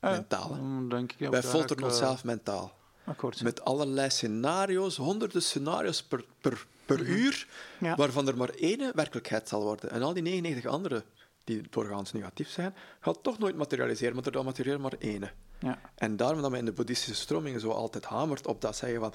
Ja, 0.00 0.10
mentaal. 0.10 0.58
denk 0.88 1.12
ik 1.12 1.28
Wij 1.28 1.42
folteren 1.42 1.84
onszelf 1.84 2.24
mentaal. 2.24 2.78
eh, 3.04 3.08
akkoord 3.08 3.36
zijn. 3.36 3.48
Met 3.48 3.64
allerlei 3.64 4.10
scenario's, 4.10 4.96
honderden 4.96 5.42
scenario's 5.42 6.02
per, 6.02 6.24
per, 6.40 6.66
per 6.86 7.00
uur, 7.00 7.46
Mhm. 7.78 7.84
Ja. 7.84 7.96
waarvan 7.96 8.28
er 8.28 8.36
maar 8.36 8.48
één 8.50 8.90
werkelijkheid 8.94 9.48
zal 9.48 9.62
worden. 9.62 9.90
En 9.90 10.02
al 10.02 10.12
die 10.12 10.22
99 10.22 10.70
andere, 10.70 11.04
die 11.44 11.62
doorgaans 11.70 12.12
negatief 12.12 12.48
zijn, 12.50 12.74
gaat 13.00 13.22
toch 13.22 13.38
nooit 13.38 13.56
materialiseren, 13.56 14.14
maar 14.14 14.24
er 14.24 14.32
dan 14.32 14.44
materialiseren 14.44 14.90
maar 14.90 15.00
één. 15.10 15.32
Ja. 15.64 15.80
En 15.94 16.16
daarom 16.16 16.42
dat 16.42 16.50
men 16.50 16.58
in 16.58 16.64
de 16.64 16.72
boeddhistische 16.72 17.22
stromingen 17.22 17.60
zo 17.60 17.70
altijd 17.70 18.04
hamert 18.04 18.46
op 18.46 18.60
dat 18.60 18.76
zeggen 18.76 19.00
van 19.00 19.14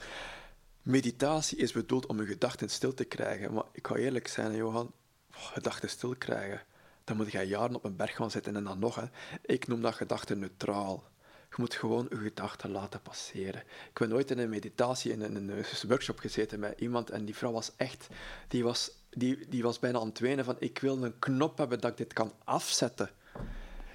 meditatie 0.82 1.58
is 1.58 1.72
bedoeld 1.72 2.06
om 2.06 2.20
je 2.20 2.26
gedachten 2.26 2.70
stil 2.70 2.93
te 2.93 3.04
krijgen. 3.04 3.54
Maar 3.54 3.64
ik 3.72 3.88
ga 3.88 3.95
eerlijk 3.95 4.28
zijn, 4.28 4.56
Johan, 4.56 4.91
oh, 5.32 5.45
gedachten 5.45 5.89
stil 5.89 6.16
krijgen, 6.18 6.62
dan 7.04 7.18
moet 7.18 7.32
je 7.32 7.47
jaren 7.47 7.76
op 7.76 7.84
een 7.84 7.95
berg 7.95 8.16
gaan 8.16 8.32
zitten 8.32 8.56
en 8.56 8.64
dan 8.64 8.80
nog. 8.80 8.95
Hè. 8.95 9.06
Ik 9.41 9.68
noem 9.68 9.82
dat 9.82 9.93
gedachten 9.93 10.39
neutraal. 10.39 11.04
Je 11.50 11.56
moet 11.58 11.74
gewoon 11.74 12.08
je 12.10 12.18
gedachten 12.18 12.72
laten 12.72 13.02
passeren. 13.02 13.62
Ik 13.89 14.00
ben 14.00 14.14
ooit 14.14 14.32
in 14.32 14.38
een 14.38 14.50
meditatie, 14.50 15.12
in 15.12 15.22
een, 15.22 15.36
in 15.36 15.50
een 15.50 15.66
workshop 15.88 16.20
gezeten 16.20 16.60
met 16.60 16.80
iemand 16.80 17.10
en 17.10 17.26
die 17.26 17.36
vrouw 17.36 17.52
was 17.52 17.72
echt, 17.76 18.08
die 18.47 18.64
was, 18.64 18.91
die, 19.10 19.47
die 19.50 19.64
was 19.64 19.80
bijna 19.80 20.00
aan 20.00 20.08
het 20.08 20.20
wenen 20.20 20.45
van 20.45 20.56
ik 20.60 20.80
wil 20.80 21.04
een 21.04 21.20
knop 21.20 21.58
hebben 21.58 21.80
dat 21.80 21.91
ik 21.91 21.97
dit 21.97 22.14
kan 22.14 22.34
afzetten. 22.43 23.10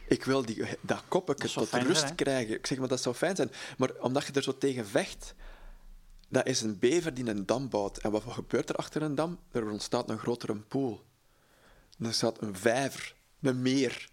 Ik 0.09 0.25
wil 0.25 0.45
die, 0.45 0.65
dat 0.81 1.03
koppetje 1.09 1.49
tot 1.49 1.69
fijn 1.69 1.87
rust 1.87 2.09
hè? 2.09 2.15
krijgen. 2.15 2.55
Ik 2.55 2.67
zeg 2.67 2.79
maar, 2.79 2.89
dat 2.89 3.03
zou 3.03 3.15
fijn 3.15 3.37
zijn. 3.37 3.51
Maar 3.79 3.91
omdat 4.01 4.27
je 4.27 4.33
er 4.33 4.43
zo 4.43 4.59
tegen 4.59 4.87
vecht, 4.87 5.35
dat 6.29 6.47
is 6.47 6.61
een 6.61 6.79
bever 6.79 7.15
die 7.15 7.27
een 7.29 7.47
dam 7.47 7.69
bouwt. 7.69 7.99
En 7.99 8.11
wat 8.11 8.23
gebeurt 8.29 8.69
er 8.69 8.77
achter 8.77 9.03
een 9.03 9.15
dam? 9.15 9.39
Er 9.51 9.71
ontstaat 9.71 10.11
een 10.11 10.19
grotere 10.19 10.57
pool. 10.57 11.05
Er 11.99 12.15
staat 12.15 12.43
een 12.43 12.57
vijver, 12.57 13.15
een 13.41 13.63
meer. 13.63 14.09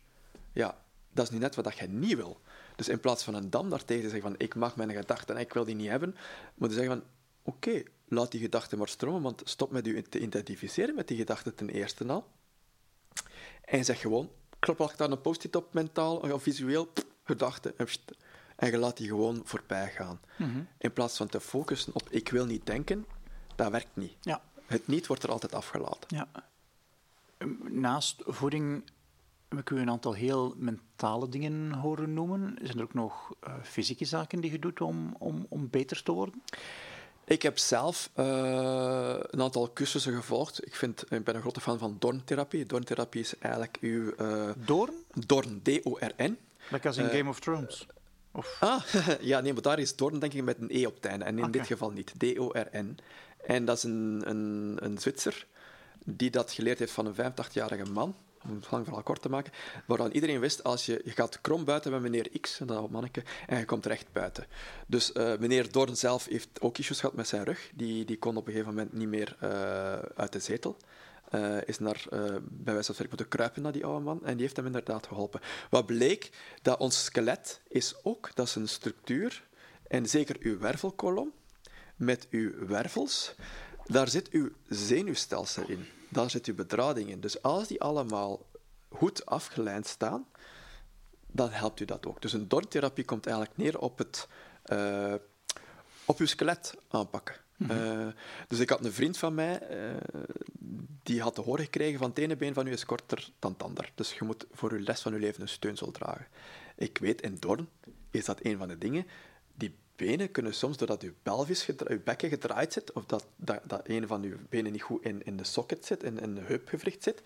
Ja, 0.54 0.78
dat 1.14 1.26
is 1.26 1.32
nu 1.32 1.38
net 1.38 1.56
wat 1.56 1.66
dat 1.66 1.78
je 1.78 1.88
niet 1.88 2.16
wil. 2.16 2.42
Dus 2.76 2.90
in 2.90 3.00
plaats 3.00 3.24
van 3.24 3.34
een 3.34 3.50
dam 3.50 3.70
daartegen 3.70 4.04
te 4.04 4.10
zeggen 4.10 4.30
van 4.30 4.40
ik 4.40 4.56
mag 4.56 4.76
mijn 4.76 4.92
gedachten 4.92 5.36
en 5.36 5.42
ik 5.42 5.54
wil 5.54 5.66
die 5.66 5.76
niet 5.76 5.90
hebben, 5.90 6.16
moet 6.56 6.70
je 6.70 6.76
zeggen 6.76 6.96
van 6.96 7.08
oké, 7.54 7.84
laat 8.08 8.32
die 8.32 8.42
gedachten 8.42 8.78
maar 8.78 8.88
stromen, 8.88 9.22
want 9.22 9.42
stop 9.44 9.72
met 9.72 9.86
je 9.86 10.02
te 10.02 10.20
identificeren 10.20 10.96
met 10.96 11.08
die 11.08 11.18
gedachten 11.18 11.56
ten 11.56 11.70
eerste 11.70 12.06
al. 12.06 12.28
En 13.62 13.86
zeg 13.86 14.00
gewoon, 14.00 14.30
plak 14.76 14.98
daar 14.98 15.12
een 15.12 15.22
post-it 15.22 15.56
op 15.56 15.74
mentaal 15.74 16.18
of 16.18 16.44
visueel, 16.44 16.92
gedachten, 17.24 17.74
en 18.56 18.72
je 18.72 18.78
laat 18.78 18.98
die 18.98 19.08
gewoon 19.08 19.42
voorbij 19.44 19.90
gaan. 19.90 20.20
In 20.78 20.94
plaats 20.94 21.18
van 21.18 21.28
te 21.28 21.40
focussen 21.40 21.94
op 21.96 22.10
ik 22.10 22.30
wil 22.30 22.46
niet 22.46 22.66
denken, 22.66 23.06
dat 23.56 23.72
werkt 23.72 23.96
niet. 23.96 24.16
Ja. 24.22 24.42
Het 24.66 24.88
niet 24.88 25.08
wordt 25.08 25.24
er 25.24 25.32
altijd 25.32 25.54
afgelaten. 25.54 26.08
Ja. 26.08 26.28
Naast 27.70 28.22
voeding 28.26 28.84
ik 29.58 29.70
u 29.70 29.80
een 29.80 29.90
aantal 29.90 30.14
heel 30.14 30.54
mentale 30.58 31.30
dingen 31.30 31.72
horen 31.72 32.14
noemen. 32.14 32.58
Zijn 32.62 32.78
er 32.78 32.84
ook 32.84 32.94
nog 32.94 33.34
eh, 33.40 33.54
fysieke 33.64 34.06
zaken 34.06 34.42
die 34.42 34.52
je 34.52 34.60
doet 34.60 34.82
om, 34.82 35.16
om, 35.20 35.46
om 35.50 35.70
beter 35.70 36.04
te 36.04 36.12
worden? 36.12 36.44
Ik 37.32 37.42
heb 37.42 37.58
zelf 37.58 38.10
eh, 38.14 38.26
een 39.20 39.42
aantal 39.42 39.74
cursussen 39.74 40.14
gevolgd. 40.16 40.66
Ik, 40.66 40.76
vind, 40.76 41.04
ik 41.10 41.24
ben 41.24 41.36
een 41.36 41.42
grote 41.42 41.62
fan 41.62 41.80
van 41.80 41.96
Dorntherapie. 42.00 42.66
Dorntherapie 42.66 43.22
is 43.22 43.38
eigenlijk 43.40 43.78
uw... 43.82 44.14
eh 44.16 44.50
Doorn? 44.66 44.94
Dorn, 45.26 45.62
D-O-R-N. 45.64 46.38
Like 46.70 46.88
als 46.88 46.98
in 46.98 47.10
Game 47.10 47.30
of 47.30 47.40
Thrones. 47.40 47.88
Of, 48.32 48.58
Ah, 48.60 48.84
ja, 49.32 49.40
nee, 49.40 49.54
maar 49.54 49.62
daar 49.62 49.80
is 49.80 49.96
Dorn 49.96 50.20
denk 50.20 50.34
ik 50.34 50.44
met 50.44 50.58
een 50.60 50.70
E 50.72 50.86
op 50.86 50.96
het 50.96 51.06
einde. 51.06 51.26
En 51.26 51.38
in 51.38 51.44
Oké. 51.44 51.52
dit 51.52 51.68
geval 51.68 51.90
niet. 51.90 52.14
D-O-R-N. 52.18 52.98
En 53.46 53.66
dat 53.66 53.78
is 53.78 53.84
een, 53.84 54.22
een, 54.26 54.78
een 54.80 54.98
Zwitser 54.98 55.46
die 56.06 56.30
dat 56.30 56.52
geleerd 56.52 56.80
heeft 56.80 56.92
van 56.92 57.06
een 57.06 57.34
85-jarige 57.34 57.92
man. 57.92 58.16
Om 58.44 58.56
het 58.56 58.72
lang 58.72 58.86
verhaal 58.86 59.04
kort 59.04 59.22
te 59.22 59.30
maken. 59.30 59.54
Waarvan 59.86 60.12
iedereen 60.12 60.40
wist, 60.40 60.64
als 60.64 60.86
je, 60.86 61.02
je 61.04 61.12
gaat 61.12 61.42
krom 61.42 61.66
buiten 61.66 61.92
met 61.92 62.02
meneer 62.02 62.30
X, 62.40 62.60
en 62.60 62.68
dat 62.68 62.90
manneke, 62.90 63.24
en 63.48 63.58
je 63.58 63.66
komt 63.66 63.86
recht 63.86 64.12
buiten. 64.12 64.46
Dus 64.88 65.12
eh, 65.12 65.38
meneer 65.40 65.72
Dorn 65.72 65.96
zelf 65.96 66.26
heeft 66.26 66.62
ook 66.62 66.78
issues 66.78 67.00
gehad 67.00 67.16
met 67.16 67.28
zijn 67.28 67.44
rug. 67.44 67.72
Die, 67.74 68.06
die 68.06 68.18
kon 68.18 68.38
op 68.38 68.48
een 68.48 68.52
gegeven 68.52 68.74
moment 68.74 68.94
niet 68.94 69.08
meer 69.08 69.36
eh, 69.40 69.50
uit 70.16 70.32
de 70.32 70.40
zetel. 70.40 70.78
Eh, 71.30 71.58
is 71.66 71.80
naar, 71.80 72.06
bij 72.10 72.74
wijze 72.74 72.84
van 72.84 72.96
spreken 72.96 73.10
moeten 73.10 73.28
kruipen 73.28 73.62
naar 73.62 73.72
die 73.72 73.86
oude 73.86 74.04
man. 74.06 74.26
En 74.26 74.34
die 74.34 74.42
heeft 74.42 74.56
hem 74.56 74.66
inderdaad 74.66 75.08
geholpen. 75.08 75.42
Wat 75.70 75.86
bleek, 75.86 76.30
dat 76.62 76.80
ons 76.80 77.04
skelet 77.04 77.62
is 77.68 77.96
ook, 78.04 78.32
dat 78.34 78.48
is 78.48 78.56
een 78.56 78.68
structuur, 78.68 79.44
en 79.88 80.06
zeker 80.06 80.36
uw 80.40 80.60
wervelkolom, 80.60 81.32
met 81.96 82.28
uw 82.30 82.66
wervels, 82.68 83.36
daar 83.86 84.08
zit 84.08 84.30
uw 84.30 84.50
zenuwstelsel 84.68 85.64
in. 85.68 85.86
Daar 86.12 86.30
zit 86.30 86.46
uw 86.46 86.56
bedrading 86.56 87.10
in. 87.10 87.20
Dus 87.20 87.42
als 87.42 87.68
die 87.68 87.82
allemaal 87.82 88.46
goed 88.90 89.26
afgeleid 89.26 89.88
staan, 89.88 90.26
dan 91.28 91.50
helpt 91.50 91.80
u 91.80 91.86
dat 91.86 92.06
ook. 92.06 92.22
Dus 92.22 92.34
een 92.34 92.48
dorntherapie 92.48 93.06
komt 93.06 93.26
eigenlijk 93.26 93.58
neer 93.58 93.80
op 93.80 93.98
het 93.98 94.28
eh, 94.64 95.14
op 96.06 96.20
uw 96.20 96.26
skelet 96.26 96.76
aanpakken. 96.88 97.36
Eh, 97.68 98.08
dus 98.48 98.60
ik 98.60 98.70
had 98.70 98.86
een 98.86 98.94
vriend 98.94 99.18
van 99.18 99.34
mij, 99.34 99.60
eh, 99.60 99.78
die 101.04 101.22
had 101.22 101.36
te 101.36 101.42
horen 101.42 101.64
gekregen 101.64 102.00
van 102.00 102.10
het 102.10 102.18
ene 102.18 102.36
been 102.36 102.54
van 102.54 102.68
u 102.68 102.72
is 102.72 102.86
korter 102.86 103.30
dan 103.40 103.52
het 103.52 103.64
ander. 103.64 103.92
Dus 103.96 104.14
je 104.14 104.24
moet 104.24 104.46
voor 104.52 104.70
de 104.70 104.84
rest 104.84 105.02
van 105.02 105.14
je 105.14 105.20
leven 105.20 105.42
een 105.42 105.48
steunzool 105.48 105.92
dragen. 105.92 106.28
Ik 106.76 106.98
weet, 106.98 107.22
in 107.22 107.36
Dorn 107.40 107.70
is 108.12 108.26
dat 108.26 108.40
een 108.42 108.58
van 108.58 108.68
de 108.68 108.78
dingen. 108.78 109.06
Benen 110.02 110.32
kunnen 110.32 110.54
soms, 110.54 110.78
doordat 110.78 111.04
uw 111.04 111.14
pelvis, 111.24 111.70
bekken 112.04 112.30
gedraaid 112.30 112.74
zit, 112.74 112.92
of 112.92 113.06
dat, 113.06 113.26
dat, 113.36 113.62
dat 113.64 113.82
een 113.84 114.08
van 114.08 114.24
uw 114.24 114.36
benen 114.50 114.72
niet 114.72 114.82
goed 114.82 115.04
in, 115.04 115.24
in 115.26 115.38
de 115.38 115.44
socket 115.44 115.86
zit, 115.86 116.04
in, 116.04 116.20
in 116.20 116.36
de 116.36 116.42
heupgewricht 116.42 117.04
zit, 117.04 117.22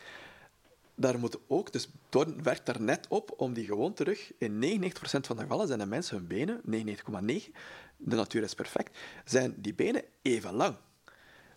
daar 0.95 1.19
moet 1.19 1.38
ook, 1.47 1.71
dus 1.71 1.89
werkt 2.43 2.65
daar 2.65 2.82
net 2.82 3.05
op 3.09 3.34
om 3.38 3.53
die 3.53 3.65
gewoon 3.65 3.93
terug, 3.93 4.32
in 4.38 4.82
99% 4.82 4.95
van 4.99 5.36
de 5.36 5.41
gevallen 5.41 5.67
zijn 5.67 5.80
de 5.80 5.86
mensen 5.86 6.17
hun 6.17 6.28
benen, 6.28 6.61
99,9, 6.69 7.51
de 7.97 8.15
natuur 8.15 8.43
is 8.43 8.55
perfect, 8.55 8.97
zijn 9.26 9.55
die 9.57 9.73
benen 9.73 10.03
even 10.21 10.53
lang. 10.53 10.76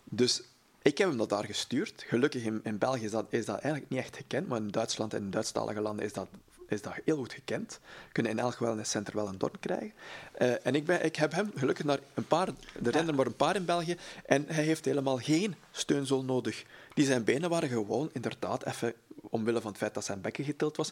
Dus 0.03 0.43
ik 0.81 0.97
heb 0.97 1.07
hem 1.07 1.17
dat 1.17 1.29
daar 1.29 1.45
gestuurd. 1.45 2.03
Gelukkig 2.07 2.43
in, 2.43 2.59
in 2.63 2.77
België 2.77 3.03
is 3.03 3.11
dat, 3.11 3.25
is 3.29 3.45
dat 3.45 3.59
eigenlijk 3.59 3.91
niet 3.91 3.99
echt 3.99 4.15
gekend, 4.15 4.47
maar 4.47 4.59
in 4.59 4.67
Duitsland 4.67 5.13
en 5.13 5.21
in 5.21 5.29
Duitsstalige 5.29 5.81
landen 5.81 6.05
is 6.05 6.13
dat, 6.13 6.27
is 6.69 6.81
dat 6.81 6.93
heel 7.05 7.17
goed 7.17 7.33
gekend. 7.33 7.79
Kunnen 8.11 8.31
in 8.31 8.39
elk 8.39 8.57
wellnesscenter 8.57 9.15
wel 9.15 9.27
een 9.27 9.37
dorp 9.37 9.57
krijgen. 9.59 9.93
Eh, 10.31 10.65
en 10.65 10.75
ik, 10.75 10.85
ben, 10.85 11.05
ik 11.05 11.15
heb 11.15 11.31
hem 11.31 11.51
gelukkig 11.55 11.85
naar 11.85 11.99
een 12.13 12.27
paar, 12.27 12.47
er 12.83 12.91
zijn 12.91 13.07
er 13.07 13.15
maar 13.15 13.25
een 13.25 13.35
paar 13.35 13.55
in 13.55 13.65
België, 13.65 13.97
en 14.25 14.45
hij 14.47 14.63
heeft 14.63 14.85
helemaal 14.85 15.17
geen 15.17 15.55
steunzool 15.71 16.23
nodig. 16.23 16.65
Die 16.93 17.05
zijn 17.05 17.23
benen 17.23 17.49
waren 17.49 17.69
gewoon 17.69 18.09
inderdaad 18.13 18.65
even, 18.65 18.93
omwille 19.21 19.61
van 19.61 19.69
het 19.69 19.79
feit 19.79 19.93
dat 19.93 20.05
zijn 20.05 20.21
bekken 20.21 20.43
getild 20.43 20.77
was, 20.77 20.91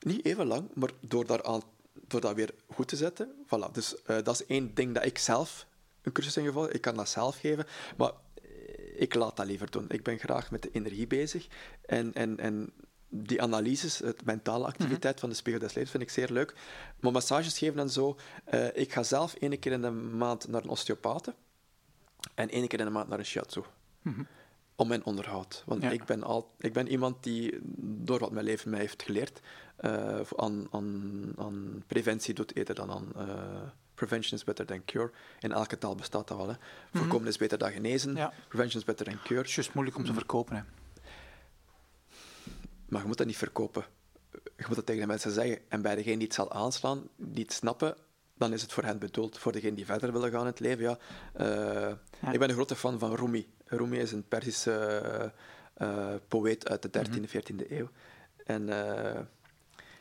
niet 0.00 0.24
even 0.24 0.46
lang, 0.46 0.68
maar 0.74 0.90
door, 1.00 1.26
daar 1.26 1.42
aan, 1.42 1.62
door 1.92 2.20
dat 2.20 2.34
weer 2.34 2.54
goed 2.74 2.88
te 2.88 2.96
zetten. 2.96 3.28
Voilà. 3.46 3.72
Dus 3.72 4.02
eh, 4.02 4.16
dat 4.22 4.40
is 4.40 4.46
één 4.46 4.74
ding 4.74 4.94
dat 4.94 5.04
ik 5.04 5.18
zelf 5.18 5.66
een 6.02 6.12
cursus 6.12 6.36
in 6.36 6.44
gevolgd. 6.44 6.74
Ik 6.74 6.80
kan 6.80 6.96
dat 6.96 7.08
zelf 7.08 7.38
geven, 7.38 7.66
maar 7.96 8.12
eh, 8.34 9.00
ik 9.00 9.14
laat 9.14 9.36
dat 9.36 9.46
liever 9.46 9.70
doen. 9.70 9.84
Ik 9.88 10.02
ben 10.02 10.18
graag 10.18 10.50
met 10.50 10.62
de 10.62 10.70
energie 10.72 11.06
bezig. 11.06 11.46
En, 11.86 12.14
en, 12.14 12.38
en 12.38 12.72
die 13.08 13.42
analyses, 13.42 13.98
het 13.98 14.24
mentale 14.24 14.66
activiteit 14.66 15.20
van 15.20 15.28
de 15.28 15.34
spiegel 15.34 15.60
des 15.60 15.68
levens, 15.74 15.90
vind 15.90 16.02
ik 16.02 16.10
zeer 16.10 16.30
leuk. 16.32 16.54
Maar 17.00 17.12
massages 17.12 17.58
geven 17.58 17.78
en 17.80 17.90
zo. 17.90 18.16
eh, 18.44 18.76
ik 18.76 18.92
ga 18.92 19.02
zelf 19.02 19.34
één 19.34 19.58
keer 19.58 19.72
in 19.72 19.82
de 19.82 19.90
maand 19.90 20.48
naar 20.48 20.62
een 20.62 20.68
osteopaat 20.68 21.32
en 22.34 22.48
één 22.50 22.68
keer 22.68 22.78
in 22.78 22.84
de 22.84 22.90
maand 22.90 23.08
naar 23.08 23.18
een 23.18 23.24
shiatsu. 23.24 23.62
Om 24.76 24.88
mijn 24.88 25.04
onderhoud. 25.04 25.62
Want 25.66 25.82
Ja. 25.82 25.90
ik, 25.90 26.04
ben 26.04 26.22
al, 26.22 26.54
ik 26.58 26.72
ben 26.72 26.88
iemand 26.88 27.22
die, 27.22 27.58
door 27.80 28.18
wat 28.18 28.30
mijn 28.30 28.44
leven 28.44 28.70
mij 28.70 28.80
heeft 28.80 29.02
geleerd, 29.02 29.40
eh, 29.76 30.20
aan, 30.36 30.66
aan, 30.70 31.32
aan 31.36 31.82
preventie 31.86 32.34
doet 32.34 32.56
eerder 32.56 32.74
dan 32.74 32.90
aan... 32.90 33.12
eh, 33.16 33.60
prevention 33.94 34.38
is 34.38 34.44
better 34.44 34.66
than 34.66 34.84
cure. 34.84 35.10
In 35.40 35.52
elke 35.52 35.78
taal 35.78 35.94
bestaat 35.94 36.28
dat 36.28 36.36
wel. 36.36 36.48
Hè. 36.48 36.54
Voorkomen 36.92 37.28
is 37.28 37.36
beter 37.36 37.58
dan 37.58 37.72
genezen. 37.72 38.14
Ja. 38.16 38.32
Prevention 38.48 38.80
is 38.80 38.86
better 38.86 39.06
than 39.06 39.18
cure. 39.22 39.38
Het 39.40 39.48
is 39.48 39.54
juist 39.54 39.74
moeilijk 39.74 39.96
om 39.96 40.04
te 40.04 40.12
verkopen. 40.12 40.56
Hè. 40.56 40.62
Maar 42.88 43.00
je 43.00 43.06
moet 43.06 43.16
dat 43.18 43.26
niet 43.26 43.36
verkopen. 43.36 43.84
Je 44.32 44.64
moet 44.66 44.74
dat 44.76 44.86
tegen 44.86 45.00
de 45.00 45.06
mensen 45.06 45.30
zeggen. 45.30 45.58
En 45.68 45.82
bij 45.82 45.94
degene 45.94 46.16
die 46.16 46.26
het 46.26 46.34
zal 46.34 46.52
aanslaan, 46.52 47.08
die 47.16 47.42
het 47.42 47.52
snappen, 47.52 47.96
dan 48.34 48.52
is 48.52 48.62
het 48.62 48.72
voor 48.72 48.84
hen 48.84 48.98
bedoeld. 48.98 49.38
Voor 49.38 49.52
degene 49.52 49.74
die 49.74 49.86
verder 49.86 50.12
willen 50.12 50.30
gaan 50.30 50.40
in 50.40 50.46
het 50.46 50.60
leven, 50.60 50.82
ja. 50.84 50.98
Eh, 51.32 52.32
Ik 52.32 52.38
ben 52.38 52.48
een 52.48 52.54
grote 52.54 52.76
fan 52.76 52.98
van 52.98 53.14
Rumi. 53.14 53.48
Rumi 53.64 53.98
is 53.98 54.12
een 54.12 54.28
Persische 54.28 55.32
eh, 55.74 56.14
poëet 56.28 56.68
uit 56.68 56.82
de 56.82 56.90
13e, 56.90 57.28
14e 57.28 57.70
eeuw. 57.70 57.88
En, 58.44 58.68
eh, 58.68 59.20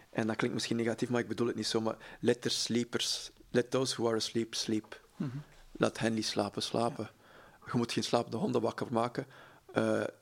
en 0.10 0.28
dat 0.28 0.36
klinkt 0.36 0.54
misschien 0.54 0.76
negatief, 0.78 1.10
maar 1.10 1.22
ik 1.22 1.28
bedoel 1.28 1.48
het 1.48 1.56
niet 1.56 1.68
zo. 1.68 1.82
Maar 1.82 1.96
let 2.20 2.42
the 2.42 2.50
sleepers, 2.50 3.32
let 3.52 3.72
those 3.72 3.96
who 3.96 4.08
are 4.08 4.16
asleep, 4.16 4.54
sleep. 4.56 5.02
Laat 5.72 6.00
hen 6.00 6.14
die 6.14 6.24
slapen, 6.24 6.62
slapen. 6.62 7.10
Je 7.72 7.78
moet 7.78 7.92
geen 7.92 8.04
slapende 8.04 8.38
honden 8.38 8.62
wakker 8.62 8.88
maken. 8.92 9.26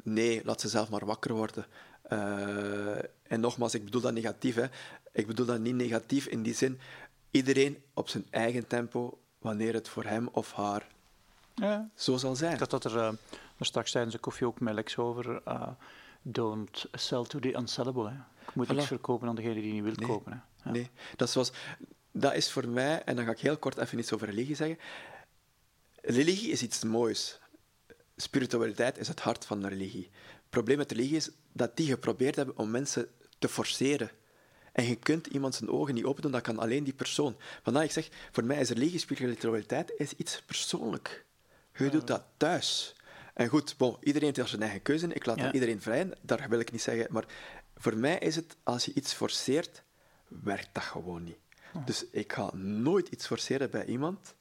Nee, 0.04 0.42
laat 0.46 0.62
ze 0.62 0.70
zelf 0.70 0.90
maar 0.90 1.06
wakker 1.06 1.34
worden. 1.34 1.66
Eh, 2.10 2.98
en 3.24 3.40
nogmaals, 3.40 3.74
ik 3.74 3.84
bedoel 3.84 4.02
dat 4.02 4.14
negatief. 4.14 4.56
Hè. 4.56 4.66
Ik 5.12 5.28
bedoel 5.28 5.46
dat 5.46 5.60
niet 5.60 5.76
negatief 5.76 6.26
in 6.26 6.42
die 6.44 6.54
zin. 6.54 6.80
Iedereen 7.32 7.84
op 7.94 8.10
zijn 8.10 8.26
eigen 8.30 8.68
tempo, 8.68 9.20
wanneer 9.40 9.74
het 9.74 9.90
voor 9.90 10.04
hem 10.04 10.28
of 10.32 10.52
haar 10.54 10.88
Ja. 11.56 11.90
zo 11.96 12.18
zal 12.18 12.36
zijn. 12.36 12.54
Ik 12.54 12.58
dacht 12.60 12.72
dat 12.72 12.86
er, 12.86 12.96
uh, 12.96 13.08
er 13.58 13.66
straks 13.66 13.92
tijdens 13.92 14.14
de 14.14 14.20
koffie 14.20 14.48
ook 14.48 14.60
met 14.60 14.74
Lex 14.74 14.98
over. 14.98 15.42
uh, 15.48 15.68
don't 16.22 16.86
sell 16.92 17.24
to 17.24 17.40
the 17.40 17.54
unsellable. 17.54 18.08
Hè. 18.10 18.14
Je 18.16 18.52
moet 18.54 18.68
Voilà. 18.68 18.76
niks 18.76 18.86
verkopen 18.88 19.28
aan 19.28 19.36
degene 19.36 19.54
die 19.62 19.74
niet 19.74 19.84
wil 19.84 19.94
Nee. 19.96 20.08
kopen. 20.08 20.32
Hè. 20.32 20.38
Ja. 20.64 20.72
Nee, 20.72 20.90
dat, 21.16 21.28
is 21.28 21.34
zoals, 21.34 21.52
dat 22.12 22.34
is 22.36 22.52
voor 22.52 22.68
mij, 22.68 23.04
en 23.04 23.16
dan 23.16 23.26
ga 23.26 23.32
ik 23.32 23.40
heel 23.40 23.58
kort 23.58 23.78
even 23.78 24.00
iets 24.00 24.14
over 24.14 24.28
religie 24.30 24.56
zeggen. 24.56 24.78
Religie 26.02 26.52
is 26.52 26.62
iets 26.62 26.84
moois. 26.84 27.40
Spiritualiteit 28.16 28.98
is 28.98 29.08
het 29.08 29.20
hart 29.20 29.46
van 29.46 29.62
de 29.62 29.68
religie. 29.68 30.10
Het 30.24 30.50
probleem 30.50 30.78
met 30.78 30.92
religie 30.92 31.16
is 31.16 31.30
dat 31.56 31.78
die 31.78 31.88
geprobeerd 31.88 32.36
hebben 32.36 32.58
om 32.58 32.72
mensen 32.72 33.08
te 33.40 33.48
forceren. 33.48 34.12
En 34.72 34.86
je 34.88 34.96
kunt 34.96 35.28
iemand 35.28 35.56
zijn 35.56 35.70
ogen 35.70 35.94
niet 35.94 36.04
open 36.04 36.22
doen, 36.22 36.32
dat 36.32 36.42
kan 36.42 36.60
alleen 36.60 36.84
die 36.84 36.94
persoon. 36.94 37.36
Vandaar 37.64 37.84
ik 37.84 37.92
zeg, 37.92 38.10
voor 38.32 38.44
mij 38.44 38.60
is 38.60 38.70
religie, 38.70 39.00
spiritualiteit 39.00 39.94
is 39.98 40.14
iets 40.14 40.42
persoonlijk. 40.46 41.26
Je 41.74 41.90
doet 41.90 42.08
dat 42.08 42.24
thuis. 42.38 42.96
En 43.34 43.48
goed, 43.48 43.78
bon, 43.78 43.98
iedereen 44.00 44.34
heeft 44.36 44.50
zijn 44.50 44.62
eigen 44.62 44.82
keuze. 44.82 45.08
Ik 45.08 45.26
laat 45.26 45.38
Ja. 45.40 45.54
iedereen 45.54 45.82
vrij, 45.82 46.10
daar 46.22 46.50
wil 46.50 46.60
ik 46.60 46.72
niet 46.72 46.82
zeggen. 46.82 47.08
Maar 47.10 47.26
voor 47.76 47.98
mij 47.98 48.18
is 48.18 48.36
het, 48.36 48.56
als 48.64 48.86
je 48.86 48.94
iets 48.94 49.14
forceert, 49.14 49.84
werkt 50.28 50.70
dat 50.72 50.84
gewoon 50.84 51.24
niet. 51.24 51.38
Dus 51.86 52.06
ik 52.12 52.34
ga 52.34 52.56
nooit 52.56 53.08
iets 53.08 53.28
forceren 53.28 53.70
bij 53.70 53.86
iemand, 53.86 54.36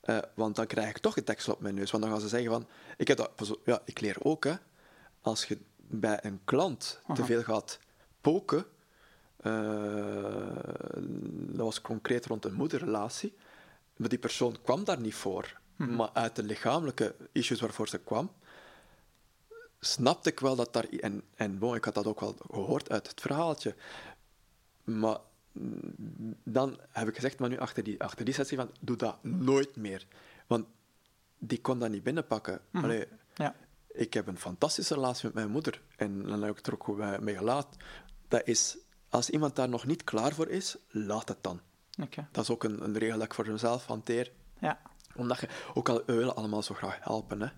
eh, 0.00 0.18
want 0.34 0.56
dan 0.56 0.66
krijg 0.66 0.88
ik 0.88 0.98
toch 0.98 1.14
het 1.14 1.26
deksel 1.26 1.52
op 1.52 1.60
mijn 1.60 1.74
neus. 1.74 1.90
Want 1.90 2.02
dan 2.02 2.12
gaan 2.12 2.22
ze 2.22 2.28
zeggen 2.28 2.50
van... 2.50 2.68
Ik, 2.96 3.08
heb 3.08 3.16
dat, 3.16 3.58
ja, 3.64 3.82
ik 3.84 4.00
leer 4.00 4.16
ook, 4.18 4.44
hè. 4.44 4.54
Als 5.20 5.44
je 5.44 5.58
bij 5.90 6.18
een 6.22 6.40
klant 6.44 7.00
te 7.14 7.24
veel 7.24 7.42
gaat 7.42 7.78
poken, 8.20 8.64
Eh, 9.40 11.00
dat 11.30 11.64
was 11.64 11.80
concreet 11.80 12.26
rond 12.26 12.44
een 12.44 12.54
moederrelatie. 12.54 13.36
Maar 13.96 14.08
die 14.08 14.18
persoon 14.18 14.56
kwam 14.62 14.84
daar 14.84 15.00
niet 15.00 15.14
voor. 15.14 15.60
Mhm. 15.76 15.94
Maar 15.96 16.10
uit 16.12 16.36
de 16.36 16.42
lichamelijke 16.42 17.14
issues 17.32 17.60
waarvoor 17.60 17.88
ze 17.88 17.98
kwam, 17.98 18.30
snapte 19.80 20.30
ik 20.30 20.40
wel 20.40 20.56
dat 20.56 20.72
daar... 20.72 20.84
En, 20.84 21.22
en 21.34 21.58
bon, 21.58 21.74
ik 21.74 21.84
had 21.84 21.94
dat 21.94 22.06
ook 22.06 22.20
wel 22.20 22.36
gehoord 22.50 22.90
uit 22.90 23.08
het 23.08 23.20
verhaaltje. 23.20 23.74
Maar 24.84 25.18
dan 26.44 26.78
heb 26.90 27.08
ik 27.08 27.14
gezegd, 27.14 27.38
maar 27.38 27.48
nu 27.48 27.58
achter 27.58 27.82
die, 27.82 28.02
achter 28.02 28.24
die 28.24 28.34
sessie, 28.34 28.56
van, 28.56 28.70
doe 28.80 28.96
dat 28.96 29.24
nooit 29.24 29.76
meer. 29.76 30.06
Want 30.46 30.66
die 31.38 31.60
kon 31.60 31.78
dat 31.78 31.90
niet 31.90 32.02
binnenpakken. 32.02 32.60
Allee, 32.72 33.06
Ja. 33.34 33.54
Ik 33.92 34.14
heb 34.14 34.26
een 34.26 34.38
fantastische 34.38 34.94
relatie 34.94 35.24
met 35.24 35.34
mijn 35.34 35.50
moeder. 35.50 35.82
En 35.96 36.22
dan 36.22 36.42
heb 36.42 36.50
ik 36.50 36.56
het 36.56 36.66
er 36.66 36.72
ook 36.72 36.96
mee- 36.96 37.20
mee 37.20 37.36
gelaten. 37.36 37.80
Dat 38.28 38.42
is, 38.44 38.78
als 39.08 39.30
iemand 39.30 39.56
daar 39.56 39.68
nog 39.68 39.86
niet 39.86 40.04
klaar 40.04 40.34
voor 40.34 40.48
is, 40.48 40.76
laat 40.88 41.28
het 41.28 41.42
dan. 41.42 41.60
Dat 42.32 42.44
is 42.44 42.50
ook 42.50 42.64
een, 42.64 42.84
een 42.84 42.98
regel 42.98 43.16
dat 43.18 43.26
ik 43.26 43.34
voor 43.34 43.50
mezelf 43.50 43.86
hanteer. 43.86 44.32
Ja. 44.60 44.80
Omdat 45.16 45.40
je, 45.40 45.48
ook 45.74 45.88
al, 45.88 46.02
we 46.06 46.14
willen 46.14 46.36
allemaal 46.36 46.62
zo 46.62 46.74
graag 46.74 46.98
helpen. 47.00 47.40
Hè? 47.40 47.48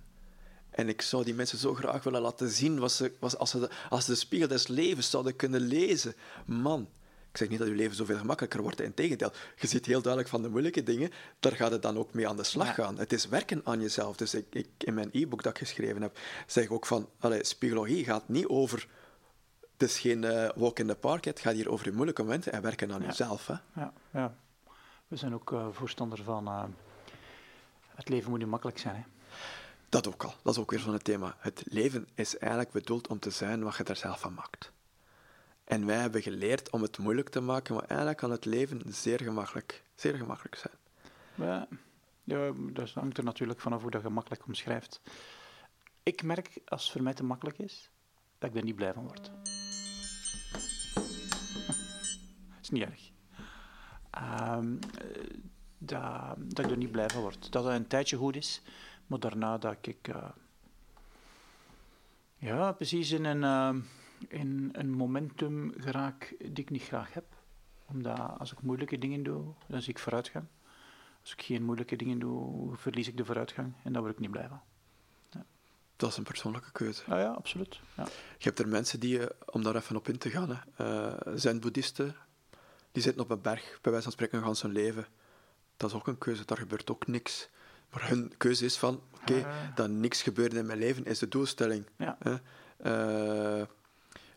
En 0.71 0.89
ik 0.89 1.03
zou 1.03 1.25
die 1.25 1.35
mensen 1.35 1.59
zo 1.59 1.75
graag 1.75 2.03
willen 2.05 2.21
laten 2.21 2.49
zien 2.51 2.79
wat 2.79 2.93
ze, 2.93 3.13
als, 3.21 3.51
ze 3.51 3.59
de, 3.59 3.71
als 3.91 4.05
ze 4.05 4.11
de 4.11 4.17
spiegel 4.17 4.49
des 4.49 4.67
levens 4.67 5.11
zouden 5.11 5.37
kunnen 5.37 5.61
lezen. 5.61 6.15
Man, 6.47 6.89
ik 7.33 7.39
zeg 7.39 7.49
niet 7.49 7.59
dat 7.59 7.69
je 7.69 7.75
leven 7.75 7.97
zoveel 7.97 8.17
gemakkelijker 8.19 8.63
wordt. 8.63 8.81
Integendeel, 8.81 9.33
je 9.57 9.67
ziet 9.67 9.87
heel 9.87 10.01
duidelijk 10.03 10.33
van 10.33 10.43
de 10.43 10.49
moeilijke 10.49 10.83
dingen. 10.83 11.11
Daar 11.41 11.53
gaat 11.57 11.71
het 11.71 11.83
dan 11.83 11.99
ook 11.99 12.13
mee 12.15 12.29
aan 12.29 12.37
de 12.37 12.45
slag 12.45 12.67
Ja. 12.67 12.73
gaan. 12.73 12.99
Het 12.99 13.13
is 13.13 13.27
werken 13.29 13.61
aan 13.65 13.81
jezelf. 13.81 14.17
Dus 14.17 14.35
ik, 14.35 14.47
ik, 14.51 14.69
in 14.79 14.95
mijn 14.95 15.09
e-book 15.13 15.43
dat 15.43 15.53
ik 15.53 15.59
geschreven 15.59 16.03
heb, 16.03 16.19
zeg 16.47 16.65
ik 16.65 16.73
ook 16.73 16.87
van... 16.87 17.09
Allee, 17.19 17.45
spiegologie 17.45 18.05
gaat 18.05 18.29
niet 18.29 18.47
over... 18.47 18.89
Het 19.73 19.91
is 19.91 19.99
geen 19.99 20.25
eh, 20.25 20.51
walk 20.57 20.79
in 20.79 20.87
the 20.87 20.95
park. 20.95 21.25
Het 21.25 21.41
gaat 21.41 21.55
hier 21.55 21.71
over 21.71 21.87
je 21.87 21.93
moeilijke 21.93 22.23
momenten 22.23 22.53
en 22.53 22.63
werken 22.63 22.93
aan 22.93 23.01
Ja. 23.01 23.07
jezelf. 23.07 23.47
Hè? 23.47 23.55
Ja, 23.75 23.93
ja. 24.13 24.35
We 25.09 25.17
zijn 25.17 25.35
ook 25.35 25.53
eh, 25.53 25.67
voorstander 25.71 26.23
van 26.23 26.47
eh, 26.47 26.65
het 27.95 28.09
leven 28.09 28.31
moet 28.31 28.39
niet 28.39 28.49
makkelijk 28.49 28.79
zijn. 28.79 28.95
Hè? 28.95 29.03
Dat 29.89 30.07
ook 30.09 30.25
al. 30.25 30.35
Dat 30.43 30.55
is 30.55 30.61
ook 30.61 30.71
weer 30.71 30.81
zo'n 30.81 30.99
thema. 30.99 31.37
Het 31.39 31.63
leven 31.65 32.09
is 32.15 32.39
eigenlijk 32.39 32.73
bedoeld 32.73 33.09
om 33.09 33.19
te 33.19 33.31
zijn 33.31 33.63
wat 33.63 33.77
je 33.77 33.85
er 33.85 33.97
zelf 33.97 34.21
van 34.21 34.35
maakt. 34.35 34.72
En 35.65 35.87
wij 35.87 35.97
hebben 35.97 36.23
geleerd 36.23 36.71
om 36.71 36.83
het 36.83 36.99
moeilijk 36.99 37.29
te 37.29 37.41
maken, 37.41 37.75
maar 37.75 37.85
eigenlijk 37.85 38.19
kan 38.19 38.31
het 38.31 38.45
leven 38.45 38.83
zeer 38.87 39.23
gemakkelijk, 39.23 39.83
zeer 39.95 40.15
gemakkelijk 40.15 40.55
zijn. 40.55 40.75
Ja, 41.35 41.69
ja, 42.25 42.53
dat 42.73 42.91
hangt 42.91 43.19
er 43.19 43.25
natuurlijk 43.25 43.61
vanaf 43.61 43.83
hoe 43.83 43.91
dat 43.91 44.03
je 44.03 44.09
makkelijk 44.09 44.47
omschrijft. 44.47 45.01
Ik 46.03 46.23
merk, 46.23 46.61
als 46.65 46.83
het 46.83 46.93
voor 46.93 47.03
mij 47.03 47.15
te 47.15 47.25
makkelijk 47.25 47.59
is, 47.59 47.91
dat 48.39 48.51
ik 48.51 48.57
er 48.57 48.65
niet 48.65 48.77
blij 48.77 48.93
van 48.93 49.07
word. 49.07 49.31
is 52.63 52.71
niet 52.71 52.83
erg. 52.83 53.11
Ehm, 54.11 54.77
dat, 55.79 56.35
dat 56.39 56.65
ik 56.65 56.71
er 56.71 56.77
niet 56.77 56.93
blij 56.93 57.09
van 57.09 57.23
word. 57.23 57.53
Dat 57.53 57.65
het 57.65 57.75
een 57.75 57.87
tijdje 57.87 58.17
goed 58.17 58.37
is, 58.37 58.63
maar 59.07 59.19
daarna 59.19 59.59
dat 59.59 59.77
ik... 59.81 60.09
eh, 60.09 60.29
ja, 62.37 62.73
precies 62.73 63.11
in 63.11 63.25
een, 63.25 63.45
eh, 63.45 63.83
in 64.29 64.69
een 64.73 64.91
momentum 64.91 65.73
geraak 65.77 66.35
die 66.39 66.65
ik 66.65 66.71
niet 66.71 66.83
graag 66.83 67.13
heb. 67.13 67.25
Omdat 67.87 68.39
als 68.39 68.53
ik 68.53 68.63
moeilijke 68.63 68.99
dingen 68.99 69.23
doe, 69.23 69.45
dan 69.67 69.83
zie 69.83 69.93
ik 69.93 69.99
vooruitgang. 69.99 70.45
Als 71.21 71.33
ik 71.33 71.43
geen 71.43 71.63
moeilijke 71.63 71.97
dingen 71.97 72.19
doe, 72.19 72.71
verlies 72.77 73.09
ik 73.09 73.17
de 73.17 73.25
vooruitgang. 73.25 73.73
En 73.85 73.93
daar 73.93 74.03
word 74.03 74.15
ik 74.15 74.21
niet 74.21 74.31
blij 74.31 74.49
van. 74.49 74.61
Dat 75.97 76.11
is 76.11 76.17
een 76.17 76.25
persoonlijke 76.25 76.73
keuze. 76.73 77.03
Ja, 77.07 77.19
ja, 77.21 77.31
absoluut. 77.31 77.81
Ja. 77.97 78.05
Je 78.39 78.45
hebt 78.45 78.59
er 78.59 78.69
mensen 78.69 79.01
die, 79.01 79.19
eh, 79.27 79.27
om 79.47 79.63
daar 79.63 79.77
even 79.77 79.97
op 79.97 80.09
in 80.09 80.19
te 80.19 80.31
gaan, 80.31 80.49
hè, 80.49 80.85
eh, 80.85 81.33
zijn 81.35 81.61
boeddhisten, 81.61 82.17
die 82.93 83.03
zitten 83.03 83.23
op 83.23 83.31
een 83.31 83.41
berg, 83.41 83.79
bij 83.81 83.91
wijze 83.93 84.03
van 84.03 84.13
spreken, 84.13 84.43
gaan 84.43 84.55
hun 84.61 84.73
leven. 84.73 85.07
Dat 85.77 85.91
is 85.91 85.97
ook 85.97 86.07
een 86.07 86.19
keuze, 86.19 86.45
daar 86.45 86.59
gebeurt 86.59 86.91
ook 86.91 87.07
niks. 87.07 87.49
Maar 87.91 88.09
hun 88.09 88.33
keuze 88.37 88.65
is 88.65 88.77
van, 88.77 89.01
oké, 89.21 89.45
Ah. 89.45 89.55
dat 89.75 89.91
niks 89.91 90.23
gebeurt 90.23 90.55
in 90.55 90.67
mijn 90.67 90.79
leven 90.79 91.05
is 91.05 91.19
de 91.19 91.29
doelstelling. 91.29 91.87
Ja. 91.97 92.19
Hè? 92.19 92.37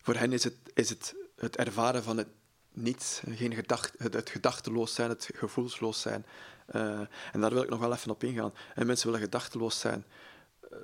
Voor 0.06 0.16
hen 0.16 0.34
is 0.34 0.44
het, 0.44 0.56
is 0.74 0.90
het 0.90 1.16
het 1.36 1.56
ervaren 1.56 2.04
van 2.04 2.18
het 2.18 2.28
niets, 2.74 3.22
geen 3.30 3.54
gedacht, 3.54 3.94
het, 3.98 4.30
gedachteloos 4.30 4.94
zijn, 4.94 5.10
het 5.10 5.30
gevoelsloos 5.34 6.02
zijn. 6.02 6.26
Eh, 6.66 7.00
en 7.32 7.42
daar 7.42 7.54
wil 7.54 7.64
ik 7.64 7.70
nog 7.70 7.80
wel 7.80 7.94
even 7.94 8.12
op 8.12 8.24
ingaan. 8.24 8.54
En 8.76 8.86
mensen 8.86 9.08
willen 9.08 9.22
gedachteloos 9.22 9.80
zijn. 9.80 10.06
Eh, 10.72 10.78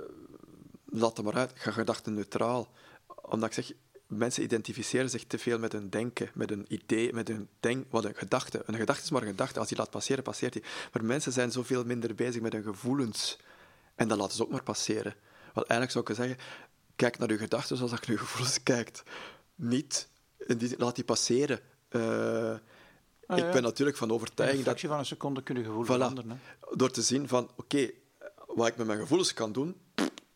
laat 0.85 1.17
het 1.17 1.25
maar 1.25 1.35
uit, 1.35 1.51
ga 1.55 1.71
gedachten 1.71 2.13
neutraal. 2.13 2.71
Omdat 3.21 3.49
ik 3.49 3.65
zeg, 3.65 3.77
mensen 4.07 4.43
identificeren 4.43 5.09
zich 5.09 5.25
te 5.25 5.37
veel 5.37 5.59
met 5.59 5.71
hun 5.71 5.89
denken, 5.89 6.29
met 6.33 6.49
hun 6.49 6.65
idee, 6.67 7.13
met 7.13 7.27
hun 7.27 7.49
denk, 7.59 7.85
wat 7.89 8.05
een 8.05 8.15
gedachte. 8.15 8.63
Een 8.65 8.75
gedachte 8.75 9.03
is 9.03 9.09
maar 9.09 9.21
een 9.21 9.27
gedachte. 9.27 9.59
Als 9.59 9.67
die 9.67 9.77
laat 9.77 9.89
passeren, 9.89 10.23
passeert 10.23 10.53
die. 10.53 10.63
Maar 10.93 11.03
mensen 11.03 11.31
zijn 11.31 11.51
zoveel 11.51 11.83
minder 11.83 12.15
bezig 12.15 12.41
met 12.41 12.53
hun 12.53 12.63
gevoelens. 12.63 13.39
En 13.95 14.07
dat 14.07 14.17
laten 14.17 14.35
ze 14.35 14.43
ook 14.43 14.51
maar 14.51 14.63
passeren. 14.63 15.15
Want 15.53 15.67
eigenlijk 15.67 15.91
zou 15.91 16.05
ik 16.09 16.15
zeggen, 16.15 16.61
kijk 16.95 17.17
naar 17.17 17.29
je 17.31 17.37
gedachten 17.37 17.75
zoals 17.77 17.91
dat 17.91 18.05
je 18.05 18.11
naar 18.11 18.19
je 18.21 18.25
gevoelens 18.27 18.63
kijkt. 18.63 19.03
Niet, 19.55 20.09
die, 20.57 20.75
laat 20.77 20.95
die 20.95 21.03
passeren. 21.03 21.59
Eh, 21.89 22.53
Ah, 23.27 23.37
ik 23.37 23.51
ben 23.51 23.63
natuurlijk 23.63 23.97
van 23.97 24.07
In 24.07 24.13
een 24.13 24.19
overtuiging 24.19 24.57
dat 24.59 24.67
fractie 24.67 24.89
van 24.89 24.97
een 24.99 25.05
seconde 25.05 25.43
kun 25.43 25.55
je 25.55 25.63
gevoel 25.63 25.83
Voilà. 25.83 25.87
veranderen. 25.87 26.29
Hè. 26.29 26.75
door 26.75 26.91
te 26.91 27.01
zien 27.01 27.27
van, 27.27 27.49
oké, 27.55 27.89
wat 28.47 28.67
ik 28.67 28.77
met 28.77 28.87
mijn 28.87 28.99
gevoelens 28.99 29.33
kan 29.33 29.51
doen, 29.51 29.75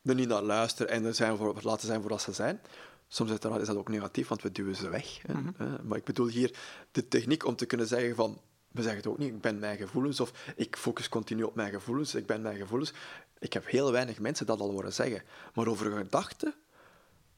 er 0.03 0.15
niet 0.15 0.27
naar 0.27 0.41
luisteren 0.41 0.91
en 0.91 1.05
er 1.05 1.13
zijn 1.13 1.37
voor, 1.37 1.55
laten 1.61 1.87
zijn 1.87 2.01
voor 2.01 2.09
wat 2.09 2.21
ze 2.21 2.33
zijn. 2.33 2.61
Soms 3.07 3.31
is 3.31 3.39
dat, 3.39 3.59
is 3.61 3.67
dat 3.67 3.75
ook 3.75 3.89
negatief, 3.89 4.27
want 4.27 4.41
we 4.41 4.51
duwen 4.51 4.75
ze 4.75 4.89
weg. 4.89 5.19
Hè. 5.27 5.33
Mhm. 5.33 5.49
Eh, 5.57 5.67
Maar 5.83 5.97
ik 5.97 6.03
bedoel 6.03 6.27
hier 6.27 6.51
de 6.91 7.07
techniek 7.07 7.45
om 7.45 7.55
te 7.55 7.65
kunnen 7.65 7.87
zeggen 7.87 8.15
van, 8.15 8.41
we 8.75 8.81
zeggen 8.81 9.01
het 9.01 9.07
ook 9.07 9.17
niet, 9.17 9.33
ik 9.33 9.41
ben 9.41 9.59
mijn 9.59 9.77
gevoelens, 9.77 10.19
of 10.19 10.31
ik 10.55 10.75
focus 10.75 11.09
continu 11.09 11.43
op 11.43 11.55
mijn 11.55 11.71
gevoelens, 11.71 12.15
ik 12.15 12.25
ben 12.25 12.41
mijn 12.41 12.57
gevoelens. 12.57 12.93
Ik 13.39 13.53
heb 13.53 13.67
heel 13.67 13.91
weinig 13.91 14.19
mensen 14.19 14.45
dat 14.45 14.59
al 14.59 14.69
horen 14.71 14.93
zeggen. 14.93 15.21
Maar 15.53 15.67
over 15.67 15.91
gedachten, 15.91 16.53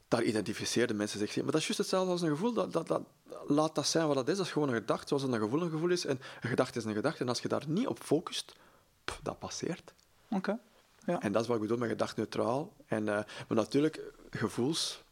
daar 0.07 0.23
identificeerden 0.23 0.95
mensen 0.95 1.19
zich. 1.19 1.35
Maar 1.35 1.45
dat 1.45 1.55
is 1.55 1.63
juist 1.63 1.77
hetzelfde 1.77 2.11
als 2.11 2.21
een 2.21 2.29
gevoel. 2.29 2.53
Dat, 2.53 2.73
dat, 2.73 2.87
dat, 2.87 3.01
laat 3.47 3.75
dat 3.75 3.87
zijn 3.87 4.07
wat 4.07 4.15
dat 4.15 4.27
is. 4.27 4.37
Dat 4.37 4.45
is 4.45 4.51
gewoon 4.51 4.67
een 4.67 4.73
gedachte, 4.73 5.07
zoals 5.07 5.23
een 5.23 5.39
gevoel 5.39 5.61
een 5.61 5.69
gevoel 5.69 5.89
is. 5.89 6.05
En 6.05 6.19
een 6.41 6.49
gedachte 6.49 6.79
is 6.79 6.85
een 6.85 6.93
gedachte. 6.93 7.21
En 7.21 7.29
als 7.29 7.41
je 7.41 7.47
daar 7.47 7.63
niet 7.67 7.87
op 7.87 7.99
focust, 7.99 8.55
pff, 9.03 9.19
dat 9.23 9.39
passeert. 9.39 9.93
Oké. 10.29 10.59
Ja. 11.05 11.21
En 11.21 11.31
dat 11.31 11.41
is 11.41 11.47
wat 11.47 11.55
ik 11.55 11.61
bedoel 11.61 11.77
met 11.77 11.89
gedacht-neutraal. 11.89 12.73
En, 12.87 13.07
eh, 13.07 13.13
maar 13.15 13.57
natuurlijk, 13.57 14.01
gevoels, 14.29 15.03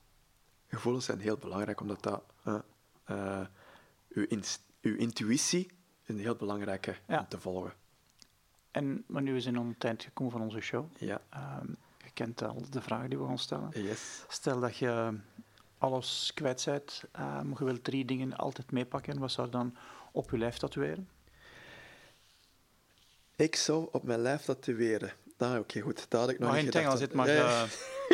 gevoelens 0.67 1.05
zijn 1.05 1.19
heel 1.19 1.38
belangrijk, 1.38 1.82
omdat 1.82 2.03
dat 2.03 2.23
uw, 4.09 4.26
inst- 4.28 4.63
uw 4.82 4.95
intuïtie 4.95 5.71
is 6.05 6.13
een 6.15 6.19
heel 6.21 6.35
belangrijke 6.35 6.95
Ja. 7.07 7.19
om 7.19 7.25
te 7.29 7.39
volgen. 7.39 7.73
En 8.71 9.03
maar 9.07 9.21
nu 9.21 9.35
is 9.35 9.45
in 9.45 9.55
het 9.55 9.83
eind 9.83 10.03
gekomen 10.03 10.31
van 10.31 10.41
onze 10.41 10.59
show. 10.61 10.85
Ja, 10.97 11.21
Ehm, 11.29 11.67
je 12.03 12.11
kent 12.13 12.41
al 12.43 12.61
de 12.69 12.81
vragen 12.81 13.09
die 13.09 13.19
we 13.19 13.25
gaan 13.25 13.39
stellen. 13.39 13.69
yes. 13.83 14.23
Stel 14.27 14.59
dat 14.59 14.77
je 14.77 15.17
alles 15.77 16.31
kwijt 16.33 16.65
bent, 16.65 17.03
eh, 17.11 17.21
maar 17.41 17.57
je 17.59 17.65
wilt 17.65 17.83
drie 17.83 18.05
dingen 18.05 18.35
altijd 18.37 18.71
meepakken. 18.71 19.19
Wat 19.19 19.31
zou 19.31 19.47
je 19.47 19.53
dan 19.53 19.75
op 20.11 20.31
je 20.31 20.37
lijf 20.37 20.57
tatoeëren? 20.57 21.09
Ik 23.35 23.55
zou 23.55 23.87
op 23.91 24.03
mijn 24.03 24.19
lijf 24.21 24.41
tatoeëren. 24.41 25.11
Ah, 25.37 25.59
oké, 25.59 25.79
goed. 25.79 26.05
Dat 26.09 26.19
had 26.21 26.29
ik 26.29 26.39
nog 26.39 26.49
Maar 26.49 26.63
niet 26.63 26.75
in 26.75 26.81
het 26.81 26.91
gedacht. 26.93 26.97
Zit, 26.99 27.13
maar... 27.13 27.27
Ja, 27.27 27.33
ja. 27.49 27.65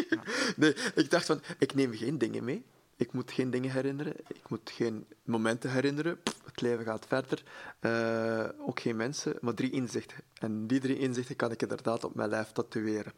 eh, 0.09 0.19
Nee, 0.57 0.73
ik 0.95 1.09
dacht 1.09 1.25
van, 1.25 1.41
ik 1.57 1.73
neem 1.73 1.93
geen 1.93 2.17
dingen 2.17 2.43
mee. 2.43 2.65
Ik 3.01 3.13
moet 3.13 3.31
geen 3.31 3.49
dingen 3.49 3.71
herinneren. 3.71 4.13
Ik 4.27 4.49
moet 4.49 4.71
geen 4.71 5.07
momenten 5.23 5.71
herinneren. 5.71 6.23
Pff, 6.23 6.45
het 6.45 6.61
leven 6.61 6.85
gaat 6.85 7.05
verder. 7.07 7.43
Eh, 7.79 8.49
ook 8.67 8.79
geen 8.79 8.95
mensen, 8.95 9.37
maar 9.41 9.53
drie 9.53 9.71
inzichten. 9.71 10.17
En 10.33 10.67
die 10.67 10.79
drie 10.79 10.97
inzichten 10.99 11.35
kan 11.35 11.51
ik 11.51 11.61
inderdaad 11.61 12.03
op 12.03 12.15
mijn 12.15 12.29
lijf 12.29 12.51
tatoeëren. 12.51 13.13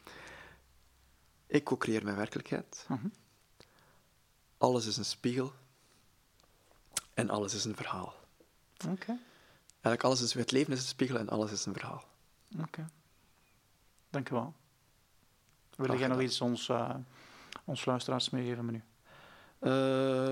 Ik 1.48 1.64
co-creëer 1.64 2.04
mijn 2.04 2.16
werkelijkheid. 2.16 2.86
mhm. 2.88 3.08
Alles 4.58 4.86
is 4.86 4.98
een 4.98 5.06
spiegel. 5.06 5.54
En 7.14 7.30
alles 7.30 7.54
is 7.54 7.66
een 7.66 7.76
verhaal. 7.76 8.14
Oké, 8.90 9.18
Eigenlijk 9.70 10.04
alles 10.04 10.22
is, 10.22 10.34
het 10.34 10.52
leven 10.52 10.74
is 10.74 10.80
een 10.80 10.86
spiegel 10.88 11.18
en 11.18 11.30
alles 11.30 11.52
is 11.52 11.66
een 11.66 11.74
verhaal. 11.74 12.04
oké. 12.62 12.90
Dank 14.10 14.28
je 14.28 14.34
wel. 14.34 14.54
Wil 15.76 15.98
jij 15.98 16.08
nog 16.08 16.22
iets 16.22 16.42
ons, 16.42 16.70
eh, 16.70 16.96
ons 17.64 17.86
luisteraars 17.86 18.30
meegeven 18.30 18.66
menu? 18.66 18.84
Eh, 19.64 19.70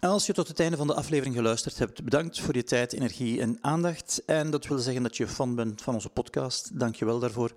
Als 0.00 0.26
je 0.26 0.32
tot 0.32 0.48
het 0.48 0.60
einde 0.60 0.76
van 0.76 0.86
de 0.86 0.94
aflevering 0.94 1.34
geluisterd 1.34 1.78
hebt, 1.78 2.04
bedankt 2.04 2.40
voor 2.40 2.56
je 2.56 2.64
tijd, 2.64 2.92
energie 2.92 3.40
en 3.40 3.58
aandacht. 3.60 4.22
En 4.26 4.50
dat 4.50 4.66
wil 4.66 4.78
zeggen 4.78 5.02
dat 5.02 5.16
je 5.16 5.26
fan 5.26 5.54
bent 5.54 5.82
van 5.82 5.94
onze 5.94 6.08
podcast. 6.08 6.78
Dank 6.78 6.94
je 6.94 7.04
wel 7.04 7.18
daarvoor. 7.18 7.52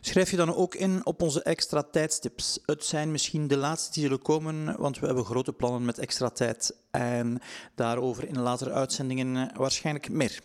Schrijf 0.00 0.30
je 0.30 0.36
dan 0.36 0.54
ook 0.54 0.74
in 0.74 1.06
op 1.06 1.22
onze 1.22 1.42
extra 1.42 1.82
tijdstips. 1.82 2.58
Het 2.66 2.84
zijn 2.84 3.10
misschien 3.10 3.48
de 3.48 3.56
laatste 3.56 3.92
die 3.92 4.02
zullen 4.02 4.22
komen, 4.22 4.78
want 4.78 4.98
we 4.98 5.06
hebben 5.06 5.24
grote 5.24 5.52
plannen 5.52 5.84
met 5.84 5.98
extra 5.98 6.28
tijd. 6.28 6.76
En 6.90 7.40
daarover 7.74 8.28
in 8.28 8.40
latere 8.40 8.72
uitzendingen 8.72 9.56
waarschijnlijk 9.56 10.08
meer. 10.08 10.40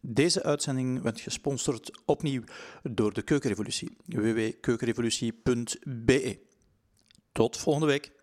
Deze 0.00 0.42
uitzending 0.42 1.02
werd 1.02 1.20
gesponsord 1.20 2.02
opnieuw 2.04 2.42
door 2.82 3.12
de 3.12 3.22
Keukenrevolutie. 3.22 3.96
www.keukenrevolutie.be. 4.06 6.38
Tot 7.32 7.56
volgende 7.56 7.86
week. 7.86 8.16